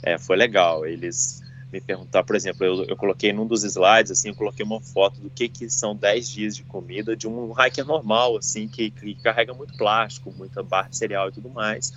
é, 0.02 0.18
foi 0.18 0.36
legal. 0.36 0.84
Eles 0.84 1.40
me 1.72 1.80
perguntar, 1.80 2.24
por 2.24 2.34
exemplo, 2.34 2.64
eu, 2.64 2.84
eu 2.84 2.96
coloquei 2.96 3.32
num 3.32 3.46
dos 3.46 3.62
slides, 3.62 4.10
assim, 4.10 4.28
eu 4.28 4.34
coloquei 4.34 4.64
uma 4.64 4.80
foto 4.80 5.20
do 5.20 5.30
que, 5.30 5.48
que 5.48 5.70
são 5.70 5.94
10 5.94 6.28
dias 6.28 6.56
de 6.56 6.64
comida 6.64 7.16
de 7.16 7.28
um 7.28 7.52
hiker 7.52 7.86
normal, 7.86 8.36
assim, 8.36 8.66
que, 8.66 8.90
que 8.90 9.14
carrega 9.16 9.54
muito 9.54 9.76
plástico, 9.76 10.32
muita 10.36 10.62
barra 10.62 10.88
de 10.88 10.96
cereal 10.96 11.28
e 11.28 11.32
tudo 11.32 11.48
mais. 11.48 11.92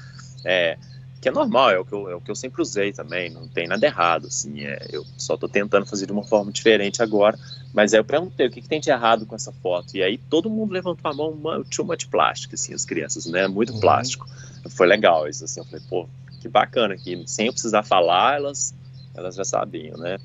É, 0.45 0.77
que 1.23 1.29
é 1.29 1.31
normal, 1.31 1.71
é 1.71 1.79
o 1.79 1.85
que, 1.85 1.93
eu, 1.93 2.09
é 2.09 2.15
o 2.15 2.19
que 2.19 2.29
eu 2.29 2.35
sempre 2.35 2.61
usei 2.61 2.91
também, 2.91 3.29
não 3.29 3.47
tem 3.47 3.65
nada 3.65 3.85
errado, 3.85 4.27
assim, 4.27 4.65
é, 4.65 4.87
eu 4.91 5.05
só 5.17 5.35
estou 5.35 5.47
tentando 5.47 5.85
fazer 5.85 6.05
de 6.05 6.11
uma 6.11 6.23
forma 6.23 6.51
diferente 6.51 7.01
agora, 7.01 7.39
mas 7.73 7.93
aí 7.93 7.99
eu 8.01 8.03
perguntei 8.03 8.45
o 8.45 8.51
que, 8.51 8.61
que, 8.61 8.67
tem 8.67 8.81
de 8.81 8.89
errado 8.89 9.25
com 9.25 9.33
essa 9.33 9.53
foto, 9.53 9.95
e 9.95 10.03
aí 10.03 10.17
todo 10.17 10.49
mundo 10.49 10.73
levantou 10.73 11.09
a 11.09 11.13
mão, 11.13 11.29
uma, 11.29 11.63
too 11.63 11.85
much 11.85 12.07
plástico, 12.07 12.55
assim, 12.55 12.73
as 12.73 12.83
crianças, 12.83 13.25
né, 13.25 13.47
muito 13.47 13.71
uhum. 13.71 13.79
plástico, 13.79 14.27
foi 14.69 14.85
legal 14.85 15.25
isso, 15.25 15.45
assim, 15.45 15.61
eu 15.61 15.65
falei, 15.65 15.81
pô, 15.89 16.09
que 16.41 16.49
bacana, 16.49 16.97
que 16.97 17.23
sem 17.25 17.47
eu 17.47 17.53
precisar 17.53 17.83
falar, 17.83 18.35
elas 18.35 18.75
elas 19.13 19.35
já 19.35 19.43
sabiam, 19.43 19.97
né? 19.97 20.17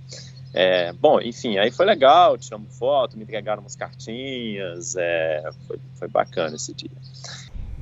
É, 0.53 0.93
bom, 0.93 1.21
enfim, 1.21 1.59
aí 1.59 1.71
foi 1.71 1.85
legal, 1.85 2.39
tiramos 2.39 2.77
foto, 2.77 3.17
me 3.17 3.25
entregaram 3.25 3.61
umas 3.61 3.77
cartinhas, 3.77 4.97
é, 4.97 5.51
foi, 5.67 5.79
foi 5.99 6.09
bacana 6.09 6.57
esse 6.57 6.73
dia. 6.75 6.91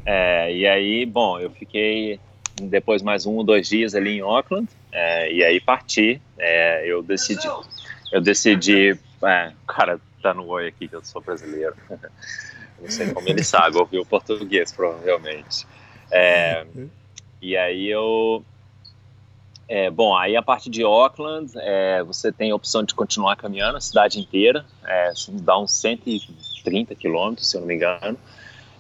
É, 0.05 0.53
e 0.53 0.67
aí, 0.67 1.07
bom, 1.07 1.39
eu 1.39 1.51
fiquei 1.51 2.21
depois 2.61 3.03
mais 3.03 3.25
um 3.27 3.35
ou 3.37 3.45
dois 3.45 3.69
dias 3.69 3.95
ali 3.95 4.19
em 4.19 4.21
Auckland, 4.21 4.69
é, 4.91 5.33
e 5.33 5.45
aí 5.45 5.61
parti, 5.61 6.21
é, 6.39 6.87
eu 6.87 7.03
decidi, 7.03 7.47
eu 8.13 8.21
decidi, 8.21 8.99
é, 9.23 9.53
o 9.63 9.67
cara 9.67 10.01
tá 10.23 10.35
no 10.35 10.47
oi 10.47 10.69
aqui 10.69 10.89
que 10.89 10.97
eu 10.97 11.05
sou 11.05 11.23
brasileiro, 11.23 11.77
não 12.81 12.91
sei 12.91 13.13
como 13.13 13.29
ele 13.29 13.45
sabe, 13.45 13.79
ouviu 13.79 14.05
português 14.05 14.73
provavelmente. 14.73 15.67
e 17.41 17.57
aí 17.57 17.87
eu 17.87 18.45
é, 19.69 19.91
bom, 19.91 20.17
aí 20.17 20.37
a 20.37 20.43
parte 20.43 20.71
de 20.71 20.85
Auckland, 20.85 21.53
é, 21.57 22.03
você 22.05 22.31
tem 22.31 22.53
a 22.53 22.55
opção 22.55 22.85
de 22.85 22.95
continuar 22.95 23.35
caminhando 23.37 23.77
a 23.77 23.81
cidade 23.81 24.21
inteira, 24.21 24.65
é, 24.87 25.13
dá 25.43 25.59
uns 25.59 25.73
130 25.73 26.95
quilômetros, 26.95 27.51
se 27.51 27.57
eu 27.57 27.61
não 27.61 27.69
me 27.69 27.75
engano. 27.75 28.17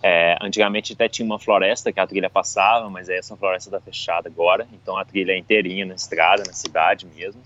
É, 0.00 0.36
antigamente 0.40 0.92
até 0.92 1.08
tinha 1.08 1.26
uma 1.26 1.38
floresta 1.38 1.92
que 1.92 1.98
a 1.98 2.06
trilha 2.06 2.30
passava, 2.30 2.88
mas 2.88 3.08
aí 3.08 3.16
essa 3.16 3.36
floresta 3.36 3.68
está 3.70 3.80
fechada 3.80 4.28
agora, 4.28 4.68
então 4.72 4.96
a 4.96 5.04
trilha 5.04 5.32
é 5.32 5.38
inteirinha 5.38 5.84
na 5.84 5.94
estrada, 5.94 6.44
na 6.46 6.52
cidade 6.52 7.04
mesmo. 7.06 7.42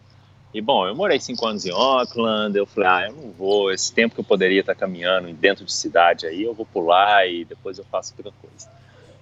E 0.52 0.60
bom, 0.60 0.86
eu 0.86 0.94
morei 0.94 1.18
cinco 1.18 1.46
anos 1.46 1.64
em 1.64 1.70
Auckland, 1.70 2.58
eu 2.58 2.66
falei, 2.66 2.88
ah, 2.90 3.06
eu 3.08 3.14
não 3.14 3.30
vou, 3.30 3.72
esse 3.72 3.94
tempo 3.94 4.14
que 4.16 4.20
eu 4.20 4.24
poderia 4.24 4.60
estar 4.60 4.74
caminhando 4.74 5.32
dentro 5.32 5.64
de 5.64 5.72
cidade 5.72 6.26
aí, 6.26 6.42
eu 6.42 6.52
vou 6.52 6.66
pular 6.66 7.26
e 7.26 7.46
depois 7.46 7.78
eu 7.78 7.84
faço 7.84 8.12
outra 8.18 8.32
coisa. 8.42 8.68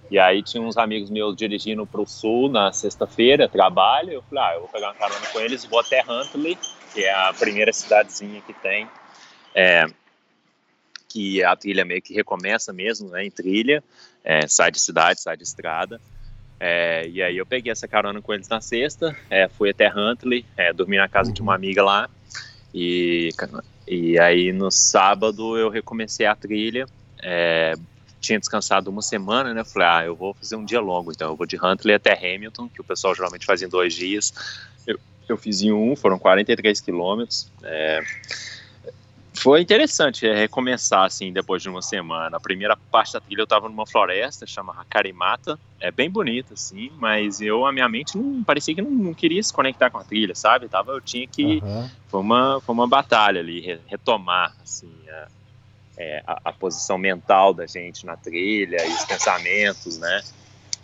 E 0.09 0.17
aí 0.17 0.41
tinha 0.41 0.61
uns 0.61 0.75
amigos 0.75 1.09
meus 1.09 1.35
dirigindo 1.35 1.85
para 1.85 2.01
o 2.01 2.07
sul 2.07 2.49
na 2.49 2.71
sexta-feira, 2.71 3.47
trabalho. 3.47 4.11
Eu 4.11 4.23
falei, 4.23 4.43
ah, 4.43 4.53
eu 4.55 4.61
vou 4.61 4.69
pegar 4.69 4.87
uma 4.87 4.95
carona 4.95 5.25
com 5.27 5.39
eles, 5.39 5.65
vou 5.65 5.79
até 5.79 6.01
Huntley, 6.01 6.57
que 6.93 7.03
é 7.03 7.13
a 7.13 7.33
primeira 7.33 7.71
cidadezinha 7.71 8.41
que 8.41 8.53
tem, 8.53 8.87
é, 9.53 9.85
que 11.07 11.43
a 11.43 11.55
trilha 11.55 11.85
meio 11.85 12.01
que 12.01 12.13
recomeça 12.13 12.73
mesmo, 12.73 13.09
né, 13.09 13.23
em 13.23 13.31
trilha, 13.31 13.83
é, 14.23 14.47
sai 14.47 14.71
de 14.71 14.79
cidade, 14.79 15.21
sai 15.21 15.37
de 15.37 15.43
estrada. 15.43 16.01
É, 16.59 17.07
e 17.07 17.21
aí 17.21 17.37
eu 17.37 17.45
peguei 17.45 17.71
essa 17.71 17.87
carona 17.87 18.21
com 18.21 18.33
eles 18.33 18.49
na 18.49 18.59
sexta, 18.59 19.15
é, 19.29 19.47
fui 19.47 19.69
até 19.69 19.89
Huntley, 19.89 20.45
é, 20.57 20.73
dormi 20.73 20.97
na 20.97 21.07
casa 21.07 21.31
de 21.31 21.41
uma 21.41 21.55
amiga 21.55 21.83
lá. 21.83 22.09
E, 22.73 23.29
e 23.87 24.19
aí 24.19 24.51
no 24.51 24.69
sábado 24.69 25.57
eu 25.57 25.69
recomecei 25.69 26.25
a 26.25 26.35
trilha, 26.35 26.85
é, 27.21 27.73
tinha 28.19 28.39
descansado 28.39 28.89
uma 28.89 29.01
semana, 29.01 29.53
né? 29.53 29.63
Falei, 29.63 29.87
ah, 29.87 30.05
eu 30.05 30.15
vou 30.15 30.33
fazer 30.33 30.55
um 30.55 30.65
dia 30.65 30.81
longo, 30.81 31.11
então 31.11 31.29
eu 31.29 31.35
vou 31.35 31.45
de 31.45 31.57
Huntley 31.57 31.95
até 31.95 32.13
Hamilton, 32.13 32.67
que 32.69 32.81
o 32.81 32.83
pessoal 32.83 33.15
geralmente 33.15 33.45
faz 33.45 33.61
em 33.61 33.67
dois 33.67 33.93
dias. 33.93 34.33
Eu, 34.85 34.99
eu 35.27 35.37
fiz 35.37 35.61
em 35.61 35.71
um, 35.71 35.95
foram 35.95 36.19
43 36.19 36.81
quilômetros. 36.81 37.49
É, 37.63 38.03
foi 39.39 39.61
interessante 39.61 40.27
é, 40.27 40.35
recomeçar 40.35 41.05
assim 41.05 41.31
depois 41.31 41.61
de 41.61 41.69
uma 41.69 41.81
semana. 41.81 42.35
A 42.35 42.39
primeira 42.39 42.75
parte 42.75 43.13
da 43.13 43.21
trilha 43.21 43.41
eu 43.41 43.45
estava 43.45 43.69
numa 43.69 43.87
floresta, 43.87 44.45
chama 44.45 44.73
Hakarimata, 44.73 45.57
é 45.79 45.89
bem 45.91 46.09
bonita 46.09 46.55
assim, 46.55 46.91
mas 46.97 47.39
eu 47.39 47.65
a 47.65 47.71
minha 47.71 47.87
mente 47.87 48.17
não 48.17 48.43
parecia 48.43 48.75
que 48.75 48.81
não, 48.81 48.91
não 48.91 49.13
queria 49.13 49.41
se 49.41 49.53
conectar 49.53 49.89
com 49.89 49.97
a 49.97 50.03
trilha, 50.03 50.35
sabe? 50.35 50.67
Tava, 50.67 50.91
eu 50.91 50.99
tinha 50.99 51.25
que 51.25 51.61
uhum. 51.63 51.89
foi 52.09 52.19
uma 52.19 52.59
foi 52.59 52.73
uma 52.73 52.87
batalha 52.87 53.39
ali 53.39 53.79
retomar 53.87 54.53
assim. 54.61 54.91
A, 55.07 55.27
é, 55.99 56.23
a, 56.25 56.39
a, 56.45 56.53
posição 56.53 56.97
mental 56.97 57.53
da 57.53 57.67
gente 57.67 58.05
na 58.05 58.15
trilha 58.15 58.77
e 58.85 58.89
os 58.89 59.03
pensamentos, 59.03 59.99
né? 59.99 60.21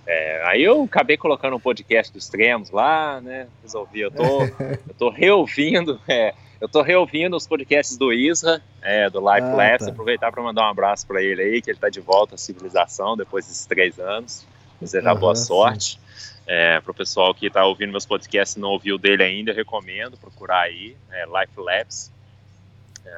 É, 0.06 0.44
aí 0.46 0.62
eu 0.62 0.84
acabei 0.84 1.16
colocando 1.16 1.56
um 1.56 1.60
podcast 1.60 2.14
dos 2.14 2.26
extremos 2.26 2.70
lá, 2.70 3.22
né? 3.22 3.48
Resolvi, 3.64 4.02
eu 4.02 4.12
tô, 4.12 4.44
eu 4.88 4.94
tô 5.00 5.10
reouvindo, 5.10 6.00
é, 6.06 6.36
eu 6.60 6.68
tô 6.68 6.82
reouvindo 6.82 7.36
os 7.36 7.48
podcasts 7.48 7.98
do 7.98 8.12
Isra, 8.12 8.62
é, 8.82 9.10
do 9.10 9.20
Life 9.20 9.48
ah, 9.48 9.56
Labs, 9.56 9.86
tá. 9.86 9.92
aproveitar 9.92 10.32
para 10.34 10.44
mandar 10.44 10.64
um 10.64 10.70
abraço 10.70 11.08
para 11.08 11.24
ele 11.24 11.42
aí, 11.42 11.62
que 11.62 11.70
ele 11.70 11.78
está 11.78 11.90
de 11.90 12.02
volta 12.02 12.36
à 12.36 12.38
civilização 12.38 13.16
depois 13.16 13.48
desses 13.48 13.66
três 13.66 13.98
anos. 13.98 14.46
Desejar 14.82 15.14
uhum, 15.14 15.20
boa 15.22 15.36
sorte. 15.36 15.98
É, 16.46 16.80
para 16.80 16.92
o 16.92 16.94
pessoal 16.94 17.34
que 17.34 17.48
está 17.48 17.66
ouvindo 17.66 17.90
meus 17.90 18.06
podcasts 18.06 18.56
e 18.56 18.60
não 18.60 18.70
ouviu 18.70 19.00
dele 19.00 19.24
ainda, 19.24 19.50
eu 19.52 19.56
recomendo 19.56 20.16
procurar 20.18 20.62
aí, 20.62 20.96
é, 21.10 21.26
Life 21.26 21.58
Labs. 21.58 22.12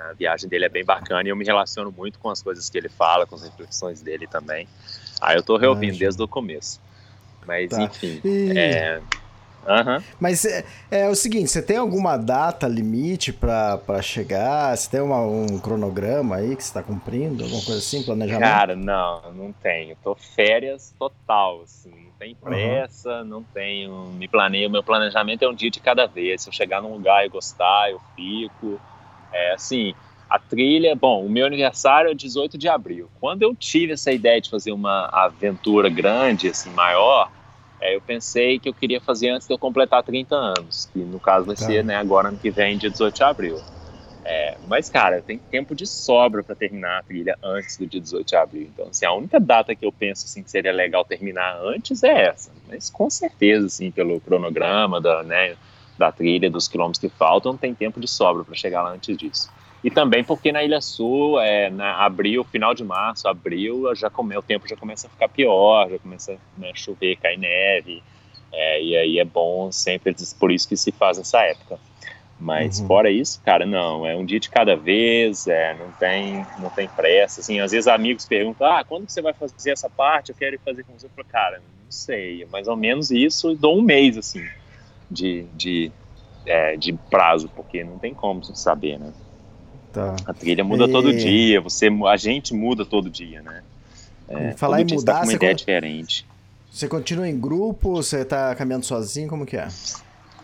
A 0.10 0.14
viagem 0.14 0.50
dele 0.50 0.66
é 0.66 0.70
bem 0.70 0.84
bacana 0.84 1.24
e 1.28 1.30
eu 1.30 1.36
me 1.36 1.46
relaciono 1.46 1.94
muito 1.96 2.20
com 2.20 2.30
as 2.30 2.42
coisas 2.42 2.70
que 2.70 2.78
ele 2.78 2.90
fala, 2.90 3.26
com 3.26 3.36
as 3.36 3.44
reflexões 3.44 4.02
dele 4.02 4.28
também. 4.28 4.68
Aí 5.22 5.36
eu 5.36 5.44
tô 5.44 5.58
reouvindo 5.58 5.96
ah, 5.96 6.00
desde 6.00 6.22
o 6.22 6.28
começo. 6.28 6.82
Mas 7.46 7.70
tá. 7.70 7.84
enfim. 7.84 8.22
E... 8.24 8.58
É... 8.58 9.02
Uhum. 9.68 10.02
Mas 10.18 10.46
é, 10.46 10.64
é, 10.90 11.10
o 11.10 11.16
seguinte, 11.16 11.52
você 11.52 11.62
tem 11.62 11.76
alguma 11.76 12.16
data 12.16 12.66
limite 12.68 13.34
para 13.34 14.02
chegar? 14.02 14.76
Você 14.76 14.90
tem 14.90 15.02
uma, 15.02 15.20
um 15.20 15.60
cronograma 15.60 16.38
aí 16.38 16.56
que 16.56 16.64
você 16.64 16.70
está 16.70 16.82
cumprindo? 16.82 17.44
Alguma 17.44 17.62
coisa 17.62 17.80
assim, 17.80 18.02
planejamento? 18.02 18.50
Cara, 18.50 18.76
não, 18.78 19.34
não 19.34 19.52
tenho. 19.52 19.98
Tô 20.02 20.16
férias 20.16 20.96
total, 20.98 21.64
assim. 21.64 21.90
Não 21.90 22.12
tem 22.18 22.34
pressa, 22.34 23.20
uhum. 23.20 23.26
não 23.26 23.44
tenho. 23.44 24.06
Me 24.12 24.28
planeio. 24.28 24.70
Meu 24.70 24.82
planejamento 24.82 25.44
é 25.44 25.50
um 25.50 25.54
dia 25.54 25.70
de 25.70 25.82
cada 25.82 26.06
vez. 26.06 26.44
Se 26.44 26.50
eu 26.50 26.54
chegar 26.54 26.82
num 26.82 26.94
lugar 26.94 27.26
e 27.26 27.30
gostar, 27.30 27.92
eu 27.92 28.00
fico. 28.16 28.80
É 29.32 29.54
assim, 29.54 29.94
a 30.30 30.38
trilha, 30.38 30.96
bom, 30.96 31.26
o 31.26 31.30
meu 31.30 31.46
aniversário 31.46 32.12
é 32.12 32.14
18 32.14 32.58
de 32.58 32.68
abril. 32.68 33.10
Quando 33.20 33.44
eu 33.44 33.56
tive 33.56 33.94
essa 33.94 34.12
ideia 34.12 34.42
de 34.42 34.50
fazer 34.50 34.72
uma 34.72 35.08
aventura 35.12 35.90
grande, 35.90 36.50
assim, 36.50 36.70
maior, 36.72 37.32
é, 37.80 37.96
eu 37.96 38.02
pensei 38.02 38.60
que 38.60 38.68
eu 38.68 38.74
queria 38.74 39.00
fazer 39.00 39.30
antes 39.30 39.48
de 39.48 39.54
eu 39.54 39.60
completar 39.60 40.04
30 40.04 40.36
anos, 40.36 40.90
que 40.92 41.00
no 41.00 41.20
caso 41.20 41.46
vai 41.46 41.56
tá. 41.56 41.66
ser, 41.66 41.84
né, 41.84 41.96
agora 41.96 42.30
ano 42.30 42.38
que 42.38 42.50
vem, 42.50 42.78
dia 42.78 42.90
18 42.90 43.16
de 43.16 43.24
abril. 43.24 43.62
É, 44.30 44.58
mas, 44.68 44.90
cara, 44.90 45.22
tem 45.22 45.38
tempo 45.38 45.74
de 45.74 45.88
sobra 45.88 46.44
para 46.44 46.54
terminar 46.54 47.00
a 47.00 47.04
trilha 47.04 47.38
antes 47.42 47.78
do 47.78 47.88
dia 47.88 48.02
18 48.02 48.28
de 48.28 48.36
abril. 48.36 48.70
Então, 48.74 48.88
assim, 48.90 49.06
a 49.06 49.14
única 49.14 49.40
data 49.40 49.74
que 49.74 49.86
eu 49.86 49.92
penso 49.92 50.26
assim, 50.26 50.44
que 50.44 50.52
seria 50.52 50.74
legal 50.74 51.06
terminar 51.06 51.58
antes 51.64 52.04
é 52.04 52.26
essa. 52.26 52.52
Mas 52.68 52.90
com 52.90 53.10
certeza, 53.10 53.68
assim, 53.68 53.90
pelo 53.90 54.20
cronograma, 54.20 55.00
da, 55.00 55.24
né, 55.24 55.56
da 55.98 56.12
trilha, 56.12 56.50
dos 56.50 56.68
quilômetros 56.68 57.00
que 57.00 57.10
faltam, 57.10 57.58
tem 57.58 57.74
tempo 57.74 58.00
de 58.00 58.08
sobra 58.08 58.44
para 58.44 58.56
chegar 58.56 58.82
lá 58.82 58.92
antes 58.92 59.16
disso. 59.18 59.50
E 59.84 59.92
também 59.92 60.24
porque 60.24 60.52
na 60.52 60.64
Ilha 60.64 60.82
Sul, 60.82 61.40
é, 61.40 61.70
na 61.70 62.04
abril, 62.04 62.44
final 62.44 62.74
de 62.74 62.84
março, 62.84 63.28
abril, 63.28 63.94
já 63.96 64.10
come, 64.10 64.36
o 64.36 64.42
tempo 64.42 64.68
já 64.68 64.76
começa 64.76 65.08
a 65.08 65.10
ficar 65.10 65.30
pior, 65.30 65.90
já 65.90 66.00
começa 66.00 66.38
né, 66.58 66.72
a 66.72 66.76
chover, 66.76 67.16
cair 67.18 67.38
neve, 67.38 68.02
é, 68.52 68.84
e 68.84 68.98
aí 68.98 69.20
é 69.20 69.26
bom 69.26 69.72
sempre, 69.72 70.16
por 70.40 70.52
isso 70.52 70.68
que 70.68 70.76
se 70.76 70.92
faz 70.92 71.18
nessa 71.18 71.42
época. 71.42 71.80
Mas 72.40 72.80
uhum. 72.80 72.88
fora 72.88 73.10
isso, 73.10 73.42
cara, 73.44 73.66
não, 73.66 74.06
é 74.06 74.16
um 74.16 74.24
dia 74.24 74.40
de 74.40 74.50
cada 74.50 74.76
vez, 74.76 75.48
é, 75.48 75.76
não 75.76 75.92
tem, 75.94 76.46
não 76.60 76.70
tem 76.70 76.88
pressa, 76.88 77.42
assim, 77.42 77.60
às 77.60 77.72
vezes 77.72 77.88
amigos 77.88 78.26
perguntam, 78.26 78.68
ah, 78.68 78.84
quando 78.84 79.10
você 79.10 79.22
vai 79.22 79.34
fazer 79.34 79.72
essa 79.72 79.90
parte, 79.90 80.30
eu 80.30 80.36
quero 80.36 80.56
ir 80.56 80.60
fazer 80.64 80.84
com 80.84 80.94
você, 80.94 81.08
eu 81.08 81.12
falo, 81.16 81.28
cara, 81.28 81.58
não 81.58 81.92
sei, 81.92 82.46
mais 82.52 82.68
ou 82.68 82.76
menos 82.76 83.10
isso, 83.10 83.56
dou 83.56 83.78
um 83.78 83.82
mês, 83.82 84.18
assim, 84.18 84.48
de, 85.10 85.46
de, 85.56 85.92
é, 86.46 86.76
de 86.78 86.94
prazo, 86.94 87.50
porque 87.56 87.84
não 87.84 87.98
tem 87.98 88.14
como 88.14 88.44
saber, 88.44 89.00
né. 89.00 89.12
Tá. 89.94 90.16
A 90.26 90.34
trilha 90.34 90.64
muda 90.64 90.86
e... 90.86 90.92
todo 90.92 91.14
dia, 91.14 91.62
você, 91.62 91.90
a 92.08 92.18
gente 92.18 92.54
muda 92.54 92.86
todo 92.86 93.10
dia, 93.10 93.42
né. 93.42 93.64
É, 94.28 94.52
falar 94.52 94.82
em 94.82 94.86
mudar, 94.86 95.20
tá 95.20 95.24
uma 95.24 95.34
ideia 95.34 95.54
con... 95.54 95.58
diferente. 95.58 96.26
Você 96.70 96.88
continua 96.88 97.28
em 97.28 97.40
grupo, 97.40 97.92
você 97.92 98.26
tá 98.26 98.54
caminhando 98.54 98.86
sozinho, 98.86 99.30
como 99.30 99.46
que 99.46 99.58
é? 99.58 99.68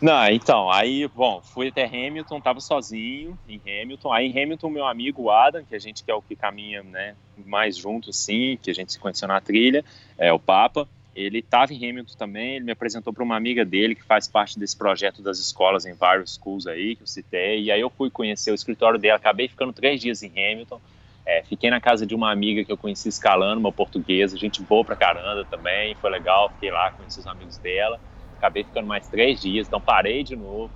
Não, 0.02 0.28
então, 0.28 0.70
aí, 0.70 1.08
bom, 1.16 1.42
fui 1.42 1.70
até 1.70 1.86
Hamilton, 1.86 2.42
tava 2.42 2.60
sozinho 2.60 3.38
em 3.48 3.58
Hamilton. 3.58 4.12
Aí 4.12 4.28
em 4.28 4.44
Hamilton, 4.44 4.70
meu 4.70 4.86
amigo 4.86 5.30
Adam, 5.30 5.64
que 5.64 5.74
a 5.74 5.80
gente 5.80 6.04
que 6.04 6.12
é 6.12 6.14
o 6.14 6.22
que 6.22 6.36
caminha, 6.36 6.84
né, 6.84 7.16
mais 7.46 7.78
junto, 7.78 8.12
sim, 8.12 8.58
que 8.62 8.70
a 8.70 8.74
gente 8.74 8.92
se 8.92 9.00
conheceu 9.00 9.30
na 9.30 9.40
trilha, 9.40 9.86
é 10.18 10.34
o 10.34 10.40
Papa. 10.40 10.90
Ele 11.16 11.40
estava 11.40 11.74
em 11.74 11.78
Hamilton 11.78 12.16
também, 12.18 12.56
ele 12.56 12.66
me 12.66 12.72
apresentou 12.72 13.14
para 13.14 13.24
uma 13.24 13.36
amiga 13.36 13.64
dele 13.64 13.96
que 13.96 14.04
faz 14.04 14.28
parte 14.28 14.58
desse 14.58 14.76
projeto 14.76 15.22
das 15.22 15.38
escolas 15.40 15.86
em 15.86 15.94
vários 15.94 16.34
schools 16.36 16.66
aí, 16.66 16.96
que 16.96 17.04
eu 17.04 17.08
citei. 17.08 17.64
E 17.64 17.72
aí 17.72 17.80
eu 17.80 17.90
fui 17.90 18.10
conhecer 18.10 18.52
o 18.52 18.56
escritório 18.56 19.00
dele, 19.00 19.14
acabei 19.14 19.48
ficando 19.48 19.72
três 19.72 20.02
dias 20.02 20.24
em 20.24 20.30
Hamilton. 20.30 20.82
É, 21.26 21.44
fiquei 21.44 21.70
na 21.70 21.80
casa 21.80 22.06
de 22.06 22.14
uma 22.14 22.32
amiga 22.32 22.66
que 22.66 22.72
eu 22.72 22.78
conheci 22.78 23.08
escalando, 23.10 23.60
uma 23.60 23.72
portuguesa, 23.72 24.38
gente 24.38 24.62
boa 24.62 24.84
pra 24.84 24.96
caramba 24.96 25.46
também, 25.46 25.96
foi 25.96 26.10
legal, 26.10 26.50
fiquei 26.50 26.72
lá, 26.72 26.92
conheci 26.92 27.20
os 27.20 27.28
amigos 27.28 27.58
dela 27.58 28.00
acabei 28.44 28.66
ficando 28.66 28.88
mais 28.88 29.08
três 29.08 29.40
dias, 29.40 29.68
então 29.68 29.80
parei 29.80 30.22
de 30.22 30.36
novo. 30.36 30.70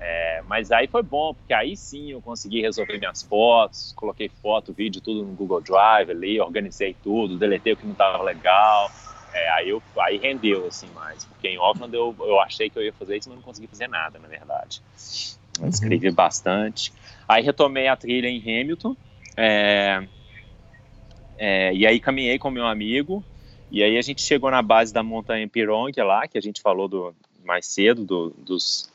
É, 0.00 0.42
mas 0.46 0.70
aí 0.70 0.86
foi 0.86 1.02
bom, 1.02 1.34
porque 1.34 1.52
aí 1.52 1.76
sim 1.76 2.12
eu 2.12 2.20
consegui 2.20 2.60
resolver 2.60 2.98
minhas 2.98 3.22
fotos, 3.22 3.92
coloquei 3.96 4.28
foto, 4.28 4.72
vídeo, 4.72 5.00
tudo 5.00 5.24
no 5.24 5.34
Google 5.34 5.60
Drive 5.60 6.10
ali, 6.10 6.38
organizei 6.38 6.94
tudo, 7.02 7.38
deletei 7.38 7.72
o 7.72 7.76
que 7.76 7.84
não 7.84 7.92
estava 7.92 8.22
legal. 8.22 8.90
É, 9.38 9.48
aí, 9.50 9.68
eu, 9.68 9.82
aí 9.98 10.18
rendeu 10.18 10.66
assim 10.66 10.88
mais, 10.94 11.24
porque 11.24 11.48
em 11.48 11.56
Auckland 11.56 11.94
eu, 11.94 12.14
eu 12.20 12.40
achei 12.40 12.68
que 12.68 12.78
eu 12.78 12.82
ia 12.82 12.92
fazer 12.92 13.16
isso, 13.16 13.28
mas 13.28 13.36
não 13.36 13.42
consegui 13.42 13.66
fazer 13.66 13.88
nada, 13.88 14.18
na 14.18 14.28
verdade. 14.28 14.82
Uhum. 15.60 15.68
Escrevi 15.68 16.10
bastante. 16.10 16.92
Aí 17.26 17.42
retomei 17.42 17.88
a 17.88 17.96
trilha 17.96 18.28
em 18.28 18.40
Hamilton, 18.40 18.96
é, 19.36 20.06
é, 21.38 21.74
e 21.74 21.86
aí 21.86 22.00
caminhei 22.00 22.38
com 22.38 22.50
meu 22.50 22.66
amigo, 22.66 23.24
e 23.70 23.82
aí 23.82 23.96
a 23.96 24.02
gente 24.02 24.22
chegou 24.22 24.50
na 24.50 24.62
base 24.62 24.92
da 24.92 25.02
montanha 25.02 25.46
Pirong 25.46 25.92
lá, 25.98 26.26
que 26.26 26.38
a 26.38 26.42
gente 26.42 26.60
falou 26.60 26.88
do, 26.88 27.14
mais 27.44 27.66
cedo, 27.66 28.04
do, 28.04 28.30
dos 28.30 28.90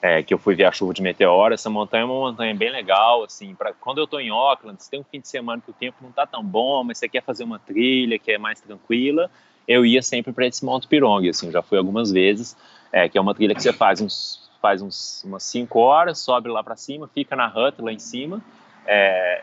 é, 0.00 0.22
que 0.22 0.32
eu 0.32 0.38
fui 0.38 0.54
ver 0.54 0.64
a 0.64 0.72
chuva 0.72 0.94
de 0.94 1.02
meteoro. 1.02 1.54
Essa 1.54 1.70
montanha 1.70 2.02
é 2.02 2.04
uma 2.04 2.14
montanha 2.14 2.54
bem 2.54 2.70
legal, 2.70 3.24
assim, 3.24 3.54
para 3.54 3.72
quando 3.72 3.98
eu 3.98 4.04
estou 4.04 4.20
em 4.20 4.30
Auckland, 4.30 4.82
se 4.82 4.90
tem 4.90 5.00
um 5.00 5.04
fim 5.04 5.20
de 5.20 5.28
semana 5.28 5.60
que 5.60 5.70
o 5.70 5.74
tempo 5.74 5.98
não 6.00 6.10
está 6.10 6.26
tão 6.26 6.44
bom, 6.44 6.84
mas 6.84 6.98
você 6.98 7.08
quer 7.08 7.22
fazer 7.22 7.44
uma 7.44 7.58
trilha 7.58 8.18
que 8.18 8.30
é 8.32 8.38
mais 8.38 8.60
tranquila, 8.60 9.30
eu 9.66 9.84
ia 9.84 10.02
sempre 10.02 10.32
para 10.32 10.46
esse 10.46 10.64
Monte 10.64 10.86
Pirong, 10.86 11.28
assim, 11.28 11.50
já 11.50 11.62
fui 11.62 11.78
algumas 11.78 12.10
vezes, 12.10 12.56
é, 12.92 13.08
que 13.08 13.18
é 13.18 13.20
uma 13.20 13.34
trilha 13.34 13.54
que 13.54 13.62
você 13.62 13.72
faz 13.72 14.00
uns 14.00 14.46
faz 14.60 14.82
uns, 14.82 15.22
umas 15.22 15.44
5 15.44 15.78
horas, 15.78 16.18
sobe 16.18 16.48
lá 16.48 16.64
para 16.64 16.74
cima, 16.74 17.06
fica 17.06 17.36
na 17.36 17.46
hut 17.46 17.80
lá 17.80 17.92
em 17.92 17.98
cima, 18.00 18.42
é, 18.84 19.42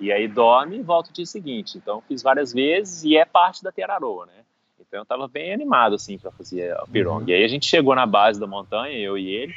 e 0.00 0.10
aí 0.10 0.26
dorme 0.26 0.78
e 0.78 0.82
volta 0.82 1.10
o 1.10 1.12
dia 1.12 1.26
seguinte. 1.26 1.78
Então 1.78 2.02
fiz 2.08 2.22
várias 2.22 2.52
vezes 2.52 3.04
e 3.04 3.16
é 3.16 3.24
parte 3.24 3.62
da 3.62 3.70
Teraroa, 3.70 4.26
né? 4.26 4.44
Então 4.80 4.98
eu 4.98 5.02
estava 5.02 5.28
bem 5.28 5.52
animado 5.52 5.94
assim 5.94 6.18
para 6.18 6.30
fazer 6.32 6.74
o 6.82 6.88
pirong. 6.88 7.22
Uhum. 7.22 7.28
E 7.28 7.34
aí 7.34 7.44
a 7.44 7.48
gente 7.48 7.66
chegou 7.66 7.94
na 7.94 8.06
base 8.06 8.40
da 8.40 8.46
montanha, 8.46 8.96
eu 8.96 9.16
e 9.16 9.28
ele. 9.28 9.54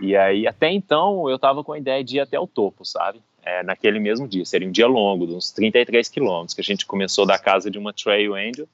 E 0.00 0.16
aí 0.16 0.46
até 0.46 0.70
então 0.70 1.28
eu 1.28 1.36
estava 1.36 1.64
com 1.64 1.72
a 1.72 1.78
ideia 1.78 2.02
de 2.02 2.16
ir 2.16 2.20
até 2.20 2.38
o 2.38 2.46
topo, 2.46 2.84
sabe? 2.84 3.20
É, 3.44 3.62
naquele 3.64 3.98
mesmo 3.98 4.28
dia, 4.28 4.44
seria 4.44 4.68
um 4.68 4.70
dia 4.70 4.86
longo, 4.86 5.26
de 5.26 5.34
uns 5.34 5.50
33 5.50 6.08
quilômetros, 6.08 6.54
que 6.54 6.60
a 6.60 6.64
gente 6.64 6.86
começou 6.86 7.26
da 7.26 7.36
casa 7.36 7.68
de 7.68 7.76
uma 7.76 7.92
Trail 7.92 8.36
Angel. 8.36 8.68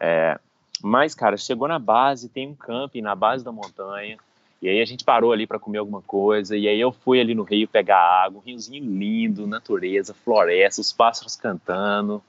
É, 0.00 0.40
mas, 0.82 1.14
cara, 1.14 1.36
chegou 1.36 1.68
na 1.68 1.78
base, 1.78 2.28
tem 2.28 2.48
um 2.48 2.54
camping 2.54 3.02
na 3.02 3.14
base 3.14 3.44
da 3.44 3.52
montanha, 3.52 4.16
e 4.62 4.68
aí 4.68 4.80
a 4.80 4.84
gente 4.84 5.04
parou 5.04 5.32
ali 5.32 5.46
para 5.46 5.58
comer 5.58 5.78
alguma 5.78 6.02
coisa, 6.02 6.56
e 6.56 6.66
aí 6.66 6.80
eu 6.80 6.92
fui 6.92 7.20
ali 7.20 7.34
no 7.34 7.42
rio 7.42 7.68
pegar 7.68 7.98
água, 7.98 8.40
um 8.40 8.44
riozinho 8.44 8.84
lindo, 8.84 9.46
natureza, 9.46 10.14
floresta, 10.14 10.80
os 10.80 10.92
pássaros 10.92 11.36
cantando. 11.36 12.22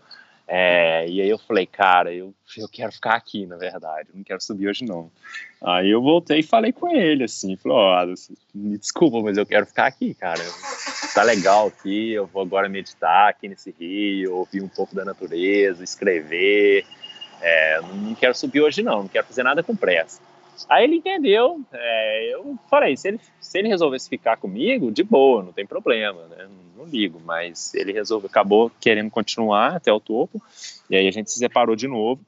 É, 0.47 1.07
e 1.07 1.21
aí 1.21 1.29
eu 1.29 1.37
falei, 1.37 1.65
cara, 1.65 2.13
eu, 2.13 2.33
eu 2.57 2.67
quero 2.67 2.91
ficar 2.91 3.15
aqui, 3.15 3.45
na 3.45 3.55
verdade, 3.55 4.09
eu 4.09 4.17
não 4.17 4.23
quero 4.23 4.41
subir 4.41 4.67
hoje 4.67 4.83
não. 4.83 5.09
Aí 5.63 5.89
eu 5.89 6.01
voltei 6.01 6.39
e 6.39 6.43
falei 6.43 6.73
com 6.73 6.89
ele, 6.89 7.23
assim, 7.23 7.55
falou, 7.55 7.77
ó, 7.77 8.03
oh, 8.03 8.33
me 8.53 8.77
desculpa, 8.77 9.21
mas 9.21 9.37
eu 9.37 9.45
quero 9.45 9.65
ficar 9.65 9.85
aqui, 9.85 10.13
cara. 10.13 10.41
Tá 11.13 11.23
legal 11.23 11.67
aqui, 11.67 12.11
eu 12.11 12.27
vou 12.27 12.41
agora 12.41 12.67
meditar 12.67 13.29
aqui 13.29 13.47
nesse 13.47 13.73
rio, 13.77 14.35
ouvir 14.35 14.61
um 14.61 14.67
pouco 14.67 14.93
da 14.93 15.05
natureza, 15.05 15.83
escrever. 15.83 16.85
É, 17.41 17.81
não 17.81 18.13
quero 18.15 18.35
subir 18.35 18.61
hoje 18.61 18.83
não, 18.83 18.99
não 18.99 19.07
quero 19.07 19.25
fazer 19.25 19.43
nada 19.43 19.63
com 19.63 19.75
pressa. 19.75 20.21
Aí 20.69 20.83
ele 20.83 20.97
entendeu, 20.97 21.59
é, 21.73 22.33
eu 22.33 22.57
falei, 22.69 22.95
se 22.95 23.07
ele, 23.07 23.19
se 23.39 23.57
ele 23.57 23.67
resolvesse 23.67 24.07
ficar 24.07 24.37
comigo, 24.37 24.91
de 24.91 25.03
boa, 25.03 25.43
não 25.43 25.51
tem 25.51 25.65
problema, 25.65 26.21
né? 26.27 26.47
Não, 26.47 26.83
não 26.83 26.91
ligo, 26.91 27.19
mas 27.23 27.73
ele 27.73 27.91
resolveu, 27.91 28.29
acabou 28.29 28.71
querendo 28.79 29.09
continuar 29.09 29.75
até 29.75 29.91
o 29.91 29.99
topo, 29.99 30.41
e 30.89 30.95
aí 30.95 31.07
a 31.07 31.11
gente 31.11 31.31
se 31.31 31.39
separou 31.39 31.75
de 31.75 31.87
novo. 31.87 32.21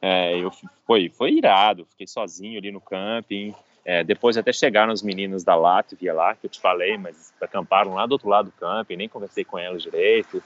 É, 0.00 0.38
eu 0.38 0.52
foi, 0.86 1.08
foi 1.08 1.32
irado, 1.32 1.86
fiquei 1.90 2.06
sozinho 2.06 2.58
ali 2.58 2.70
no 2.70 2.80
camping. 2.80 3.54
É, 3.84 4.04
depois 4.04 4.36
até 4.36 4.52
chegaram 4.52 4.92
os 4.92 5.02
meninos 5.02 5.42
da 5.42 5.54
Latvia 5.54 6.12
lá, 6.12 6.34
que 6.34 6.46
eu 6.46 6.50
te 6.50 6.60
falei, 6.60 6.98
mas 6.98 7.32
acamparam 7.40 7.94
lá 7.94 8.06
do 8.06 8.12
outro 8.12 8.28
lado 8.28 8.46
do 8.46 8.52
camping, 8.52 8.96
nem 8.96 9.08
conversei 9.08 9.44
com 9.44 9.58
elas 9.58 9.82
direito. 9.82 10.42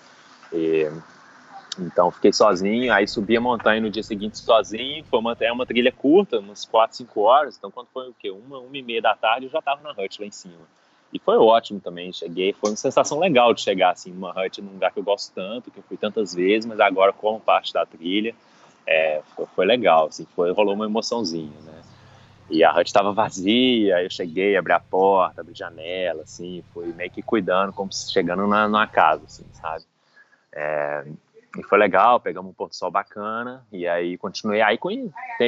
E, 0.53 0.89
então 1.79 2.11
fiquei 2.11 2.33
sozinho, 2.33 2.93
aí 2.93 3.07
subi 3.07 3.37
a 3.37 3.41
montanha 3.41 3.81
no 3.81 3.91
dia 3.91 4.03
seguinte 4.03 4.39
sozinho, 4.39 5.05
foi 5.05 5.19
uma, 5.19 5.37
é 5.41 5.53
uma 5.53 5.65
trilha 5.65 5.91
curta, 5.91 6.39
umas 6.39 6.65
4, 6.65 6.97
5 6.97 7.21
horas, 7.21 7.57
então 7.57 7.71
quando 7.71 7.89
foi 7.89 8.09
o 8.09 8.15
quê? 8.19 8.31
Uma, 8.31 8.59
uma 8.59 8.77
e 8.77 8.83
meia 8.83 9.01
da 9.01 9.15
tarde 9.15 9.47
eu 9.47 9.51
já 9.51 9.59
estava 9.59 9.81
na 9.83 9.91
hut 9.91 10.21
lá 10.21 10.27
em 10.27 10.31
cima. 10.31 10.67
E 11.13 11.19
foi 11.19 11.37
ótimo 11.37 11.79
também, 11.79 12.13
cheguei, 12.13 12.53
foi 12.53 12.71
uma 12.71 12.77
sensação 12.77 13.19
legal 13.19 13.53
de 13.53 13.61
chegar 13.61 13.91
assim 13.91 14.11
numa 14.11 14.31
hut, 14.31 14.61
num 14.61 14.73
lugar 14.73 14.93
que 14.93 14.99
eu 14.99 15.05
gosto 15.05 15.33
tanto, 15.35 15.71
que 15.71 15.79
eu 15.79 15.85
fui 15.85 15.97
tantas 15.97 16.35
vezes, 16.35 16.67
mas 16.67 16.81
agora 16.81 17.13
como 17.13 17.41
parte 17.41 17.73
da 17.73 17.85
trilha, 17.85 18.35
é, 18.87 19.23
foi, 19.35 19.47
foi, 19.55 19.67
legal, 19.67 20.07
assim, 20.07 20.27
foi, 20.35 20.53
rolou 20.53 20.75
uma 20.75 20.87
emoçãozinha, 20.87 21.61
né? 21.65 21.83
E 22.51 22.65
a 22.65 22.73
hut 22.73 22.87
estava 22.87 23.13
vazia, 23.13 24.03
eu 24.03 24.11
cheguei, 24.11 24.57
abri 24.57 24.73
a 24.73 24.81
porta, 24.81 25.41
abri 25.41 25.55
janela, 25.55 26.23
assim, 26.23 26.63
fui 26.75 26.87
meio 26.93 27.11
que 27.11 27.23
cuidando, 27.23 27.73
como 27.73 27.93
se 27.93 28.13
chegando 28.13 28.47
na, 28.47 28.67
numa 28.67 28.87
casa, 28.87 29.23
assim, 29.25 29.45
sabe? 29.53 29.85
É, 30.53 31.05
e 31.59 31.63
foi 31.63 31.79
legal, 31.79 32.19
pegamos 32.19 32.51
um 32.51 32.55
porto 32.55 32.75
sol 32.75 32.91
bacana, 32.91 33.65
e 33.71 33.87
aí 33.87 34.17
continuei. 34.17 34.63
Aí 34.63 34.79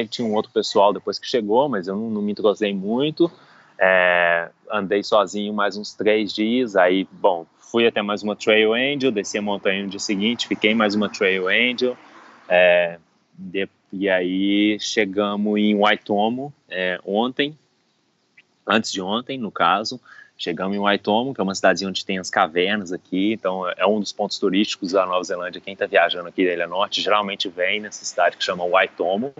tinha 0.09 0.27
um 0.27 0.33
outro 0.33 0.51
pessoal 0.51 0.93
depois 0.93 1.17
que 1.17 1.27
chegou, 1.27 1.67
mas 1.67 1.87
eu 1.87 1.95
não, 1.95 2.09
não 2.09 2.21
me 2.21 2.31
entrosei 2.31 2.73
muito. 2.73 3.31
É, 3.77 4.49
andei 4.71 5.03
sozinho 5.03 5.53
mais 5.53 5.75
uns 5.75 5.93
três 5.93 6.33
dias, 6.33 6.75
aí, 6.75 7.07
bom, 7.11 7.45
fui 7.59 7.85
até 7.85 8.01
mais 8.01 8.23
uma 8.23 8.35
Trail 8.35 8.73
Angel, 8.73 9.11
desci 9.11 9.37
a 9.37 9.41
montanha 9.41 9.83
no 9.83 9.89
dia 9.89 9.99
seguinte, 9.99 10.47
fiquei 10.47 10.73
mais 10.73 10.95
uma 10.95 11.09
Trail 11.09 11.47
Angel, 11.47 11.97
é, 12.47 12.97
de, 13.33 13.67
e 13.91 14.09
aí 14.09 14.77
chegamos 14.79 15.59
em 15.59 15.77
Waitomo 15.77 16.53
é, 16.69 16.99
ontem, 17.03 17.57
antes 18.65 18.91
de 18.91 19.01
ontem, 19.01 19.37
no 19.37 19.51
caso, 19.51 19.99
Chegamos 20.37 20.75
em 20.75 20.79
Waitomo, 20.79 21.33
que 21.33 21.39
é 21.39 21.43
uma 21.43 21.55
cidade 21.55 21.85
onde 21.85 22.05
tem 22.05 22.19
as 22.19 22.29
cavernas 22.29 22.91
aqui, 22.91 23.33
então 23.33 23.69
é 23.69 23.85
um 23.85 23.99
dos 24.01 24.11
pontos 24.11 24.37
turísticos 24.37 24.91
da 24.91 25.05
Nova 25.05 25.23
Zelândia. 25.23 25.61
Quem 25.61 25.73
está 25.73 25.85
viajando 25.85 26.27
aqui 26.27 26.45
da 26.45 26.51
Ilha 26.51 26.67
Norte 26.67 27.01
geralmente 27.01 27.47
vem 27.47 27.79
nessa 27.79 28.03
cidade 28.03 28.35
que 28.35 28.43
chama 28.43 28.65
Waitomo, 28.65 29.33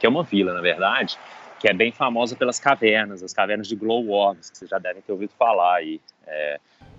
que 0.00 0.06
é 0.06 0.08
uma 0.08 0.24
vila, 0.24 0.52
na 0.52 0.60
verdade, 0.60 1.16
que 1.60 1.68
é 1.68 1.72
bem 1.72 1.92
famosa 1.92 2.34
pelas 2.34 2.58
cavernas, 2.58 3.22
as 3.22 3.32
cavernas 3.32 3.68
de 3.68 3.76
glowworms, 3.76 4.50
que 4.50 4.58
vocês 4.58 4.68
já 4.68 4.80
devem 4.80 5.00
ter 5.00 5.12
ouvido 5.12 5.30
falar 5.38 5.76
aí, 5.76 6.00
é, 6.26 6.58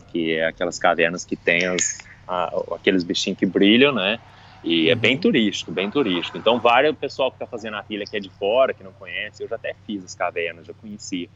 que 0.09 0.35
é 0.35 0.45
aquelas 0.47 0.79
cavernas 0.79 1.25
que 1.25 1.35
tem 1.35 1.65
as, 1.65 1.97
a, 2.25 2.45
aqueles 2.71 3.03
bichinhos 3.03 3.37
que 3.37 3.45
brilham, 3.45 3.93
né? 3.93 4.19
E 4.63 4.89
é 4.89 4.95
bem 4.95 5.15
uhum. 5.15 5.21
turístico, 5.21 5.69
bem 5.69 5.91
turístico. 5.91 6.37
Então, 6.37 6.57
vários 6.59 6.95
pessoal 6.95 7.29
que 7.29 7.35
está 7.35 7.45
fazendo 7.45 7.75
a 7.75 7.83
trilha 7.83 8.05
que 8.05 8.15
é 8.15 8.19
de 8.21 8.29
fora, 8.29 8.73
que 8.73 8.81
não 8.81 8.93
conhece, 8.93 9.43
eu 9.43 9.49
já 9.49 9.57
até 9.57 9.75
fiz 9.85 10.05
as 10.05 10.15
cavernas, 10.15 10.65
já 10.65 10.73
conheci 10.73 11.29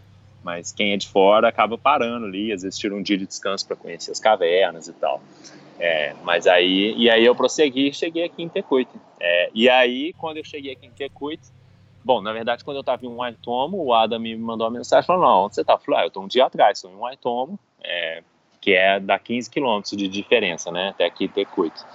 mas 0.48 0.72
quem 0.72 0.94
é 0.94 0.98
de 0.98 1.10
fora 1.10 1.50
acaba 1.50 1.78
parando 1.78 2.26
ali, 2.26 2.54
às 2.54 2.62
vezes 2.62 2.80
tira 2.80 2.96
um 2.96 3.02
dia 3.02 3.18
de 3.18 3.28
descanso 3.28 3.68
para 3.68 3.76
conhecer 3.76 4.12
as 4.12 4.20
cavernas 4.22 4.88
e 4.88 4.94
tal. 4.94 5.22
É, 5.78 6.16
mas 6.24 6.48
aí, 6.48 6.96
e 6.96 7.10
aí 7.10 7.26
eu 7.26 7.36
prossegui 7.36 7.90
e 7.90 7.94
cheguei 7.94 8.24
aqui 8.24 8.44
em 8.44 8.48
Tecuit. 8.48 8.90
É, 9.20 9.50
e 9.54 9.68
aí, 9.68 10.14
quando 10.14 10.38
eu 10.38 10.46
cheguei 10.46 10.72
aqui 10.72 10.86
em 10.86 10.92
Tecuit, 10.92 11.42
bom, 12.02 12.22
na 12.22 12.32
verdade, 12.32 12.64
quando 12.64 12.78
eu 12.78 12.82
estava 12.82 13.06
em 13.06 13.14
Waitomo, 13.14 13.84
o 13.84 13.94
Adam 13.94 14.22
me 14.22 14.38
mandou 14.38 14.66
uma 14.66 14.78
mensagem 14.78 15.06
falando, 15.06 15.24
não, 15.24 15.44
onde 15.44 15.56
você 15.56 15.62
está? 15.62 15.74
Eu 15.74 15.80
falei, 15.80 16.00
ah, 16.00 16.04
eu 16.04 16.08
estou 16.08 16.24
um 16.24 16.28
dia 16.28 16.46
atrás, 16.46 16.78
estou 16.78 16.94
em 16.94 16.96
Waitomo, 16.96 17.60
é, 17.84 18.24
que 18.62 18.72
é 18.72 19.02
dá 19.02 19.20
15 19.20 19.50
quilômetros 19.50 19.98
de 19.98 20.08
diferença, 20.08 20.72
né, 20.72 20.90
até 20.92 21.04
aqui 21.04 21.28
Tecuito. 21.28 21.86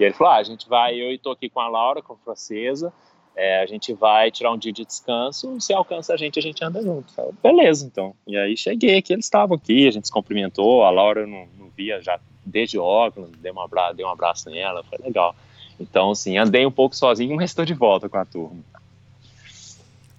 E 0.00 0.02
ele 0.02 0.14
falou, 0.14 0.32
ah, 0.32 0.38
a 0.38 0.42
gente 0.42 0.68
vai, 0.68 1.00
eu 1.00 1.12
estou 1.12 1.30
aqui 1.30 1.48
com 1.48 1.60
a 1.60 1.68
Laura, 1.68 2.02
com 2.02 2.14
a 2.14 2.16
francesa, 2.16 2.92
é, 3.36 3.62
a 3.62 3.66
gente 3.66 3.92
vai 3.92 4.30
tirar 4.30 4.52
um 4.52 4.58
dia 4.58 4.72
de 4.72 4.84
descanso, 4.84 5.60
se 5.60 5.72
alcança 5.72 6.12
a 6.12 6.16
gente, 6.16 6.38
a 6.38 6.42
gente 6.42 6.62
anda 6.64 6.82
junto. 6.82 7.12
Falei, 7.12 7.32
Beleza, 7.42 7.86
então. 7.86 8.14
E 8.26 8.36
aí 8.36 8.56
cheguei 8.56 8.98
aqui, 8.98 9.12
eles 9.12 9.26
estavam 9.26 9.56
aqui, 9.56 9.88
a 9.88 9.90
gente 9.90 10.06
se 10.06 10.12
cumprimentou, 10.12 10.84
a 10.84 10.90
Laura 10.90 11.26
não, 11.26 11.46
não 11.58 11.68
via 11.70 12.00
já 12.02 12.18
desde 12.44 12.78
óculos, 12.78 13.30
dei 13.38 13.52
um 13.52 13.60
abraço, 13.60 13.94
dei 13.94 14.04
um 14.04 14.10
abraço 14.10 14.50
nela, 14.50 14.82
foi 14.84 14.98
legal. 14.98 15.34
Então, 15.78 16.10
assim, 16.10 16.36
andei 16.36 16.66
um 16.66 16.70
pouco 16.70 16.94
sozinho, 16.94 17.36
mas 17.36 17.50
estou 17.50 17.64
de 17.64 17.74
volta 17.74 18.08
com 18.08 18.18
a 18.18 18.24
turma. 18.24 18.62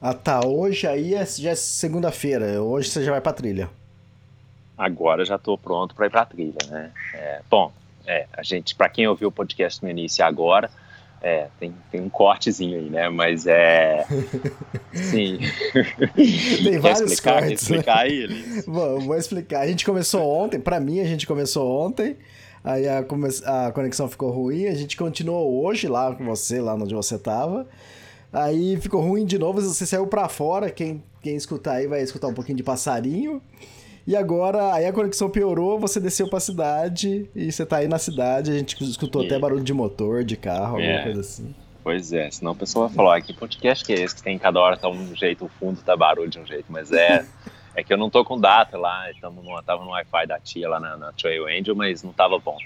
Ah 0.01 0.15
tá, 0.15 0.41
hoje 0.43 0.87
aí 0.87 1.13
é, 1.13 1.23
já 1.23 1.51
é 1.51 1.55
segunda-feira, 1.55 2.59
hoje 2.59 2.89
você 2.89 3.03
já 3.03 3.11
vai 3.11 3.21
pra 3.21 3.33
trilha. 3.33 3.69
Agora 4.75 5.23
já 5.23 5.35
estou 5.35 5.55
pronto 5.59 5.93
para 5.93 6.07
ir 6.07 6.09
para 6.09 6.21
a 6.21 6.25
trilha, 6.25 6.57
né? 6.67 6.91
É, 7.13 7.41
bom, 7.47 7.71
é, 8.07 8.25
a 8.33 8.41
gente, 8.41 8.73
para 8.73 8.89
quem 8.89 9.07
ouviu 9.07 9.27
o 9.27 9.31
podcast 9.31 9.83
no 9.83 9.89
início 9.91 10.25
agora, 10.25 10.71
é, 11.21 11.47
tem, 11.59 11.73
tem 11.91 12.01
um 12.01 12.09
cortezinho 12.09 12.77
aí, 12.79 12.89
né? 12.89 13.09
Mas 13.09 13.45
é. 13.47 14.05
Sim. 14.93 15.39
Tem 16.63 16.79
vários 16.79 17.11
explicar, 17.11 17.39
cortes. 17.41 17.61
explicar 17.61 17.97
aí, 17.99 18.23
Elis? 18.23 18.65
Vou, 18.67 18.99
vou 19.01 19.17
explicar. 19.17 19.61
A 19.61 19.67
gente 19.67 19.85
começou 19.85 20.21
ontem, 20.27 20.59
pra 20.59 20.79
mim 20.79 20.99
a 20.99 21.05
gente 21.05 21.25
começou 21.27 21.69
ontem, 21.85 22.17
aí 22.63 22.87
a, 22.87 23.03
come- 23.03 23.27
a 23.45 23.71
conexão 23.71 24.07
ficou 24.09 24.31
ruim, 24.31 24.65
a 24.67 24.73
gente 24.75 24.97
continuou 24.97 25.63
hoje 25.63 25.87
lá 25.87 26.13
com 26.15 26.25
você, 26.25 26.59
lá 26.59 26.73
onde 26.75 26.93
você 26.93 27.17
tava. 27.17 27.67
Aí 28.33 28.77
ficou 28.77 29.01
ruim 29.01 29.25
de 29.25 29.37
novo, 29.37 29.59
você 29.61 29.85
saiu 29.85 30.07
pra 30.07 30.29
fora, 30.29 30.69
quem, 30.71 31.03
quem 31.21 31.35
escutar 31.35 31.73
aí 31.73 31.87
vai 31.87 32.01
escutar 32.01 32.27
um 32.27 32.33
pouquinho 32.33 32.57
de 32.57 32.63
passarinho. 32.63 33.41
E 34.07 34.15
agora, 34.15 34.73
aí 34.73 34.85
a 34.85 34.91
conexão 34.93 35.29
piorou, 35.29 35.79
você 35.79 35.99
desceu 35.99 36.27
pra 36.29 36.39
cidade 36.39 37.29
e 37.35 37.51
você 37.51 37.65
tá 37.65 37.77
aí 37.77 37.87
na 37.87 37.99
cidade, 37.99 38.51
a 38.51 38.57
gente 38.57 38.81
escutou 38.83 39.23
até 39.23 39.35
É. 39.35 39.39
barulho 39.39 39.63
de 39.63 39.73
motor, 39.73 40.23
de 40.23 40.35
carro, 40.35 40.75
alguma 40.77 40.83
É. 40.83 41.03
coisa 41.03 41.21
assim. 41.21 41.53
Pois 41.83 42.11
é, 42.13 42.29
senão 42.29 42.51
o 42.51 42.55
pessoal 42.55 42.87
vai 42.87 42.95
falar, 42.95 43.17
ah, 43.17 43.21
que 43.21 43.33
podcast 43.33 43.83
que 43.85 43.91
é 43.93 44.01
esse 44.01 44.15
que 44.15 44.21
tem 44.23 44.37
cada 44.37 44.59
hora 44.59 44.77
tá 44.77 44.87
um 44.89 45.15
jeito, 45.15 45.45
o 45.45 45.49
fundo 45.49 45.81
tá 45.81 45.95
barulho 45.97 46.29
de 46.29 46.39
um 46.39 46.45
jeito, 46.45 46.65
mas 46.69 46.91
é. 46.91 47.25
É 47.73 47.81
que 47.85 47.93
eu 47.93 47.97
não 47.97 48.09
tô 48.09 48.25
com 48.25 48.37
data 48.37 48.77
lá, 48.77 49.05
tamo 49.21 49.41
no, 49.41 49.63
tava 49.63 49.85
no 49.85 49.91
Wi-Fi 49.91 50.27
da 50.27 50.37
tia 50.37 50.67
lá 50.67 50.77
na, 50.77 50.97
na 50.97 51.13
Trail 51.13 51.47
Angel, 51.47 51.73
mas 51.73 52.03
não 52.03 52.11
tava 52.11 52.37
bom. 52.37 52.57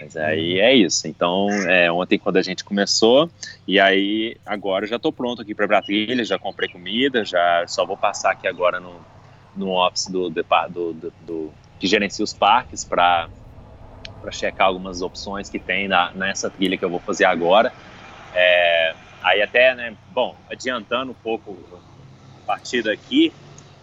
Mas 0.00 0.16
aí 0.16 0.58
é 0.58 0.74
isso. 0.74 1.06
Então, 1.06 1.48
é, 1.68 1.92
ontem 1.92 2.18
quando 2.18 2.38
a 2.38 2.42
gente 2.42 2.64
começou, 2.64 3.30
e 3.68 3.78
aí 3.78 4.36
agora 4.44 4.84
eu 4.84 4.88
já 4.88 4.98
tô 4.98 5.12
pronto 5.12 5.40
aqui 5.42 5.54
para 5.54 5.68
pra 5.68 5.80
trilha, 5.80 6.24
já 6.24 6.40
comprei 6.40 6.68
comida, 6.68 7.24
já 7.24 7.64
só 7.68 7.86
vou 7.86 7.96
passar 7.96 8.32
aqui 8.32 8.48
agora 8.48 8.80
no, 8.80 8.96
no 9.54 9.70
office 9.70 10.08
do, 10.08 10.30
do, 10.30 10.44
do, 10.92 11.12
do- 11.20 11.54
que 11.78 11.86
gerencia 11.86 12.24
os 12.24 12.32
parques 12.32 12.84
para 12.84 13.28
para 14.20 14.30
checar 14.30 14.68
algumas 14.68 15.02
opções 15.02 15.50
que 15.50 15.58
tem 15.58 15.88
na, 15.88 16.12
nessa 16.14 16.48
trilha 16.48 16.78
que 16.78 16.84
eu 16.84 16.90
vou 16.90 17.00
fazer 17.00 17.24
agora. 17.24 17.72
É, 18.32 18.94
aí 19.20 19.42
até, 19.42 19.74
né, 19.74 19.96
bom, 20.10 20.36
adiantando 20.48 21.10
um 21.10 21.14
pouco 21.14 21.58
a 22.44 22.46
partir 22.46 22.82
daqui, 22.84 23.32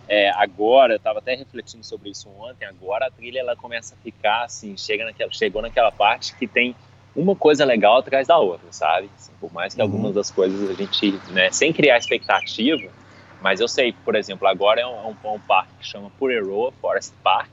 é, 0.07 0.29
agora, 0.31 0.93
eu 0.93 0.97
estava 0.97 1.19
até 1.19 1.35
refletindo 1.35 1.83
sobre 1.83 2.09
isso 2.09 2.29
ontem, 2.29 2.65
agora 2.65 3.07
a 3.07 3.11
trilha 3.11 3.39
ela 3.41 3.55
começa 3.55 3.95
a 3.95 3.97
ficar 3.97 4.45
assim, 4.45 4.77
chega 4.77 5.03
naquela, 5.03 5.29
chegou 5.31 5.61
naquela 5.61 5.91
parte 5.91 6.33
que 6.35 6.47
tem 6.47 6.73
uma 7.15 7.35
coisa 7.35 7.65
legal 7.65 7.97
atrás 7.97 8.27
da 8.27 8.37
outra, 8.37 8.71
sabe? 8.71 9.09
Assim, 9.15 9.33
por 9.41 9.51
mais 9.51 9.73
que 9.75 9.81
Uhum. 9.81 9.87
algumas 9.87 10.15
das 10.15 10.31
coisas 10.31 10.69
a 10.69 10.73
gente, 10.73 11.21
né, 11.27 11.51
sem 11.51 11.73
criar 11.73 11.97
expectativa, 11.97 12.89
mas 13.41 13.59
eu 13.59 13.67
sei, 13.67 13.93
por 13.93 14.15
exemplo, 14.15 14.47
agora 14.47 14.81
é 14.81 14.87
um, 14.87 15.09
um, 15.09 15.33
um 15.35 15.39
parque 15.39 15.73
que 15.79 15.87
chama 15.87 16.09
Pureroa 16.17 16.71
Forest 16.81 17.13
Park, 17.23 17.49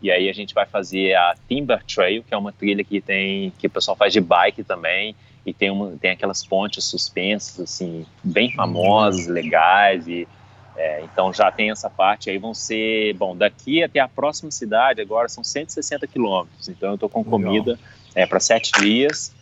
e 0.00 0.10
aí 0.10 0.28
a 0.28 0.32
gente 0.32 0.52
vai 0.52 0.66
fazer 0.66 1.14
a 1.14 1.34
Timber 1.48 1.82
Trail, 1.84 2.24
que 2.24 2.34
é 2.34 2.36
uma 2.36 2.52
trilha 2.52 2.82
que 2.82 3.00
tem 3.00 3.52
que 3.58 3.66
o 3.66 3.70
pessoal 3.70 3.96
faz 3.96 4.12
de 4.12 4.20
bike 4.20 4.64
também, 4.64 5.14
e 5.44 5.52
tem, 5.52 5.70
uma, 5.70 5.96
tem 6.00 6.10
aquelas 6.10 6.44
pontes 6.44 6.84
suspensas, 6.84 7.60
assim, 7.60 8.06
bem 8.22 8.50
famosas, 8.52 9.26
legais, 9.26 10.06
e 10.06 10.28
é, 10.74 11.02
então 11.04 11.32
já 11.32 11.50
tem 11.50 11.70
essa 11.70 11.90
parte 11.90 12.30
aí, 12.30 12.38
vão 12.38 12.54
ser, 12.54 13.12
bom, 13.14 13.36
daqui 13.36 13.82
até 13.82 14.00
a 14.00 14.08
próxima 14.08 14.50
cidade 14.50 15.00
agora 15.00 15.28
são 15.28 15.44
160 15.44 16.06
quilômetros, 16.06 16.68
então 16.68 16.92
eu 16.92 16.98
tô 16.98 17.08
com 17.08 17.22
comida 17.22 17.78
é, 18.14 18.26
para 18.26 18.40
sete 18.40 18.72
dias, 18.80 19.32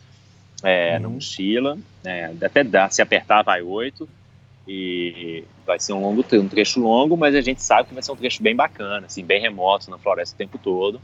é, 0.63 0.99
na 0.99 1.07
Uhum. 1.07 1.15
mochila, 1.15 1.77
é, 2.03 2.31
até 2.43 2.63
dá, 2.63 2.89
se 2.89 3.01
apertar 3.01 3.43
vai 3.43 3.61
oito, 3.61 4.07
e 4.71 5.43
vai 5.65 5.79
ser 5.79 5.93
um 5.93 6.01
longo 6.01 6.23
um 6.33 6.47
trecho 6.47 6.79
longo, 6.79 7.17
mas 7.17 7.35
a 7.35 7.41
gente 7.41 7.61
sabe 7.61 7.89
que 7.89 7.93
vai 7.93 8.01
ser 8.01 8.11
um 8.11 8.15
trecho 8.15 8.41
bem 8.41 8.55
bacana, 8.55 9.05
assim, 9.05 9.23
bem 9.23 9.41
remoto 9.41 9.89
na 9.89 9.97
floresta 9.97 10.35
o 10.35 10.37
tempo 10.37 10.57
todo. 10.57 11.01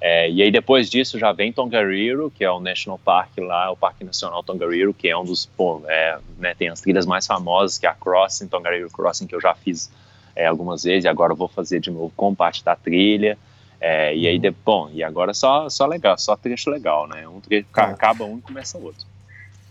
É, 0.00 0.30
e 0.30 0.42
aí 0.42 0.50
depois 0.50 0.90
disso 0.90 1.18
já 1.18 1.32
vem 1.32 1.52
Tongariro, 1.52 2.30
que 2.30 2.44
é 2.44 2.50
o 2.50 2.60
National 2.60 2.98
Park 2.98 3.38
lá, 3.38 3.70
o 3.70 3.76
Parque 3.76 4.04
Nacional 4.04 4.42
Tongariro, 4.42 4.92
que 4.92 5.08
é 5.08 5.16
um 5.16 5.24
dos, 5.24 5.48
é, 5.86 6.18
né, 6.38 6.54
tem 6.54 6.68
as 6.68 6.80
trilhas 6.80 7.06
mais 7.06 7.26
famosas, 7.26 7.78
que 7.78 7.86
é 7.86 7.88
a 7.88 7.94
Crossing, 7.94 8.48
Tongariro 8.48 8.90
Crossing, 8.90 9.26
que 9.26 9.34
eu 9.34 9.40
já 9.40 9.54
fiz 9.54 9.90
é, 10.36 10.46
algumas 10.46 10.82
vezes, 10.82 11.04
e 11.04 11.08
agora 11.08 11.32
eu 11.32 11.36
vou 11.36 11.48
fazer 11.48 11.80
de 11.80 11.90
novo 11.90 12.12
com 12.16 12.34
parte 12.34 12.62
da 12.64 12.76
trilha. 12.76 13.38
É, 13.80 14.14
e 14.16 14.26
aí, 14.26 14.38
de, 14.38 14.50
bom, 14.50 14.90
e 14.92 15.02
agora 15.02 15.32
só, 15.32 15.68
só 15.68 15.86
legal, 15.86 16.18
só 16.18 16.36
trecho 16.36 16.70
legal, 16.70 17.06
né? 17.06 17.26
Um 17.28 17.40
trecho, 17.40 17.66
Tá. 17.72 17.84
acaba 17.84 18.24
um 18.24 18.38
e 18.38 18.40
começa 18.42 18.78
outro. 18.78 19.06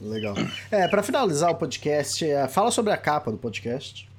Legal. 0.04 0.36
É, 0.70 0.88
pra 0.88 1.02
finalizar 1.02 1.52
o 1.52 1.56
podcast, 1.56 2.30
é, 2.30 2.48
fala 2.48 2.72
sobre 2.72 2.92
a 2.92 2.98
capa 2.98 3.32
do 3.32 3.38
podcast. 3.38 4.10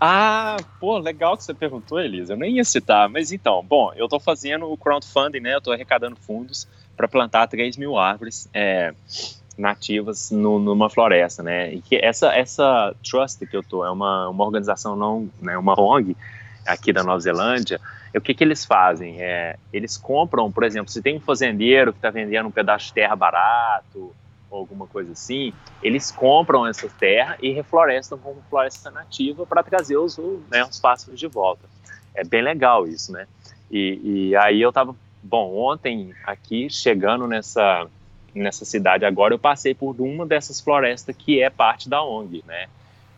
Ah, 0.00 0.56
pô, 0.80 0.98
legal 0.98 1.36
que 1.36 1.44
você 1.44 1.54
perguntou, 1.54 2.00
Elisa. 2.00 2.32
Eu 2.32 2.36
nem 2.36 2.56
ia 2.56 2.64
citar, 2.64 3.08
mas 3.08 3.32
então, 3.32 3.62
bom, 3.62 3.92
eu 3.94 4.08
tô 4.08 4.18
fazendo 4.18 4.70
o 4.70 4.76
crowdfunding, 4.76 5.40
né? 5.40 5.54
Eu 5.54 5.60
tô 5.60 5.72
arrecadando 5.72 6.16
fundos 6.16 6.66
para 6.96 7.08
plantar 7.08 7.46
3 7.46 7.76
mil 7.76 7.96
árvores 7.98 8.48
é, 8.52 8.92
nativas 9.56 10.30
no- 10.30 10.58
numa 10.58 10.90
floresta, 10.90 11.42
né? 11.42 11.72
E 11.72 11.80
que 11.80 11.96
essa, 11.96 12.34
essa 12.34 12.94
Trust 13.08 13.46
que 13.46 13.56
eu 13.56 13.62
tô 13.62 13.84
é 13.84 13.90
uma, 13.90 14.28
uma 14.28 14.44
organização 14.44 14.94
não, 14.96 15.28
né, 15.40 15.56
uma 15.56 15.78
ONG 15.80 16.16
aqui 16.66 16.92
da 16.92 17.02
Nova 17.02 17.20
Zelândia. 17.20 17.80
E 18.12 18.18
o 18.18 18.20
que 18.20 18.34
que 18.34 18.44
eles 18.44 18.64
fazem? 18.64 19.20
É, 19.22 19.56
eles 19.72 19.96
compram, 19.96 20.50
por 20.52 20.64
exemplo, 20.64 20.90
se 20.90 21.00
tem 21.02 21.16
um 21.16 21.20
fazendeiro 21.20 21.92
que 21.92 21.98
está 21.98 22.10
vendendo 22.10 22.46
um 22.46 22.52
pedaço 22.52 22.86
de 22.86 22.94
terra 22.94 23.16
barato 23.16 24.14
ou 24.54 24.60
alguma 24.60 24.86
coisa 24.86 25.12
assim, 25.12 25.52
eles 25.82 26.12
compram 26.12 26.66
essa 26.66 26.88
terra 26.88 27.36
e 27.42 27.50
reflorestam 27.50 28.16
como 28.16 28.40
floresta 28.48 28.90
nativa 28.90 29.44
para 29.44 29.62
trazer 29.62 29.96
os, 29.96 30.16
né, 30.50 30.64
os 30.64 30.78
pássaros 30.78 31.18
de 31.18 31.26
volta. 31.26 31.68
É 32.14 32.22
bem 32.24 32.40
legal 32.40 32.86
isso, 32.86 33.12
né? 33.12 33.26
E, 33.70 34.00
e 34.30 34.36
aí 34.36 34.62
eu 34.62 34.72
tava, 34.72 34.94
bom, 35.22 35.56
ontem 35.56 36.14
aqui 36.24 36.70
chegando 36.70 37.26
nessa 37.26 37.86
nessa 38.34 38.64
cidade 38.64 39.04
agora 39.04 39.32
eu 39.32 39.38
passei 39.38 39.74
por 39.74 39.94
uma 40.00 40.26
dessas 40.26 40.60
florestas 40.60 41.14
que 41.16 41.40
é 41.40 41.48
parte 41.48 41.88
da 41.88 42.02
ONG, 42.02 42.42
né? 42.44 42.66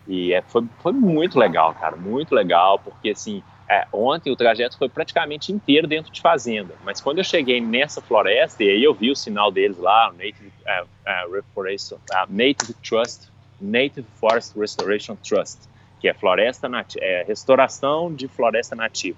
E 0.07 0.31
é, 0.31 0.41
foi, 0.43 0.63
foi 0.79 0.93
muito 0.93 1.39
legal, 1.39 1.73
cara, 1.73 1.95
muito 1.95 2.35
legal, 2.35 2.77
porque 2.77 3.09
assim, 3.09 3.41
é, 3.69 3.85
ontem 3.91 4.31
o 4.31 4.35
trajeto 4.35 4.77
foi 4.77 4.87
praticamente 4.87 5.51
inteiro 5.51 5.87
dentro 5.87 6.11
de 6.11 6.21
fazenda, 6.21 6.73
mas 6.85 7.01
quando 7.01 7.17
eu 7.17 7.23
cheguei 7.23 7.59
nessa 7.59 8.01
floresta, 8.01 8.63
e 8.63 8.69
aí 8.69 8.83
eu 8.83 8.93
vi 8.93 9.11
o 9.11 9.15
sinal 9.15 9.51
deles 9.51 9.77
lá, 9.77 10.11
Native, 10.13 10.51
é, 10.65 10.83
é, 11.05 11.25
Reforestation, 11.29 11.99
a 12.13 12.25
Native 12.29 12.73
Trust, 12.75 13.29
Native 13.59 14.07
Forest 14.19 14.57
Restoration 14.57 15.17
Trust, 15.17 15.67
que 15.99 16.07
é 16.07 16.13
floresta 16.13 16.69
nati 16.69 16.97
é, 17.01 17.23
restauração 17.27 18.13
de 18.13 18.27
floresta 18.27 18.75
nativa, 18.75 19.17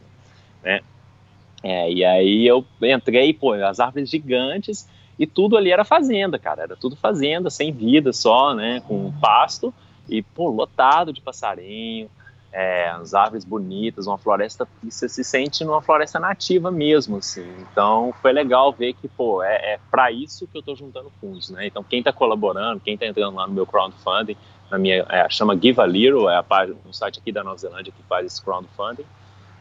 né? 0.64 0.82
É, 1.62 1.92
e 1.92 2.06
aí 2.06 2.48
eu 2.48 2.66
entrei, 2.82 3.34
pô, 3.34 3.52
as 3.54 3.80
árvores 3.80 4.10
gigantes 4.10 4.88
e 5.20 5.28
tudo 5.28 5.58
ali 5.58 5.72
era 5.72 5.84
fazenda, 5.84 6.40
cara, 6.40 6.64
era 6.64 6.76
tudo 6.76 6.96
fazenda, 6.96 7.50
sem 7.50 7.72
vida 7.72 8.14
só, 8.14 8.56
né, 8.56 8.82
com 8.88 9.12
pasto 9.20 9.74
e, 10.08 10.22
pô, 10.22 10.50
lotado 10.50 11.12
de 11.12 11.22
passarinho, 11.22 12.10
é, 12.52 12.90
as 12.90 13.14
árvores 13.14 13.46
bonitas, 13.46 14.08
uma 14.08 14.18
floresta 14.18 14.68
você 14.84 15.08
se 15.08 15.24
sente 15.24 15.64
numa 15.64 15.82
floresta 15.82 16.20
nativa 16.20 16.72
mesmo, 16.72 17.18
assim. 17.18 17.48
Então 17.72 18.14
foi 18.22 18.32
legal 18.32 18.74
ver 18.74 18.94
que, 18.94 19.08
pô, 19.08 19.44
é, 19.44 19.74
é 19.74 19.80
para 19.92 20.12
isso 20.12 20.48
que 20.48 20.58
eu 20.58 20.64
tô 20.64 20.76
juntando 20.76 21.12
fundos, 21.22 21.50
né? 21.50 21.68
Então 21.68 21.84
quem 21.84 22.02
tá 22.02 22.12
colaborando, 22.12 22.80
quem 22.80 22.98
tá 22.98 23.06
entrando 23.06 23.36
lá 23.36 23.48
no 23.48 23.54
meu 23.54 23.66
crowdfunding, 23.66 24.36
na 24.70 24.78
minha, 24.78 25.06
é, 25.10 25.30
chama 25.30 25.58
Give 25.60 25.80
a 25.80 25.86
Little, 25.86 26.30
é 26.30 26.38
a 26.38 26.44
página, 26.44 26.78
um 26.86 26.94
site 26.94 27.20
aqui 27.20 27.32
da 27.32 27.44
Nova 27.44 27.58
Zelândia 27.58 27.94
que 27.96 28.04
faz 28.04 28.26
esse 28.26 28.44
crowdfunding, 28.44 29.06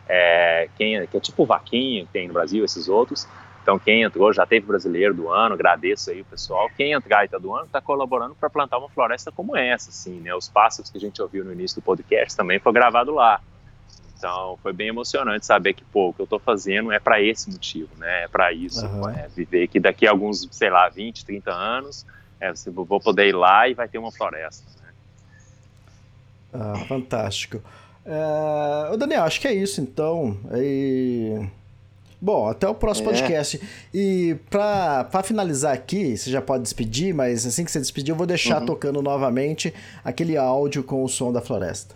é, 0.08 0.68
quem, 0.76 1.06
que 1.06 1.16
é 1.16 1.20
tipo 1.20 1.44
Vaquinha 1.44 2.06
que 2.06 2.12
tem 2.12 2.26
no 2.26 2.34
Brasil, 2.34 2.64
esses 2.64 2.88
outros. 2.88 3.28
Então 3.68 3.78
quem 3.78 4.00
entrou 4.00 4.32
já 4.32 4.46
teve 4.46 4.64
brasileiro 4.64 5.12
do 5.12 5.28
ano, 5.28 5.54
agradeço 5.54 6.10
aí 6.10 6.22
o 6.22 6.24
pessoal. 6.24 6.70
Quem 6.74 6.92
entrar 6.92 7.26
e 7.26 7.28
tá 7.28 7.36
do 7.36 7.54
ano 7.54 7.66
está 7.66 7.82
colaborando 7.82 8.34
para 8.34 8.48
plantar 8.48 8.78
uma 8.78 8.88
floresta 8.88 9.30
como 9.30 9.54
essa, 9.54 9.90
assim, 9.90 10.20
né? 10.20 10.34
Os 10.34 10.48
pássaros 10.48 10.90
que 10.90 10.96
a 10.96 11.00
gente 11.00 11.20
ouviu 11.20 11.44
no 11.44 11.52
início 11.52 11.78
do 11.78 11.84
podcast 11.84 12.34
também 12.34 12.58
foi 12.58 12.72
gravado 12.72 13.12
lá. 13.12 13.42
Então 14.16 14.58
foi 14.62 14.72
bem 14.72 14.88
emocionante 14.88 15.44
saber 15.44 15.74
que 15.74 15.84
pô, 15.84 16.08
o 16.08 16.14
que 16.14 16.22
eu 16.22 16.24
estou 16.24 16.38
fazendo 16.38 16.90
é 16.90 16.98
para 16.98 17.20
esse 17.20 17.50
motivo, 17.50 17.90
né? 17.98 18.24
É 18.24 18.28
para 18.28 18.50
isso, 18.54 18.86
Aham. 18.86 19.10
é 19.10 19.28
viver 19.28 19.68
que 19.68 19.78
daqui 19.78 20.06
a 20.06 20.12
alguns, 20.12 20.48
sei 20.50 20.70
lá, 20.70 20.88
20, 20.88 21.26
30 21.26 21.52
anos, 21.52 22.06
é, 22.40 22.50
vou 22.70 22.98
poder 22.98 23.28
ir 23.28 23.34
lá 23.34 23.68
e 23.68 23.74
vai 23.74 23.86
ter 23.86 23.98
uma 23.98 24.10
floresta. 24.10 24.64
né? 24.82 24.88
Ah, 26.54 26.78
fantástico. 26.88 27.60
Ô 28.90 28.96
Daniel, 28.96 29.24
acho 29.24 29.38
que 29.38 29.46
é 29.46 29.52
isso 29.52 29.82
então. 29.82 30.38
E 30.54 31.46
Bom, 32.20 32.48
até 32.48 32.68
o 32.68 32.74
próximo 32.74 33.10
É. 33.10 33.12
podcast. 33.12 33.60
E 33.94 34.36
pra, 34.50 35.04
pra 35.04 35.22
finalizar 35.22 35.72
aqui, 35.72 36.16
você 36.16 36.30
já 36.30 36.42
pode 36.42 36.62
despedir, 36.64 37.14
mas 37.14 37.46
assim 37.46 37.64
que 37.64 37.70
você 37.70 37.78
despedir, 37.78 38.10
eu 38.12 38.16
vou 38.16 38.26
deixar 38.26 38.60
tocando 38.64 39.00
novamente 39.00 39.72
aquele 40.04 40.36
áudio 40.36 40.82
com 40.82 41.04
o 41.04 41.08
som 41.08 41.32
da 41.32 41.40
floresta. 41.40 41.94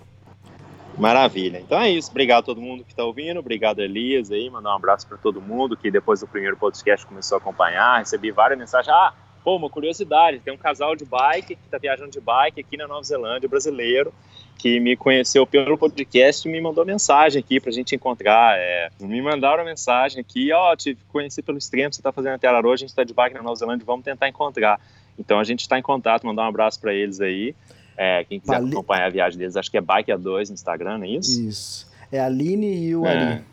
Maravilha. 0.98 1.58
Então 1.58 1.80
é 1.80 1.90
isso. 1.90 2.10
Obrigado 2.10 2.40
a 2.40 2.46
todo 2.46 2.60
mundo 2.60 2.84
que 2.84 2.92
está 2.92 3.02
ouvindo. 3.04 3.40
Obrigado, 3.40 3.80
Elias, 3.80 4.30
aí. 4.30 4.48
Mandar 4.50 4.70
um 4.72 4.76
abraço 4.76 5.06
para 5.06 5.16
todo 5.16 5.40
mundo 5.40 5.76
que 5.76 5.90
depois 5.90 6.20
do 6.20 6.26
primeiro 6.28 6.56
podcast 6.56 7.06
começou 7.06 7.36
a 7.36 7.40
acompanhar. 7.40 7.98
Recebi 7.98 8.30
várias 8.30 8.58
mensagens. 8.58 8.94
Ah, 8.94 9.14
pô, 9.42 9.56
uma 9.56 9.70
curiosidade. 9.70 10.38
Tem 10.40 10.52
um 10.52 10.58
casal 10.58 10.94
de 10.94 11.04
bike 11.06 11.56
que 11.56 11.64
está 11.64 11.78
viajando 11.78 12.10
de 12.10 12.20
bike 12.20 12.60
aqui 12.60 12.76
na 12.76 12.86
Nova 12.86 13.02
Zelândia, 13.02 13.48
brasileiro, 13.48 14.12
que 14.58 14.78
me 14.78 14.96
conheceu 14.96 15.46
pelo 15.46 15.76
podcast 15.76 16.46
e 16.46 16.50
me 16.52 16.60
mandou 16.60 16.84
mensagem 16.84 17.40
aqui 17.40 17.60
para 17.60 17.70
a 17.70 17.72
gente 17.72 17.94
encontrar. 17.94 18.56
É, 18.56 18.90
me 19.00 19.20
mandaram 19.20 19.64
mensagem 19.64 20.20
aqui. 20.20 20.52
Ó, 20.52 20.76
te 20.76 20.96
conheci 21.08 21.42
pelo 21.42 21.58
extremo, 21.58 21.92
você 21.92 22.00
está 22.00 22.12
fazendo 22.12 22.34
a 22.34 22.38
tela 22.38 22.60
hoje, 22.60 22.84
a 22.84 22.86
gente 22.86 22.90
está 22.90 23.04
de 23.04 23.12
bike 23.12 23.34
na 23.34 23.42
Nova 23.42 23.56
Zelândia, 23.56 23.84
vamos 23.84 24.04
tentar 24.04 24.28
encontrar. 24.28 24.80
Então 25.18 25.38
a 25.38 25.44
gente 25.44 25.60
está 25.60 25.78
em 25.78 25.82
contato, 25.82 26.26
mandar 26.26 26.44
um 26.44 26.48
abraço 26.48 26.80
para 26.80 26.94
eles 26.94 27.20
aí. 27.20 27.54
É, 27.96 28.24
quem 28.24 28.40
quiser 28.40 28.56
acompanhar 28.56 29.06
a 29.06 29.10
viagem 29.10 29.38
deles, 29.38 29.56
acho 29.56 29.70
que 29.70 29.76
é 29.76 29.80
Bike 29.80 30.10
A2 30.10 30.48
no 30.48 30.54
Instagram, 30.54 30.98
não 30.98 31.04
é 31.04 31.10
isso? 31.10 31.40
Isso. 31.40 31.92
É 32.10 32.20
a 32.20 32.26
Aline 32.26 32.86
e 32.86 32.96
o 32.96 33.06
É. 33.06 33.10
Ali. 33.10 33.44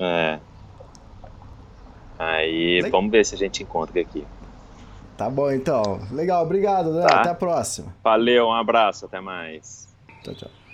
É. 0.00 0.38
Aí, 2.18 2.82
vamos 2.90 3.10
ver 3.10 3.24
se 3.24 3.34
a 3.34 3.38
gente 3.38 3.62
encontra 3.62 4.00
aqui. 4.00 4.24
Tá 5.18 5.28
bom, 5.28 5.50
então. 5.50 5.98
Legal, 6.12 6.44
obrigado, 6.44 6.94
né? 6.94 7.04
Tá. 7.04 7.16
Até 7.16 7.30
a 7.30 7.34
próxima. 7.34 7.92
Valeu, 8.04 8.46
um 8.46 8.52
abraço, 8.52 9.04
até 9.04 9.20
mais. 9.20 9.88
Tchau, 10.22 10.32
tchau. 10.32 10.67